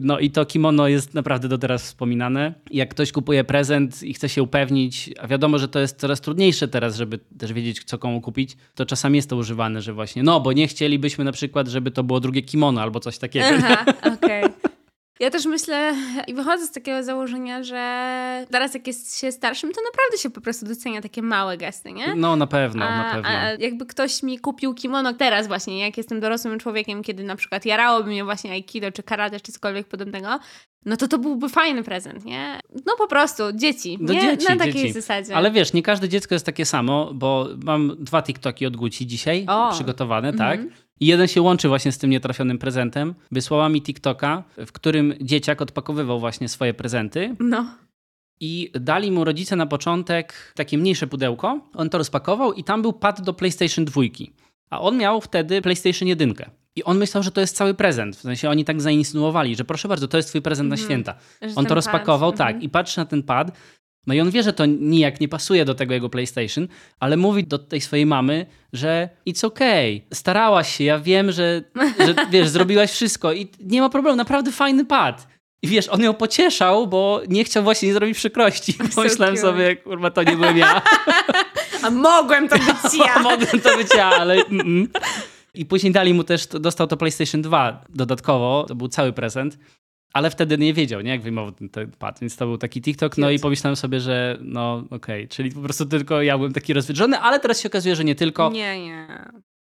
No 0.02 0.20
i 0.20 0.32
to 0.32 0.46
kimono 0.46 0.88
jest 0.88 1.14
naprawdę 1.14 1.48
do 1.48 1.58
teraz 1.58 1.84
wspominane. 1.84 2.54
Jak 2.72 2.90
ktoś 2.90 3.12
kupuje 3.12 3.44
prezent 3.44 4.04
i 4.04 4.14
chce 4.14 4.30
się 4.30 4.44
upewnić, 4.44 5.10
a 5.20 5.28
wiadomo, 5.28 5.60
że 5.60 5.68
to 5.68 5.80
jest 5.80 6.00
coraz 6.00 6.22
trudniejsze 6.22 6.68
teraz, 6.68 6.96
żeby 6.96 7.20
też 7.38 7.54
wiedzieć, 7.54 7.84
co 7.84 7.98
komu 7.98 8.22
kupić, 8.22 8.58
to 8.76 8.86
czasami 8.86 9.16
jest 9.16 9.30
to 9.30 9.36
używane, 9.36 9.82
że 9.82 9.94
właśnie, 9.94 10.24
no 10.24 10.40
bo 10.40 10.54
nie 10.54 10.68
chcielibyśmy 10.68 11.24
na 11.24 11.32
przykład, 11.32 11.68
żeby 11.68 11.92
to 11.92 12.04
było 12.04 12.20
drugie 12.20 12.42
kimono 12.42 12.82
albo 12.82 13.00
coś 13.00 13.18
takiego. 13.18 13.46
Aha, 13.58 13.86
okej. 14.16 14.44
Ja 15.24 15.30
też 15.30 15.46
myślę 15.46 15.94
i 16.28 16.34
wychodzę 16.34 16.68
z 16.68 16.72
takiego 16.72 17.04
założenia, 17.04 17.64
że 17.64 18.46
teraz 18.52 18.74
jak 18.74 18.88
jest 18.88 19.20
się 19.20 19.32
starszym, 19.32 19.72
to 19.72 19.82
naprawdę 19.92 20.18
się 20.18 20.30
po 20.30 20.42
prostu 20.42 20.66
docenia 20.66 21.02
takie 21.02 21.22
małe 21.22 21.58
gesty, 21.58 21.92
nie? 21.92 22.16
No 22.16 22.36
na 22.36 22.48
pewno, 22.48 22.86
a, 22.86 22.98
na 22.98 23.14
pewno. 23.14 23.30
a 23.30 23.52
jakby 23.52 23.86
ktoś 23.86 24.24
mi 24.24 24.40
kupił 24.40 24.74
kimono 24.74 25.14
teraz 25.14 25.48
właśnie, 25.48 25.80
jak 25.80 25.98
jestem 25.98 26.20
dorosłym 26.20 26.60
człowiekiem, 26.60 27.04
kiedy 27.04 27.24
na 27.24 27.36
przykład 27.36 27.66
jarałoby 27.66 28.10
mnie 28.10 28.24
właśnie 28.24 28.52
aikido, 28.52 28.92
czy 28.92 29.04
karate, 29.04 29.40
czy 29.40 29.52
cokolwiek 29.52 29.88
podobnego, 29.88 30.40
no 30.86 30.98
to 30.98 31.08
to 31.08 31.18
byłby 31.18 31.50
fajny 31.50 31.84
prezent, 31.84 32.26
nie? 32.26 32.60
No 32.86 32.94
po 32.98 33.08
prostu, 33.08 33.44
dzieci, 33.54 33.98
Do 34.02 34.14
nie? 34.14 34.22
dzieci, 34.22 34.46
Na 34.50 34.56
takiej 34.56 34.74
dzieci. 34.74 34.94
zasadzie. 34.94 35.36
Ale 35.36 35.52
wiesz, 35.52 35.74
nie 35.74 35.84
każde 35.84 36.10
dziecko 36.10 36.36
jest 36.36 36.46
takie 36.46 36.66
samo, 36.66 37.12
bo 37.14 37.48
mam 37.64 37.96
dwa 38.00 38.22
TikToki 38.24 38.66
od 38.66 38.78
Guci 38.78 39.08
dzisiaj 39.08 39.46
O. 39.50 39.72
przygotowane, 39.74 40.34
tak? 40.34 40.60
I 41.04 41.06
jeden 41.06 41.28
się 41.28 41.42
łączy 41.42 41.68
właśnie 41.68 41.92
z 41.92 41.98
tym 41.98 42.10
nietrafionym 42.10 42.58
prezentem. 42.58 43.16
Wysłała 43.32 43.70
mi 43.70 43.82
TikToka, 43.82 44.44
w 44.58 44.72
którym 44.72 45.14
dzieciak 45.22 45.62
odpakowywał 45.62 46.20
właśnie 46.20 46.50
swoje 46.50 46.74
prezenty 46.74 47.36
No. 47.40 47.66
i 48.40 48.72
dali 48.74 49.12
mu 49.12 49.24
rodzice 49.24 49.56
na 49.56 49.66
początek 49.66 50.54
takie 50.56 50.78
mniejsze 50.78 51.08
pudełko. 51.08 51.60
On 51.74 51.90
to 51.90 51.98
rozpakował 51.98 52.54
i 52.54 52.64
tam 52.64 52.82
był 52.82 52.94
pad 52.94 53.22
do 53.22 53.34
PlayStation 53.34 53.86
2. 53.86 54.02
A 54.70 54.82
on 54.82 54.98
miał 54.98 55.22
wtedy 55.22 55.62
PlayStation 55.62 56.08
1. 56.08 56.34
I 56.76 56.84
on 56.84 56.98
myślał, 56.98 57.24
że 57.24 57.32
to 57.32 57.42
jest 57.42 57.56
cały 57.56 57.74
prezent. 57.74 58.16
W 58.16 58.22
sensie 58.22 58.50
oni 58.50 58.66
tak 58.66 58.82
zainsynuowali, 58.82 59.56
że 59.56 59.64
proszę 59.64 59.88
bardzo, 59.88 60.08
to 60.08 60.18
jest 60.18 60.30
twój 60.30 60.42
prezent 60.42 60.70
na 60.70 60.76
Mhm. 60.76 60.88
święta. 60.88 61.16
Że 61.42 61.56
On 61.56 61.66
to 61.66 61.76
rozpakował, 61.76 62.32
pad, 62.32 62.38
tak, 62.38 62.48
mhm. 62.48 62.64
i 62.64 62.70
patrzy 62.70 63.00
na 63.00 63.06
ten 63.06 63.24
pad. 63.24 63.52
No 64.08 64.14
i 64.14 64.22
on 64.22 64.32
wie, 64.32 64.44
że 64.44 64.54
to 64.54 64.66
nijak 64.66 65.22
nie 65.22 65.28
pasuje 65.28 65.66
do 65.66 65.76
tego 65.76 65.94
jego 65.94 66.10
PlayStation, 66.10 66.68
ale 67.00 67.18
mówi 67.18 67.44
do 67.44 67.60
tej 67.60 67.82
swojej 67.82 68.06
mamy, 68.06 68.46
że 68.74 69.10
it's 69.28 69.46
okay, 69.46 70.02
starałaś 70.14 70.76
się, 70.76 70.84
ja 70.84 71.00
wiem, 71.00 71.32
że, 71.32 71.64
że 72.00 72.16
wiesz, 72.32 72.50
zrobiłaś 72.50 72.92
wszystko 72.92 73.34
i 73.34 73.48
nie 73.60 73.82
ma 73.82 73.90
problemu, 73.90 74.18
naprawdę 74.18 74.52
fajny 74.52 74.86
pad. 74.86 75.28
I 75.62 75.68
wiesz, 75.68 75.90
on 75.90 76.02
ją 76.02 76.14
pocieszał, 76.14 76.88
bo 76.88 77.22
nie 77.28 77.44
chciał 77.44 77.64
właśnie 77.64 77.94
zrobić 77.94 78.18
przykrości. 78.18 78.74
Pomyślałem 78.96 79.36
cute. 79.36 79.48
sobie, 79.48 79.76
kurwa, 79.76 80.12
to 80.12 80.24
nie 80.24 80.36
byłem 80.36 80.58
ja. 80.58 80.82
A 81.84 81.90
mogłem 81.90 82.50
to 82.50 82.56
być 82.56 82.94
ja! 83.06 83.20
Mogłem 83.30 83.62
to 83.62 83.78
być 83.78 83.88
ja, 83.98 84.06
ale 84.06 84.38
mm-mm. 84.38 84.88
I 85.54 85.66
później 85.66 85.94
dali 85.94 86.14
mu 86.14 86.24
też, 86.24 86.48
dostał 86.48 86.88
to 86.88 86.98
PlayStation 86.98 87.42
2 87.42 87.86
dodatkowo, 87.90 88.66
to 88.68 88.76
był 88.76 88.88
cały 88.88 89.14
prezent. 89.14 89.58
Ale 90.14 90.30
wtedy 90.30 90.58
nie 90.58 90.74
wiedział, 90.74 91.02
nie, 91.02 91.12
jak 91.12 91.22
wyjmował 91.22 91.52
ten, 91.52 91.70
ten 91.70 91.92
pad, 91.92 92.20
więc 92.20 92.36
to 92.36 92.46
był 92.46 92.58
taki 92.58 92.82
TikTok. 92.82 93.18
No 93.18 93.30
i 93.30 93.40
pomyślałem 93.40 93.76
sobie, 93.76 94.00
że 94.00 94.38
no 94.42 94.84
okej, 94.90 95.28
czyli 95.28 95.52
po 95.52 95.62
prostu 95.62 95.86
tylko 95.86 96.22
ja 96.22 96.38
byłem 96.38 96.54
taki 96.54 96.74
rozwydrzony, 96.74 97.20
ale 97.20 97.40
teraz 97.40 97.62
się 97.62 97.70
okazuje, 97.70 97.96
że 97.96 98.04
nie 98.04 98.16
tylko. 98.16 98.50
Nie, 98.50 98.84
nie. 98.84 99.08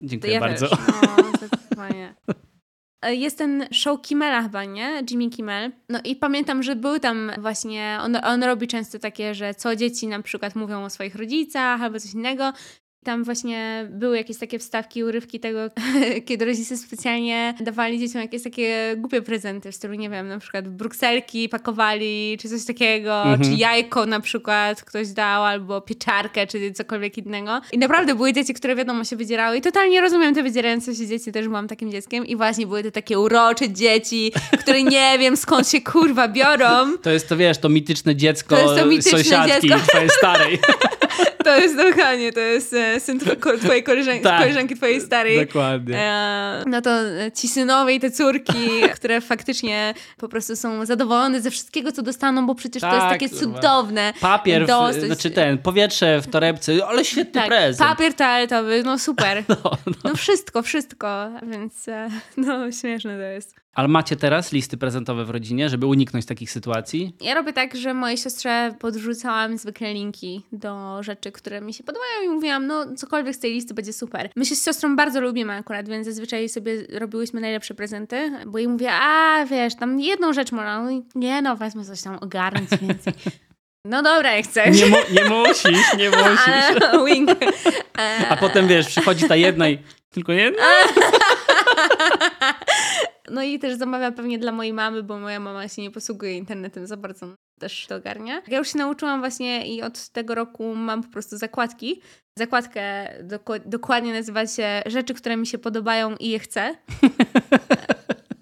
Dziękuję 0.02 0.34
ja 0.34 0.40
bardzo. 0.40 0.70
Też. 0.70 0.80
No, 0.88 1.24
zdecydowanie. 1.48 2.16
Jest 3.08 3.38
ten 3.38 3.68
show 3.72 4.02
Kimmela 4.02 4.44
chyba, 4.44 4.66
nie? 4.66 5.04
Jimmy 5.12 5.30
Kimmel. 5.30 5.72
No 5.90 6.00
i 6.04 6.16
pamiętam, 6.16 6.64
że 6.64 6.76
był 6.76 7.00
tam 7.00 7.32
właśnie, 7.38 7.98
on, 8.02 8.18
on 8.24 8.44
robi 8.44 8.68
często 8.68 9.00
takie, 9.00 9.36
że 9.36 9.54
co 9.54 9.76
dzieci 9.76 10.08
na 10.08 10.22
przykład 10.22 10.56
mówią 10.56 10.84
o 10.84 10.90
swoich 10.90 11.16
rodzicach 11.16 11.82
albo 11.82 12.00
coś 12.00 12.14
innego. 12.14 12.54
Tam 13.04 13.24
właśnie 13.24 13.88
były 13.92 14.18
jakieś 14.18 14.38
takie 14.38 14.60
wstawki, 14.60 15.04
urywki 15.04 15.40
tego, 15.40 15.60
kiedy 16.28 16.46
rodzice 16.46 16.78
specjalnie 16.78 17.54
dawali 17.60 18.00
dzieciom 18.00 18.22
jakieś 18.22 18.44
takie 18.44 18.94
głupie 18.98 19.22
prezenty 19.22 19.72
w 19.72 19.76
stylu, 19.76 19.94
nie 19.94 20.10
wiem, 20.10 20.28
na 20.28 20.40
przykład 20.40 20.68
brukselki 20.70 21.50
pakowali, 21.50 22.38
czy 22.42 22.50
coś 22.50 22.66
takiego, 22.66 23.22
Mhm. 23.24 23.42
czy 23.44 23.52
jajko 23.62 24.06
na 24.06 24.20
przykład 24.20 24.84
ktoś 24.84 25.08
dał, 25.08 25.44
albo 25.44 25.82
pieczarkę, 25.82 26.48
czy 26.48 26.72
cokolwiek 26.72 27.18
innego. 27.18 27.62
I 27.72 27.78
naprawdę 27.78 28.16
były 28.16 28.34
dzieci, 28.34 28.54
które 28.54 28.76
wiadomo 28.76 29.04
się 29.04 29.16
wydzierały 29.16 29.58
i 29.58 29.62
totalnie 29.62 30.02
rozumiem 30.02 30.36
te 30.36 30.44
wydzierające 30.44 30.96
się 30.96 31.08
dzieci, 31.08 31.32
też 31.32 31.48
byłam 31.48 31.68
takim 31.68 31.92
dzieckiem 31.92 32.26
i 32.26 32.36
właśnie 32.36 32.68
były 32.68 32.84
to 32.84 32.92
takie 32.92 33.20
urocze 33.20 33.70
dzieci, 33.70 34.32
które 34.60 34.84
nie 34.84 35.16
wiem 35.20 35.38
skąd 35.38 35.70
się 35.70 35.82
kurwa 35.82 36.28
biorą. 36.28 36.98
To 36.98 37.10
jest 37.10 37.30
to, 37.30 37.38
wiesz, 37.38 37.58
to 37.58 37.70
mityczne 37.70 38.16
dziecko 38.16 38.56
To 38.56 38.76
to 38.76 38.86
mityczne 38.86 39.12
sąsiadki 39.24 39.70
dziecko. 39.70 39.88
twojej 39.88 40.10
starej. 40.10 40.60
To 41.44 41.58
jest 41.60 41.78
dokładnie, 41.78 42.34
to 42.34 42.40
jest 42.40 42.74
e, 42.74 43.00
syn 43.00 43.20
tw- 43.20 43.60
twojej 43.64 43.84
koleżanki, 43.84 44.24
Tak. 44.24 44.40
koleżanki 44.40 44.76
twojej 44.76 45.02
starej. 45.02 45.46
Dokładnie. 45.48 45.98
E, 46.00 46.64
no 46.68 46.82
to 46.82 46.90
e, 47.00 47.32
ci 47.32 47.48
synowie 47.48 47.96
i 47.96 48.00
te 48.00 48.12
córki, 48.12 48.70
które 48.96 49.22
faktycznie 49.22 49.94
po 50.18 50.30
prostu 50.30 50.56
są 50.56 50.86
zadowolone 50.86 51.42
ze 51.42 51.52
wszystkiego, 51.52 51.92
co 51.92 52.02
dostaną, 52.02 52.48
bo 52.48 52.56
przecież 52.56 52.82
to 52.82 52.88
jest 52.88 53.00
Tak, 53.00 53.10
takie 53.10 53.30
kurwa. 53.30 53.44
cudowne. 53.56 54.14
Papier, 54.22 54.66
w, 54.68 55.06
znaczy 55.06 55.32
ten, 55.32 55.58
powietrze 55.58 56.22
w 56.22 56.28
torebce, 56.28 56.72
ale 56.88 57.06
świetny 57.06 57.34
Tak, 57.42 57.48
prezent. 57.48 57.90
papier 57.90 58.14
toaletowy, 58.14 58.84
no 58.84 59.00
super. 59.00 59.44
No, 59.50 59.56
no. 59.86 59.94
No 60.04 60.16
wszystko, 60.16 60.62
wszystko, 60.62 61.30
więc 61.44 61.86
no 62.38 62.72
śmieszne 62.72 63.16
to 63.16 63.22
jest. 63.22 63.56
Ale 63.80 63.88
macie 63.88 64.16
teraz 64.16 64.52
listy 64.52 64.78
prezentowe 64.78 65.26
w 65.26 65.30
rodzinie, 65.30 65.70
żeby 65.70 65.86
uniknąć 65.86 66.26
takich 66.26 66.52
sytuacji? 66.52 67.16
Ja 67.22 67.34
robię 67.34 67.54
tak, 67.54 67.76
że 67.76 67.94
mojej 67.94 68.18
siostrze 68.18 68.76
podrzucałam 68.80 69.58
zwykle 69.58 69.94
linki 69.94 70.42
do 70.52 71.04
rzeczy, 71.04 71.32
które 71.32 71.62
mi 71.62 71.74
się 71.74 71.84
podobają 71.84 72.22
i 72.26 72.30
mówiłam, 72.30 72.68
no 72.68 72.96
cokolwiek 72.96 73.36
z 73.36 73.40
tej 73.40 73.54
listy 73.54 73.74
będzie 73.74 73.94
super. 73.94 74.30
My 74.36 74.46
się 74.46 74.56
z 74.56 74.66
siostrą 74.66 74.96
bardzo 74.96 75.22
lubimy 75.22 75.54
akurat, 75.54 75.90
więc 75.90 76.08
zazwyczaj 76.08 76.50
sobie 76.50 76.74
robiłyśmy 76.94 77.42
najlepsze 77.42 77.74
prezenty, 77.74 78.32
bo 78.48 78.58
jej 78.58 78.68
mówię, 78.68 78.92
a 78.92 79.46
wiesz, 79.46 79.76
tam 79.76 80.00
jedną 80.00 80.34
rzecz 80.34 80.52
można, 80.52 80.84
no, 80.84 81.02
nie 81.16 81.42
no, 81.42 81.56
wezmę 81.56 81.86
coś 81.86 82.02
tam 82.02 82.18
ogarnąć 82.22 82.70
więcej. 82.82 83.14
No 83.86 84.04
dobra, 84.04 84.36
jak 84.36 84.46
chcesz. 84.46 84.82
Nie, 84.82 84.86
mu, 84.86 84.98
nie 85.12 85.26
musisz, 85.26 85.94
nie 85.98 86.10
musisz. 86.10 86.48
Ale, 86.48 87.06
wink. 87.06 87.30
A 88.30 88.38
potem 88.38 88.68
wiesz, 88.68 88.88
przychodzi 88.88 89.28
ta 89.28 89.36
jedna 89.36 89.70
i 89.70 89.80
tylko 90.10 90.32
jedna? 90.32 90.64
No 93.32 93.44
i 93.44 93.60
też 93.60 93.78
zamawia 93.78 94.12
pewnie 94.12 94.40
dla 94.40 94.52
mojej 94.52 94.74
mamy, 94.74 95.04
bo 95.04 95.20
moja 95.20 95.40
mama 95.40 95.68
się 95.68 95.82
nie 95.82 95.92
posługuje 95.92 96.38
internetem 96.38 96.88
za 96.88 96.98
bardzo, 96.98 97.36
też 97.60 97.86
to 97.88 97.96
ogarnia. 97.96 98.42
Ja 98.48 98.58
już 98.58 98.72
się 98.72 98.78
nauczyłam 98.78 99.20
właśnie 99.20 99.76
i 99.76 99.82
od 99.82 100.10
tego 100.10 100.36
roku 100.36 100.76
mam 100.76 101.04
po 101.04 101.10
prostu 101.10 101.38
zakładki. 101.38 102.02
Zakładkę 102.38 103.14
dokładnie 103.66 104.14
nazywa 104.14 104.48
się 104.48 104.82
rzeczy, 104.86 105.14
które 105.14 105.38
mi 105.38 105.48
się 105.48 105.58
podobają 105.58 106.16
i 106.16 106.30
je 106.30 106.40
chcę. 106.40 106.76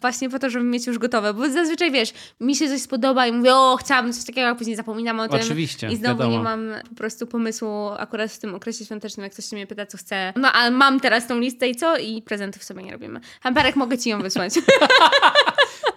Właśnie 0.07 0.29
po 0.29 0.39
to, 0.39 0.49
żeby 0.49 0.65
mieć 0.65 0.87
już 0.87 0.97
gotowe, 0.97 1.33
bo 1.33 1.49
zazwyczaj 1.49 1.91
wiesz, 1.91 2.13
mi 2.39 2.55
się 2.55 2.67
coś 2.69 2.81
spodoba 2.81 3.27
i 3.27 3.31
mówię, 3.31 3.55
o, 3.55 3.77
chciałabym 3.81 4.13
coś 4.13 4.25
takiego, 4.25 4.47
a 4.47 4.55
później 4.55 4.75
zapominam 4.75 5.19
o 5.19 5.27
tym. 5.27 5.39
Oczywiście, 5.39 5.87
I 5.87 5.95
znowu 5.95 6.17
wiadomo. 6.19 6.37
nie 6.37 6.43
mam 6.43 6.71
po 6.89 6.95
prostu 6.95 7.27
pomysłu 7.27 7.89
akurat 7.97 8.31
w 8.31 8.37
tym 8.39 8.55
okresie 8.55 8.85
świątecznym, 8.85 9.23
jak 9.23 9.33
ktoś 9.33 9.45
się 9.45 9.55
mnie 9.55 9.67
pyta, 9.67 9.85
co 9.85 9.97
chce. 9.97 10.33
No, 10.35 10.51
ale 10.51 10.71
mam 10.71 10.99
teraz 10.99 11.27
tą 11.27 11.39
listę 11.39 11.67
i 11.67 11.75
co? 11.75 11.97
I 11.97 12.21
prezentów 12.21 12.63
sobie 12.63 12.83
nie 12.83 12.91
robimy. 12.91 13.19
Hamperek, 13.41 13.75
mogę 13.75 13.97
ci 13.97 14.09
ją 14.09 14.21
wysłać. 14.21 14.53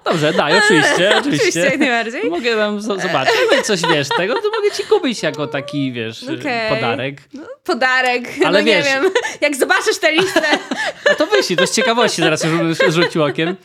Dobrze, 0.05 0.33
daj, 0.33 0.59
oczywiście, 0.65 1.17
oczywiście. 1.19 1.61
jak 1.61 1.79
najbardziej. 1.79 2.31
Mogę 2.31 2.57
tam 2.57 2.79
zo- 2.79 3.01
zobaczyć, 3.03 3.35
jak 3.53 3.63
coś 3.63 3.83
wiesz 3.83 4.09
tego, 4.17 4.35
to 4.35 4.51
mogę 4.61 4.71
ci 4.77 4.83
kupić 4.83 5.23
jako 5.23 5.47
taki, 5.47 5.93
wiesz, 5.93 6.23
Okej. 6.23 6.69
podarek. 6.75 7.21
Podarek, 7.65 8.25
Ale 8.45 8.59
no 8.59 8.65
wiesz- 8.67 8.85
nie 8.87 8.91
wiem. 9.03 9.11
Jak 9.41 9.57
zobaczysz 9.57 9.99
tę 9.99 10.13
listę, 10.13 10.43
A 11.11 11.15
to 11.15 11.27
wyślij, 11.27 11.57
to 11.57 11.67
z 11.67 11.75
ciekawości 11.75 12.23
zaraz 12.23 12.45
już 12.45 12.79
rzucił 12.95 13.23
okiem. 13.25 13.57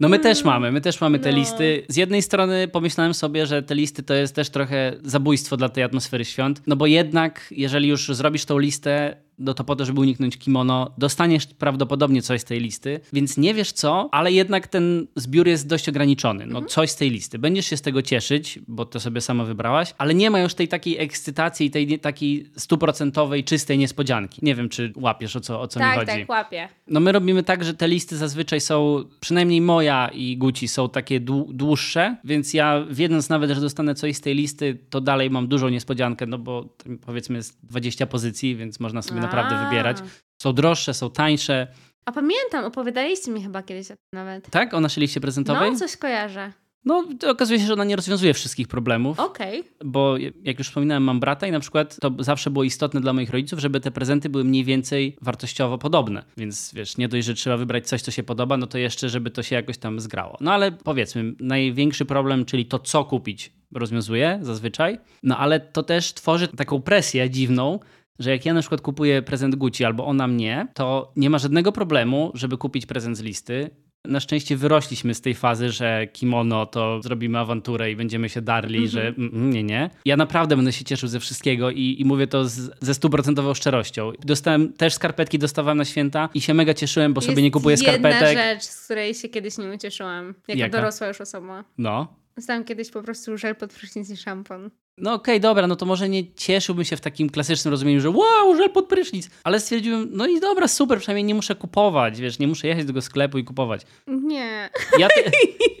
No 0.00 0.08
my 0.08 0.18
też 0.18 0.44
mamy, 0.44 0.72
my 0.72 0.80
też 0.80 1.00
mamy 1.00 1.18
te 1.18 1.30
No. 1.30 1.36
listy. 1.38 1.82
Z 1.88 1.96
jednej 1.96 2.22
strony 2.22 2.68
pomyślałem 2.68 3.14
sobie, 3.14 3.46
że 3.46 3.62
te 3.62 3.74
listy 3.74 4.02
to 4.02 4.14
jest 4.14 4.34
też 4.34 4.50
trochę 4.50 4.92
zabójstwo 5.02 5.56
dla 5.56 5.68
tej 5.68 5.84
atmosfery 5.84 6.24
świąt, 6.24 6.62
no 6.66 6.76
bo 6.76 6.86
jednak 6.86 7.48
jeżeli 7.50 7.88
już 7.88 8.08
zrobisz 8.08 8.44
tą 8.44 8.58
listę, 8.58 9.16
no 9.38 9.54
to 9.54 9.64
po 9.64 9.76
to, 9.76 9.84
żeby 9.84 10.00
uniknąć 10.00 10.36
kimono, 10.38 10.90
dostaniesz 10.98 11.46
prawdopodobnie 11.46 12.22
coś 12.22 12.40
z 12.40 12.44
tej 12.44 12.60
listy, 12.60 13.00
więc 13.12 13.36
nie 13.36 13.54
wiesz 13.54 13.72
co, 13.72 14.08
ale 14.12 14.32
jednak 14.32 14.66
ten 14.66 15.06
zbiór 15.16 15.46
jest 15.48 15.66
dość 15.68 15.88
ograniczony. 15.88 16.46
No 16.46 16.62
coś 16.62 16.90
z 16.90 16.96
tej 16.96 17.10
listy. 17.10 17.38
Będziesz 17.38 17.66
się 17.66 17.76
z 17.76 17.82
tego 17.82 18.02
cieszyć, 18.02 18.58
bo 18.68 18.84
to 18.84 19.00
sobie 19.00 19.20
sama 19.20 19.44
wybrałaś, 19.44 19.94
ale 19.98 20.14
nie 20.14 20.30
ma 20.30 20.40
już 20.40 20.54
tej 20.54 20.68
takiej 20.68 20.98
ekscytacji 20.98 21.66
i 21.66 21.70
tej 21.70 21.98
takiej 21.98 22.50
stuprocentowej, 22.56 23.44
czystej 23.44 23.78
niespodzianki. 23.78 24.40
Nie 24.44 24.54
wiem, 24.54 24.68
czy 24.68 24.92
łapiesz 24.96 25.36
o 25.36 25.40
co, 25.40 25.60
o 25.60 25.68
co 25.68 25.80
mi 25.80 25.86
tak, 25.86 25.94
chodzi. 25.94 26.06
tak, 26.06 26.28
łapię. 26.28 26.68
No 26.86 27.00
my 27.00 27.12
robimy 27.12 27.42
tak, 27.42 27.64
że 27.64 27.74
te 27.74 27.88
listy 27.88 28.16
zazwyczaj 28.16 28.60
są, 28.60 29.04
przynajmniej 29.20 29.60
moja 29.60 29.87
i 30.12 30.36
Guci 30.36 30.68
są 30.68 30.88
takie 30.88 31.20
dłu- 31.20 31.52
dłuższe, 31.52 32.16
więc 32.24 32.54
ja 32.54 32.84
wiedząc 32.90 33.28
nawet, 33.28 33.50
że 33.50 33.60
dostanę 33.60 33.94
coś 33.94 34.16
z 34.16 34.20
tej 34.20 34.34
listy, 34.34 34.78
to 34.90 35.00
dalej 35.00 35.30
mam 35.30 35.48
dużą 35.48 35.68
niespodziankę, 35.68 36.26
no 36.26 36.38
bo 36.38 36.76
powiedzmy 37.06 37.36
jest 37.36 37.66
20 37.66 38.06
pozycji, 38.06 38.56
więc 38.56 38.80
można 38.80 39.02
sobie 39.02 39.20
naprawdę 39.20 39.56
A. 39.56 39.64
wybierać. 39.68 39.96
Są 40.42 40.52
droższe, 40.52 40.94
są 40.94 41.10
tańsze. 41.10 41.66
A 42.04 42.12
pamiętam, 42.12 42.64
opowiadaliście 42.64 43.30
mi 43.30 43.42
chyba 43.42 43.62
kiedyś 43.62 43.86
o 43.86 43.94
tym 43.94 43.96
nawet. 44.12 44.50
Tak? 44.50 44.74
O 44.74 44.80
naszej 44.80 45.00
liście 45.00 45.20
prezentowej? 45.20 45.72
No, 45.72 45.78
coś 45.78 45.96
kojarzę. 45.96 46.52
No, 46.88 47.04
okazuje 47.30 47.60
się, 47.60 47.66
że 47.66 47.72
ona 47.72 47.84
nie 47.84 47.96
rozwiązuje 47.96 48.34
wszystkich 48.34 48.68
problemów, 48.68 49.20
Okej. 49.20 49.64
bo 49.84 50.16
jak 50.44 50.58
już 50.58 50.68
wspominałem, 50.68 51.02
mam 51.02 51.20
brata 51.20 51.46
i 51.46 51.50
na 51.50 51.60
przykład 51.60 51.96
to 52.00 52.10
zawsze 52.18 52.50
było 52.50 52.64
istotne 52.64 53.00
dla 53.00 53.12
moich 53.12 53.30
rodziców, 53.30 53.58
żeby 53.58 53.80
te 53.80 53.90
prezenty 53.90 54.28
były 54.28 54.44
mniej 54.44 54.64
więcej 54.64 55.16
wartościowo 55.20 55.78
podobne. 55.78 56.24
Więc 56.36 56.74
wiesz, 56.74 56.96
nie 56.96 57.08
dość, 57.08 57.26
że 57.26 57.34
trzeba 57.34 57.56
wybrać 57.56 57.88
coś, 57.88 58.02
co 58.02 58.10
się 58.10 58.22
podoba, 58.22 58.56
no 58.56 58.66
to 58.66 58.78
jeszcze, 58.78 59.08
żeby 59.08 59.30
to 59.30 59.42
się 59.42 59.56
jakoś 59.56 59.78
tam 59.78 60.00
zgrało. 60.00 60.38
No 60.40 60.52
ale 60.52 60.72
powiedzmy, 60.72 61.34
największy 61.40 62.04
problem, 62.04 62.44
czyli 62.44 62.66
to, 62.66 62.78
co 62.78 63.04
kupić, 63.04 63.52
rozwiązuje 63.74 64.38
zazwyczaj. 64.42 64.98
No 65.22 65.38
ale 65.38 65.60
to 65.60 65.82
też 65.82 66.14
tworzy 66.14 66.48
taką 66.48 66.82
presję 66.82 67.30
dziwną, 67.30 67.78
że 68.18 68.30
jak 68.30 68.46
ja 68.46 68.54
na 68.54 68.60
przykład 68.60 68.80
kupuję 68.80 69.22
prezent 69.22 69.54
Guci 69.54 69.84
albo 69.84 70.06
ona 70.06 70.28
mnie, 70.28 70.66
to 70.74 71.12
nie 71.16 71.30
ma 71.30 71.38
żadnego 71.38 71.72
problemu, 71.72 72.30
żeby 72.34 72.58
kupić 72.58 72.86
prezent 72.86 73.16
z 73.16 73.20
listy. 73.20 73.70
Na 74.08 74.20
szczęście 74.20 74.56
wyrośliśmy 74.56 75.14
z 75.14 75.20
tej 75.20 75.34
fazy, 75.34 75.70
że 75.70 76.06
kimono 76.12 76.66
to 76.66 77.02
zrobimy 77.02 77.38
awanturę 77.38 77.90
i 77.90 77.96
będziemy 77.96 78.28
się 78.28 78.42
darli, 78.42 78.88
że 78.88 79.08
mm, 79.08 79.30
mm, 79.34 79.50
nie, 79.50 79.62
nie. 79.64 79.90
Ja 80.04 80.16
naprawdę 80.16 80.56
będę 80.56 80.72
się 80.72 80.84
cieszył 80.84 81.08
ze 81.08 81.20
wszystkiego 81.20 81.70
i, 81.70 81.96
i 81.98 82.04
mówię 82.04 82.26
to 82.26 82.48
z, 82.48 82.70
ze 82.80 82.94
stuprocentową 82.94 83.54
szczerością. 83.54 84.12
Dostałem 84.20 84.72
też 84.72 84.94
skarpetki, 84.94 85.38
dostawałem 85.38 85.78
na 85.78 85.84
święta 85.84 86.28
i 86.34 86.40
się 86.40 86.54
mega 86.54 86.74
cieszyłem, 86.74 87.14
bo 87.14 87.20
sobie 87.20 87.32
Jest 87.32 87.42
nie 87.42 87.50
kupuję 87.50 87.76
jedna 87.80 87.92
skarpetek. 87.92 88.38
rzecz, 88.38 88.62
z 88.62 88.84
której 88.84 89.14
się 89.14 89.28
kiedyś 89.28 89.58
nie 89.58 89.72
ucieszyłam. 89.74 90.34
Jako 90.48 90.60
Jaka? 90.60 90.78
dorosła 90.78 91.06
już 91.08 91.20
osoba. 91.20 91.64
No. 91.78 92.14
Dostałam 92.36 92.64
kiedyś 92.64 92.90
po 92.90 93.02
prostu 93.02 93.38
żel 93.38 93.56
pod 93.56 93.72
prysznic 93.72 94.10
i 94.10 94.16
szampon. 94.16 94.70
No 95.00 95.12
okej, 95.14 95.40
dobra, 95.40 95.66
no 95.66 95.76
to 95.76 95.86
może 95.86 96.08
nie 96.08 96.34
cieszyłbym 96.34 96.84
się 96.84 96.96
w 96.96 97.00
takim 97.00 97.30
klasycznym 97.30 97.72
rozumieniu, 97.72 98.00
że 98.00 98.10
wow, 98.10 98.56
żel 98.56 98.70
pod 98.70 98.86
prysznic, 98.86 99.30
ale 99.44 99.60
stwierdziłem, 99.60 100.08
no 100.12 100.26
i 100.26 100.40
dobra, 100.40 100.68
super, 100.68 100.98
przynajmniej 100.98 101.24
nie 101.24 101.34
muszę 101.34 101.54
kupować, 101.54 102.20
wiesz, 102.20 102.38
nie 102.38 102.46
muszę 102.48 102.68
jechać 102.68 102.84
do 102.84 102.88
tego 102.88 103.02
sklepu 103.02 103.38
i 103.38 103.44
kupować. 103.44 103.82
Nie. 104.06 104.70
Ja, 104.98 105.08
te, 105.08 105.22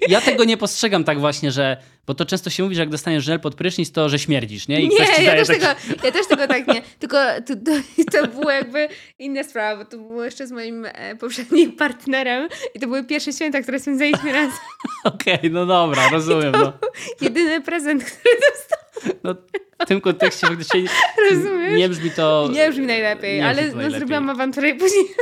ja 0.08 0.20
tego 0.20 0.44
nie 0.44 0.56
postrzegam 0.56 1.04
tak 1.04 1.20
właśnie, 1.20 1.50
że, 1.52 1.76
bo 2.06 2.14
to 2.14 2.24
często 2.24 2.50
się 2.50 2.62
mówi, 2.62 2.74
że 2.74 2.82
jak 2.82 2.88
dostaniesz 2.90 3.24
żel 3.24 3.40
pod 3.40 3.54
prysznic, 3.54 3.92
to 3.92 4.08
że 4.08 4.18
śmierdzisz, 4.18 4.68
nie? 4.68 4.80
I 4.82 4.88
ktoś 4.88 5.18
Nie, 5.18 5.24
ja 5.24 5.32
też, 5.32 5.48
taki- 5.48 5.60
tego, 5.60 5.74
ja 6.04 6.12
też 6.12 6.26
tego 6.26 6.46
tak 6.48 6.66
nie. 6.68 6.82
Tylko 6.98 7.16
to, 7.46 7.54
to, 7.56 7.72
to 8.20 8.26
było 8.28 8.50
jakby 8.50 8.88
inna 9.18 9.44
sprawa, 9.44 9.84
bo 9.84 9.90
to 9.90 9.96
było 9.98 10.24
jeszcze 10.24 10.46
z 10.46 10.52
moim 10.52 10.86
e, 10.92 11.16
poprzednim 11.16 11.72
partnerem 11.72 12.48
i 12.74 12.80
to 12.80 12.86
były 12.86 13.04
pierwsze 13.04 13.32
święta, 13.32 13.62
które 13.62 13.80
spędzaliśmy 13.80 14.32
razem. 14.32 14.58
Okej, 15.04 15.50
no 15.50 15.66
dobra, 15.66 16.08
rozumiem, 16.10 16.52
no. 16.52 16.72
Jedyny 17.20 17.60
prezent, 17.60 18.04
który 18.04 18.34
dostałam, 18.50 18.87
no. 19.24 19.34
W 19.82 19.86
tym 19.86 20.00
kontekście 20.00 20.46
faktycznie 20.46 20.82
rozumiesz? 21.30 21.78
nie 21.78 21.88
brzmi 21.88 22.10
to... 22.10 22.48
Nie 22.52 22.70
brzmi 22.70 22.86
najlepiej, 22.86 23.40
nie 23.40 23.48
brzmi 23.48 23.60
ale 23.60 23.68
no, 23.68 23.74
najlepiej. 23.76 23.98
zrobiłam 23.98 24.30
awanturę 24.30 24.68
i 24.68 24.74
później 24.74 25.04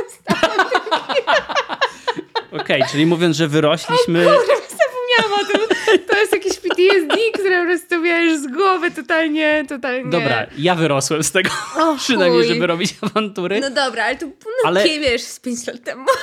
Okej, 2.61 2.83
czyli 2.91 3.05
mówiąc, 3.05 3.35
że 3.35 3.47
wyrośliśmy... 3.47 4.23
zapomniałam 4.23 5.41
o 5.41 5.45
tym. 5.45 5.61
To 6.07 6.17
jest 6.17 6.33
jakiś 6.33 6.53
PTSD, 6.53 7.15
które 7.33 7.59
po 7.59 7.65
prostu 7.65 8.01
wiesz 8.01 8.39
z 8.39 8.47
głowy 8.47 8.91
totalnie, 8.91 9.65
totalnie. 9.69 10.11
Dobra, 10.11 10.45
ja 10.57 10.75
wyrosłem 10.75 11.23
z 11.23 11.31
tego, 11.31 11.49
O, 11.77 11.95
przynajmniej, 11.99 12.41
chuj. 12.43 12.53
żeby 12.53 12.67
robić 12.67 12.95
awantury. 13.01 13.59
No 13.59 13.69
dobra, 13.69 14.03
ale 14.05 14.15
to 14.15 14.25
no, 14.25 14.31
Ale- 14.65 14.81
ale... 14.81 14.99
wiesz, 14.99 15.21
z 15.21 15.39
5 15.39 15.67
lat 15.67 15.83
temu. 15.83 16.05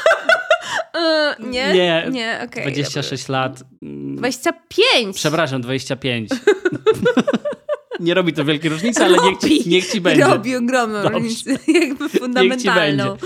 E, 0.95 1.37
nie? 1.41 1.73
Nie, 1.73 2.07
Nie, 2.11 2.41
okej. 2.45 2.63
26 2.63 3.29
lat. 3.29 3.63
mm, 3.83 4.17
dobra. 4.17 4.21
25! 4.31 5.17
Przepraszam, 5.17 5.63
25. 5.63 6.31
nie 8.01 8.15
robi 8.15 8.33
to 8.33 8.45
wielkiej 8.45 8.71
różnicy, 8.71 9.05
ale 9.05 9.19
niech 9.25 9.39
ci, 9.39 9.69
niech 9.69 9.87
ci 9.93 10.01
będzie. 10.01 10.25
Robi 10.25 10.57
ogromną 10.57 11.03
Dobrze. 11.03 11.19
różnicę, 11.19 11.51
jakby 11.81 12.09
fundamentalną. 12.09 13.17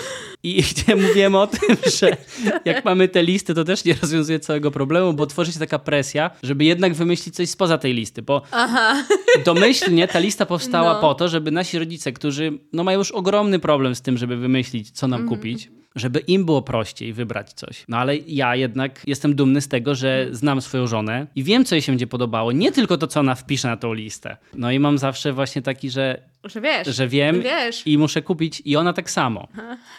I 0.42 0.62
mówiłem 0.96 1.34
o 1.34 1.46
tym, 1.46 1.76
że 2.00 2.16
jak 2.64 2.84
mamy 2.84 3.08
te 3.08 3.22
listy, 3.22 3.54
to 3.54 3.64
też 3.64 3.84
nie 3.84 3.94
rozwiązuje 4.02 4.40
całego 4.40 4.70
problemu, 4.70 5.12
bo 5.12 5.26
tworzy 5.26 5.52
się 5.52 5.58
taka 5.58 5.78
presja, 5.78 6.30
żeby 6.42 6.64
jednak 6.64 6.94
wymyślić 6.94 7.34
coś 7.34 7.48
spoza 7.48 7.78
tej 7.78 7.94
listy, 7.94 8.22
bo 8.22 8.42
Aha. 8.52 9.04
domyślnie 9.44 10.08
ta 10.08 10.18
lista 10.18 10.46
powstała 10.46 10.94
No. 10.94 11.00
po 11.00 11.14
to, 11.14 11.28
żeby 11.28 11.50
nasi 11.50 11.78
rodzice, 11.78 12.12
którzy 12.12 12.52
no, 12.72 12.84
mają 12.84 12.98
już 12.98 13.10
ogromny 13.10 13.58
problem 13.58 13.94
z 13.94 14.02
tym, 14.02 14.18
żeby 14.18 14.36
wymyślić, 14.36 14.90
co 14.90 15.06
Mhm. 15.06 15.22
nam 15.22 15.28
kupić, 15.36 15.70
żeby 15.99 16.18
im 16.18 16.44
było 16.44 16.62
prościej 16.62 17.12
wybrać 17.12 17.53
coś. 17.53 17.84
No 17.88 17.96
ale 17.96 18.16
ja 18.16 18.57
jednak 18.57 19.03
jestem 19.07 19.34
dumny 19.34 19.61
z 19.61 19.68
tego, 19.68 19.94
że 19.94 20.28
znam 20.30 20.61
swoją 20.61 20.86
żonę 20.86 21.26
i 21.34 21.42
wiem, 21.42 21.64
co 21.64 21.74
jej 21.74 21.82
się 21.82 21.92
będzie 21.92 22.07
podobało. 22.07 22.53
Nie 22.53 22.72
tylko 22.72 22.99
to, 22.99 23.07
co 23.07 23.20
ona 23.20 23.34
wpisze 23.34 23.68
na 23.68 23.76
tą 23.76 23.92
listę. 23.92 24.36
No 24.55 24.70
i 24.70 24.78
mam 24.78 24.99
zawsze 24.99 25.32
właśnie 25.32 25.62
taki, 25.62 25.90
że, 25.90 26.20
Że 26.45 26.61
wiesz. 26.61 26.89
że 26.89 27.09
wiem 27.09 27.43
Wiesz. 27.43 27.86
i 27.86 27.99
muszę 27.99 28.22
kupić 28.22 28.62
i 28.64 28.76
ona 28.76 28.93
tak 28.93 29.11
samo. 29.11 29.49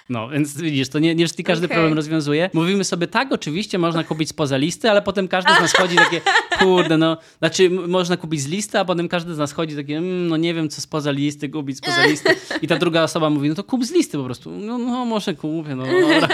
No, 0.10 0.30
więc 0.30 0.62
widzisz, 0.62 0.90
to 0.90 1.00
nie, 1.00 1.16
nie 1.16 1.26
każdy 1.46 1.66
Okej. 1.66 1.76
problem 1.76 1.94
rozwiązuje. 1.94 2.50
Mówimy 2.54 2.84
sobie, 2.84 3.08
tak, 3.08 3.32
oczywiście 3.32 3.78
można 3.78 4.04
kupić 4.04 4.30
spoza 4.30 4.58
listy, 4.58 4.92
ale 4.92 5.02
potem 5.02 5.28
każdy 5.28 5.54
z 5.56 5.62
nas 5.62 5.74
chodzi 5.74 5.96
takie, 5.96 6.22
kurde, 6.60 6.98
no. 6.98 7.18
Znaczy, 7.40 7.70
można 7.70 8.18
kupić 8.18 8.42
z 8.42 8.48
listy, 8.48 8.80
a 8.80 8.86
potem 8.86 9.08
każdy 9.08 9.36
z 9.36 9.38
nas 9.38 9.52
chodzi 9.52 9.76
takie, 9.76 9.98
mmm, 9.98 10.28
no 10.28 10.38
nie 10.38 10.54
wiem, 10.54 10.70
co 10.70 10.82
spoza 10.82 11.12
listy 11.12 11.50
kupić, 11.50 11.78
spoza 11.78 12.06
listy. 12.06 12.36
I 12.62 12.68
ta 12.68 12.78
druga 12.78 13.04
osoba 13.04 13.30
mówi, 13.30 13.50
no 13.50 13.56
to 13.56 13.64
kup 13.64 13.86
z 13.86 13.92
listy 13.92 14.18
po 14.18 14.24
prostu. 14.24 14.52
No, 14.52 14.78
no 14.78 15.06
może 15.06 15.34
kupię, 15.34 15.76
no 15.76 15.84
dobra. 15.86 16.28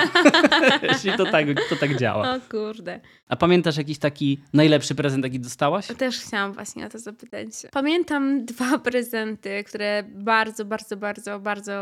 Jeśli 0.93 1.11
to 1.17 1.25
tak, 1.25 1.45
to 1.69 1.75
tak 1.75 1.97
działa. 1.97 2.35
O 2.35 2.39
kurde. 2.51 2.99
A 3.29 3.35
pamiętasz 3.35 3.77
jakiś 3.77 3.97
taki 3.97 4.39
najlepszy 4.53 4.95
prezent, 4.95 5.23
jaki 5.23 5.39
dostałaś? 5.39 5.87
Też 5.97 6.19
chciałam 6.19 6.53
właśnie 6.53 6.85
o 6.85 6.89
to 6.89 6.99
zapytać. 6.99 7.47
Pamiętam 7.71 8.45
dwa 8.45 8.77
prezenty, 8.79 9.63
które 9.63 10.03
bardzo, 10.05 10.65
bardzo, 10.65 10.97
bardzo, 10.97 11.39
bardzo 11.39 11.73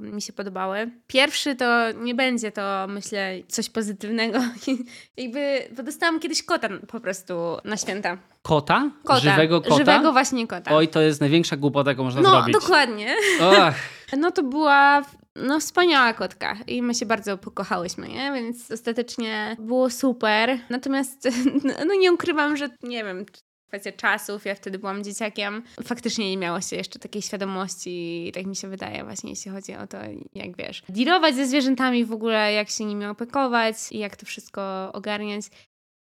mi 0.00 0.22
się 0.22 0.32
podobały. 0.32 0.90
Pierwszy 1.06 1.56
to 1.56 1.92
nie 1.92 2.14
będzie 2.14 2.52
to, 2.52 2.86
myślę, 2.88 3.34
coś 3.48 3.70
pozytywnego. 3.70 4.38
Jakby, 5.16 5.68
bo 5.76 5.82
dostałam 5.82 6.20
kiedyś 6.20 6.42
kota 6.42 6.68
po 6.88 7.00
prostu 7.00 7.34
na 7.64 7.76
święta. 7.76 8.18
Kota? 8.42 8.90
Kota. 9.04 9.20
Żywego 9.20 9.60
kota? 9.60 9.76
Żywego 9.76 10.12
właśnie 10.12 10.46
kota. 10.46 10.76
Oj, 10.76 10.88
to 10.88 11.00
jest 11.00 11.20
największa 11.20 11.56
głupota, 11.56 11.90
jaką 11.90 12.04
można 12.04 12.20
no, 12.20 12.30
zrobić. 12.30 12.54
dokładnie. 12.54 13.16
Och. 13.40 13.74
No 14.16 14.30
to 14.30 14.42
była 14.42 15.02
no, 15.36 15.60
wspaniała 15.60 16.12
kotka 16.12 16.56
i 16.66 16.82
my 16.82 16.94
się 16.94 17.06
bardzo 17.06 17.38
pokochałyśmy, 17.38 18.08
nie? 18.08 18.32
Więc 18.32 18.70
ostatecznie 18.70 19.56
było 19.58 19.90
super. 19.90 20.58
Natomiast 20.70 21.28
no 21.88 21.94
nie 21.94 22.12
ukrywam, 22.12 22.56
że 22.56 22.68
nie 22.82 23.04
wiem, 23.04 23.26
kwestia 23.74 23.92
czasów, 23.92 24.44
ja 24.44 24.54
wtedy 24.54 24.78
byłam 24.78 25.04
dzieciakiem. 25.04 25.62
Faktycznie 25.84 26.30
nie 26.30 26.36
miało 26.36 26.60
się 26.60 26.76
jeszcze 26.76 26.98
takiej 26.98 27.22
świadomości, 27.22 28.30
tak 28.34 28.46
mi 28.46 28.56
się 28.56 28.68
wydaje 28.68 29.04
właśnie, 29.04 29.30
jeśli 29.30 29.50
chodzi 29.50 29.74
o 29.74 29.86
to, 29.86 29.98
jak 30.34 30.56
wiesz, 30.56 30.82
dealować 30.88 31.34
ze 31.34 31.46
zwierzętami 31.46 32.04
w 32.04 32.12
ogóle, 32.12 32.52
jak 32.52 32.70
się 32.70 32.84
nimi 32.84 33.06
opiekować 33.06 33.76
i 33.90 33.98
jak 33.98 34.16
to 34.16 34.26
wszystko 34.26 34.92
ogarniać. 34.92 35.44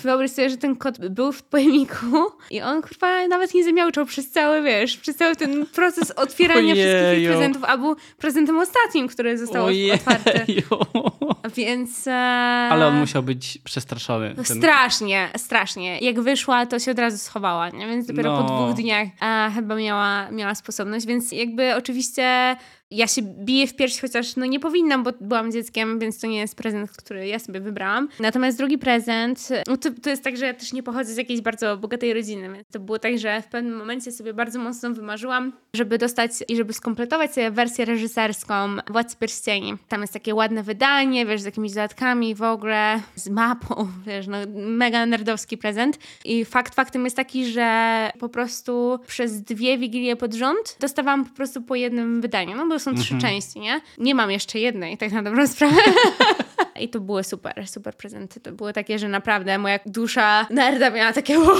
Wyobraź 0.02 0.30
sobie, 0.30 0.50
że 0.50 0.56
ten 0.56 0.76
kot 0.76 1.08
był 1.08 1.32
w 1.32 1.42
pojemniku 1.42 2.06
i 2.50 2.60
on 2.62 2.82
kurwa 2.82 3.26
nawet 3.28 3.54
nie 3.54 3.64
zamiałczał 3.64 4.06
przez 4.06 4.30
cały, 4.30 4.62
wiesz, 4.62 4.96
przez 4.96 5.16
cały 5.16 5.36
ten 5.36 5.66
proces 5.66 6.10
otwierania 6.10 6.72
Ojeju. 6.74 6.76
wszystkich 6.76 7.18
tych 7.28 7.28
prezentów, 7.36 7.64
a 7.64 7.78
był 7.78 7.96
prezentem 8.18 8.58
ostatnim, 8.58 9.08
który 9.08 9.38
został 9.38 9.64
Ojeju. 9.64 9.94
otwarty. 9.94 10.44
Więc... 11.56 12.06
E... 12.06 12.12
Ale 12.70 12.86
on 12.86 12.96
musiał 13.00 13.22
być 13.22 13.58
przestraszony. 13.64 14.34
Ten... 14.34 14.44
Strasznie, 14.44 15.28
strasznie. 15.36 15.98
Jak 15.98 16.20
wyszła, 16.20 16.66
to 16.66 16.78
się 16.78 16.90
od 16.90 16.98
razu 16.98 17.18
schowała, 17.18 17.68
nie? 17.68 17.86
więc 17.86 18.06
dopiero 18.06 18.36
po 18.36 18.42
No. 18.42 18.64
dwóch 18.64 18.76
dniach 18.76 19.08
a, 19.20 19.50
chyba 19.54 19.74
miała, 19.76 20.30
miała 20.30 20.54
sposobność, 20.54 21.06
więc 21.06 21.32
jakby 21.32 21.74
oczywiście 21.76 22.56
ja 22.90 23.06
się 23.06 23.22
biję 23.22 23.66
w 23.66 23.76
pierś, 23.76 24.00
chociaż 24.00 24.36
no 24.36 24.46
nie 24.46 24.60
powinnam, 24.60 25.02
bo 25.02 25.10
byłam 25.20 25.52
dzieckiem, 25.52 25.98
więc 25.98 26.20
to 26.20 26.26
nie 26.26 26.38
jest 26.38 26.56
prezent, 26.56 26.90
który 26.90 27.26
ja 27.26 27.38
sobie 27.38 27.60
wybrałam. 27.60 28.08
Natomiast 28.20 28.58
drugi 28.58 28.78
prezent, 28.78 29.48
no 29.66 29.76
to, 29.76 29.90
to 30.02 30.10
jest 30.10 30.24
tak, 30.24 30.36
że 30.36 30.46
ja 30.46 30.54
też 30.54 30.72
nie 30.72 30.82
pochodzę 30.82 31.14
z 31.14 31.16
jakiejś 31.16 31.40
bardzo 31.40 31.76
bogatej 31.76 32.14
rodziny, 32.14 32.52
więc 32.52 32.68
to 32.72 32.80
było 32.80 32.98
tak, 32.98 33.18
że 33.18 33.42
w 33.42 33.46
pewnym 33.46 33.76
momencie 33.76 34.12
sobie 34.12 34.34
bardzo 34.34 34.58
mocno 34.58 34.90
wymarzyłam, 34.90 35.52
żeby 35.74 35.98
dostać 35.98 36.30
i 36.48 36.56
żeby 36.56 36.72
skompletować 36.72 37.34
sobie 37.34 37.50
wersję 37.50 37.84
reżyserską 37.84 38.54
Władcy 38.90 39.16
Pierścieni. 39.16 39.74
Tam 39.88 40.00
jest 40.00 40.12
takie 40.12 40.34
ładne 40.34 40.62
wydanie, 40.62 41.26
wiesz, 41.26 41.40
z 41.40 41.44
jakimiś 41.44 41.72
dodatkami 41.72 42.34
w 42.34 42.42
ogóle, 42.42 43.00
z 43.14 43.28
mapą, 43.28 43.88
wiesz, 44.06 44.26
no 44.26 44.38
mega 44.54 45.06
nerdowski 45.06 45.58
prezent. 45.58 45.98
I 46.24 46.44
fakt 46.44 46.74
faktem 46.74 47.04
jest 47.04 47.16
taki, 47.16 47.46
że 47.46 48.10
po 48.18 48.28
prostu 48.28 48.98
przez 49.06 49.42
dwie 49.42 49.78
wigilie 49.78 50.16
pod 50.16 50.34
rząd 50.34 50.76
dostawałam 50.80 51.24
po 51.24 51.34
prostu 51.34 51.62
po 51.62 51.74
jednym 51.74 52.20
wydaniu, 52.20 52.56
no 52.56 52.68
bo 52.68 52.77
są 52.78 52.94
trzy 52.94 53.14
Mhm. 53.14 53.20
części, 53.20 53.60
nie? 53.60 53.80
Nie 53.98 54.14
mam 54.14 54.30
jeszcze 54.30 54.58
jednej, 54.58 54.98
tak 54.98 55.12
na 55.12 55.22
dobrą 55.22 55.46
sprawę. 55.56 55.80
I 56.80 56.88
to 56.88 57.00
były 57.00 57.24
super, 57.24 57.68
super 57.68 57.96
prezenty. 57.96 58.40
To 58.40 58.52
były 58.52 58.72
takie, 58.72 58.98
że 58.98 59.08
naprawdę 59.08 59.58
moja 59.58 59.78
dusza 59.86 60.46
nerda 60.50 60.90
miała 60.90 61.12
takie 61.12 61.38
wow, 61.38 61.56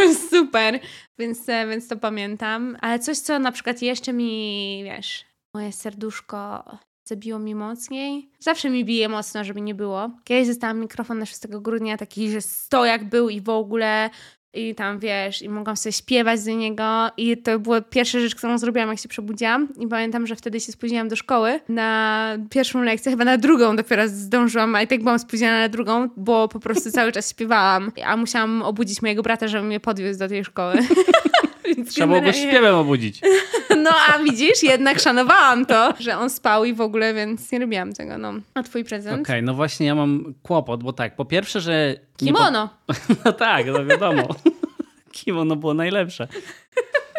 super. 0.30 0.80
Więc, 1.18 1.48
e, 1.48 1.66
więc 1.66 1.88
to 1.88 1.96
pamiętam. 1.96 2.76
Ale 2.80 2.98
coś, 2.98 3.18
co 3.18 3.38
na 3.38 3.52
przykład 3.52 3.82
jeszcze 3.82 4.12
mi, 4.12 4.80
wiesz, 4.84 5.24
moje 5.54 5.72
serduszko 5.72 6.64
zabiło 7.04 7.38
mi 7.38 7.54
mocniej. 7.54 8.30
Zawsze 8.38 8.70
mi 8.70 8.84
bije 8.84 9.08
mocno, 9.08 9.44
żeby 9.44 9.60
nie 9.60 9.74
było. 9.74 10.10
Kiedyś 10.24 10.48
dostałam 10.48 10.80
mikrofon 10.80 11.18
na 11.18 11.26
6 11.26 11.40
grudnia, 11.46 11.96
taki, 11.96 12.30
że 12.30 12.40
stojak 12.40 13.04
był 13.04 13.28
i 13.28 13.40
w 13.40 13.48
ogóle 13.48 14.10
i 14.54 14.74
tam 14.74 14.98
wiesz, 14.98 15.42
i 15.42 15.48
mogłam 15.48 15.76
sobie 15.76 15.92
śpiewać 15.92 16.44
do 16.44 16.50
niego. 16.50 17.10
I 17.16 17.36
to 17.36 17.58
była 17.58 17.80
pierwsza 17.80 18.20
rzecz, 18.20 18.34
którą 18.34 18.58
zrobiłam, 18.58 18.88
jak 18.88 18.98
się 18.98 19.08
przebudziłam. 19.08 19.68
I 19.80 19.86
pamiętam, 19.86 20.26
że 20.26 20.36
wtedy 20.36 20.60
się 20.60 20.72
spóźniłam 20.72 21.08
do 21.08 21.16
szkoły. 21.16 21.60
Na 21.68 22.30
pierwszą 22.50 22.82
lekcję, 22.82 23.12
chyba 23.12 23.24
na 23.24 23.38
drugą 23.38 23.76
dopiero 23.76 24.08
zdążyłam, 24.08 24.74
a 24.74 24.82
i 24.82 24.86
tak 24.86 25.02
byłam 25.02 25.18
spóźniona 25.18 25.58
na 25.58 25.68
drugą, 25.68 26.08
bo 26.16 26.48
po 26.48 26.60
prostu 26.60 26.90
cały 26.90 27.12
czas 27.12 27.30
śpiewałam, 27.30 27.92
a 28.04 28.16
musiałam 28.16 28.62
obudzić 28.62 29.02
mojego 29.02 29.22
brata, 29.22 29.48
żeby 29.48 29.66
mnie 29.66 29.80
podwiózł 29.80 30.18
do 30.18 30.28
tej 30.28 30.44
szkoły. 30.44 30.74
Więc 31.76 31.94
Trzeba 31.94 32.06
było 32.06 32.20
go 32.20 32.32
śpiewem 32.32 32.74
obudzić. 32.74 33.20
No 33.82 33.90
a 34.08 34.18
widzisz, 34.18 34.62
jednak 34.62 35.00
szanowałam 35.00 35.66
to, 35.66 35.94
że 36.00 36.18
on 36.18 36.30
spał 36.30 36.64
i 36.64 36.74
w 36.74 36.80
ogóle, 36.80 37.14
więc 37.14 37.52
nie 37.52 37.58
robiłam 37.58 37.92
tego, 37.92 38.18
no. 38.18 38.32
A 38.54 38.62
twój 38.62 38.84
prezent? 38.84 39.22
Okej, 39.22 39.42
no 39.42 39.54
właśnie 39.54 39.86
ja 39.86 39.94
mam 39.94 40.34
kłopot, 40.42 40.82
bo 40.82 40.92
tak, 40.92 41.16
po 41.16 41.24
pierwsze, 41.24 41.60
że... 41.60 41.94
nie 42.22 42.32
po- 42.32 42.38
Kimono. 42.38 42.68
No 43.24 43.32
tak, 43.32 43.66
no 43.66 43.84
wiadomo. 43.84 44.28
Kimono 45.12 45.56
było 45.56 45.74
najlepsze. 45.74 46.28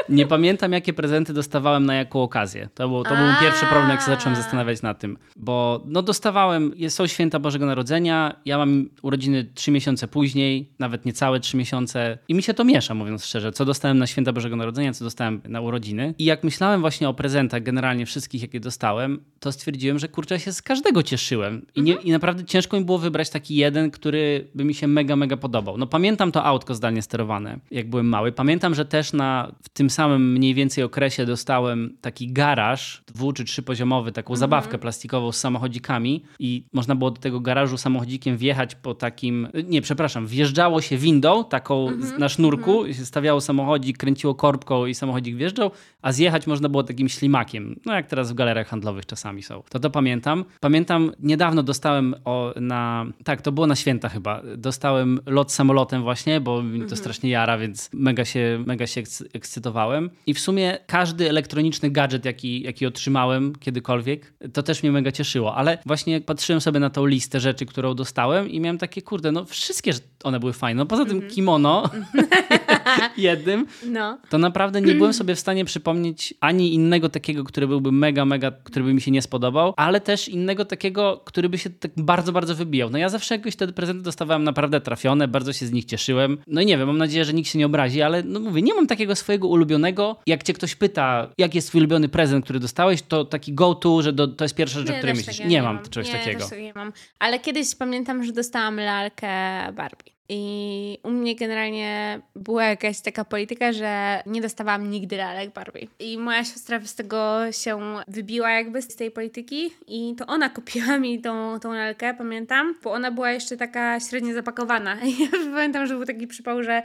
Nie 0.10 0.26
pamiętam, 0.26 0.72
jakie 0.72 0.94
prezenty 0.94 1.34
dostawałem 1.34 1.86
na 1.86 1.96
jaką 1.96 2.24
okazję. 2.24 2.70
To 2.74 2.90
był, 2.90 3.04
to 3.04 3.10
był 3.10 3.26
pierwszy 3.42 3.66
problem, 3.66 3.90
jak 3.90 4.00
się 4.00 4.06
zacząłem 4.06 4.36
zastanawiać 4.36 4.82
nad 4.82 5.00
tym. 5.00 5.18
Bo 5.36 5.84
no 5.86 6.02
dostawałem, 6.02 6.74
są 6.90 7.08
święta 7.08 7.40
Bożego 7.40 7.66
Narodzenia, 7.66 8.36
ja 8.46 8.58
mam 8.58 8.90
urodziny 9.02 9.44
trzy 9.54 9.72
miesiące 9.72 10.08
później, 10.08 10.70
nawet 10.80 11.06
niecałe 11.06 11.40
trzy 11.40 11.58
miesiące 11.58 12.18
i 12.28 12.34
mi 12.34 12.44
się 12.44 12.54
to 12.54 12.64
miesza, 12.64 12.94
mówiąc 12.94 13.26
szczerze, 13.26 13.52
co 13.52 13.66
dostałem 13.66 13.98
na 13.98 14.08
święta 14.08 14.34
Bożego 14.34 14.56
Narodzenia, 14.56 14.94
co 14.94 15.06
dostałem 15.06 15.42
na 15.48 15.62
urodziny. 15.62 16.14
I 16.18 16.26
jak 16.26 16.44
myślałem 16.44 16.82
właśnie 16.82 17.10
o 17.10 17.14
prezentach 17.14 17.64
generalnie 17.64 18.06
wszystkich, 18.06 18.42
jakie 18.42 18.60
dostałem, 18.60 19.24
to 19.40 19.52
stwierdziłem, 19.52 20.00
że 20.00 20.08
kurczę, 20.08 20.36
ja 20.36 20.40
się 20.40 20.54
z 20.54 20.62
każdego 20.62 21.04
cieszyłem. 21.04 21.66
I, 21.76 21.82
nie, 21.82 21.94
I 21.94 22.12
naprawdę 22.12 22.46
ciężko 22.46 22.80
mi 22.80 22.86
było 22.86 22.98
wybrać 22.98 23.30
taki 23.30 23.56
jeden, 23.56 23.92
który 23.92 24.48
by 24.56 24.66
mi 24.66 24.74
się 24.74 24.88
mega, 24.88 25.16
mega 25.16 25.38
podobał. 25.38 25.78
No 25.78 25.88
pamiętam 25.88 26.32
to 26.32 26.44
autko 26.44 26.76
zdalnie 26.76 27.02
sterowane, 27.02 27.60
jak 27.72 27.90
byłem 27.90 28.06
mały. 28.06 28.32
Pamiętam, 28.32 28.76
że 28.76 28.86
też 28.86 29.14
na, 29.14 29.52
w 29.64 29.70
tym 29.70 29.90
samym 29.90 29.99
mniej 30.08 30.54
więcej 30.54 30.84
okresie 30.84 31.26
dostałem 31.26 31.98
taki 32.02 32.32
garaż 32.34 33.04
dwu 33.08 33.34
czy 33.34 33.46
trzypoziomowy, 33.46 34.12
taką 34.12 34.36
zabawkę 34.36 34.78
plastikową 34.78 35.32
z 35.32 35.38
samochodzikami 35.38 36.24
i 36.40 36.64
można 36.74 36.96
było 36.96 37.12
do 37.12 37.22
tego 37.22 37.40
garażu 37.40 37.78
samochodzikiem 37.78 38.38
wjechać 38.38 38.76
po 38.76 38.94
takim, 38.96 39.48
nie, 39.68 39.82
przepraszam, 39.82 40.28
wjeżdżało 40.28 40.82
się 40.82 40.98
windą 40.98 41.44
taką 41.44 41.88
z- 42.00 42.20
na 42.20 42.30
sznurku, 42.30 42.94
się 42.94 43.06
stawiało 43.06 43.42
samochodzik, 43.42 43.98
kręciło 43.98 44.36
korbką 44.36 44.86
i 44.86 44.96
samochodzik 44.96 45.36
wjeżdżał, 45.36 45.72
a 46.02 46.12
zjechać 46.12 46.48
można 46.48 46.70
było 46.70 46.84
takim 46.84 47.10
ślimakiem, 47.10 47.80
no 47.86 47.94
jak 47.94 48.08
teraz 48.08 48.32
w 48.32 48.36
galeriach 48.36 48.68
handlowych 48.68 49.06
czasami 49.06 49.44
są. 49.44 49.64
To 49.70 49.80
to 49.80 49.90
pamiętam. 49.90 50.46
Pamiętam, 50.60 51.12
niedawno 51.20 51.64
dostałem 51.64 52.16
o, 52.26 52.54
na, 52.56 53.06
tak, 53.24 53.42
to 53.42 53.52
było 53.52 53.68
na 53.68 53.76
święta 53.76 54.10
chyba, 54.10 54.42
dostałem 54.58 55.20
lot 55.26 55.52
samolotem 55.52 56.02
właśnie, 56.02 56.42
bo 56.42 56.64
mi 56.64 56.86
to 56.88 56.96
strasznie 56.96 57.30
jara, 57.30 57.58
więc 57.58 57.90
mega 57.94 58.26
się, 58.26 58.64
mega 58.68 58.88
się 58.88 59.02
ekscy- 59.02 59.26
ekscytowałem. 59.34 60.10
I 60.28 60.34
w 60.34 60.40
sumie 60.40 60.78
każdy 60.88 61.30
elektroniczny 61.30 61.92
gadżet, 61.92 62.26
jaki, 62.26 62.62
jaki 62.62 62.86
otrzymałem 62.86 63.56
kiedykolwiek, 63.56 64.34
to 64.54 64.64
też 64.64 64.84
mnie 64.84 64.92
mega 64.92 65.12
cieszyło, 65.12 65.56
ale 65.56 65.78
właśnie 65.86 66.14
jak 66.14 66.26
patrzyłem 66.26 66.62
sobie 66.62 66.80
na 66.80 66.90
tą 66.90 67.06
listę 67.06 67.40
rzeczy, 67.40 67.66
którą 67.66 67.94
dostałem 67.94 68.50
i 68.50 68.60
miałem 68.60 68.78
takie, 68.78 69.02
kurde, 69.02 69.32
no 69.32 69.46
wszystkie 69.46 69.92
one 70.24 70.40
były 70.40 70.54
fajne. 70.54 70.80
No 70.80 70.86
poza 70.86 71.06
tym 71.06 71.22
kimono 71.28 71.84
jednym, 73.18 73.66
No. 73.86 74.18
to 74.30 74.38
naprawdę 74.38 74.82
nie 74.82 74.94
byłem 74.94 75.14
sobie 75.14 75.36
w 75.36 75.40
stanie 75.40 75.66
przypomnieć 75.66 76.34
ani 76.42 76.74
innego 76.74 77.10
takiego, 77.10 77.44
który 77.44 77.68
byłby 77.68 77.92
mega, 77.92 78.26
mega, 78.26 78.52
który 78.64 78.86
by 78.86 78.94
mi 78.94 79.02
się 79.02 79.12
nie 79.12 79.22
spodobał, 79.22 79.74
ale 79.78 80.02
też 80.02 80.30
innego 80.30 80.66
takiego, 80.66 81.22
który 81.26 81.50
by 81.50 81.58
się 81.58 81.70
tak 81.70 81.92
bardzo, 81.98 82.32
bardzo 82.32 82.56
wybijał. 82.56 82.90
No 82.90 82.98
ja 82.98 83.10
zawsze 83.10 83.36
jakoś 83.36 83.56
te 83.56 83.68
prezenty 83.68 84.04
dostawałem 84.04 84.44
naprawdę 84.44 84.82
trafione, 84.82 85.28
bardzo 85.28 85.54
się 85.54 85.66
z 85.66 85.72
nich 85.72 85.86
cieszyłem. 85.86 86.38
No 86.48 86.62
i 86.62 86.66
nie 86.66 86.78
wiem, 86.78 86.88
mam 86.88 86.98
nadzieję, 86.98 87.26
że 87.26 87.34
nikt 87.34 87.50
się 87.50 87.60
nie 87.60 87.66
obrazi, 87.66 88.02
ale 88.02 88.24
no 88.24 88.40
mówię, 88.40 88.62
nie 88.62 88.74
mam 88.74 88.88
takiego 88.88 89.16
swojego 89.16 89.48
ulubionego. 89.48 90.16
Jak 90.28 90.44
cię 90.44 90.54
ktoś 90.54 90.76
pyta, 90.76 91.30
jaki 91.38 91.58
jest 91.58 91.68
twój 91.68 91.80
ulubiony 91.82 92.10
prezent, 92.10 92.46
który 92.46 92.60
dostałeś, 92.60 93.02
to 93.02 93.26
taki 93.26 93.54
go-to, 93.54 94.02
że 94.02 94.14
do, 94.14 94.28
to 94.28 94.46
jest 94.46 94.56
pierwsza 94.56 94.80
rzecz, 94.80 94.90
o 94.90 94.94
której 94.94 95.16
myślisz. 95.16 95.38
takiego 95.38 95.50
Nie, 95.50 95.64
mam 95.64 95.80
czegoś 95.90 96.14
nie, 96.14 96.20
takiego 96.20 96.46
nie 96.62 96.74
mam. 96.74 96.94
Ale 97.20 97.40
kiedyś 97.40 97.76
pamiętam, 97.76 98.24
że 98.24 98.32
dostałam 98.32 98.76
lalkę 98.80 99.28
Barbie. 99.74 100.19
I 100.30 100.98
u 101.04 101.10
mnie 101.10 101.36
generalnie 101.36 102.22
była 102.36 102.64
jakaś 102.64 103.02
taka 103.02 103.26
polityka, 103.26 103.74
że 103.74 104.24
nie 104.26 104.42
dostawałam 104.42 104.90
nigdy 104.90 105.18
lalek 105.18 105.54
Barbie. 105.54 105.88
I 106.00 106.18
moja 106.18 106.44
siostra 106.44 106.80
z 106.86 106.96
tego 106.96 107.52
się 107.52 107.80
wybiła 108.08 108.52
jakby 108.52 108.82
z 108.82 108.96
tej 108.96 109.12
polityki 109.12 109.74
i 109.88 110.16
to 110.18 110.26
ona 110.26 110.50
kupiła 110.50 110.98
mi 111.00 111.22
tą, 111.22 111.60
tą 111.60 111.74
lalkę, 111.74 112.14
pamiętam, 112.14 112.76
bo 112.84 112.92
ona 112.92 113.12
była 113.12 113.32
jeszcze 113.32 113.58
taka 113.58 114.00
średnio 114.00 114.34
zapakowana. 114.34 114.98
I 115.02 115.20
ja 115.24 115.28
pamiętam, 115.32 115.88
że 115.88 115.96
był 115.96 116.06
taki 116.06 116.28
przypał, 116.28 116.64
że 116.64 116.84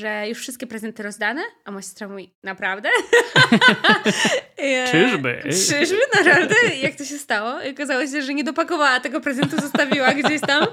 że 0.00 0.28
już 0.28 0.38
wszystkie 0.38 0.66
prezenty 0.66 1.02
rozdane, 1.02 1.42
a 1.64 1.70
moja 1.70 1.82
siostra 1.82 2.08
mówi, 2.08 2.34
naprawdę? 2.42 2.88
Czyżby? 4.90 5.42
Czyżby, 5.44 5.98
naprawdę? 6.18 6.54
Jak 6.82 6.94
to 6.94 7.04
się 7.04 7.18
stało? 7.18 7.62
I 7.62 7.70
okazało 7.70 8.06
się, 8.06 8.22
że 8.22 8.34
nie 8.34 8.44
dopakowała 8.44 9.00
tego 9.00 9.20
prezentu, 9.20 9.60
zostawiła 9.60 10.14
gdzieś 10.14 10.40
tam 10.40 10.66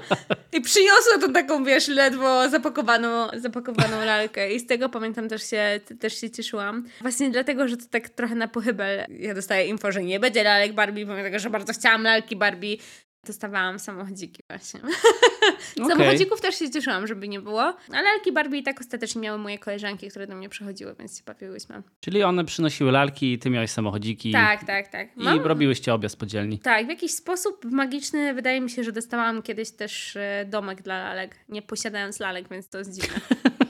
i 0.52 0.60
przyniosła 0.60 1.18
tą 1.20 1.32
taką, 1.32 1.64
wiesz, 1.64 1.88
ledwo 1.88 2.48
zapakowaną, 2.48 3.28
zapakowaną 3.36 4.04
lalkę 4.04 4.52
i 4.52 4.60
z 4.60 4.66
tego 4.66 4.88
pamiętam 4.88 5.28
też 5.28 5.50
się, 5.50 5.80
też 6.00 6.20
się 6.20 6.30
cieszyłam. 6.30 6.84
Właśnie 7.00 7.30
dlatego, 7.30 7.68
że 7.68 7.76
to 7.76 7.84
tak 7.90 8.08
trochę 8.08 8.34
na 8.34 8.48
pochybel 8.48 9.04
ja 9.10 9.34
dostaję 9.34 9.66
info, 9.66 9.92
że 9.92 10.02
nie 10.02 10.20
będzie 10.20 10.42
lalek 10.42 10.72
Barbie, 10.72 11.06
pomimo 11.06 11.24
tego, 11.24 11.38
że 11.38 11.50
bardzo 11.50 11.72
chciałam 11.72 12.02
lalki 12.02 12.36
Barbie, 12.36 12.76
dostawałam 13.28 13.78
samochodziki 13.78 14.42
właśnie. 14.48 14.80
Okay. 15.76 15.88
Samochodzików 15.88 16.40
też 16.40 16.58
się 16.58 16.70
cieszyłam, 16.70 17.06
żeby 17.06 17.28
nie 17.28 17.40
było, 17.40 17.62
ale 17.62 18.02
lalki 18.02 18.32
Barbie 18.32 18.58
i 18.58 18.62
tak 18.62 18.80
ostatecznie 18.80 19.20
miały 19.20 19.38
moje 19.38 19.58
koleżanki, 19.58 20.08
które 20.08 20.26
do 20.26 20.34
mnie 20.34 20.48
przychodziły, 20.48 20.94
więc 20.98 21.18
się 21.18 21.24
bawiłyśmy. 21.26 21.82
Czyli 22.00 22.22
one 22.22 22.44
przynosiły 22.44 22.92
lalki 22.92 23.32
i 23.32 23.38
ty 23.38 23.50
miałeś 23.50 23.70
samochodziki. 23.70 24.32
Tak, 24.32 24.64
tak, 24.64 24.88
tak. 24.88 25.16
Mam... 25.16 25.36
I 25.36 25.40
robiłyście 25.40 25.94
obie 25.94 26.08
podzielni. 26.18 26.58
Tak, 26.58 26.86
w 26.86 26.88
jakiś 26.88 27.14
sposób 27.14 27.64
magiczny 27.64 28.34
wydaje 28.34 28.60
mi 28.60 28.70
się, 28.70 28.84
że 28.84 28.92
dostałam 28.92 29.42
kiedyś 29.42 29.70
też 29.70 30.16
e, 30.16 30.44
domek 30.48 30.82
dla 30.82 30.98
lalek, 30.98 31.36
nie 31.48 31.62
posiadając 31.62 32.20
lalek, 32.20 32.48
więc 32.48 32.68
to 32.68 32.78
jest 32.78 33.00
dziwne. 33.00 33.20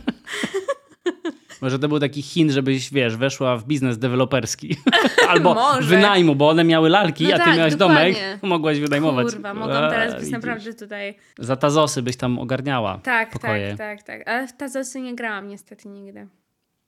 Może 1.60 1.78
to 1.78 1.88
był 1.88 2.00
taki 2.00 2.22
Chin, 2.22 2.52
żebyś, 2.52 2.90
wiesz, 2.92 3.16
weszła 3.16 3.56
w 3.56 3.64
biznes 3.64 3.98
deweloperski. 3.98 4.76
Albo 5.28 5.54
Może. 5.54 5.88
wynajmu, 5.88 6.34
bo 6.34 6.48
one 6.48 6.64
miały 6.64 6.88
lalki, 6.88 7.24
no 7.24 7.34
a 7.34 7.38
ty 7.38 7.44
tak, 7.44 7.56
miałaś 7.56 7.74
dokładnie. 7.74 8.12
domek, 8.12 8.42
mogłaś 8.42 8.80
wynajmować. 8.80 9.32
Kurwa, 9.32 9.54
mogą 9.54 9.72
teraz 9.72 10.20
być 10.22 10.30
naprawdę 10.30 10.74
tutaj... 10.74 11.14
Za 11.38 11.56
Tazosy 11.56 12.02
byś 12.02 12.16
tam 12.16 12.38
ogarniała 12.38 12.98
Tak, 13.02 13.30
pokoje. 13.30 13.76
tak, 13.76 14.02
tak, 14.02 14.18
tak. 14.18 14.28
Ale 14.28 14.48
w 14.48 14.56
Tazosy 14.56 15.00
nie 15.00 15.14
grałam 15.14 15.48
niestety 15.48 15.88
nigdy. 15.88 16.26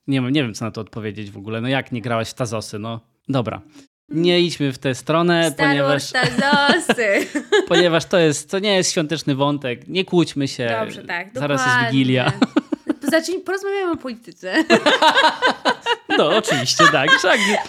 Nie, 0.07 0.21
nie 0.21 0.43
wiem, 0.43 0.55
co 0.55 0.65
na 0.65 0.71
to 0.71 0.81
odpowiedzieć 0.81 1.31
w 1.31 1.37
ogóle. 1.37 1.61
No 1.61 1.69
jak 1.69 1.93
nie 1.93 2.01
grałaś 2.03 2.31
w 2.31 2.35
Tazosy, 2.35 2.79
no. 2.79 3.01
Dobra. 3.29 3.61
Nie 4.09 4.41
idźmy 4.41 4.73
w 4.73 4.79
tę 4.79 4.95
stronę, 4.95 5.51
Star 5.51 5.69
ponieważ. 5.69 6.13
Tazosy. 6.13 7.27
ponieważ 7.69 8.05
to 8.05 8.19
jest, 8.19 8.51
to 8.51 8.59
nie 8.59 8.77
jest 8.77 8.93
świąteczny 8.93 9.35
wątek. 9.35 9.89
Nie 9.89 10.05
kłóćmy 10.05 10.49
się. 10.49 10.77
Dobrze, 10.81 11.03
tak. 11.05 11.29
Zaraz 11.35 11.61
dokładnie. 11.61 11.83
jest 11.83 11.93
Wigilia. 11.93 12.33
Zacznij, 13.11 13.41
porozmawiamy 13.41 13.93
o 13.93 13.97
polityce. 13.97 14.55
No, 16.19 16.37
oczywiście, 16.37 16.85
tak. 16.93 17.11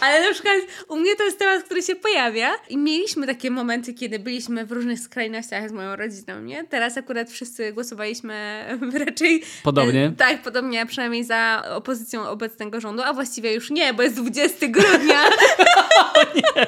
Ale 0.02 0.22
na 0.28 0.34
przykład 0.34 0.56
u 0.88 0.98
mnie 0.98 1.16
to 1.16 1.24
jest 1.24 1.40
temat, 1.40 1.64
który 1.64 1.84
się 1.84 1.96
pojawia 1.96 2.52
i 2.70 2.78
mieliśmy 2.78 3.28
takie 3.28 3.52
momenty, 3.52 3.94
kiedy 3.94 4.20
byliśmy 4.20 4.66
w 4.66 4.72
różnych 4.72 5.00
skrajnościach 5.00 5.70
z 5.70 5.72
moją 5.72 5.96
rodziną, 5.96 6.42
nie? 6.42 6.64
Teraz 6.64 6.98
akurat 6.98 7.30
wszyscy 7.30 7.74
głosowaliśmy 7.74 8.66
raczej... 9.06 9.44
Podobnie? 9.64 10.06
E, 10.06 10.12
tak, 10.12 10.42
podobnie, 10.42 10.86
przynajmniej 10.86 11.24
za 11.24 11.64
opozycją 11.70 12.30
obecnego 12.30 12.82
rządu, 12.82 13.04
a 13.04 13.14
właściwie 13.14 13.54
już 13.54 13.70
nie, 13.70 13.94
bo 13.94 14.04
jest 14.04 14.16
20 14.16 14.68
grudnia. 14.68 15.24
o 16.16 16.36
nie. 16.36 16.66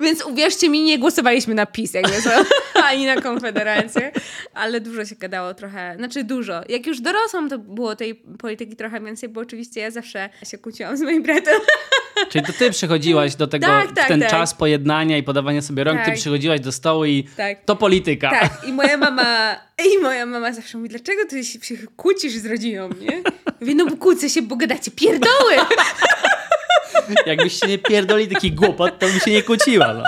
Więc 0.00 0.24
uwierzcie 0.24 0.68
mi, 0.68 0.82
nie 0.82 0.98
głosowaliśmy 0.98 1.54
na 1.54 1.66
PiS, 1.66 1.94
jakby 1.94 2.22
to, 2.22 2.30
ani 2.90 3.06
na 3.06 3.20
Konfederację, 3.20 4.12
ale 4.54 4.80
dużo 4.80 5.04
się 5.04 5.14
gadało 5.14 5.54
trochę, 5.54 5.94
znaczy 5.96 6.24
dużo. 6.24 6.60
Jak 6.68 6.86
już 6.86 7.00
dorosłam, 7.00 7.48
to 7.48 7.58
było 7.58 7.96
tej 7.96 8.14
polityki 8.14 8.76
trochę 8.76 9.00
więcej, 9.00 9.28
bo 9.28 9.40
oczywiście 9.40 9.80
ja 9.80 9.90
zawsze 9.90 10.28
się 10.46 10.58
kłóciłam 10.58 10.96
z 10.96 11.00
moim 11.00 11.22
bratem. 11.22 11.54
Czyli 12.30 12.44
to 12.44 12.52
ty 12.52 12.70
przychodziłaś 12.70 13.34
do 13.34 13.46
tego, 13.46 13.66
tak, 13.66 13.92
tak, 13.92 14.04
w 14.04 14.08
ten 14.08 14.20
tak. 14.20 14.30
czas 14.30 14.54
pojednania 14.54 15.18
i 15.18 15.22
podawania 15.22 15.62
sobie 15.62 15.84
rąk, 15.84 16.00
ty 16.00 16.06
tak. 16.06 16.14
przychodziłaś 16.14 16.60
do 16.60 16.72
stołu 16.72 17.04
i 17.04 17.24
tak. 17.36 17.64
to 17.64 17.76
polityka. 17.76 18.30
Tak, 18.30 18.50
i 18.66 18.72
moja 18.72 18.96
mama, 18.96 19.56
i 19.86 20.02
moja 20.02 20.26
mama 20.26 20.52
zawsze 20.52 20.78
mówi, 20.78 20.90
dlaczego 20.90 21.24
ty 21.28 21.44
się, 21.44 21.60
się 21.60 21.74
kłócisz 21.96 22.32
z 22.32 22.46
rodziną, 22.46 22.88
nie? 23.00 23.22
Mówię, 23.60 23.74
no 23.74 23.86
bo 23.86 23.96
kłócę 23.96 24.30
się, 24.30 24.42
bo 24.42 24.56
gadacie 24.56 24.90
pierdoły. 24.90 25.54
Jakbyś 27.26 27.60
się 27.60 27.66
nie 27.66 27.78
pierdoli 27.78 28.28
taki 28.28 28.52
głupot, 28.52 28.98
to 28.98 29.06
by 29.06 29.20
się 29.20 29.30
nie 29.30 29.42
kłóciła. 29.42 29.94
No, 29.94 30.02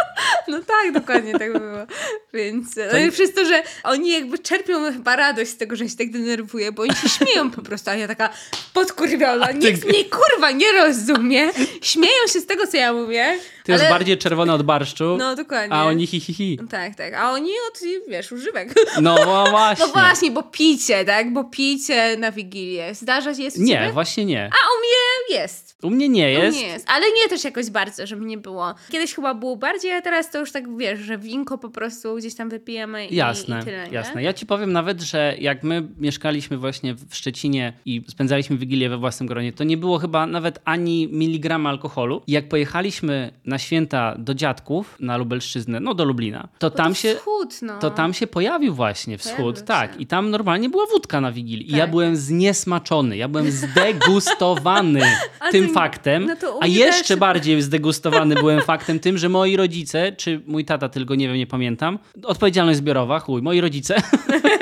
no 0.48 0.60
tak, 0.66 0.92
dokładnie 0.92 1.32
tak 1.38 1.52
było. 1.52 1.86
Więc 2.34 2.74
to... 2.74 2.80
no 2.80 3.12
przez 3.12 3.34
to, 3.34 3.44
że 3.44 3.62
oni 3.82 4.12
jakby 4.12 4.38
czerpią 4.38 4.92
chyba 4.92 5.16
radość 5.16 5.50
z 5.50 5.56
tego, 5.56 5.76
że 5.76 5.88
się 5.88 5.96
tak 5.96 6.10
denerwuje, 6.10 6.72
bo 6.72 6.82
oni 6.82 6.94
się 6.96 7.08
śmieją 7.08 7.50
po 7.50 7.62
prostu, 7.62 7.90
a 7.90 7.94
ja 7.94 8.08
taka 8.08 8.30
podkurwiona, 8.74 9.52
nikt 9.52 9.84
mnie 9.84 10.04
kurwa 10.04 10.50
nie 10.50 10.72
rozumie. 10.72 11.50
Śmieją 11.82 12.26
się 12.32 12.40
z 12.40 12.46
tego, 12.46 12.66
co 12.66 12.76
ja 12.76 12.92
mówię. 12.92 13.38
Ty 13.76 13.80
ale... 13.80 13.90
bardziej 13.90 14.18
czerwony 14.18 14.52
od 14.52 14.62
barszczu. 14.62 15.16
No, 15.18 15.36
dokładnie. 15.36 15.76
A 15.76 15.84
oni 15.84 16.06
hi, 16.06 16.20
hi, 16.20 16.34
hi. 16.34 16.58
Tak, 16.70 16.94
tak. 16.94 17.14
A 17.14 17.32
oni 17.32 17.50
od, 17.50 17.80
wiesz, 18.08 18.32
używek. 18.32 18.74
No 19.00 19.16
właśnie. 19.50 19.86
No 19.86 19.92
właśnie, 19.92 20.30
bo 20.30 20.42
picie, 20.42 21.04
tak? 21.04 21.32
Bo 21.32 21.44
picie 21.44 22.16
na 22.16 22.32
Wigilię. 22.32 22.94
Zdarza 22.94 23.34
się 23.34 23.42
jest 23.42 23.58
Nie, 23.58 23.90
właśnie 23.92 24.24
nie. 24.24 24.44
A 24.44 24.56
u 24.56 24.76
mnie 24.80 25.40
jest. 25.40 25.70
U 25.82 25.90
mnie 25.90 26.08
nie 26.08 26.30
jest. 26.30 26.56
U 26.56 26.60
mnie 26.60 26.72
jest, 26.72 26.86
ale 26.90 27.06
nie 27.06 27.28
też 27.28 27.44
jakoś 27.44 27.70
bardzo, 27.70 28.06
żeby 28.06 28.24
nie 28.24 28.38
było. 28.38 28.74
Kiedyś 28.90 29.14
chyba 29.14 29.34
było 29.34 29.56
bardziej, 29.56 29.92
a 29.92 30.02
teraz 30.02 30.30
to 30.30 30.38
już 30.38 30.52
tak 30.52 30.76
wiesz, 30.76 31.00
że 31.00 31.18
winko 31.18 31.58
po 31.58 31.70
prostu 31.70 32.16
gdzieś 32.16 32.34
tam 32.34 32.48
wypijemy 32.48 33.06
i, 33.06 33.16
jasne, 33.16 33.60
i 33.60 33.64
tyle. 33.64 33.86
Nie? 33.88 33.94
Jasne. 33.94 34.22
Ja 34.22 34.32
ci 34.32 34.46
powiem 34.46 34.72
nawet, 34.72 35.00
że 35.00 35.34
jak 35.38 35.62
my 35.62 35.88
mieszkaliśmy 35.98 36.58
właśnie 36.58 36.94
w 36.94 37.14
Szczecinie 37.14 37.72
i 37.84 38.04
spędzaliśmy 38.08 38.56
Wigilię 38.56 38.88
we 38.88 38.98
własnym 38.98 39.26
gronie, 39.26 39.52
to 39.52 39.64
nie 39.64 39.76
było 39.76 39.98
chyba 39.98 40.26
nawet 40.26 40.58
ani 40.64 41.08
miligrama 41.08 41.70
alkoholu. 41.70 42.22
I 42.26 42.32
jak 42.32 42.48
pojechaliśmy 42.48 43.32
na 43.44 43.58
święta 43.60 44.14
do 44.18 44.34
dziadków 44.34 44.96
na 45.00 45.16
Lubelszczyznę, 45.16 45.80
no 45.80 45.94
do 45.94 46.04
Lublina, 46.04 46.48
to 46.58 46.70
tam 46.70 46.92
to 46.92 46.94
się 46.94 47.14
wschód, 47.14 47.62
no. 47.62 47.78
to 47.78 47.90
tam 47.90 48.14
się 48.14 48.26
pojawił 48.26 48.74
właśnie 48.74 49.18
wschód, 49.18 49.64
tak. 49.64 49.92
Się. 49.92 49.98
I 49.98 50.06
tam 50.06 50.30
normalnie 50.30 50.68
była 50.68 50.86
wódka 50.86 51.20
na 51.20 51.32
Wigilii. 51.32 51.66
Tak. 51.66 51.74
I 51.74 51.78
ja 51.78 51.84
tak. 51.84 51.90
byłem 51.90 52.16
zniesmaczony, 52.16 53.16
ja 53.16 53.28
byłem 53.28 53.50
zdegustowany 53.50 55.02
tym 55.52 55.68
faktem, 55.68 56.26
no 56.26 56.58
a 56.60 56.66
jeszcze 56.66 57.16
bardziej 57.16 57.62
zdegustowany 57.70 58.34
byłem 58.34 58.60
faktem 58.60 59.00
tym, 59.00 59.18
że 59.18 59.28
moi 59.28 59.56
rodzice, 59.56 60.12
czy 60.12 60.40
mój 60.46 60.64
tata 60.64 60.88
tylko, 60.88 61.14
nie 61.14 61.28
wiem, 61.28 61.36
nie 61.36 61.46
pamiętam, 61.46 61.98
odpowiedzialność 62.22 62.78
zbiorowa, 62.78 63.20
chuj, 63.20 63.42
moi 63.42 63.60
rodzice 63.60 64.02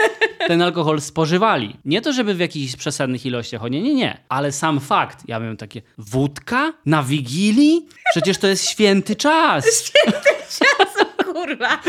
ten 0.48 0.62
alkohol 0.62 1.00
spożywali. 1.00 1.76
Nie 1.84 2.00
to, 2.00 2.12
żeby 2.12 2.34
w 2.34 2.40
jakichś 2.40 2.76
przesadnych 2.76 3.26
ilościach, 3.26 3.64
o 3.64 3.68
nie, 3.68 3.82
nie, 3.82 3.94
nie. 3.94 4.18
Ale 4.28 4.52
sam 4.52 4.80
fakt, 4.80 5.28
ja 5.28 5.40
miałem 5.40 5.56
takie, 5.56 5.82
wódka 5.98 6.72
na 6.86 7.02
Wigilii? 7.02 7.86
Przecież 8.10 8.38
to 8.38 8.46
jest 8.46 8.68
święty 8.68 9.16
czas. 9.16 9.64
Święty 9.84 10.28
czas, 10.58 11.06
kurwa. 11.24 11.82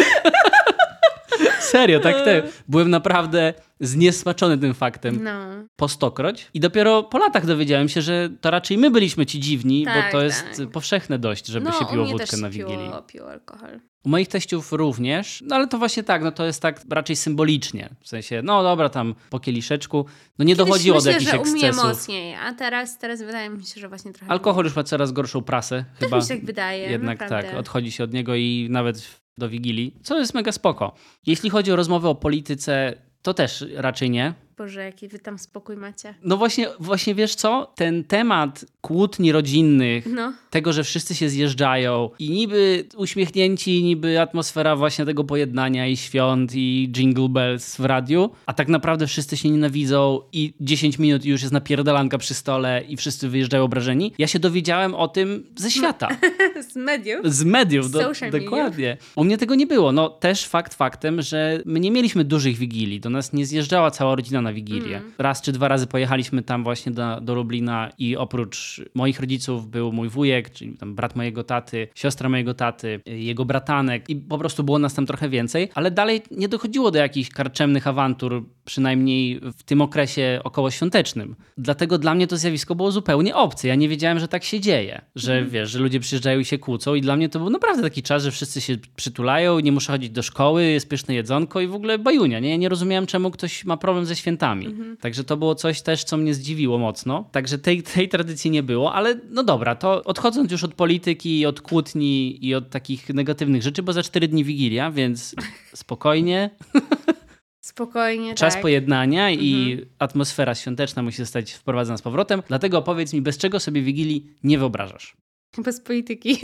Serio, 1.59 1.99
tak 1.99 2.15
te, 2.15 2.43
byłem 2.67 2.89
naprawdę 2.89 3.53
zniesmaczony 3.79 4.57
tym 4.57 4.73
faktem 4.73 5.23
no. 5.23 5.31
po 5.75 5.87
stokroć. 5.87 6.47
I 6.53 6.59
dopiero 6.59 7.03
po 7.03 7.17
latach 7.17 7.45
dowiedziałem 7.45 7.89
się, 7.89 8.01
że 8.01 8.29
to 8.41 8.51
raczej 8.51 8.77
my 8.77 8.91
byliśmy 8.91 9.25
ci 9.25 9.39
dziwni, 9.39 9.85
tak, 9.85 10.05
bo 10.05 10.17
to 10.17 10.23
jest 10.23 10.45
tak. 10.57 10.69
powszechne 10.69 11.19
dość, 11.19 11.47
żeby 11.47 11.65
no, 11.65 11.79
się 11.79 11.85
piło 11.85 12.05
wódkę 12.05 12.37
na 12.37 12.49
Wigilii. 12.49 12.87
Piło, 12.87 13.01
piło 13.01 13.31
alkohol. 13.31 13.79
U 14.05 14.09
moich 14.09 14.27
teściów 14.27 14.71
również, 14.73 15.43
no 15.47 15.55
ale 15.55 15.67
to 15.67 15.77
właśnie 15.77 16.03
tak, 16.03 16.23
no 16.23 16.31
to 16.31 16.45
jest 16.45 16.61
tak 16.61 16.81
raczej 16.89 17.15
symbolicznie. 17.15 17.89
W 18.01 18.07
sensie, 18.07 18.41
no 18.43 18.63
dobra, 18.63 18.89
tam 18.89 19.15
po 19.29 19.39
kieliszeczku. 19.39 20.05
No 20.39 20.45
nie 20.45 20.55
Kiedyś 20.55 20.67
dochodziło 20.67 20.95
myślę, 20.97 21.11
do 21.11 21.13
jakichś 21.13 21.31
że 21.31 21.37
ekscesów. 21.37 21.83
mocniej, 21.83 22.35
a 22.35 22.53
teraz, 22.53 22.97
teraz 22.97 23.21
wydaje 23.21 23.49
mi 23.49 23.65
się, 23.65 23.81
że 23.81 23.89
właśnie 23.89 24.13
trochę... 24.13 24.31
Alkohol 24.31 24.63
już 24.65 24.75
ma 24.75 24.83
coraz 24.83 25.11
gorszą 25.11 25.41
prasę. 25.41 25.85
chyba 25.99 26.17
mi 26.17 26.23
się 26.23 26.27
tak 26.29 26.45
wydaje, 26.45 26.91
Jednak 26.91 27.19
naprawdę. 27.19 27.49
tak, 27.49 27.59
odchodzi 27.59 27.91
się 27.91 28.03
od 28.03 28.13
niego 28.13 28.35
i 28.35 28.67
nawet 28.69 29.19
do 29.37 29.49
Wigilii, 29.49 29.95
co 30.03 30.19
jest 30.19 30.33
mega 30.33 30.51
spoko. 30.51 30.95
Jeśli 31.25 31.49
chodzi 31.49 31.71
o 31.71 31.75
rozmowę 31.75 32.09
o 32.09 32.15
polityce, 32.15 32.93
to 33.21 33.33
też 33.33 33.65
raczej 33.75 34.09
nie. 34.09 34.33
Boże, 34.59 34.83
jaki 34.83 35.07
wy 35.07 35.19
tam 35.19 35.39
spokój 35.39 35.77
macie. 35.77 36.13
No 36.23 36.37
właśnie, 36.37 36.67
właśnie 36.79 37.15
wiesz 37.15 37.35
co? 37.35 37.73
Ten 37.75 38.03
temat 38.03 38.65
kłótni 38.81 39.31
rodzinnych, 39.31 40.05
no. 40.05 40.33
tego, 40.49 40.73
że 40.73 40.83
wszyscy 40.83 41.15
się 41.15 41.29
zjeżdżają 41.29 42.09
i 42.19 42.29
niby 42.29 42.85
uśmiechnięci, 42.97 43.83
niby 43.83 44.21
atmosfera 44.21 44.75
właśnie 44.75 45.05
tego 45.05 45.23
pojednania 45.23 45.87
i 45.87 45.97
świąt 45.97 46.55
i 46.55 46.89
jingle 46.91 47.29
bells 47.29 47.77
w 47.77 47.85
radiu, 47.85 48.29
a 48.45 48.53
tak 48.53 48.67
naprawdę 48.67 49.07
wszyscy 49.07 49.37
się 49.37 49.49
nienawidzą 49.49 50.21
i 50.33 50.53
10 50.61 50.99
minut 50.99 51.25
już 51.25 51.41
jest 51.41 51.53
napierdalanka 51.53 52.17
przy 52.17 52.33
stole 52.33 52.83
i 52.87 52.97
wszyscy 52.97 53.29
wyjeżdżają 53.29 53.63
obrażeni. 53.63 54.13
Ja 54.17 54.27
się 54.27 54.39
dowiedziałem 54.39 54.95
o 54.95 55.07
tym 55.07 55.45
ze 55.55 55.71
świata. 55.71 56.07
Z 56.71 56.75
mediów? 56.75 57.19
Z 57.23 57.43
mediów, 57.43 57.91
do, 57.91 58.11
dokładnie. 58.31 58.97
U 59.15 59.23
mnie 59.23 59.37
tego 59.37 59.55
nie 59.55 59.67
było. 59.67 59.91
No 59.91 60.09
też 60.09 60.45
fakt 60.45 60.73
faktem, 60.73 61.21
że 61.21 61.61
my 61.65 61.79
nie 61.79 61.91
mieliśmy 61.91 62.23
dużych 62.23 62.57
wigilii. 62.57 62.99
Do 62.99 63.09
nas 63.09 63.33
nie 63.33 63.45
zjeżdżała 63.45 63.91
cała 63.91 64.15
rodzina 64.15 64.41
na 64.49 64.53
Wigilię. 64.53 64.97
Mm. 64.97 65.11
Raz 65.17 65.41
czy 65.41 65.51
dwa 65.51 65.67
razy 65.67 65.87
pojechaliśmy 65.87 66.41
tam 66.41 66.63
właśnie 66.63 66.91
do, 66.91 67.21
do 67.21 67.35
Lublina 67.35 67.89
i 67.97 68.17
oprócz 68.17 68.81
moich 68.95 69.19
rodziców 69.19 69.67
był 69.67 69.91
mój 69.91 70.09
wujek, 70.09 70.49
czyli 70.49 70.77
tam 70.77 70.95
brat 70.95 71.15
mojego 71.15 71.43
taty, 71.43 71.87
siostra 71.95 72.29
mojego 72.29 72.53
taty, 72.53 73.01
jego 73.05 73.45
bratanek 73.45 74.09
i 74.09 74.15
po 74.15 74.37
prostu 74.37 74.63
było 74.63 74.79
nas 74.79 74.93
tam 74.93 75.05
trochę 75.05 75.29
więcej, 75.29 75.69
ale 75.75 75.91
dalej 75.91 76.21
nie 76.31 76.47
dochodziło 76.47 76.91
do 76.91 76.99
jakichś 76.99 77.29
karczemnych 77.29 77.87
awantur 77.87 78.45
przynajmniej 78.69 79.39
w 79.57 79.63
tym 79.63 79.81
okresie 79.81 80.39
okołoświątecznym. 80.43 81.35
Dlatego 81.57 81.97
dla 81.97 82.15
mnie 82.15 82.27
to 82.27 82.37
zjawisko 82.37 82.75
było 82.75 82.91
zupełnie 82.91 83.35
obce. 83.35 83.67
Ja 83.67 83.75
nie 83.75 83.89
wiedziałem, 83.89 84.19
że 84.19 84.27
tak 84.27 84.43
się 84.43 84.59
dzieje, 84.59 85.01
że 85.15 85.33
Mhm. 85.33 85.49
wiesz, 85.51 85.69
że 85.69 85.79
ludzie 85.79 85.99
przyjeżdżają 85.99 86.39
i 86.39 86.45
się 86.45 86.57
kłócą 86.57 86.95
i 86.95 87.01
dla 87.01 87.15
mnie 87.15 87.29
to 87.29 87.39
był 87.39 87.49
naprawdę 87.49 87.83
taki 87.83 88.03
czas, 88.03 88.23
że 88.23 88.31
wszyscy 88.31 88.61
się 88.61 88.77
przytulają, 88.95 89.59
nie 89.59 89.71
muszę 89.71 89.91
chodzić 89.91 90.09
do 90.09 90.21
szkoły, 90.23 90.63
jest 90.65 90.89
pyszne 90.89 91.13
jedzonko 91.15 91.61
i 91.61 91.67
w 91.67 91.75
ogóle 91.75 91.97
bajunia. 91.99 92.39
Nie, 92.39 92.49
Ja 92.49 92.55
nie 92.55 92.69
rozumiałem, 92.69 93.05
czemu 93.07 93.31
ktoś 93.31 93.65
ma 93.65 93.77
problem 93.77 94.05
ze 94.05 94.15
świętami. 94.15 94.65
Mhm. 94.65 94.97
Także 94.97 95.23
to 95.23 95.37
było 95.37 95.55
coś 95.55 95.81
też, 95.81 96.03
co 96.03 96.17
mnie 96.17 96.33
zdziwiło 96.33 96.77
mocno. 96.77 97.29
Także 97.31 97.57
tej, 97.57 97.83
tej 97.83 98.09
tradycji 98.09 98.51
nie 98.51 98.63
było, 98.63 98.93
ale 98.93 99.19
no 99.29 99.43
dobra, 99.43 99.75
to 99.75 100.03
odchodząc 100.03 100.51
już 100.51 100.63
od 100.63 100.73
polityki, 100.73 101.45
od 101.45 101.61
kłótni 101.61 102.45
i 102.45 102.55
od 102.55 102.69
takich 102.69 103.09
negatywnych 103.09 103.61
rzeczy, 103.63 103.83
bo 103.83 103.93
za 103.93 104.03
cztery 104.03 104.27
dni 104.27 104.43
Wigilia, 104.43 104.91
więc 104.91 105.35
spokojnie. 105.73 106.49
Spokojnie, 107.69 108.35
Czas 108.35 108.53
tak. 108.53 108.61
pojednania 108.61 109.31
i 109.31 109.81
atmosfera 109.99 110.55
świąteczna 110.55 111.03
musi 111.03 111.17
zostać 111.17 111.53
wprowadzona 111.53 111.97
z 111.97 112.01
powrotem. 112.01 112.43
Dlatego 112.47 112.81
powiedz 112.81 113.13
mi, 113.13 113.21
bez 113.21 113.37
czego 113.37 113.59
sobie 113.59 113.81
Wigilii 113.81 114.33
nie 114.43 114.57
wyobrażasz? 114.57 115.17
Bez 115.57 115.81
polityki. 115.81 116.37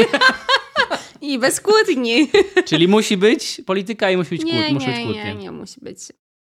I 1.21 1.39
bez 1.39 1.61
kłótni. 1.61 2.27
Czyli 2.65 2.87
musi 2.87 3.17
być 3.17 3.61
polityka 3.65 4.11
i 4.11 4.17
musi 4.17 4.29
być, 4.29 4.41
kłót, 4.41 4.53
Nie, 4.53 4.73
musi 4.73 4.87
być 4.87 4.97
nie, 4.97 5.03
kłótnie. 5.03 5.23
nie, 5.23 5.35
nie 5.35 5.51
musi 5.51 5.79
być. 5.81 5.99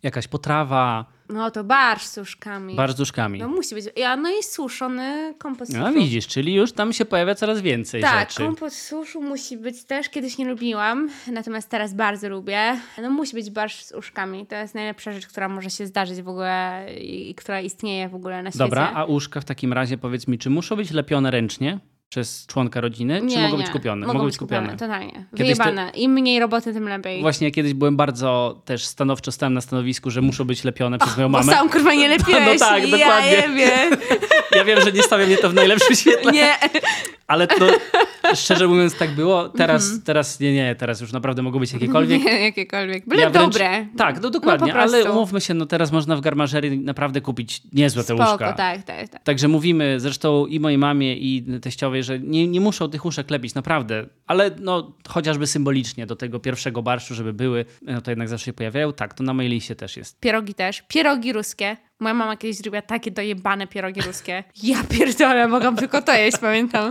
Jakaś 0.03 0.27
potrawa, 0.27 1.05
No 1.29 1.51
to 1.51 1.63
barsz 1.63 2.03
z 2.03 2.11
suszkami. 2.11 2.75
barz 2.75 2.91
z 2.91 2.95
duszkami. 2.95 3.39
No 3.39 3.47
musi 3.49 3.75
być. 3.75 3.85
Ja, 3.95 4.15
no 4.15 4.29
i 4.39 4.43
suszony 4.43 5.33
kompot 5.37 5.69
No 5.69 5.87
suszu. 5.87 5.99
widzisz, 5.99 6.27
czyli 6.27 6.53
już 6.53 6.71
tam 6.71 6.93
się 6.93 7.05
pojawia 7.05 7.35
coraz 7.35 7.61
więcej 7.61 8.01
Tak, 8.01 8.29
rzeczy. 8.29 8.43
kompot 8.43 8.73
suszu 8.73 9.21
musi 9.21 9.57
być 9.57 9.83
też. 9.83 10.09
Kiedyś 10.09 10.37
nie 10.37 10.45
lubiłam, 10.45 11.09
natomiast 11.31 11.69
teraz 11.69 11.93
bardzo 11.93 12.29
lubię. 12.29 12.77
No 13.01 13.09
musi 13.09 13.33
być 13.35 13.49
barsz 13.51 13.83
z 13.83 13.91
uszkami. 13.91 14.45
To 14.45 14.55
jest 14.55 14.75
najlepsza 14.75 15.11
rzecz, 15.11 15.27
która 15.27 15.49
może 15.49 15.69
się 15.69 15.87
zdarzyć 15.87 16.21
w 16.21 16.29
ogóle 16.29 16.85
i, 16.99 17.29
i 17.29 17.35
która 17.35 17.61
istnieje 17.61 18.09
w 18.09 18.15
ogóle 18.15 18.43
na 18.43 18.49
świecie. 18.51 18.63
Dobra, 18.65 18.91
a 18.95 19.05
uszka 19.05 19.41
w 19.41 19.45
takim 19.45 19.73
razie 19.73 19.97
powiedz 19.97 20.27
mi, 20.27 20.37
czy 20.37 20.49
muszą 20.49 20.75
być 20.75 20.91
lepione 20.91 21.31
ręcznie 21.31 21.79
przez 22.09 22.45
członka 22.47 22.81
rodziny, 22.81 23.19
czy 23.19 23.25
nie, 23.25 23.41
mogą 23.41 23.57
nie. 23.57 23.63
być 23.63 23.71
kupione? 23.71 24.07
Mogą, 24.07 24.25
być 24.25 24.37
kupione, 24.37 24.77
totalnie. 24.77 25.11
Kiedyś 25.31 25.57
Wyjebane. 25.57 25.91
Im 25.95 26.11
mniej 26.13 26.39
roboty, 26.39 26.73
tym 26.73 26.89
lepiej. 26.89 27.21
Właśnie 27.21 27.47
ja 27.47 27.51
kiedyś 27.53 27.73
byłem 27.73 27.97
bardzo 27.97 28.61
też 28.65 28.85
stanowczo 28.85 29.31
stałem 29.31 29.53
na 29.53 29.61
stanowisku, 29.61 30.11
że 30.11 30.21
muszą 30.21 30.43
być 30.45 30.63
lepione 30.63 30.97
przez 30.97 31.17
moją 31.17 31.31
Bo 31.31 31.37
mamę. 31.39 31.53
sam 31.53 31.69
kurwa 31.69 31.93
nie 31.93 32.07
lepiłeś. 32.17 32.59
No 32.59 32.65
tak, 32.67 32.83
ja 32.89 32.97
dokładnie. 32.97 33.31
jebie. 33.31 33.71
Ja 34.55 34.65
wiem, 34.65 34.81
że 34.81 34.91
nie 34.91 35.03
stawia 35.03 35.25
mnie 35.25 35.37
to 35.37 35.49
w 35.49 35.53
najlepszym 35.53 35.95
świetle, 35.95 36.31
Nie. 36.31 36.55
ale 37.27 37.47
to 37.47 37.67
szczerze 38.35 38.67
mówiąc 38.67 38.97
tak 38.97 39.15
było. 39.15 39.49
Teraz, 39.49 40.03
teraz 40.03 40.39
nie, 40.39 40.53
nie, 40.53 40.75
teraz 40.75 41.01
już 41.01 41.11
naprawdę 41.11 41.41
mogą 41.41 41.59
być 41.59 41.73
jakiekolwiek. 41.73 42.23
Nie, 42.23 42.39
jakiekolwiek. 42.49 43.05
Byle 43.07 43.21
Ja 43.21 43.29
wręcz- 43.29 43.33
dobre. 43.45 43.87
Tak, 43.97 44.21
no 44.21 44.29
dokładnie, 44.29 44.67
No 44.67 44.73
po 44.73 44.79
prostu. 44.79 44.97
ale 44.97 45.11
umówmy 45.11 45.41
się, 45.41 45.53
no 45.53 45.65
teraz 45.65 45.91
można 45.91 46.15
w 46.15 46.21
garmażerii 46.21 46.79
naprawdę 46.79 47.21
kupić 47.21 47.61
niezłe 47.73 48.03
te 48.03 48.13
Spoko, 48.15 48.31
łóżka. 48.31 48.53
tak, 48.53 48.83
tak, 48.83 49.09
tak. 49.09 49.23
Także 49.23 49.47
mówimy 49.47 49.99
zresztą 49.99 50.45
i 50.45 50.59
mojej 50.59 50.77
mamie, 50.77 51.15
i 51.17 51.45
teściowej, 51.61 52.03
że 52.03 52.19
nie, 52.19 52.47
nie 52.47 52.61
muszą 52.61 52.89
tych 52.89 53.05
uszek 53.05 53.29
lepić, 53.31 53.55
naprawdę. 53.55 54.05
Ale 54.27 54.51
no, 54.59 54.93
chociażby 55.07 55.47
symbolicznie 55.47 56.05
do 56.05 56.15
tego 56.15 56.39
pierwszego 56.39 56.81
barszczu, 56.81 57.15
żeby 57.15 57.33
były, 57.33 57.65
no 57.81 58.01
to 58.01 58.11
jednak 58.11 58.29
zawsze 58.29 58.45
się 58.45 58.53
pojawiają. 58.53 58.93
Tak, 58.93 59.13
to 59.13 59.23
na 59.23 59.33
mojej 59.33 59.51
liście 59.51 59.75
też 59.75 59.97
jest. 59.97 60.19
Pierogi 60.19 60.53
też. 60.53 60.83
Pierogi 60.87 61.33
ruskie. 61.33 61.77
Moja 61.99 62.13
mama 62.13 62.37
kiedyś 62.37 62.57
zrobiła 62.57 62.81
takie 62.81 63.11
dojebane 63.11 63.67
pierogi 63.67 64.01
ruskie. 64.01 64.43
Ja 64.63 64.83
pierdolę, 64.89 65.47
mogłam 65.47 65.75
tylko 65.75 66.01
to 66.01 66.13
jeść, 66.13 66.37
pamiętam. 66.37 66.89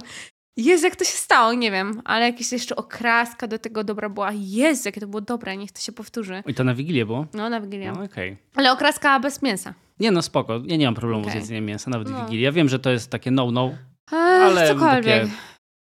Jezu, 0.56 0.84
jak 0.84 0.96
to 0.96 1.04
się 1.04 1.10
stało, 1.16 1.52
nie 1.52 1.70
wiem, 1.70 2.02
ale 2.04 2.24
jakieś 2.26 2.52
jeszcze 2.52 2.76
okraska 2.76 3.46
do 3.46 3.58
tego 3.58 3.84
dobra 3.84 4.08
była. 4.08 4.30
Jezu, 4.34 4.82
jakie 4.88 5.00
to 5.00 5.06
było 5.06 5.20
dobre, 5.20 5.56
niech 5.56 5.72
to 5.72 5.80
się 5.80 5.92
powtórzy. 5.92 6.42
I 6.46 6.54
to 6.54 6.64
na 6.64 6.74
Wigilię 6.74 7.06
było? 7.06 7.26
No, 7.34 7.50
na 7.50 7.60
Wigilię. 7.60 7.92
No 7.92 8.02
okej. 8.04 8.36
Ale 8.54 8.72
okraska 8.72 9.20
bez 9.20 9.42
mięsa. 9.42 9.74
Nie 10.00 10.10
no, 10.10 10.22
spoko. 10.22 10.60
Ja 10.64 10.76
nie 10.76 10.84
mam 10.84 10.94
problemu 10.94 11.20
Okej. 11.22 11.32
z 11.32 11.34
jedzeniem 11.34 11.64
mięsa, 11.66 11.90
nawet 11.90 12.08
w 12.08 12.12
No. 12.12 12.20
Wigilii. 12.24 12.42
Ja 12.44 12.52
wiem, 12.52 12.68
że 12.68 12.78
to 12.78 12.90
jest 12.90 13.10
takie 13.10 13.30
no-no, 13.30 13.70
ale 14.10 14.68
cokolwiek. 14.68 15.04
takie 15.22 15.30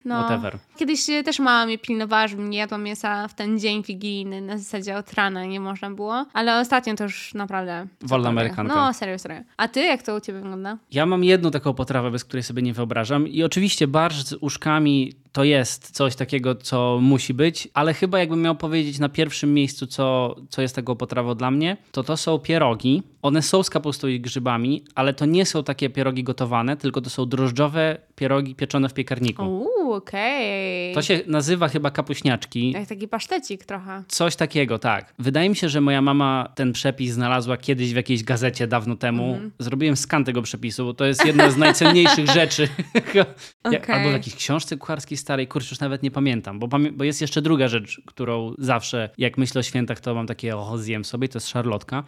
No. 0.05 0.21
whatever. 0.21 0.59
Kiedyś 0.77 1.11
e, 1.11 1.23
też 1.23 1.39
mama 1.39 1.67
mnie 1.67 1.79
pilnowała, 1.79 2.29
żebym 2.29 2.51
nie 2.51 2.59
jadła 2.59 2.79
mięsa 2.79 3.29
w 3.29 3.35
ten 3.35 3.59
dzień 3.59 3.83
wigilijny, 3.83 4.41
na 4.41 4.59
zasadzie 4.59 4.97
od 4.97 5.13
rana 5.13 5.45
nie 5.45 5.61
można 5.61 5.91
było. 5.91 6.27
Ale 6.33 6.61
ostatnio 6.61 6.95
to 6.95 7.05
już 7.05 7.35
naprawdę... 7.35 7.87
Wolna 8.03 8.29
amerykanka. 8.29 8.75
No, 8.75 8.93
serio, 8.93 9.19
serio. 9.19 9.41
A 9.57 9.69
ty, 9.69 9.81
jak 9.81 10.03
to 10.03 10.17
u 10.17 10.21
ciebie 10.21 10.41
wygląda? 10.41 10.79
Ja 10.91 11.07
mam 11.07 11.25
jedną 11.25 11.51
taką 11.51 11.75
potrawę, 11.75 12.11
bez 12.11 12.25
której 12.25 12.43
sobie 12.43 12.63
nie 12.63 12.73
wyobrażam. 12.73 13.29
I 13.29 13.43
oczywiście 13.43 13.87
barszcz 13.87 14.27
z 14.27 14.33
uszkami 14.33 15.13
to 15.33 15.45
jest 15.45 15.91
coś 15.91 16.17
takiego, 16.17 16.55
co 16.55 16.99
musi 17.03 17.35
być, 17.35 17.69
ale 17.75 17.95
chyba 17.95 18.19
jakbym 18.19 18.43
miał 18.43 18.57
powiedzieć 18.57 18.99
na 18.99 19.09
pierwszym 19.09 19.55
miejscu, 19.55 19.87
co, 19.87 20.37
co 20.49 20.63
jest 20.63 20.77
taką 20.77 20.97
potrawą 20.97 21.35
dla 21.35 21.51
mnie, 21.51 21.77
to 21.93 22.03
to 22.03 22.17
są 22.17 22.39
pierogi. 22.39 23.03
One 23.23 23.43
są 23.43 23.63
z 23.63 23.71
kapustą 23.71 24.09
i 24.09 24.21
grzybami, 24.21 24.85
ale 24.95 25.15
to 25.15 25.27
nie 25.27 25.47
są 25.47 25.65
takie 25.65 25.91
pierogi 25.91 26.25
gotowane, 26.25 26.77
tylko 26.77 27.01
to 27.01 27.11
są 27.11 27.27
drożdżowe 27.27 27.99
pierogi 28.15 28.55
pieczone 28.55 28.89
w 28.89 28.95
piekarniku. 28.95 29.43
Uuu, 29.43 29.93
okej. 29.93 30.95
To 30.95 31.03
się 31.03 31.21
nazywa 31.27 31.69
chyba 31.69 31.91
kapuśniaczki. 31.91 32.71
Jak 32.71 32.89
taki 32.89 33.09
pasztecik 33.09 33.65
trochę. 33.65 34.03
Coś 34.09 34.37
takiego, 34.37 34.79
tak. 34.79 35.15
Wydaje 35.19 35.49
mi 35.49 35.57
się, 35.57 35.69
że 35.69 35.81
moja 35.81 36.03
mama 36.03 36.53
ten 36.55 36.73
przepis 36.73 37.13
znalazła 37.13 37.57
kiedyś 37.57 37.93
w 37.93 37.97
jakiejś 37.97 38.25
gazecie 38.25 38.67
dawno 38.67 38.97
temu. 38.97 39.33
Mhm. 39.33 39.51
Zrobiłem 39.59 39.97
skan 39.97 40.25
tego 40.25 40.43
przepisu, 40.43 40.85
bo 40.85 40.95
to 40.95 41.05
jest 41.05 41.27
jedna 41.27 41.51
z 41.51 41.57
najcenniejszych 41.57 42.27
rzeczy. 42.41 42.69
Okej. 43.65 43.95
Albo 43.95 44.09
w 44.09 44.13
jakiejś 44.13 44.37
książce 44.37 44.77
kucharskiej 44.77 45.18
starej, 45.19 45.49
kurczę, 45.49 45.69
już 45.71 45.81
nawet 45.81 46.03
nie 46.03 46.11
pamiętam. 46.11 46.59
Bo, 46.59 46.69
bo 46.93 47.05
jest 47.05 47.21
jeszcze 47.21 47.43
druga 47.43 47.69
rzecz, 47.69 48.03
którą 48.07 48.55
zawsze, 48.59 49.11
jak 49.19 49.39
myślę 49.39 49.59
o 49.59 49.63
świętach, 49.63 50.01
to 50.01 50.15
mam 50.15 50.27
takie, 50.27 50.57
o, 50.57 50.79
zjem 50.79 51.05
sobie, 51.05 51.29
to 51.29 51.37
jest 51.37 51.49
szarlotka. 51.49 52.05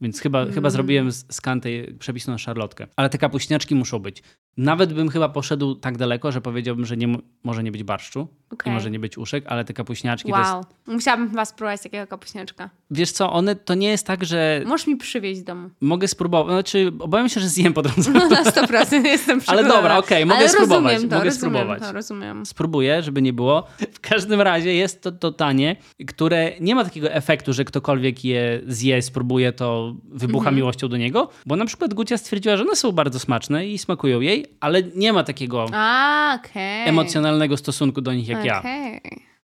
Więc 0.00 0.20
chyba, 0.20 0.40
Mm. 0.42 0.54
chyba 0.54 0.70
zrobiłem 0.70 1.12
skan 1.12 1.60
tej 1.60 1.94
przepisu 1.94 2.30
na 2.30 2.38
szarlotkę. 2.38 2.86
Ale 2.96 3.08
te 3.10 3.18
kapuśniaczki 3.18 3.74
muszą 3.74 3.98
być. 3.98 4.22
Nawet 4.56 4.92
bym 4.92 5.08
chyba 5.08 5.28
poszedł 5.28 5.74
tak 5.74 5.96
daleko, 5.98 6.32
że 6.32 6.40
powiedziałbym, 6.40 6.86
że 6.86 6.96
nie 6.96 7.06
m- 7.06 7.22
może 7.44 7.62
nie 7.62 7.72
być 7.72 7.82
barszczu, 7.82 8.28
Okej. 8.50 8.70
nie 8.70 8.74
może 8.74 8.90
nie 8.90 8.98
być 8.98 9.18
uszek, 9.18 9.44
ale 9.46 9.64
te 9.64 9.72
kapuśniaczki 9.74 10.32
to 10.32 10.38
jest 10.38 10.50
Wow. 10.52 10.64
Musiałabym 10.86 11.30
chyba 11.30 11.44
spróbować 11.44 11.82
takiego 11.82 12.06
kapuśniaczka. 12.06 12.70
Wiesz 12.90 13.12
co, 13.12 13.32
one 13.32 13.56
to 13.56 13.74
nie 13.74 13.88
jest 13.88 14.06
tak, 14.06 14.24
że 14.24 14.62
Możesz 14.66 14.86
mi 14.86 14.96
przywieźć 14.96 15.40
z 15.40 15.44
domu. 15.44 15.70
mogę 15.80 16.08
spróbować. 16.08 16.52
Znaczy, 16.52 16.92
obawiam 16.98 17.28
się, 17.28 17.40
że 17.40 17.48
zjem 17.48 17.72
po 17.72 17.82
drodze. 17.82 18.10
No 18.10 18.28
na 18.28 18.44
100% 18.44 19.04
jestem 19.04 19.32
Ale 19.34 19.40
przekonana. 19.40 19.68
dobra, 19.74 19.98
okej, 19.98 20.26
mogę 20.26 20.38
Ale 20.38 20.48
spróbować, 20.48 20.92
Rozumiem 20.92 21.10
to, 21.10 21.16
mogę 21.16 21.28
rozumiem 21.30 21.52
spróbować. 21.54 21.80
To, 21.82 21.92
rozumiem. 21.92 22.46
Spróbuję, 22.46 23.02
żeby 23.02 23.22
nie 23.22 23.32
było. 23.32 23.66
W 23.92 24.00
każdym 24.00 24.40
razie 24.40 24.74
jest 24.74 25.02
to, 25.02 25.12
to 25.12 25.32
tanie, 25.32 25.76
które 26.06 26.52
nie 26.60 26.74
ma 26.74 26.84
takiego 26.84 27.10
efektu, 27.12 27.52
że 27.52 27.64
ktokolwiek 27.64 28.24
je 28.24 28.60
zje, 28.66 29.02
spróbuje, 29.02 29.52
to 29.52 29.93
wybucha 30.12 30.42
Mhm. 30.44 30.56
miłością 30.56 30.88
do 30.88 30.96
niego. 30.96 31.28
Bo 31.46 31.56
na 31.56 31.64
przykład 31.66 31.94
Gucia 31.94 32.18
stwierdziła, 32.18 32.56
że 32.56 32.62
one 32.62 32.76
są 32.76 32.92
bardzo 32.92 33.18
smaczne 33.18 33.66
i 33.66 33.78
smakują 33.78 34.20
jej, 34.20 34.46
ale 34.60 34.82
nie 34.82 35.12
ma 35.12 35.24
takiego 35.24 35.66
A, 35.72 36.38
okej. 36.40 36.88
emocjonalnego 36.88 37.56
stosunku 37.56 38.00
do 38.00 38.14
nich 38.14 38.28
jak 38.28 38.44
ja. 38.44 38.58
Okej. 38.58 39.00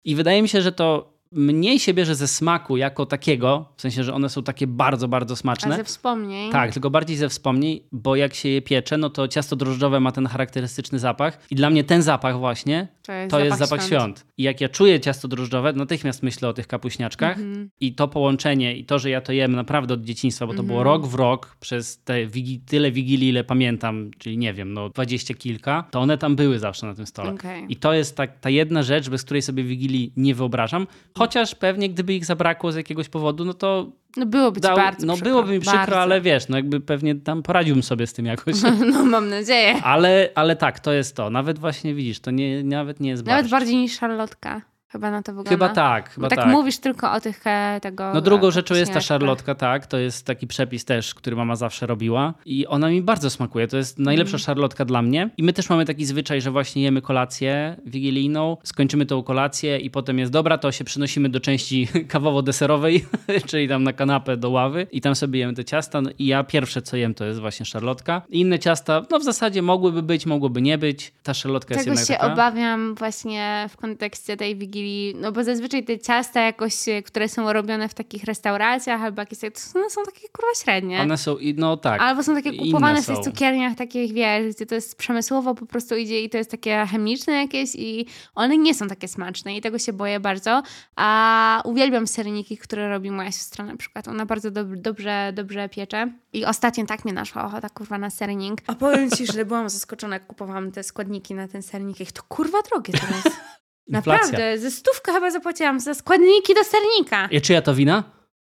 I 0.04 0.16
wydaje 0.16 0.41
mi 0.41 0.50
się, 0.50 0.62
że 0.62 0.72
to 0.72 1.14
mniej 1.32 1.80
się 1.80 1.93
bierze 1.93 2.15
ze 2.15 2.28
smaku 2.28 2.78
jako 2.78 3.05
takiego, 3.05 3.65
w 3.78 3.82
sensie, 3.82 4.03
że 4.03 4.13
one 4.13 4.30
są 4.30 4.43
takie 4.43 4.67
bardzo, 4.67 5.07
bardzo 5.07 5.34
A 5.34 5.38
smaczne. 5.38 5.76
ze 5.76 5.84
wspomnień. 5.84 6.51
Tak, 6.51 6.73
tylko 6.73 6.89
bardziej 6.89 7.17
ze 7.17 7.30
wspomnień, 7.30 7.80
bo 7.91 8.15
jak 8.15 8.34
się 8.34 8.49
je 8.49 8.61
piecze, 8.61 8.97
no 8.97 9.09
to 9.09 9.28
ciasto 9.28 9.55
drożdżowe 9.55 9.99
ma 9.99 10.11
ten 10.11 10.26
charakterystyczny 10.28 10.99
zapach 10.99 11.39
i 11.51 11.55
dla 11.55 11.69
mnie 11.69 11.84
ten 11.84 12.01
zapach 12.01 12.39
właśnie 12.39 12.88
To 13.05 13.11
jest 13.13 13.32
to 13.32 13.38
zapach, 13.38 13.45
jest 13.45 13.59
zapach 13.59 13.84
świąt. 13.86 14.26
I 14.38 14.43
jak 14.43 14.61
ja 14.61 14.69
czuję 14.69 14.99
ciasto 14.99 15.28
drożdżowe, 15.28 15.73
natychmiast 15.73 16.23
myślę 16.23 16.49
o 16.49 16.53
tych 16.53 16.67
kapuśniaczkach 16.67 17.38
Mhm. 17.38 17.69
i 17.80 17.95
to 17.95 18.07
połączenie 18.07 18.78
i 18.78 18.86
to, 18.86 18.99
że 18.99 19.09
ja 19.09 19.21
to 19.21 19.32
jem 19.34 19.51
naprawdę 19.55 19.93
od 19.93 20.01
dzieciństwa, 20.01 20.47
bo 20.47 20.53
to 20.53 20.63
było 20.63 20.80
Mhm. 20.80 20.93
rok 21.01 21.07
w 21.11 21.15
rok 21.15 21.55
przez 21.59 22.03
te 22.03 22.28
wigi- 22.28 22.59
tyle 22.67 22.91
wigilii, 22.91 23.30
ile 23.30 23.43
pamiętam, 23.43 24.11
czyli 24.17 24.38
nie 24.38 24.53
wiem, 24.53 24.73
no 24.73 24.89
dwadzieścia 24.89 25.34
kilka, 25.34 25.88
to 25.91 25.99
one 25.99 26.17
tam 26.17 26.36
były 26.36 26.59
zawsze 26.59 26.88
na 26.88 26.95
tym 26.95 27.05
stole. 27.05 27.32
Okej. 27.34 27.65
I 27.69 27.76
to 27.76 27.93
jest 27.93 28.17
tak, 28.17 28.39
ta 28.39 28.49
jedna 28.49 28.84
rzecz, 28.84 29.09
bez 29.09 29.23
której 29.23 29.41
sobie 29.41 29.63
wigilii 29.63 30.13
nie 30.17 30.36
wyobrażam, 30.36 30.88
chociaż 31.26 31.55
pewnie 31.55 31.89
gdyby 31.89 32.13
ich 32.13 32.26
zabrakło 32.26 32.71
z 32.71 32.76
jakiegoś 32.76 33.09
powodu, 33.09 33.45
no 33.45 33.53
to 33.53 33.91
No 34.17 34.26
byłoby 34.26 34.59
dał, 34.59 34.76
bardzo 34.78 35.05
no 35.07 35.13
przykro. 35.13 35.32
byłoby 35.32 35.51
mi 35.53 35.59
przykro, 35.59 35.80
Bardzo. 35.80 35.99
ale 36.01 36.21
wiesz, 36.21 36.47
no 36.49 36.57
jakby 36.57 36.80
pewnie 36.82 37.15
tam 37.15 37.43
poradziłbym 37.43 37.84
sobie 37.84 38.07
z 38.07 38.13
tym 38.13 38.26
jakoś. 38.26 38.55
No 38.91 39.05
mam 39.05 39.30
nadzieję. 39.30 39.82
Ale, 39.84 40.30
ale 40.36 40.55
tak, 40.55 40.80
to 40.80 40.93
jest 40.93 41.15
to. 41.15 41.30
Nawet 41.30 41.59
właśnie 41.59 41.93
widzisz, 41.93 42.19
to 42.19 42.32
nie, 42.32 42.63
nawet 42.63 42.99
nie 42.99 43.09
jest 43.09 43.26
Nawet 43.26 43.41
barszcz. 43.43 43.51
bardziej 43.51 43.76
niż 43.76 43.97
szarlotka. 43.99 44.61
Chyba 44.96 45.12
na 45.12 45.24
to 45.24 45.32
wygląda. 45.32 45.50
Chyba 45.50 45.70
tak, 45.70 46.10
chyba 46.10 46.30
tak, 46.30 46.39
tak. 46.39 46.48
mówisz 46.48 46.78
tylko 46.78 47.12
o 47.12 47.20
tych 47.22 47.48
e, 47.48 47.80
tego. 47.82 48.14
No 48.14 48.22
drugą 48.22 48.48
e, 48.48 48.52
rzeczą 48.52 48.76
jest 48.76 48.93
ta 48.93 49.02
szarlotka, 49.02 49.56
tak. 49.56 49.88
To 49.88 49.98
jest 49.98 50.26
taki 50.26 50.48
przepis 50.48 50.86
też, 50.86 51.16
który 51.16 51.36
mama 51.36 51.56
zawsze 51.56 51.86
robiła 51.88 52.34
i 52.46 52.68
ona 52.68 52.89
mi 52.89 53.02
bardzo 53.02 53.30
smakuje. 53.30 53.68
To 53.68 53.78
jest 53.78 54.00
najlepsza 54.00 54.36
Mm. 54.36 54.39
szarlotka 54.39 54.86
dla 54.86 55.02
mnie. 55.02 55.30
I 55.38 55.43
my 55.43 55.54
też 55.54 55.70
mamy 55.70 55.86
taki 55.86 56.06
zwyczaj, 56.06 56.41
że 56.41 56.52
właśnie 56.52 56.84
jemy 56.84 57.02
kolację 57.02 57.76
wigilijną, 57.86 58.58
skończymy 58.64 59.06
tą 59.06 59.24
kolację 59.24 59.78
i 59.78 59.89
potem 59.89 60.20
jest 60.20 60.32
dobra, 60.32 60.58
to 60.58 60.72
się 60.72 60.84
przenosimy 60.84 61.30
do 61.30 61.39
części 61.39 61.88
kawowo-deserowej, 62.14 63.06
czyli 63.50 63.68
tam 63.68 63.84
na 63.84 63.93
kanapę 63.93 64.38
do 64.38 64.50
ławy 64.50 64.88
i 64.91 65.02
tam 65.02 65.16
sobie 65.16 65.39
jemy 65.39 65.54
te 65.54 65.66
ciasta. 65.66 66.02
No 66.02 66.10
I 66.20 66.26
ja 66.26 66.43
pierwsze 66.43 66.82
co 66.82 66.98
jem 66.98 67.14
to 67.14 67.26
jest 67.26 67.39
właśnie 67.39 67.66
szarlotka. 67.66 68.22
Inne 68.30 68.60
ciasta, 68.60 69.02
no 69.12 69.20
w 69.20 69.24
zasadzie 69.24 69.62
mogłyby 69.62 70.04
być, 70.04 70.26
mogłyby 70.26 70.62
nie 70.62 70.78
być. 70.78 71.14
Ta 71.24 71.34
szarlotka 71.34 71.74
jest 71.74 71.86
Tego 71.86 71.91
jednak 72.00 72.08
się 72.08 72.22
taka... 72.22 72.34
obawiam 72.34 72.96
właśnie 72.96 73.68
w 73.70 73.78
kontekście 73.78 74.38
tej 74.38 74.56
wigilii 74.56 74.85
no 75.16 75.32
bo 75.32 75.44
zazwyczaj 75.44 75.84
te 75.84 76.00
ciasta 76.00 76.42
jakoś, 76.42 76.88
e, 76.90 77.04
które 77.04 77.30
są 77.30 77.54
robione 77.54 77.90
w 77.90 77.94
takich 77.94 78.24
restauracjach 78.24 79.02
albo 79.02 79.22
jakieś, 79.22 79.40
to 79.40 79.50
są, 79.60 79.80
no, 79.80 79.90
są 79.90 80.04
takie 80.04 80.30
kurwa 80.30 80.52
średnie. 80.64 81.02
One 81.02 81.18
są, 81.18 81.38
i- 81.38 81.54
no 81.54 81.78
tak. 81.78 82.02
Albo 82.02 82.24
są 82.24 82.36
takie 82.36 82.50
kupowane 82.58 83.02
w 83.02 83.06
tych 83.06 83.16
cukierniach 83.32 83.76
takich, 83.78 84.14
wiesz, 84.14 84.56
gdzie 84.56 84.66
to 84.66 84.76
jest 84.76 84.98
przemysłowo 84.98 85.56
po 85.56 85.66
prostu 85.66 85.96
idzie 85.96 86.22
i 86.24 86.30
to 86.30 86.38
jest 86.38 86.52
takie 86.52 86.86
chemiczne 86.92 87.34
jakieś 87.34 87.76
i 87.76 88.06
one 88.36 88.58
nie 88.58 88.74
są 88.74 88.88
takie 88.88 89.08
smaczne 89.08 89.56
i 89.58 89.62
tego 89.62 89.80
się 89.80 89.94
boję 89.94 90.20
bardzo. 90.20 90.64
A 90.96 91.62
uwielbiam 91.66 92.08
serniki, 92.08 92.58
które 92.58 92.90
robi 92.90 93.12
moja 93.12 93.32
siostra 93.32 93.66
na 93.66 93.78
przykład. 93.78 94.08
Ona 94.08 94.26
bardzo 94.26 94.52
dob- 94.52 94.76
dobrze, 94.76 95.32
dobrze 95.34 95.70
piecze. 95.70 96.12
I 96.34 96.46
ostatnio 96.46 96.86
tak 96.86 97.06
mnie 97.06 97.14
naszła 97.14 97.46
ochota 97.46 97.70
kurwa 97.70 97.98
na 97.98 98.10
sernik. 98.10 98.62
A 98.68 98.76
powiem 98.76 99.12
ci, 99.12 99.26
że 99.26 99.46
byłam 99.46 99.70
zaskoczona, 99.70 100.16
jak 100.16 100.28
kupowałam 100.28 100.72
te 100.72 100.84
składniki 100.84 101.34
na 101.36 101.48
ten 101.48 101.62
sernik. 101.62 102.00
Jak 102.00 102.12
to 102.12 102.22
kurwa 102.24 102.58
drogie 102.62 102.94
teraz. 102.94 103.24
Inflacja. 103.88 104.14
Naprawdę, 104.14 104.58
ze 104.58 104.72
stówkę 104.72 105.14
chyba 105.14 105.32
zapłaciłam 105.32 105.80
za 105.80 105.94
składniki 105.94 106.54
do 106.54 106.64
sernika. 106.64 107.28
I 107.32 107.42
czyja 107.42 107.62
to 107.62 107.76
wina? 107.76 108.04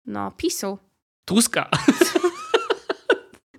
No, 0.06 0.30
PiSu. 0.36 0.78
Tuska. 1.24 1.68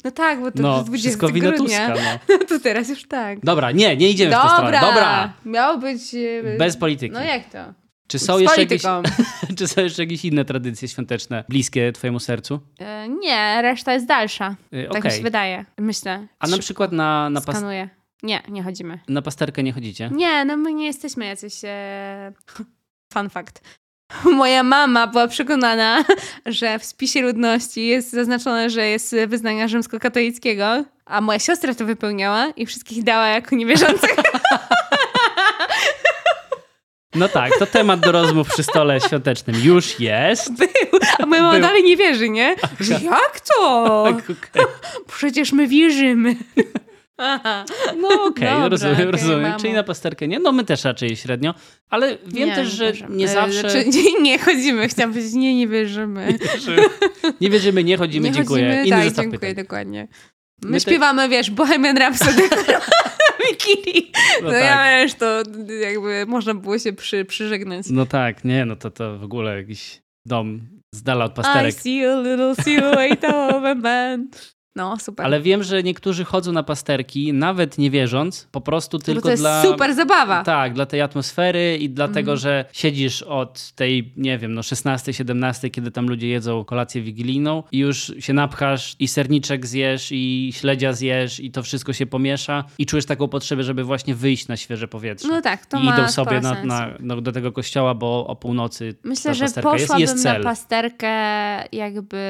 No 0.03 0.11
tak, 0.11 0.39
bo 0.41 0.51
to 0.51 0.61
No, 0.61 0.73
jest 0.75 0.87
20 0.87 1.07
wszystko 1.09 1.29
wina 1.29 1.51
grudnia. 1.51 1.89
Tuska. 1.89 2.03
No. 2.29 2.35
No 2.39 2.45
to 2.45 2.59
teraz 2.59 2.89
już 2.89 3.07
tak. 3.07 3.39
Dobra, 3.39 3.71
nie, 3.71 3.97
nie 3.97 4.09
idziemy 4.09 4.35
w 4.35 4.41
tę 4.41 4.49
stronę. 4.49 4.81
Dobra, 4.81 5.33
Miało 5.45 5.77
być... 5.77 6.01
e, 6.15 6.57
bez 6.57 6.77
polityki. 6.77 7.13
No 7.13 7.23
jak 7.23 7.49
to? 7.49 7.73
Czy 8.07 8.19
są, 8.19 8.39
jeszcze 8.39 8.61
jakieś, 8.61 8.81
czy 9.57 9.67
są 9.67 9.81
jeszcze 9.81 10.03
jakieś 10.03 10.25
inne 10.25 10.45
tradycje 10.45 10.87
świąteczne 10.87 11.43
bliskie 11.49 11.91
twojemu 11.91 12.19
sercu? 12.19 12.59
E, 12.79 13.09
nie, 13.09 13.61
reszta 13.61 13.93
jest 13.93 14.05
dalsza. 14.05 14.55
Y, 14.73 14.89
Tak 14.93 15.03
mi 15.03 15.11
się 15.11 15.21
wydaje. 15.21 15.65
Myślę. 15.77 16.27
A 16.39 16.47
na 16.47 16.57
przykład 16.57 16.91
na, 16.91 17.29
na, 17.29 17.41
pas. 17.41 17.63
Nie, 18.23 18.43
nie 18.49 18.63
chodzimy. 18.63 18.99
na 19.09 19.21
pasterkę 19.21 19.63
nie 19.63 19.73
chodzicie? 19.73 20.09
Nie, 20.13 20.45
no 20.45 20.57
my 20.57 20.73
nie 20.73 20.85
jesteśmy 20.85 21.25
jacyś... 21.25 21.53
E... 21.63 22.33
Fun 23.13 23.29
fact. 23.29 23.61
Moja 24.23 24.63
mama 24.63 25.07
była 25.07 25.27
przekonana, 25.27 26.05
że 26.45 26.79
w 26.79 26.85
spisie 26.85 27.21
ludności 27.21 27.87
jest 27.87 28.11
zaznaczone, 28.11 28.69
że 28.69 28.87
jest 28.87 29.15
wyznania 29.27 29.67
rzymskokatolickiego, 29.67 30.83
a 31.05 31.21
moja 31.21 31.39
siostra 31.39 31.75
to 31.75 31.85
wypełniała 31.85 32.47
i 32.55 32.65
wszystkich 32.65 33.03
dała 33.03 33.27
jako 33.27 33.55
niewierzących. 33.55 34.15
No 37.15 37.27
tak, 37.29 37.51
to 37.59 37.65
temat 37.65 37.99
do 37.99 38.11
rozmów 38.11 38.47
przy 38.49 38.63
stole 38.63 39.01
świątecznym 39.01 39.55
już 39.63 39.99
jest. 39.99 40.53
Był, 40.59 40.99
a 41.19 41.25
moja 41.25 41.41
mama 41.43 41.59
dalej 41.59 41.83
nie 41.83 41.97
wierzy, 41.97 42.29
nie? 42.29 42.55
Że 42.79 42.93
jak 42.93 43.39
to? 43.39 44.07
Przecież 45.17 45.51
my 45.51 45.67
wierzymy. 45.67 46.35
Aha. 47.17 47.65
No 48.01 48.07
okej, 48.23 48.47
Dobra, 48.49 48.69
rozumiem, 48.69 48.93
okej, 48.95 49.11
rozumiem. 49.11 49.41
mamo. 49.41 49.59
Czyli 49.59 49.73
na 49.73 49.83
pasterkę 49.83 50.27
nie? 50.27 50.39
No 50.39 50.51
my 50.51 50.63
też 50.63 50.83
raczej 50.83 51.15
średnio, 51.15 51.53
ale 51.89 52.17
wiem 52.27 52.49
też, 52.51 52.67
że 52.71 52.85
wierzymy. 52.85 53.15
nie 53.15 53.25
E, 53.25 53.27
zawsze... 53.27 53.59
Znaczy, 53.59 53.85
nie, 53.97 54.21
nie 54.21 54.39
chodzimy, 54.39 54.87
chciałam 54.87 55.11
powiedzieć, 55.11 55.33
nie, 55.33 55.55
nie 55.55 55.67
wierzymy. 55.67 56.37
Nie 57.41 57.49
wierzymy, 57.49 57.83
nie 57.89 57.97
chodzimy, 57.97 58.27
nie 58.29 58.33
dziękuję. 58.35 58.63
chodzimy, 58.77 58.87
Inny 58.87 59.11
tak, 59.11 59.15
dziękuję, 59.15 59.39
pytań. 59.39 59.63
dokładnie. 59.65 60.07
My, 60.63 60.69
My 60.69 60.77
te- 60.77 60.81
śpiewamy, 60.81 61.29
wiesz, 61.29 61.51
Bohemian 61.51 61.97
Rhapsody 61.97 62.41
Wikilii. 63.51 64.11
No 64.43 64.47
No, 64.51 64.53
ja 64.55 64.73
tak. 64.75 65.01
wiesz, 65.01 65.13
to 65.13 65.43
jakby 65.81 66.25
można 66.27 66.53
było 66.53 66.79
się 66.79 66.93
przy, 66.93 67.25
przyżegnać. 67.25 67.85
No 67.89 68.05
tak, 68.05 68.43
nie, 68.43 68.65
no 68.65 68.75
to, 68.75 68.91
to 68.91 69.17
w 69.17 69.23
ogóle 69.23 69.57
jakiś 69.57 70.01
dom 70.25 70.61
z 70.95 71.03
dala 71.03 71.25
od 71.25 71.31
I 71.31 71.35
pasterek. 71.35 71.75
see 71.75 72.05
a 72.05 72.21
little 72.21 72.55
silhouette 72.63 73.27
of 73.47 73.63
a 73.63 73.75
man. 73.75 74.27
No, 74.75 74.97
super. 74.99 75.25
Ale 75.25 75.41
wiem, 75.41 75.63
że 75.63 75.83
niektórzy 75.83 76.23
chodzą 76.25 76.51
na 76.51 76.63
pasterki, 76.63 77.33
nawet 77.33 77.77
nie 77.77 77.91
wierząc, 77.91 78.47
po 78.51 78.61
prostu 78.61 78.97
Bo 78.97 79.03
tylko 79.03 79.21
to 79.21 79.29
jest 79.31 79.43
dla... 79.43 79.63
super 79.63 79.93
zabawa. 79.95 80.43
Tak, 80.43 80.73
dla 80.73 80.85
tej 80.85 81.01
atmosfery 81.01 81.77
i 81.77 81.89
dlatego, 81.89 82.31
Mhm. 82.31 82.37
że 82.37 82.65
siedzisz 82.73 83.21
od 83.21 83.71
tej, 83.71 84.13
nie 84.17 84.37
wiem, 84.37 84.53
no 84.53 84.63
16, 84.63 85.13
17, 85.13 85.69
kiedy 85.69 85.91
tam 85.91 86.07
ludzie 86.07 86.27
jedzą 86.27 86.65
kolację 86.65 87.01
wigilijną 87.01 87.63
i 87.71 87.77
już 87.77 88.13
się 88.19 88.33
napchasz 88.33 88.95
i 88.99 89.07
serniczek 89.07 89.65
zjesz 89.65 90.07
i 90.11 90.51
śledzia 90.55 90.93
zjesz 90.93 91.39
i 91.39 91.51
to 91.51 91.63
wszystko 91.63 91.93
się 91.93 92.05
pomiesza 92.05 92.63
i 92.77 92.85
czujesz 92.85 93.05
taką 93.05 93.27
potrzebę, 93.27 93.63
żeby 93.63 93.83
właśnie 93.83 94.15
wyjść 94.15 94.47
na 94.47 94.57
świeże 94.57 94.87
powietrze. 94.87 95.27
No 95.27 95.41
tak, 95.41 95.65
to 95.65 95.79
I 95.79 95.83
ma 95.83 95.97
idą 95.97 96.07
sobie 96.07 96.41
na, 96.41 96.63
na, 96.63 96.89
no, 96.99 97.21
do 97.21 97.31
tego 97.31 97.51
kościoła, 97.51 97.93
bo 97.93 98.27
o 98.27 98.35
północy 98.35 98.95
Myślę, 99.03 99.31
ta 99.31 99.33
że 99.33 99.45
pasterka 99.45 99.69
jest, 99.73 99.83
poszłabym 99.87 100.01
jest 100.01 100.23
cel. 100.23 100.37
na 100.37 100.43
pasterkę, 100.49 101.07
jakby 101.71 102.21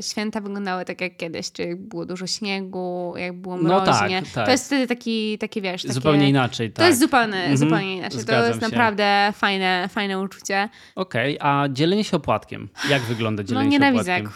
święta 0.00 0.40
wyglądały 0.40 0.84
tak 0.84 1.00
jak 1.00 1.16
kiedyś, 1.16 1.52
czyli 1.52 1.76
było 1.88 2.06
dużo 2.06 2.26
śniegu, 2.26 3.14
jak 3.16 3.32
było 3.40 3.56
No 3.56 3.80
tak, 3.80 4.00
mroźnie. 4.00 4.22
tak. 4.34 4.44
To 4.44 4.50
jest 4.50 4.66
wtedy 4.66 4.86
taki, 4.86 5.38
taki 5.38 5.62
wiesz, 5.62 5.82
takie... 5.82 5.94
Zupełnie 5.94 6.28
inaczej, 6.28 6.70
tak. 6.70 6.76
To 6.76 6.88
jest 6.88 7.00
zupełnie, 7.00 7.36
Mhm, 7.36 7.56
zupełnie 7.56 7.96
inaczej. 7.96 8.16
To 8.16 8.22
zgadzam 8.22 8.48
jest 8.48 8.60
się. 8.60 8.66
naprawdę 8.66 9.32
fajne, 9.36 9.88
fajne 9.92 10.20
uczucie. 10.20 10.68
Okej, 10.94 11.38
a 11.40 11.64
dzielenie 11.70 12.04
się 12.04 12.16
opłatkiem. 12.16 12.68
Jak 12.90 13.02
wygląda 13.02 13.42
No 13.42 13.46
dzielenie 13.48 13.66
się 13.66 13.70
nienawidzę. 13.72 14.16
opłatkiem? 14.16 14.32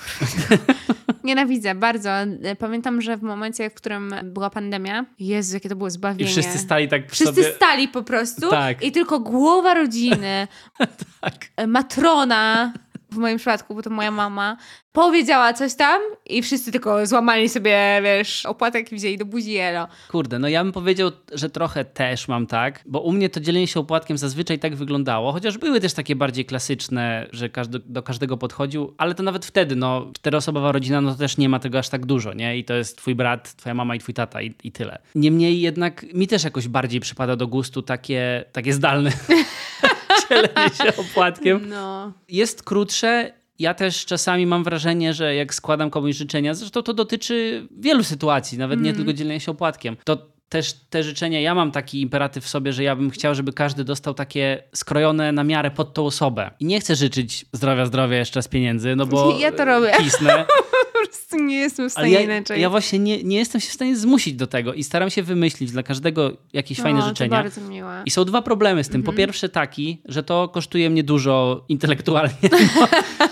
Nienawidzę 1.25 1.75
bardzo. 1.75 2.11
Pamiętam, 2.59 3.01
że 3.03 3.17
w 3.17 3.23
momencie, 3.23 3.71
w 3.71 3.75
którym 3.75 4.15
była 4.25 4.51
pandemia, 4.51 5.05
Jezu, 5.19 5.55
jakie 5.57 5.69
to 5.69 5.77
było 5.77 5.89
I 5.89 5.91
zbawienie. 5.91 6.31
wszyscy 6.31 6.59
stali 6.59 6.89
tak 6.89 7.07
przy 7.07 7.25
Wszyscy 7.25 7.43
sobie... 7.43 7.55
stali 7.55 7.89
po 7.89 8.03
prostu 8.03 8.51
Tak. 8.51 8.83
i 8.85 8.93
tylko 8.93 9.21
głowa 9.21 9.75
rodziny, 9.75 10.49
Tak. 11.21 11.35
matrona, 11.67 12.73
w 13.13 13.17
moim 13.17 13.37
przypadku, 13.37 13.75
bo 13.75 13.83
to 13.83 13.91
moja 13.91 14.11
mama, 14.11 14.57
powiedziała 14.93 15.53
coś 15.53 15.75
tam 15.75 16.03
i 16.27 16.43
wszyscy 16.43 16.73
tylko 16.73 17.07
złamali 17.07 17.49
sobie, 17.49 18.01
wiesz, 18.03 18.47
opłatek 18.47 18.93
i 18.93 18.97
wzięli 18.97 19.19
do 19.19 19.25
buzi 19.25 19.57
elo. 19.57 19.89
Kurde, 20.09 20.39
no 20.39 20.49
ja 20.49 20.65
bym 20.65 20.73
powiedział, 20.73 21.11
że 21.33 21.51
trochę 21.51 21.85
też 21.85 22.29
mam 22.29 22.47
tak, 22.47 22.81
bo 22.87 23.01
u 23.01 23.13
mnie 23.13 23.29
to 23.29 23.41
dzielenie 23.41 23.67
się 23.67 23.81
opłatkiem 23.81 24.19
zazwyczaj 24.19 24.59
tak 24.59 24.77
wyglądało, 24.77 25.33
chociaż 25.33 25.59
były 25.59 25.81
też 25.81 25.95
takie 25.95 26.17
bardziej 26.17 26.45
klasyczne, 26.45 27.27
że 27.33 27.49
każdy, 27.49 27.79
do 27.79 28.03
każdego 28.03 28.37
podchodził, 28.37 28.95
ale 28.99 29.15
to 29.15 29.23
nawet 29.23 29.47
wtedy, 29.47 29.77
no 29.77 30.11
czteroosobowa 30.15 30.73
rodzina, 30.73 31.01
no 31.01 31.13
to 31.13 31.19
też 31.19 31.37
nie 31.37 31.49
ma 31.49 31.59
tego 31.59 31.79
aż 31.79 31.89
tak 31.89 32.07
dużo, 32.07 32.33
nie? 32.35 32.59
I 32.59 32.65
to 32.65 32.75
jest 32.75 32.99
twój 32.99 33.15
brat, 33.15 33.55
twoja 33.55 33.75
mama 33.75 33.95
i 33.95 33.99
twój 33.99 34.15
tata 34.15 34.43
i, 34.43 34.55
i 34.65 34.73
tyle. 34.73 34.99
Niemniej 35.15 35.61
jednak 35.61 36.15
mi 36.15 36.29
też 36.29 36.45
jakoś 36.45 36.69
bardziej 36.69 37.01
przypada 37.01 37.37
do 37.37 37.47
gustu 37.47 37.83
takie, 37.83 38.45
takie 38.53 38.73
zdalne 38.73 39.13
dzielenie 40.35 40.75
się 40.77 40.97
opłatkiem. 40.97 41.69
No. 41.69 42.13
jest 42.29 42.63
krótsze. 42.63 43.33
Ja 43.59 43.75
też 43.75 44.07
czasami 44.07 44.47
mam 44.47 44.65
wrażenie, 44.65 45.15
że 45.15 45.35
jak 45.35 45.55
składam 45.55 45.91
komuś 45.91 46.17
życzenia, 46.17 46.55
zresztą 46.55 46.83
to 46.83 46.95
dotyczy 46.95 47.69
wielu 47.71 48.05
sytuacji, 48.05 48.59
nawet 48.59 48.81
nie 48.81 48.93
tylko 48.93 49.13
dzielenia 49.13 49.41
się 49.41 49.53
opłatkiem, 49.53 49.97
to 50.05 50.33
też 50.53 50.73
te 50.91 51.03
życzenia, 51.03 51.41
ja 51.41 51.55
mam 51.55 51.71
taki 51.71 52.01
imperatyw 52.01 52.45
w 52.45 52.49
sobie, 52.49 52.73
że 52.73 52.83
ja 52.83 52.97
bym 52.97 53.11
chciał, 53.11 53.35
żeby 53.35 53.53
każdy 53.53 53.85
dostał 53.85 54.15
takie 54.15 54.63
skrojone 54.75 55.33
na 55.33 55.45
miarę 55.45 55.71
pod 55.71 55.95
tą 55.95 56.07
osobę. 56.07 56.51
I 56.61 56.65
nie 56.65 56.81
chcę 56.81 56.97
życzyć 56.97 57.47
zdrowia, 57.53 57.87
zdrowia 57.87 58.17
jeszcze 58.17 58.43
z 58.43 58.49
pieniędzy, 58.49 58.97
no 58.97 59.07
bo 59.07 59.37
Ja 59.41 59.53
to 59.53 59.65
robię. 59.65 59.93
kisnę. 60.05 60.45
Po 60.93 61.09
prostu 61.09 61.37
nie 61.37 61.57
jestem 61.57 61.89
w 61.89 61.93
stanie 61.93 62.11
ja, 62.11 62.21
inaczej. 62.21 62.61
ja 62.61 62.71
właśnie 62.71 62.99
nie, 62.99 63.25
nie 63.25 63.39
jestem 63.39 63.61
się 63.61 63.69
w 63.69 63.73
stanie 63.73 63.97
zmusić 63.97 64.35
do 64.35 64.47
tego 64.47 64.75
i 64.75 64.85
staram 64.85 65.11
się 65.11 65.23
wymyślić 65.23 65.73
dla 65.73 65.83
każdego 65.83 66.37
jakieś 66.53 66.81
fajne 66.81 67.01
no, 67.01 67.09
życzenia. 67.09 67.37
To 67.37 67.43
bardzo 67.43 67.61
miłe. 67.61 68.03
I 68.07 68.11
są 68.11 68.25
dwa 68.25 68.43
problemy 68.43 68.85
z 68.85 68.89
tym. 68.89 69.01
Mhm. 69.01 69.15
Po 69.15 69.19
pierwsze 69.19 69.49
taki, 69.49 70.03
że 70.05 70.23
to 70.23 70.49
kosztuje 70.49 70.91
mnie 70.91 71.03
dużo 71.03 71.65
intelektualnie. 71.69 72.35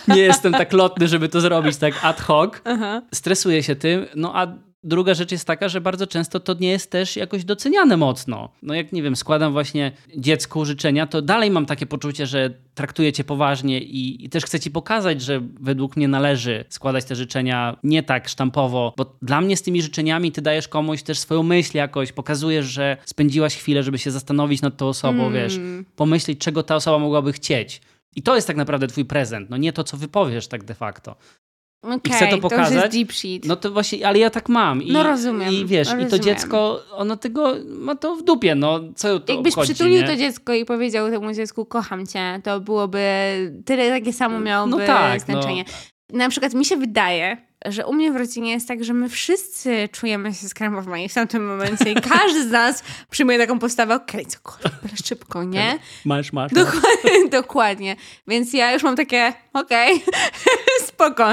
No, 0.09 0.15
nie 0.15 0.23
jestem 0.23 0.53
tak 0.53 0.73
lotny, 0.73 1.09
żeby 1.09 1.29
to 1.29 1.41
zrobić 1.41 1.77
tak 1.77 1.95
ad 2.03 2.21
hoc. 2.21 2.53
Aha. 2.65 3.03
Stresuję 3.15 3.63
się 3.63 3.77
tym. 3.77 4.07
No 4.17 4.37
a 4.37 4.47
druga 4.83 5.15
rzecz 5.15 5.33
jest 5.33 5.47
taka, 5.47 5.69
że 5.69 5.81
bardzo 5.81 6.07
często 6.07 6.41
to 6.41 6.55
nie 6.61 6.69
jest 6.71 6.91
też 6.91 7.17
jakoś 7.17 7.45
doceniane 7.45 7.97
mocno. 7.97 8.49
No 8.63 8.75
jak, 8.75 8.93
nie 8.93 9.03
wiem, 9.03 9.17
składam 9.17 9.53
właśnie 9.53 9.93
dziecku 10.17 10.65
życzenia, 10.65 11.07
to 11.07 11.23
dalej 11.23 11.51
mam 11.51 11.67
takie 11.67 11.87
poczucie, 11.87 12.27
że 12.27 12.55
traktuję 12.75 13.13
cię 13.13 13.25
poważnie 13.25 13.81
i, 13.81 14.25
i 14.25 14.29
też 14.29 14.45
chcę 14.45 14.61
ci 14.61 14.71
pokazać, 14.71 15.23
że 15.23 15.41
według 15.61 15.97
mnie 15.97 16.09
należy 16.09 16.65
składać 16.69 17.05
te 17.05 17.17
życzenia 17.17 17.77
nie 17.85 18.03
tak 18.03 18.29
sztampowo, 18.29 18.95
bo 18.97 19.17
dla 19.23 19.41
mnie 19.41 19.57
z 19.57 19.63
tymi 19.63 19.83
życzeniami 19.83 20.33
ty 20.33 20.43
dajesz 20.43 20.69
komuś 20.69 21.03
też 21.03 21.19
swoją 21.19 21.43
myśl 21.43 21.77
jakoś, 21.77 22.13
pokazujesz, 22.13 22.67
że 22.67 22.97
spędziłaś 23.05 23.57
chwilę, 23.57 23.83
żeby 23.83 23.99
się 23.99 24.11
zastanowić 24.11 24.63
nad 24.63 24.77
tą 24.77 24.89
osobą, 24.89 25.21
Mm. 25.27 25.33
wiesz, 25.33 25.61
pomyśleć, 25.97 26.39
czego 26.39 26.63
ta 26.63 26.77
osoba 26.77 26.99
mogłaby 26.99 27.33
chcieć. 27.33 27.81
I 28.17 28.23
to 28.23 28.35
jest 28.35 28.47
tak 28.47 28.57
naprawdę 28.57 28.87
twój 28.87 29.05
prezent, 29.05 29.51
no 29.51 29.57
nie 29.57 29.73
to, 29.73 29.85
co 29.85 29.97
wypowiesz 29.97 30.49
tak 30.49 30.65
de 30.65 30.75
facto. 30.75 31.17
Okej, 31.83 32.13
chcę 32.13 32.27
to 32.29 32.39
pokazać. 32.39 32.75
jest 32.75 32.97
deep 32.97 33.13
shit. 33.13 33.45
No 33.45 33.57
to 33.57 33.71
właśnie, 33.71 34.07
ale 34.09 34.19
ja 34.19 34.31
tak 34.31 34.49
mam. 34.49 34.83
I, 34.83 34.93
No 34.93 35.03
rozumiem, 35.03 35.51
I 35.55 35.67
wiesz, 35.67 35.89
i 35.89 35.91
to 35.91 35.97
rozumiem. 35.99 36.23
dziecko, 36.25 36.81
ono 36.93 37.17
tego 37.17 37.55
ma 37.69 37.95
to 37.95 38.17
w 38.17 38.23
dupie, 38.23 38.55
no 38.55 38.81
co 38.97 39.21
to 39.21 39.33
Jakbyś 39.33 39.53
obchodzi, 39.53 39.75
przytulił 39.75 40.01
nie? 40.01 40.07
to 40.07 40.17
dziecko 40.17 40.55
i 40.55 40.65
powiedział 40.65 41.11
temu 41.11 41.33
dziecku, 41.33 41.65
kocham 41.65 42.07
cię, 42.07 42.41
to 42.45 42.61
byłoby 42.61 43.01
tyle 43.67 43.91
takie 43.91 44.13
samo 44.13 44.41
miałoby 44.41 44.71
No 44.71 44.79
tak, 44.87 45.21
znaczenie. 45.21 45.65
Na 46.13 46.29
przykład 46.29 46.55
mi 46.55 46.65
się 46.65 46.77
wydaje, 46.77 47.37
że 47.67 47.87
u 47.87 47.93
mnie 47.93 48.13
w 48.13 48.17
rodzinie 48.17 48.51
jest 48.51 48.69
tak, 48.69 48.85
że 48.85 48.93
my 48.93 49.09
wszyscy 49.09 49.89
czujemy 49.93 50.35
się 50.35 50.49
skrępowani 50.49 51.09
w 51.09 51.15
tamtym 51.15 51.47
momencie 51.47 51.93
i 51.93 51.95
każdy 51.95 52.49
z 52.49 52.51
nas 52.51 52.83
przyjmuje 53.11 53.39
taką 53.39 53.59
postawę, 53.59 53.95
okej, 53.95 54.27
cokolwiek, 54.27 54.73
szybko, 55.05 55.45
nie? 55.45 55.79
Masz, 56.05 56.33
masz. 56.33 56.53
Dokładnie, 56.53 57.29
dokładnie. 57.31 57.97
Więc 58.29 58.53
ja 58.53 58.73
już 58.73 58.83
mam 58.83 58.97
takie, 58.97 59.33
okej, 59.53 60.01
spoko, 60.01 60.70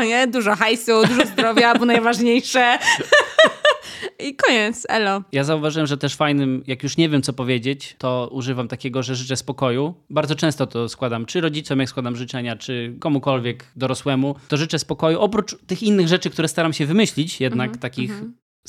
nie? 0.04 0.28
Dużo 0.28 0.56
hajsu, 0.56 0.92
dużo 1.08 1.26
zdrowia, 1.34 1.76
bo 1.76 1.86
najważniejsze. 1.86 2.78
I 4.28 4.36
koniec, 4.36 4.86
elo. 4.90 5.22
Ja 5.32 5.44
zauważyłem, 5.44 5.88
że 5.88 5.98
też 5.98 6.16
fajnym, 6.16 6.64
jak 6.68 6.84
już 6.84 6.98
nie 6.98 7.10
wiem 7.10 7.22
co 7.22 7.34
powiedzieć, 7.34 7.96
to 7.98 8.30
używam 8.32 8.68
takiego, 8.68 9.04
że 9.04 9.16
życzę 9.16 9.36
spokoju. 9.36 9.94
Bardzo 10.10 10.36
często 10.36 10.68
to 10.68 10.90
składam, 10.90 11.26
czy 11.26 11.42
rodzicom, 11.42 11.80
jak 11.80 11.90
składam 11.90 12.16
życzenia, 12.16 12.56
czy 12.56 12.96
komukolwiek 13.00 13.66
dorosłemu, 13.76 14.36
to 14.48 14.58
życzę 14.58 14.80
spokoju. 14.80 15.20
Oprócz 15.20 15.56
tych 15.68 15.84
innych 15.84 16.08
rzeczy, 16.08 16.30
które 16.30 16.48
staram 16.48 16.74
się 16.74 16.86
wymyślić, 16.86 17.42
jednak 17.42 17.68
Mhm, 17.68 17.80
takich 17.80 18.12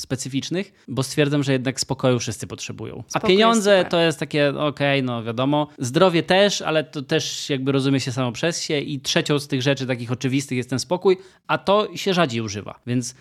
specyficznych, 0.01 0.73
bo 0.87 1.03
stwierdzam, 1.03 1.43
że 1.43 1.51
jednak 1.51 1.79
spokoju 1.79 2.19
wszyscy 2.19 2.47
potrzebują. 2.47 3.03
A 3.07 3.09
Spokój 3.09 3.29
pieniądze 3.29 3.77
jest 3.77 3.89
to 3.89 3.99
jest 3.99 4.19
takie, 4.19 4.49
okej, 4.59 5.03
no 5.03 5.23
wiadomo. 5.23 5.67
Zdrowie 5.77 6.23
też, 6.23 6.61
ale 6.61 6.83
to 6.83 7.01
też 7.01 7.49
jakby 7.49 7.71
rozumie 7.71 7.99
się 7.99 8.11
samo 8.11 8.31
przez 8.31 8.63
się 8.63 8.79
i 8.79 8.99
trzecią 8.99 9.39
z 9.39 9.47
tych 9.47 9.61
rzeczy 9.61 9.87
takich 9.87 10.11
oczywistych 10.11 10.57
jest 10.57 10.69
ten 10.69 10.79
spokój, 10.79 11.17
a 11.47 11.57
to 11.57 11.87
się 11.95 12.13
rzadziej 12.13 12.41
używa, 12.41 12.79
więc 12.87 13.15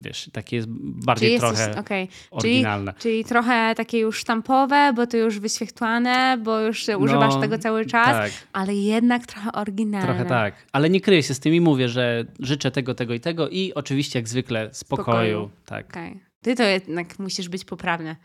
wiesz, 0.00 0.30
takie 0.32 0.56
jest 0.56 0.68
bardziej 1.06 1.28
Czyli 1.28 1.40
trochę 1.40 1.76
okej. 1.78 2.08
Czyli, 2.08 2.18
oryginalne. 2.30 2.94
czyli 2.98 3.24
trochę 3.24 3.74
takie 3.76 3.98
już 3.98 4.18
sztampowe, 4.18 4.92
bo 4.96 5.06
to 5.06 5.16
już 5.16 5.38
wyświetlane, 5.38 6.38
bo 6.44 6.60
już 6.60 6.86
używasz 6.98 7.34
No, 7.34 7.40
tego 7.40 7.58
cały 7.58 7.86
czas, 7.86 8.08
Tak. 8.08 8.32
ale 8.52 8.74
jednak 8.74 9.26
trochę 9.26 9.52
oryginalne. 9.52 10.06
Trochę 10.06 10.24
tak, 10.24 10.54
ale 10.72 10.90
nie 10.90 11.00
kryję 11.00 11.22
się 11.22 11.34
z 11.34 11.40
tym 11.40 11.54
i 11.54 11.60
mówię, 11.60 11.88
że 11.88 12.24
życzę 12.40 12.70
tego, 12.70 12.94
tego 12.94 13.14
i 13.14 13.20
tego 13.20 13.48
i 13.48 13.72
oczywiście 13.74 14.18
jak 14.18 14.28
zwykle 14.28 14.68
spokoju. 14.72 15.04
Spokoju. 15.04 15.50
Tak. 15.66 15.86
Okej. 15.90 16.25
Ty 16.46 16.54
to 16.54 16.62
jednak 16.62 17.18
musisz 17.18 17.48
być 17.48 17.64
poprawny. 17.64 18.16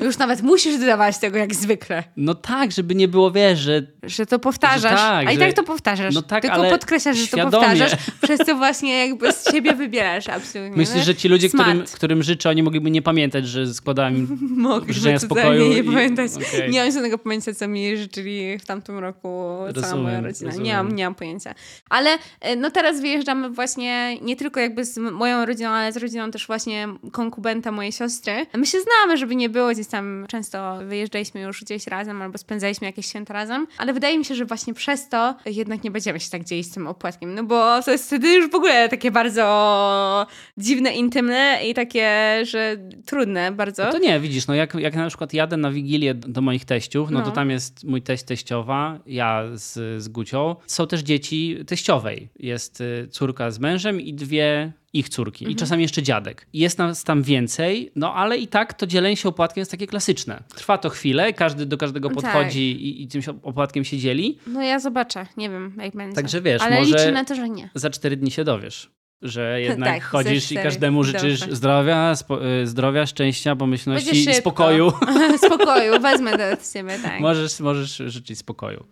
Już 0.00 0.18
nawet 0.18 0.42
musisz 0.42 0.78
dodawać 0.78 1.18
tego 1.18 1.38
jak 1.38 1.54
zwykle, 1.54 2.04
No 2.16 2.34
tak, 2.34 2.72
żeby 2.72 2.94
nie 2.94 3.08
było, 3.08 3.30
wiesz, 3.30 3.58
że 3.58 3.82
że 4.02 4.26
to 4.26 4.38
powtarzasz, 4.38 4.82
Że 4.82 4.88
tak, 4.96 5.26
a 5.26 5.32
i 5.32 5.34
że- 5.34 5.40
tak 5.40 5.52
to 5.52 5.62
powtarzasz. 5.62 6.14
No 6.14 6.22
tak, 6.22 6.42
Tylko 6.42 6.56
ale 6.56 6.70
podkreślasz, 6.70 7.16
że 7.16 7.26
świadomie. 7.26 7.50
to 7.50 7.58
powtarzasz, 7.58 7.92
przez 8.22 8.40
co 8.46 8.56
właśnie 8.56 9.06
jakby 9.06 9.32
z 9.32 9.52
siebie 9.52 9.74
wybierasz 9.74 10.28
absolutnie. 10.28 10.84
no? 10.96 11.02
że 11.02 11.14
ci 11.14 11.28
ludzie, 11.28 11.48
Smart. 11.48 11.68
którym, 11.68 11.86
którym 11.86 12.22
życzę, 12.22 12.50
oni 12.50 12.62
mogliby 12.62 12.90
nie 12.90 13.02
pamiętać, 13.02 13.48
że 13.48 13.74
składałem 13.74 14.16
im 14.20 14.38
Mogliby 14.40 14.92
życzenia 14.92 15.18
spokoju 15.18 15.68
nie 15.68 15.78
i- 15.78 15.84
pamiętać. 15.84 16.30
okej. 16.36 16.70
Nie 16.70 16.82
mam 16.82 16.92
żadnego 16.92 17.18
pojęcia, 17.18 17.54
co 17.54 17.68
mi 17.68 17.96
życzyli 17.96 18.58
w 18.58 18.64
tamtym 18.66 18.98
roku 18.98 19.28
cała 19.58 19.72
Rozumiem, 19.72 20.02
moja 20.04 20.20
rodzina. 20.20 20.52
Nie 20.54 20.74
mam, 20.74 20.92
nie 20.96 21.04
mam 21.04 21.14
pojęcia. 21.14 21.54
Ale 21.90 22.10
e, 22.40 22.56
no 22.56 22.70
teraz 22.70 23.00
wyjeżdżamy 23.00 23.50
właśnie 23.50 24.16
nie 24.20 24.36
tylko 24.36 24.60
jakby 24.60 24.84
z 24.84 24.98
moją 24.98 25.46
rodziną, 25.46 25.68
ale 25.70 25.92
z 25.92 25.96
rodziną 25.96 26.30
też 26.30 26.46
właśnie 26.46 26.88
konkubenta 27.30 27.72
mojej 27.72 27.92
siostry. 27.92 28.46
My 28.56 28.66
się 28.66 28.78
znamy, 28.80 29.16
żeby 29.16 29.36
nie 29.36 29.48
było 29.48 29.70
gdzieś 29.70 29.86
tam, 29.86 30.26
często 30.28 30.78
wyjeżdżaliśmy 30.86 31.40
już 31.40 31.64
gdzieś 31.64 31.86
razem 31.86 32.22
albo 32.22 32.38
spędzaliśmy 32.38 32.86
jakieś 32.86 33.06
święta 33.06 33.34
razem, 33.34 33.66
ale 33.78 33.92
wydaje 33.92 34.18
mi 34.18 34.24
się, 34.24 34.34
że 34.34 34.44
właśnie 34.44 34.74
przez 34.74 35.08
to 35.08 35.34
jednak 35.46 35.84
nie 35.84 35.90
będziemy 35.90 36.20
się 36.20 36.30
tak 36.30 36.44
dzielić 36.44 36.66
z 36.66 36.70
tym 36.70 36.86
opłatkiem, 36.86 37.34
no 37.34 37.44
bo 37.44 37.82
to 37.82 37.90
jest 37.90 38.06
wtedy 38.06 38.28
już 38.34 38.50
w 38.50 38.54
ogóle 38.54 38.88
takie 38.88 39.10
bardzo 39.10 40.26
dziwne, 40.58 40.92
intymne 40.92 41.58
i 41.68 41.74
takie, 41.74 42.10
że 42.42 42.76
trudne 43.06 43.52
bardzo. 43.52 43.84
No 43.84 43.92
to 43.92 43.98
nie, 43.98 44.20
widzisz, 44.20 44.46
no 44.46 44.54
jak, 44.54 44.74
jak 44.74 44.94
na 44.94 45.08
przykład 45.08 45.32
jadę 45.34 45.56
na 45.56 45.70
Wigilię 45.70 46.14
do 46.14 46.40
moich 46.40 46.64
teściów, 46.64 47.10
no, 47.10 47.18
No. 47.20 47.24
to 47.24 47.30
tam 47.30 47.50
jest 47.50 47.84
mój 47.84 48.02
teść, 48.02 48.22
teściowa, 48.24 48.98
ja 49.06 49.42
z, 49.54 50.02
z 50.02 50.08
Gucią. 50.08 50.56
Są 50.66 50.86
też 50.86 51.00
dzieci 51.00 51.58
teściowej. 51.66 52.28
Jest 52.38 52.80
y, 52.80 53.08
córka 53.10 53.50
z 53.50 53.58
mężem 53.58 54.00
i 54.00 54.14
dwie 54.14 54.72
ich 54.92 55.08
córki. 55.08 55.44
Mhm. 55.44 55.52
I 55.52 55.56
czasami 55.56 55.82
jeszcze 55.82 56.02
dziadek. 56.02 56.46
Jest 56.52 56.78
nas 56.78 57.04
tam 57.04 57.22
więcej, 57.22 57.92
no 57.96 58.14
ale 58.14 58.38
i 58.38 58.48
tak 58.48 58.74
to 58.74 58.86
dzielenie 58.86 59.16
się 59.16 59.28
opłatkiem 59.28 59.60
jest 59.60 59.70
takie 59.70 59.86
klasyczne. 59.86 60.42
Trwa 60.56 60.78
to 60.78 60.88
chwilę, 60.90 61.32
każdy 61.32 61.66
do 61.66 61.76
każdego 61.76 62.08
Tak. 62.08 62.14
podchodzi 62.16 62.60
i, 62.72 63.02
i 63.02 63.08
tym 63.08 63.22
opłatkiem 63.42 63.84
się 63.84 63.98
dzieli. 63.98 64.38
No 64.46 64.62
ja 64.62 64.78
zobaczę, 64.78 65.26
nie 65.36 65.50
wiem 65.50 65.74
jak 65.78 65.96
będzie. 65.96 66.16
Także 66.16 66.40
wiesz, 66.40 66.62
Ale 66.62 66.78
może- 66.78 66.90
liczę 66.96 67.12
na 67.12 67.24
to, 67.24 67.34
że 67.34 67.48
nie. 67.48 67.70
Za 67.74 67.90
cztery 67.90 68.16
dni 68.16 68.30
się 68.30 68.44
dowiesz. 68.44 68.90
Że 69.22 69.60
jednak 69.62 69.94
Tak, 69.94 70.02
chodzisz 70.02 70.52
i 70.52 70.54
każdemu 70.54 71.04
życzysz 71.04 71.40
Dobrze. 71.40 71.56
zdrowia, 71.56 72.16
spo, 72.16 72.46
y, 72.62 72.66
zdrowia, 72.66 73.06
szczęścia, 73.06 73.56
pomyślności 73.56 74.30
i 74.30 74.34
spokoju. 74.34 74.92
Spokoju, 75.46 76.00
wezmę 76.00 76.38
to 76.38 76.50
od 76.52 76.72
ciebie, 76.72 76.98
tak. 77.02 77.20
Możesz, 77.20 77.60
możesz 77.60 77.96
życzyć 78.06 78.38
spokoju. 78.38 78.84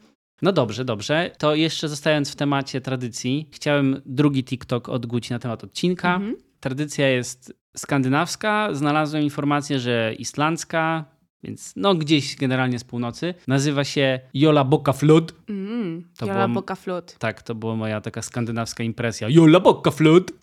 No 0.43 0.53
dobrze, 0.53 0.84
dobrze. 0.84 1.30
To 1.39 1.55
jeszcze 1.55 1.89
zostając 1.89 2.32
w 2.32 2.36
temacie 2.36 2.80
tradycji, 2.80 3.49
chciałem 3.53 4.03
drugi 4.07 4.45
TikTok 4.45 4.89
od 4.89 5.07
Guci 5.07 5.32
na 5.32 5.39
temat 5.39 5.64
odcinka. 5.64 6.14
Mhm. 6.14 6.36
Tradycja 6.61 7.09
jest 7.09 7.53
skandynawska. 7.76 8.68
Znalazłem 8.72 9.22
informację, 9.22 9.78
że 9.80 10.14
islandzka, 10.18 11.05
więc 11.43 11.72
no 11.76 11.95
gdzieś 11.95 12.36
generalnie 12.36 12.78
z 12.78 12.84
północy. 12.84 13.34
Nazywa 13.47 13.84
się 13.84 14.20
Jola 14.34 14.64
Boka 14.64 14.93
Flood. 14.93 15.34
Mm, 15.49 16.09
To 16.18 16.26
Jola 16.26 16.49
było- 16.49 16.55
Boka 16.55 16.74
Flut. 16.74 17.16
Tak, 17.18 17.43
to 17.43 17.55
była 17.55 17.76
moja 17.76 18.01
taka 18.01 18.22
skandynawska 18.22 18.84
impresja. 18.84 19.28
Jola 19.30 19.61
Boka 19.61 19.91
Flood. 19.91 20.32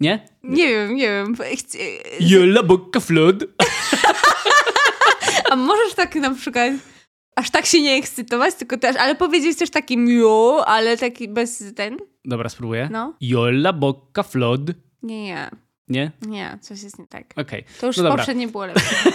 Nie? 0.00 0.28
Nie 0.42 0.68
wiem, 0.68 0.94
nie 0.96 1.06
wiem. 1.08 1.34
Chci- 1.36 1.78
Jola 2.20 2.62
Boka 2.62 3.00
Flood. 3.00 3.44
A 5.50 5.56
możesz 5.56 5.94
tak 5.94 6.14
na 6.14 6.34
przykład 6.34 6.72
aż 7.36 7.50
tak 7.50 7.66
się 7.66 7.82
nie 7.82 7.94
ekscytować, 7.94 8.54
tylko 8.54 8.78
też, 8.78 8.96
ale 8.96 9.14
powiedzieć 9.14 9.58
też 9.58 9.70
taki 9.70 9.98
miu, 9.98 10.58
ale 10.66 10.96
taki 10.96 11.28
bez 11.28 11.64
ten, 11.76 11.96
Dobra, 12.24 12.48
spróbuję. 12.48 12.88
no. 12.92 13.14
Jola 13.20 13.72
Boka 13.72 14.22
Flood. 14.22 14.60
Nie, 15.02 15.22
nie, 15.24 15.50
Nie? 15.88 16.12
nie, 16.22 16.58
coś 16.60 16.82
jest 16.82 16.98
nie 16.98 17.06
tak. 17.06 17.24
Okej. 17.36 17.64
To 17.80 17.86
już 17.86 17.96
No 17.96 18.16
poprzednie 18.16 18.48
było 18.48 18.66
lepsze. 18.66 18.94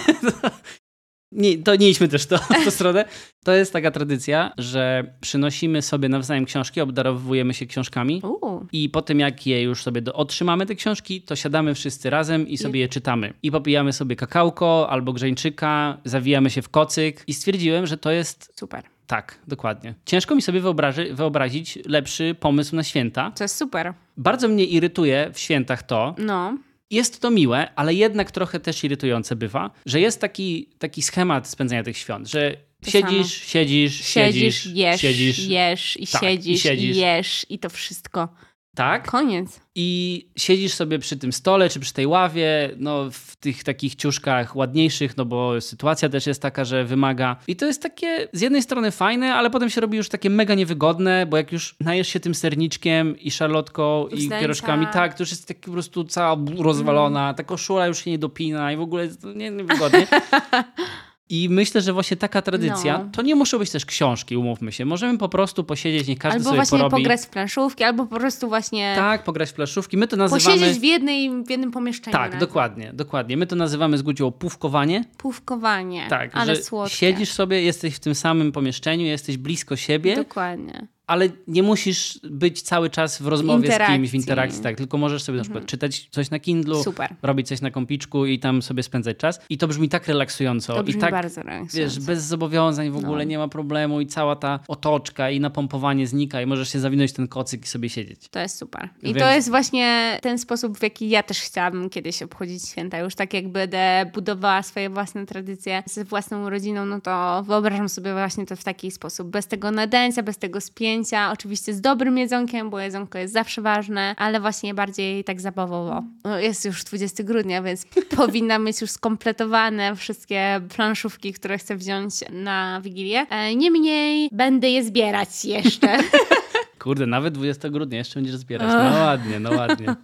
Nie, 1.32 1.58
to 1.58 1.76
nie 1.76 1.90
idźmy 1.90 2.08
też 2.08 2.26
to, 2.26 2.38
w 2.60 2.64
tą 2.64 2.70
stronę. 2.70 3.04
To 3.44 3.52
jest 3.52 3.72
taka 3.72 3.90
tradycja, 3.90 4.52
że 4.58 5.14
przynosimy 5.20 5.82
sobie 5.82 6.08
nawzajem 6.08 6.44
książki, 6.44 6.80
obdarowujemy 6.80 7.54
się 7.54 7.66
książkami 7.66 8.22
Uuu, 8.24 8.66
i 8.72 8.88
po 8.90 9.02
tym 9.02 9.20
jak 9.20 9.46
je 9.46 9.62
już 9.62 9.82
sobie 9.82 10.02
do, 10.02 10.12
otrzymamy 10.14 10.66
te 10.66 10.74
książki, 10.74 11.22
to 11.22 11.36
siadamy 11.36 11.74
wszyscy 11.74 12.10
razem 12.10 12.48
i 12.48 12.58
sobie 12.58 12.80
je 12.80 12.88
czytamy. 12.88 13.32
I 13.42 13.50
popijamy 13.50 13.92
sobie 13.92 14.16
kakałko 14.16 14.90
albo 14.90 15.12
grzeńczyka, 15.12 15.98
zawijamy 16.04 16.50
się 16.50 16.62
w 16.62 16.68
kocyk 16.68 17.24
i 17.26 17.34
stwierdziłem, 17.34 17.86
że 17.86 17.96
to 17.98 18.10
jest 18.10 18.52
super. 18.58 18.84
tak, 19.06 19.38
dokładnie. 19.48 19.94
Ciężko 20.04 20.34
mi 20.34 20.42
sobie 20.42 20.60
wyobraży, 20.60 21.14
wyobrazić 21.14 21.78
lepszy 21.86 22.36
pomysł 22.40 22.76
na 22.76 22.82
święta. 22.82 23.30
To 23.36 23.44
jest 23.44 23.56
super. 23.56 23.94
Bardzo 24.16 24.48
mnie 24.48 24.64
irytuje 24.64 25.30
w 25.32 25.38
świętach 25.38 25.82
to, 25.82 26.14
No, 26.18 26.58
jest 26.90 27.20
to 27.20 27.30
miłe, 27.30 27.74
ale 27.74 27.94
jednak 27.94 28.30
trochę 28.30 28.60
też 28.60 28.84
irytujące 28.84 29.36
bywa, 29.36 29.70
że 29.86 30.00
jest 30.00 30.20
taki, 30.20 30.68
taki 30.78 31.02
schemat 31.02 31.48
spędzania 31.48 31.82
tych 31.82 31.98
świąt, 31.98 32.28
że 32.28 32.56
siedzisz, 32.86 33.34
siedzisz, 33.34 33.94
siedzisz, 34.04 34.04
siedzisz, 34.06 34.66
jesz, 34.66 35.00
siedzisz, 35.00 35.38
jesz 35.38 35.96
i 36.00 36.06
Tak, 36.06 36.22
i 36.22 36.26
siedzisz, 36.26 36.54
i 36.54 36.58
siedzisz. 36.58 36.96
jesz 36.96 37.46
i 37.48 37.58
to 37.58 37.70
wszystko. 37.70 38.28
Tak? 38.76 39.10
Koniec. 39.10 39.60
I 39.74 40.28
siedzisz 40.36 40.74
sobie 40.74 40.98
przy 40.98 41.16
tym 41.16 41.32
stole 41.32 41.68
czy 41.68 41.80
przy 41.80 41.92
tej 41.92 42.06
ławie, 42.06 42.70
no 42.76 43.10
w 43.10 43.36
tych 43.36 43.64
takich 43.64 43.94
ciuszkach 43.94 44.56
ładniejszych, 44.56 45.16
no 45.16 45.24
bo 45.24 45.60
sytuacja 45.60 46.08
też 46.08 46.26
jest 46.26 46.42
taka, 46.42 46.64
że 46.64 46.84
wymaga. 46.84 47.36
I 47.46 47.56
to 47.56 47.66
jest 47.66 47.82
takie 47.82 48.28
z 48.32 48.40
jednej 48.40 48.62
strony 48.62 48.90
fajne, 48.90 49.34
ale 49.34 49.50
potem 49.50 49.70
się 49.70 49.80
robi 49.80 49.96
już 49.96 50.08
takie 50.08 50.30
mega 50.30 50.54
niewygodne, 50.54 51.26
bo 51.26 51.36
jak 51.36 51.52
już 51.52 51.76
najesz 51.80 52.08
się 52.08 52.20
tym 52.20 52.34
serniczkiem 52.34 53.18
i 53.18 53.30
szarlotką 53.30 54.06
i 54.08 54.28
pierożkami, 54.28 54.86
tak, 54.92 55.14
to 55.14 55.22
już 55.22 55.30
jest 55.30 55.48
taki 55.48 55.60
po 55.60 55.72
prostu 55.72 56.04
cała 56.04 56.36
rozwalona, 56.58 57.34
ta 57.34 57.44
koszula 57.44 57.86
już 57.86 58.04
się 58.04 58.10
nie 58.10 58.18
dopina 58.18 58.72
i 58.72 58.76
w 58.76 58.80
ogóle 58.80 59.04
jest 59.04 59.24
niewygodnie. 59.24 60.06
I 61.30 61.48
myślę, 61.48 61.80
że 61.80 61.92
właśnie 61.92 62.16
taka 62.16 62.42
tradycja, 62.42 62.98
No. 62.98 63.08
to 63.12 63.22
nie 63.22 63.34
muszą 63.34 63.58
być 63.58 63.70
też 63.70 63.86
książki, 63.86 64.36
umówmy 64.36 64.72
się. 64.72 64.84
Możemy 64.84 65.18
po 65.18 65.28
prostu 65.28 65.64
posiedzieć, 65.64 66.08
niech 66.08 66.18
każdy 66.18 66.36
Albo 66.36 66.44
sobie 66.44 66.56
właśnie 66.56 66.78
porobi. 66.78 67.02
pograć 67.02 67.20
w 67.20 67.26
planszówki, 67.28 67.84
albo 67.84 68.06
po 68.06 68.16
prostu 68.18 68.48
właśnie 68.48 68.92
Tak, 68.96 69.24
pograć 69.24 69.50
w 69.50 69.52
planszówki. 69.52 69.96
My 69.96 70.08
to 70.08 70.16
nazywamy... 70.16 70.56
posiedzieć 70.58 70.80
w, 70.80 70.82
jednej, 70.82 71.44
w 71.44 71.50
jednym 71.50 71.70
pomieszczeniu. 71.70 72.12
Tak, 72.12 72.24
razem. 72.24 72.40
dokładnie, 72.40 72.90
dokładnie. 72.94 73.36
My 73.36 73.46
to 73.46 73.56
nazywamy 73.56 73.98
z 73.98 74.02
Gucią 74.02 74.30
pówkowanie. 74.32 75.04
Pówkowanie. 75.18 76.06
Tak, 76.10 76.30
ale 76.34 76.56
że 76.56 76.62
słodkie. 76.62 76.96
siedzisz 76.96 77.32
sobie, 77.32 77.62
jesteś 77.62 77.94
w 77.94 78.00
tym 78.00 78.14
samym 78.14 78.52
pomieszczeniu, 78.52 79.04
jesteś 79.06 79.36
blisko 79.36 79.76
siebie, 79.76 80.16
Dokładnie. 80.16 80.86
Ale 81.06 81.28
nie 81.48 81.62
musisz 81.62 82.20
być 82.30 82.62
cały 82.62 82.90
czas 82.90 83.22
w 83.22 83.26
rozmowie 83.26 83.72
z 83.72 83.86
kimś, 83.86 84.10
w 84.10 84.14
interakcji. 84.14 84.62
tak, 84.62 84.76
tylko 84.76 84.98
możesz 84.98 85.22
sobie 85.22 85.38
na 85.38 85.44
przykład 85.44 85.66
czytać 85.66 86.08
coś 86.10 86.30
na 86.30 86.38
Kindlu, 86.38 86.82
Super. 86.82 87.14
robić 87.22 87.48
coś 87.48 87.60
na 87.60 87.70
kompiczku 87.70 88.26
i 88.26 88.38
tam 88.38 88.62
sobie 88.62 88.82
spędzać 88.82 89.16
czas. 89.16 89.40
I 89.50 89.58
to 89.58 89.68
brzmi 89.68 89.88
tak 89.88 90.08
relaksująco 90.08 90.74
To 90.74 90.82
i 90.82 90.84
brzmi 90.84 91.00
tak 91.00 91.10
bardzo 91.10 91.40
wiesz, 91.40 91.46
relaksująco. 91.46 92.00
bez 92.00 92.24
zobowiązań 92.24 92.90
w 92.90 92.96
ogóle 92.96 93.24
No. 93.24 93.30
nie 93.30 93.38
ma 93.38 93.48
problemu 93.48 94.00
i 94.00 94.06
cała 94.06 94.36
ta 94.36 94.60
otoczka 94.68 95.30
i 95.30 95.40
napompowanie 95.40 96.06
znika 96.06 96.42
i 96.42 96.46
możesz 96.46 96.72
się 96.72 96.78
zawinąć 96.80 97.12
ten 97.12 97.28
kocyk 97.28 97.64
i 97.64 97.68
sobie 97.68 97.88
siedzieć. 97.88 98.28
To 98.28 98.40
jest 98.40 98.58
super. 98.58 98.88
I 99.02 99.06
Więc- 99.06 99.18
to 99.18 99.30
jest 99.30 99.50
właśnie 99.50 100.18
ten 100.22 100.38
sposób, 100.38 100.78
w 100.78 100.82
jaki 100.82 101.08
ja 101.08 101.22
też 101.22 101.40
chciałabym 101.40 101.90
kiedyś 101.90 102.22
obchodzić 102.22 102.68
święta. 102.68 102.98
Już 102.98 103.14
tak 103.14 103.34
jak 103.34 103.48
będę 103.48 104.10
budowała 104.14 104.62
swoje 104.62 104.90
własne 104.90 105.26
tradycje 105.26 105.82
ze 105.86 106.04
własną 106.04 106.50
rodziną, 106.50 106.86
no 106.86 107.00
to 107.00 107.42
wyobrażam 107.46 107.88
sobie 107.88 108.12
właśnie 108.12 108.46
to 108.46 108.56
w 108.56 108.64
taki 108.64 108.90
sposób. 108.90 109.28
Bez 109.30 109.46
tego 109.46 109.70
nadęcia, 109.70 110.22
bez 110.22 110.38
tego 110.38 110.60
spięcia. 110.60 110.95
Oczywiście 111.32 111.74
z 111.74 111.80
dobrym 111.80 112.18
jedzonkiem, 112.18 112.70
bo 112.70 112.80
jedzonko 112.80 113.18
jest 113.18 113.32
zawsze 113.34 113.62
ważne, 113.62 114.14
ale 114.18 114.40
właśnie 114.40 114.74
bardziej 114.74 115.24
tak 115.24 115.40
zabawowo. 115.40 116.02
No, 116.24 116.38
jest 116.38 116.64
już 116.64 116.84
20 116.84 117.22
grudnia, 117.22 117.62
więc 117.62 117.86
powinna 118.16 118.58
mieć 118.58 118.80
już 118.80 118.90
skompletowane 118.90 119.96
wszystkie 119.96 120.60
planszówki, 120.76 121.32
które 121.32 121.58
chcę 121.58 121.76
wziąć 121.76 122.14
na 122.30 122.80
Wigilię. 122.80 123.26
E, 123.30 123.54
Niemniej 123.54 124.28
będę 124.32 124.70
je 124.70 124.84
zbierać 124.84 125.44
jeszcze. 125.44 125.98
Kurde, 126.78 127.06
nawet 127.06 127.34
20 127.34 127.68
grudnia 127.68 127.98
jeszcze 127.98 128.14
będziesz 128.14 128.36
zbierać. 128.36 128.68
No 128.68 129.00
ładnie, 129.04 129.40
no 129.40 129.50
ładnie. 129.50 129.86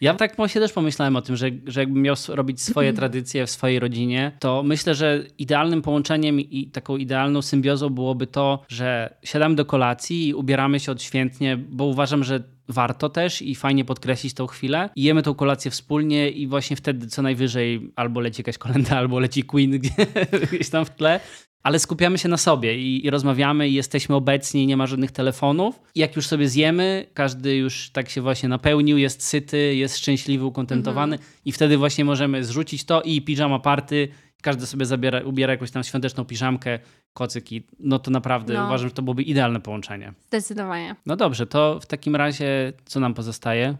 Ja 0.00 0.14
tak 0.14 0.36
się 0.46 0.60
też 0.60 0.72
pomyślałem 0.72 1.16
o 1.16 1.22
tym, 1.22 1.36
że, 1.36 1.50
że 1.66 1.80
jakbym 1.80 2.02
miał 2.02 2.16
robić 2.28 2.62
swoje 2.62 2.92
tradycje 2.92 3.46
w 3.46 3.50
swojej 3.50 3.78
rodzinie, 3.78 4.32
to 4.38 4.62
myślę, 4.62 4.94
że 4.94 5.24
idealnym 5.38 5.82
połączeniem 5.82 6.40
i 6.40 6.70
taką 6.70 6.96
idealną 6.96 7.42
symbiozą 7.42 7.88
byłoby 7.88 8.26
to, 8.26 8.62
że 8.68 9.16
siadamy 9.24 9.54
do 9.54 9.64
kolacji 9.64 10.28
i 10.28 10.34
ubieramy 10.34 10.80
się 10.80 10.92
odświętnie, 10.92 11.56
bo 11.56 11.84
uważam, 11.84 12.24
że 12.24 12.42
warto 12.68 13.08
też 13.08 13.42
i 13.42 13.54
fajnie 13.54 13.84
podkreślić 13.84 14.34
tą 14.34 14.46
chwilę. 14.46 14.90
I 14.96 15.02
jemy 15.02 15.22
tą 15.22 15.34
kolację 15.34 15.70
wspólnie 15.70 16.30
i 16.30 16.46
właśnie 16.46 16.76
wtedy 16.76 17.06
co 17.06 17.22
najwyżej 17.22 17.92
albo 17.96 18.20
leci 18.20 18.40
jakaś 18.40 18.58
kolenda, 18.58 18.96
albo 19.02 19.18
leci 19.18 19.42
Queen 19.42 19.70
gdzieś 19.70 20.70
tam 20.70 20.84
w 20.84 20.90
tle 20.90 21.20
ale 21.62 21.78
skupiamy 21.78 22.18
się 22.18 22.28
na 22.28 22.36
sobie 22.36 22.78
i, 22.78 23.06
i, 23.06 23.10
rozmawiamy 23.10 23.68
i 23.68 23.74
jesteśmy 23.74 24.14
obecni, 24.14 24.66
nie 24.66 24.76
ma 24.76 24.86
żadnych 24.86 25.10
telefonów. 25.10 25.80
I 25.94 26.00
jak 26.00 26.16
już 26.16 26.26
sobie 26.26 26.48
zjemy, 26.48 27.06
każdy 27.14 27.56
już 27.56 27.90
tak 27.90 28.08
się 28.08 28.20
właśnie 28.20 28.48
napełnił, 28.48 28.98
jest 28.98 29.22
syty, 29.22 29.74
jest 29.74 29.98
szczęśliwy, 29.98 30.44
ukontentowany 30.44 31.16
mm 31.16 31.26
-hmm. 31.26 31.40
i 31.44 31.52
wtedy 31.52 31.78
właśnie 31.78 32.04
możemy 32.04 32.44
zrzucić 32.44 32.84
to 32.84 33.02
i 33.02 33.22
piżama 33.22 33.58
party, 33.58 34.08
każdy 34.42 34.66
sobie 34.66 34.86
zabiera, 34.86 35.20
ubiera 35.20 35.52
jakąś 35.52 35.70
tam 35.70 35.84
świąteczną 35.84 36.24
piżamkę, 36.24 36.78
kocyki. 37.12 37.66
No 37.78 37.98
to 37.98 38.10
naprawdę 38.10 38.54
no. 38.54 38.66
uważam, 38.66 38.88
że 38.88 38.94
to 38.94 39.02
byłoby 39.02 39.22
idealne 39.22 39.60
połączenie. 39.60 40.12
Zdecydowanie. 40.28 40.96
No 41.06 41.16
dobrze, 41.16 41.46
to 41.46 41.80
w 41.80 41.86
takim 41.86 42.16
razie 42.16 42.72
co 42.84 43.00
nam 43.00 43.14
pozostaje? 43.14 43.76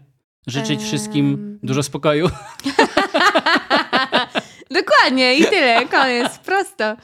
Życzyć 0.47 0.79
ehm... 0.79 0.87
wszystkim 0.87 1.59
dużo 1.63 1.83
spokoju. 1.83 2.29
Dokładnie 4.81 5.35
i 5.37 5.45
tyle, 5.45 5.87
koniec, 5.87 6.37
prosto. 6.37 6.95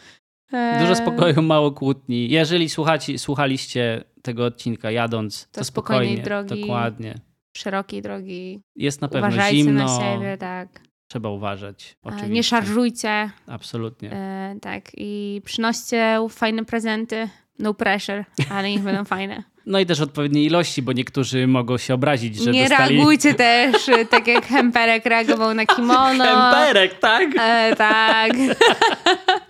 Dużo 0.79 0.95
spokoju, 0.95 1.41
mało 1.41 1.71
kłótni. 1.71 2.29
Jeżeli 2.29 2.69
słuchacie, 2.69 3.19
słuchaliście 3.19 4.03
tego 4.21 4.45
odcinka 4.45 4.91
jadąc, 4.91 5.47
to, 5.51 5.59
to 5.59 5.65
spokojnie, 5.65 6.17
drogi, 6.17 6.61
dokładnie. 6.61 7.15
Szerokiej 7.57 8.01
drogi. 8.01 8.59
Jest 8.75 9.01
na 9.01 9.07
pewno 9.07 9.27
Uważajcie 9.27 9.57
zimno. 9.57 9.85
na 9.85 9.99
siebie, 10.13 10.37
tak. 10.37 10.67
Trzeba 11.07 11.29
uważać, 11.29 11.97
oczywiście. 12.03 12.29
Nie 12.29 12.43
szarżujcie. 12.43 13.29
Absolutnie. 13.47 14.11
E, 14.13 14.55
tak, 14.61 14.91
i 14.97 15.41
przynoście 15.45 16.27
fajne 16.29 16.65
prezenty. 16.65 17.29
No 17.59 17.73
pressure, 17.73 18.25
ale 18.51 18.69
niech 18.69 18.81
będą 18.81 19.05
fajne. 19.15 19.43
No 19.65 19.79
i 19.79 19.85
też 19.85 20.01
odpowiedniej 20.01 20.45
ilości, 20.45 20.81
bo 20.81 20.91
niektórzy 20.93 21.47
mogą 21.47 21.77
się 21.77 21.93
obrazić, 21.93 22.35
że 22.37 22.51
Nie 22.51 22.69
dostali... 22.69 22.95
reagujcie 22.95 23.33
też, 23.33 23.75
tak 24.11 24.27
jak 24.27 24.45
Hemperek 24.45 25.05
reagował 25.05 25.53
na 25.53 25.65
kimono. 25.65 26.23
Hemperek, 26.23 26.99
tak? 26.99 27.29
E, 27.39 27.75
tak. 27.75 28.31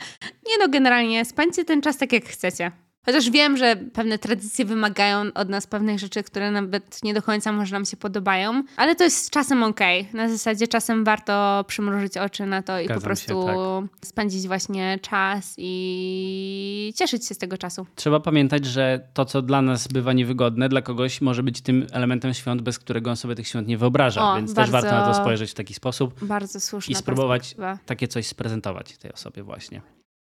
Nie 0.49 0.57
no, 0.59 0.67
generalnie 0.69 1.25
spędźcie 1.25 1.65
ten 1.65 1.81
czas 1.81 1.97
tak 1.97 2.13
jak 2.13 2.25
chcecie. 2.25 2.71
Chociaż 3.05 3.29
wiem, 3.29 3.57
że 3.57 3.75
pewne 3.93 4.17
tradycje 4.17 4.65
wymagają 4.65 5.21
od 5.35 5.49
nas 5.49 5.67
pewnych 5.67 5.99
rzeczy, 5.99 6.23
które 6.23 6.51
nawet 6.51 7.03
nie 7.03 7.13
do 7.13 7.21
końca 7.21 7.51
może 7.51 7.75
nam 7.75 7.85
się 7.85 7.97
podobają, 7.97 8.63
ale 8.77 8.95
to 8.95 9.03
jest 9.03 9.29
czasem 9.29 9.63
okej. 9.63 10.01
Okay. 10.01 10.13
Na 10.13 10.29
zasadzie 10.29 10.67
czasem 10.67 11.03
warto 11.03 11.65
przymrużyć 11.67 12.17
oczy 12.17 12.45
na 12.45 12.61
to 12.61 12.79
i 12.79 12.85
Zgadzam 12.85 13.01
po 13.01 13.05
prostu 13.05 13.47
się, 13.47 13.87
tak. 13.91 14.07
spędzić 14.07 14.47
właśnie 14.47 14.99
czas 15.01 15.55
i 15.57 16.93
cieszyć 16.95 17.27
się 17.27 17.35
z 17.35 17.37
tego 17.37 17.57
czasu. 17.57 17.85
Trzeba 17.95 18.19
pamiętać, 18.19 18.65
że 18.65 19.07
to, 19.13 19.25
co 19.25 19.41
dla 19.41 19.61
nas 19.61 19.87
bywa 19.87 20.13
niewygodne, 20.13 20.69
dla 20.69 20.81
kogoś 20.81 21.21
może 21.21 21.43
być 21.43 21.61
tym 21.61 21.87
elementem 21.91 22.33
świąt, 22.33 22.61
bez 22.61 22.79
którego 22.79 23.09
on 23.09 23.15
sobie 23.15 23.35
tych 23.35 23.47
świąt 23.47 23.67
nie 23.67 23.77
wyobraża, 23.77 24.31
o, 24.31 24.35
więc 24.35 24.53
bardzo, 24.53 24.71
też 24.71 24.81
warto 24.81 24.97
na 24.97 25.13
to 25.13 25.21
spojrzeć 25.21 25.51
w 25.51 25.53
taki 25.53 25.73
sposób. 25.73 26.25
Bardzo 26.25 26.59
słusznie. 26.59 26.93
I 26.93 26.95
spróbować 26.95 27.55
takie 27.85 28.07
coś 28.07 28.27
sprezentować 28.27 28.97
tej 28.97 29.13
osobie 29.13 29.43
właśnie. 29.43 29.81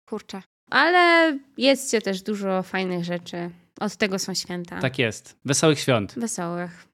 Kurczę. 0.05 0.41
Ale 0.69 1.37
jedzcie 1.57 2.01
też 2.01 2.21
dużo 2.21 2.63
fajnych 2.63 3.03
rzeczy. 3.03 3.49
Od 3.79 3.95
tego 3.95 4.19
są 4.19 4.33
święta. 4.33 4.79
Tak 4.79 4.99
jest. 4.99 5.35
Wesołych 5.45 5.79
świąt. 5.79 6.13
Wesołych. 6.17 6.87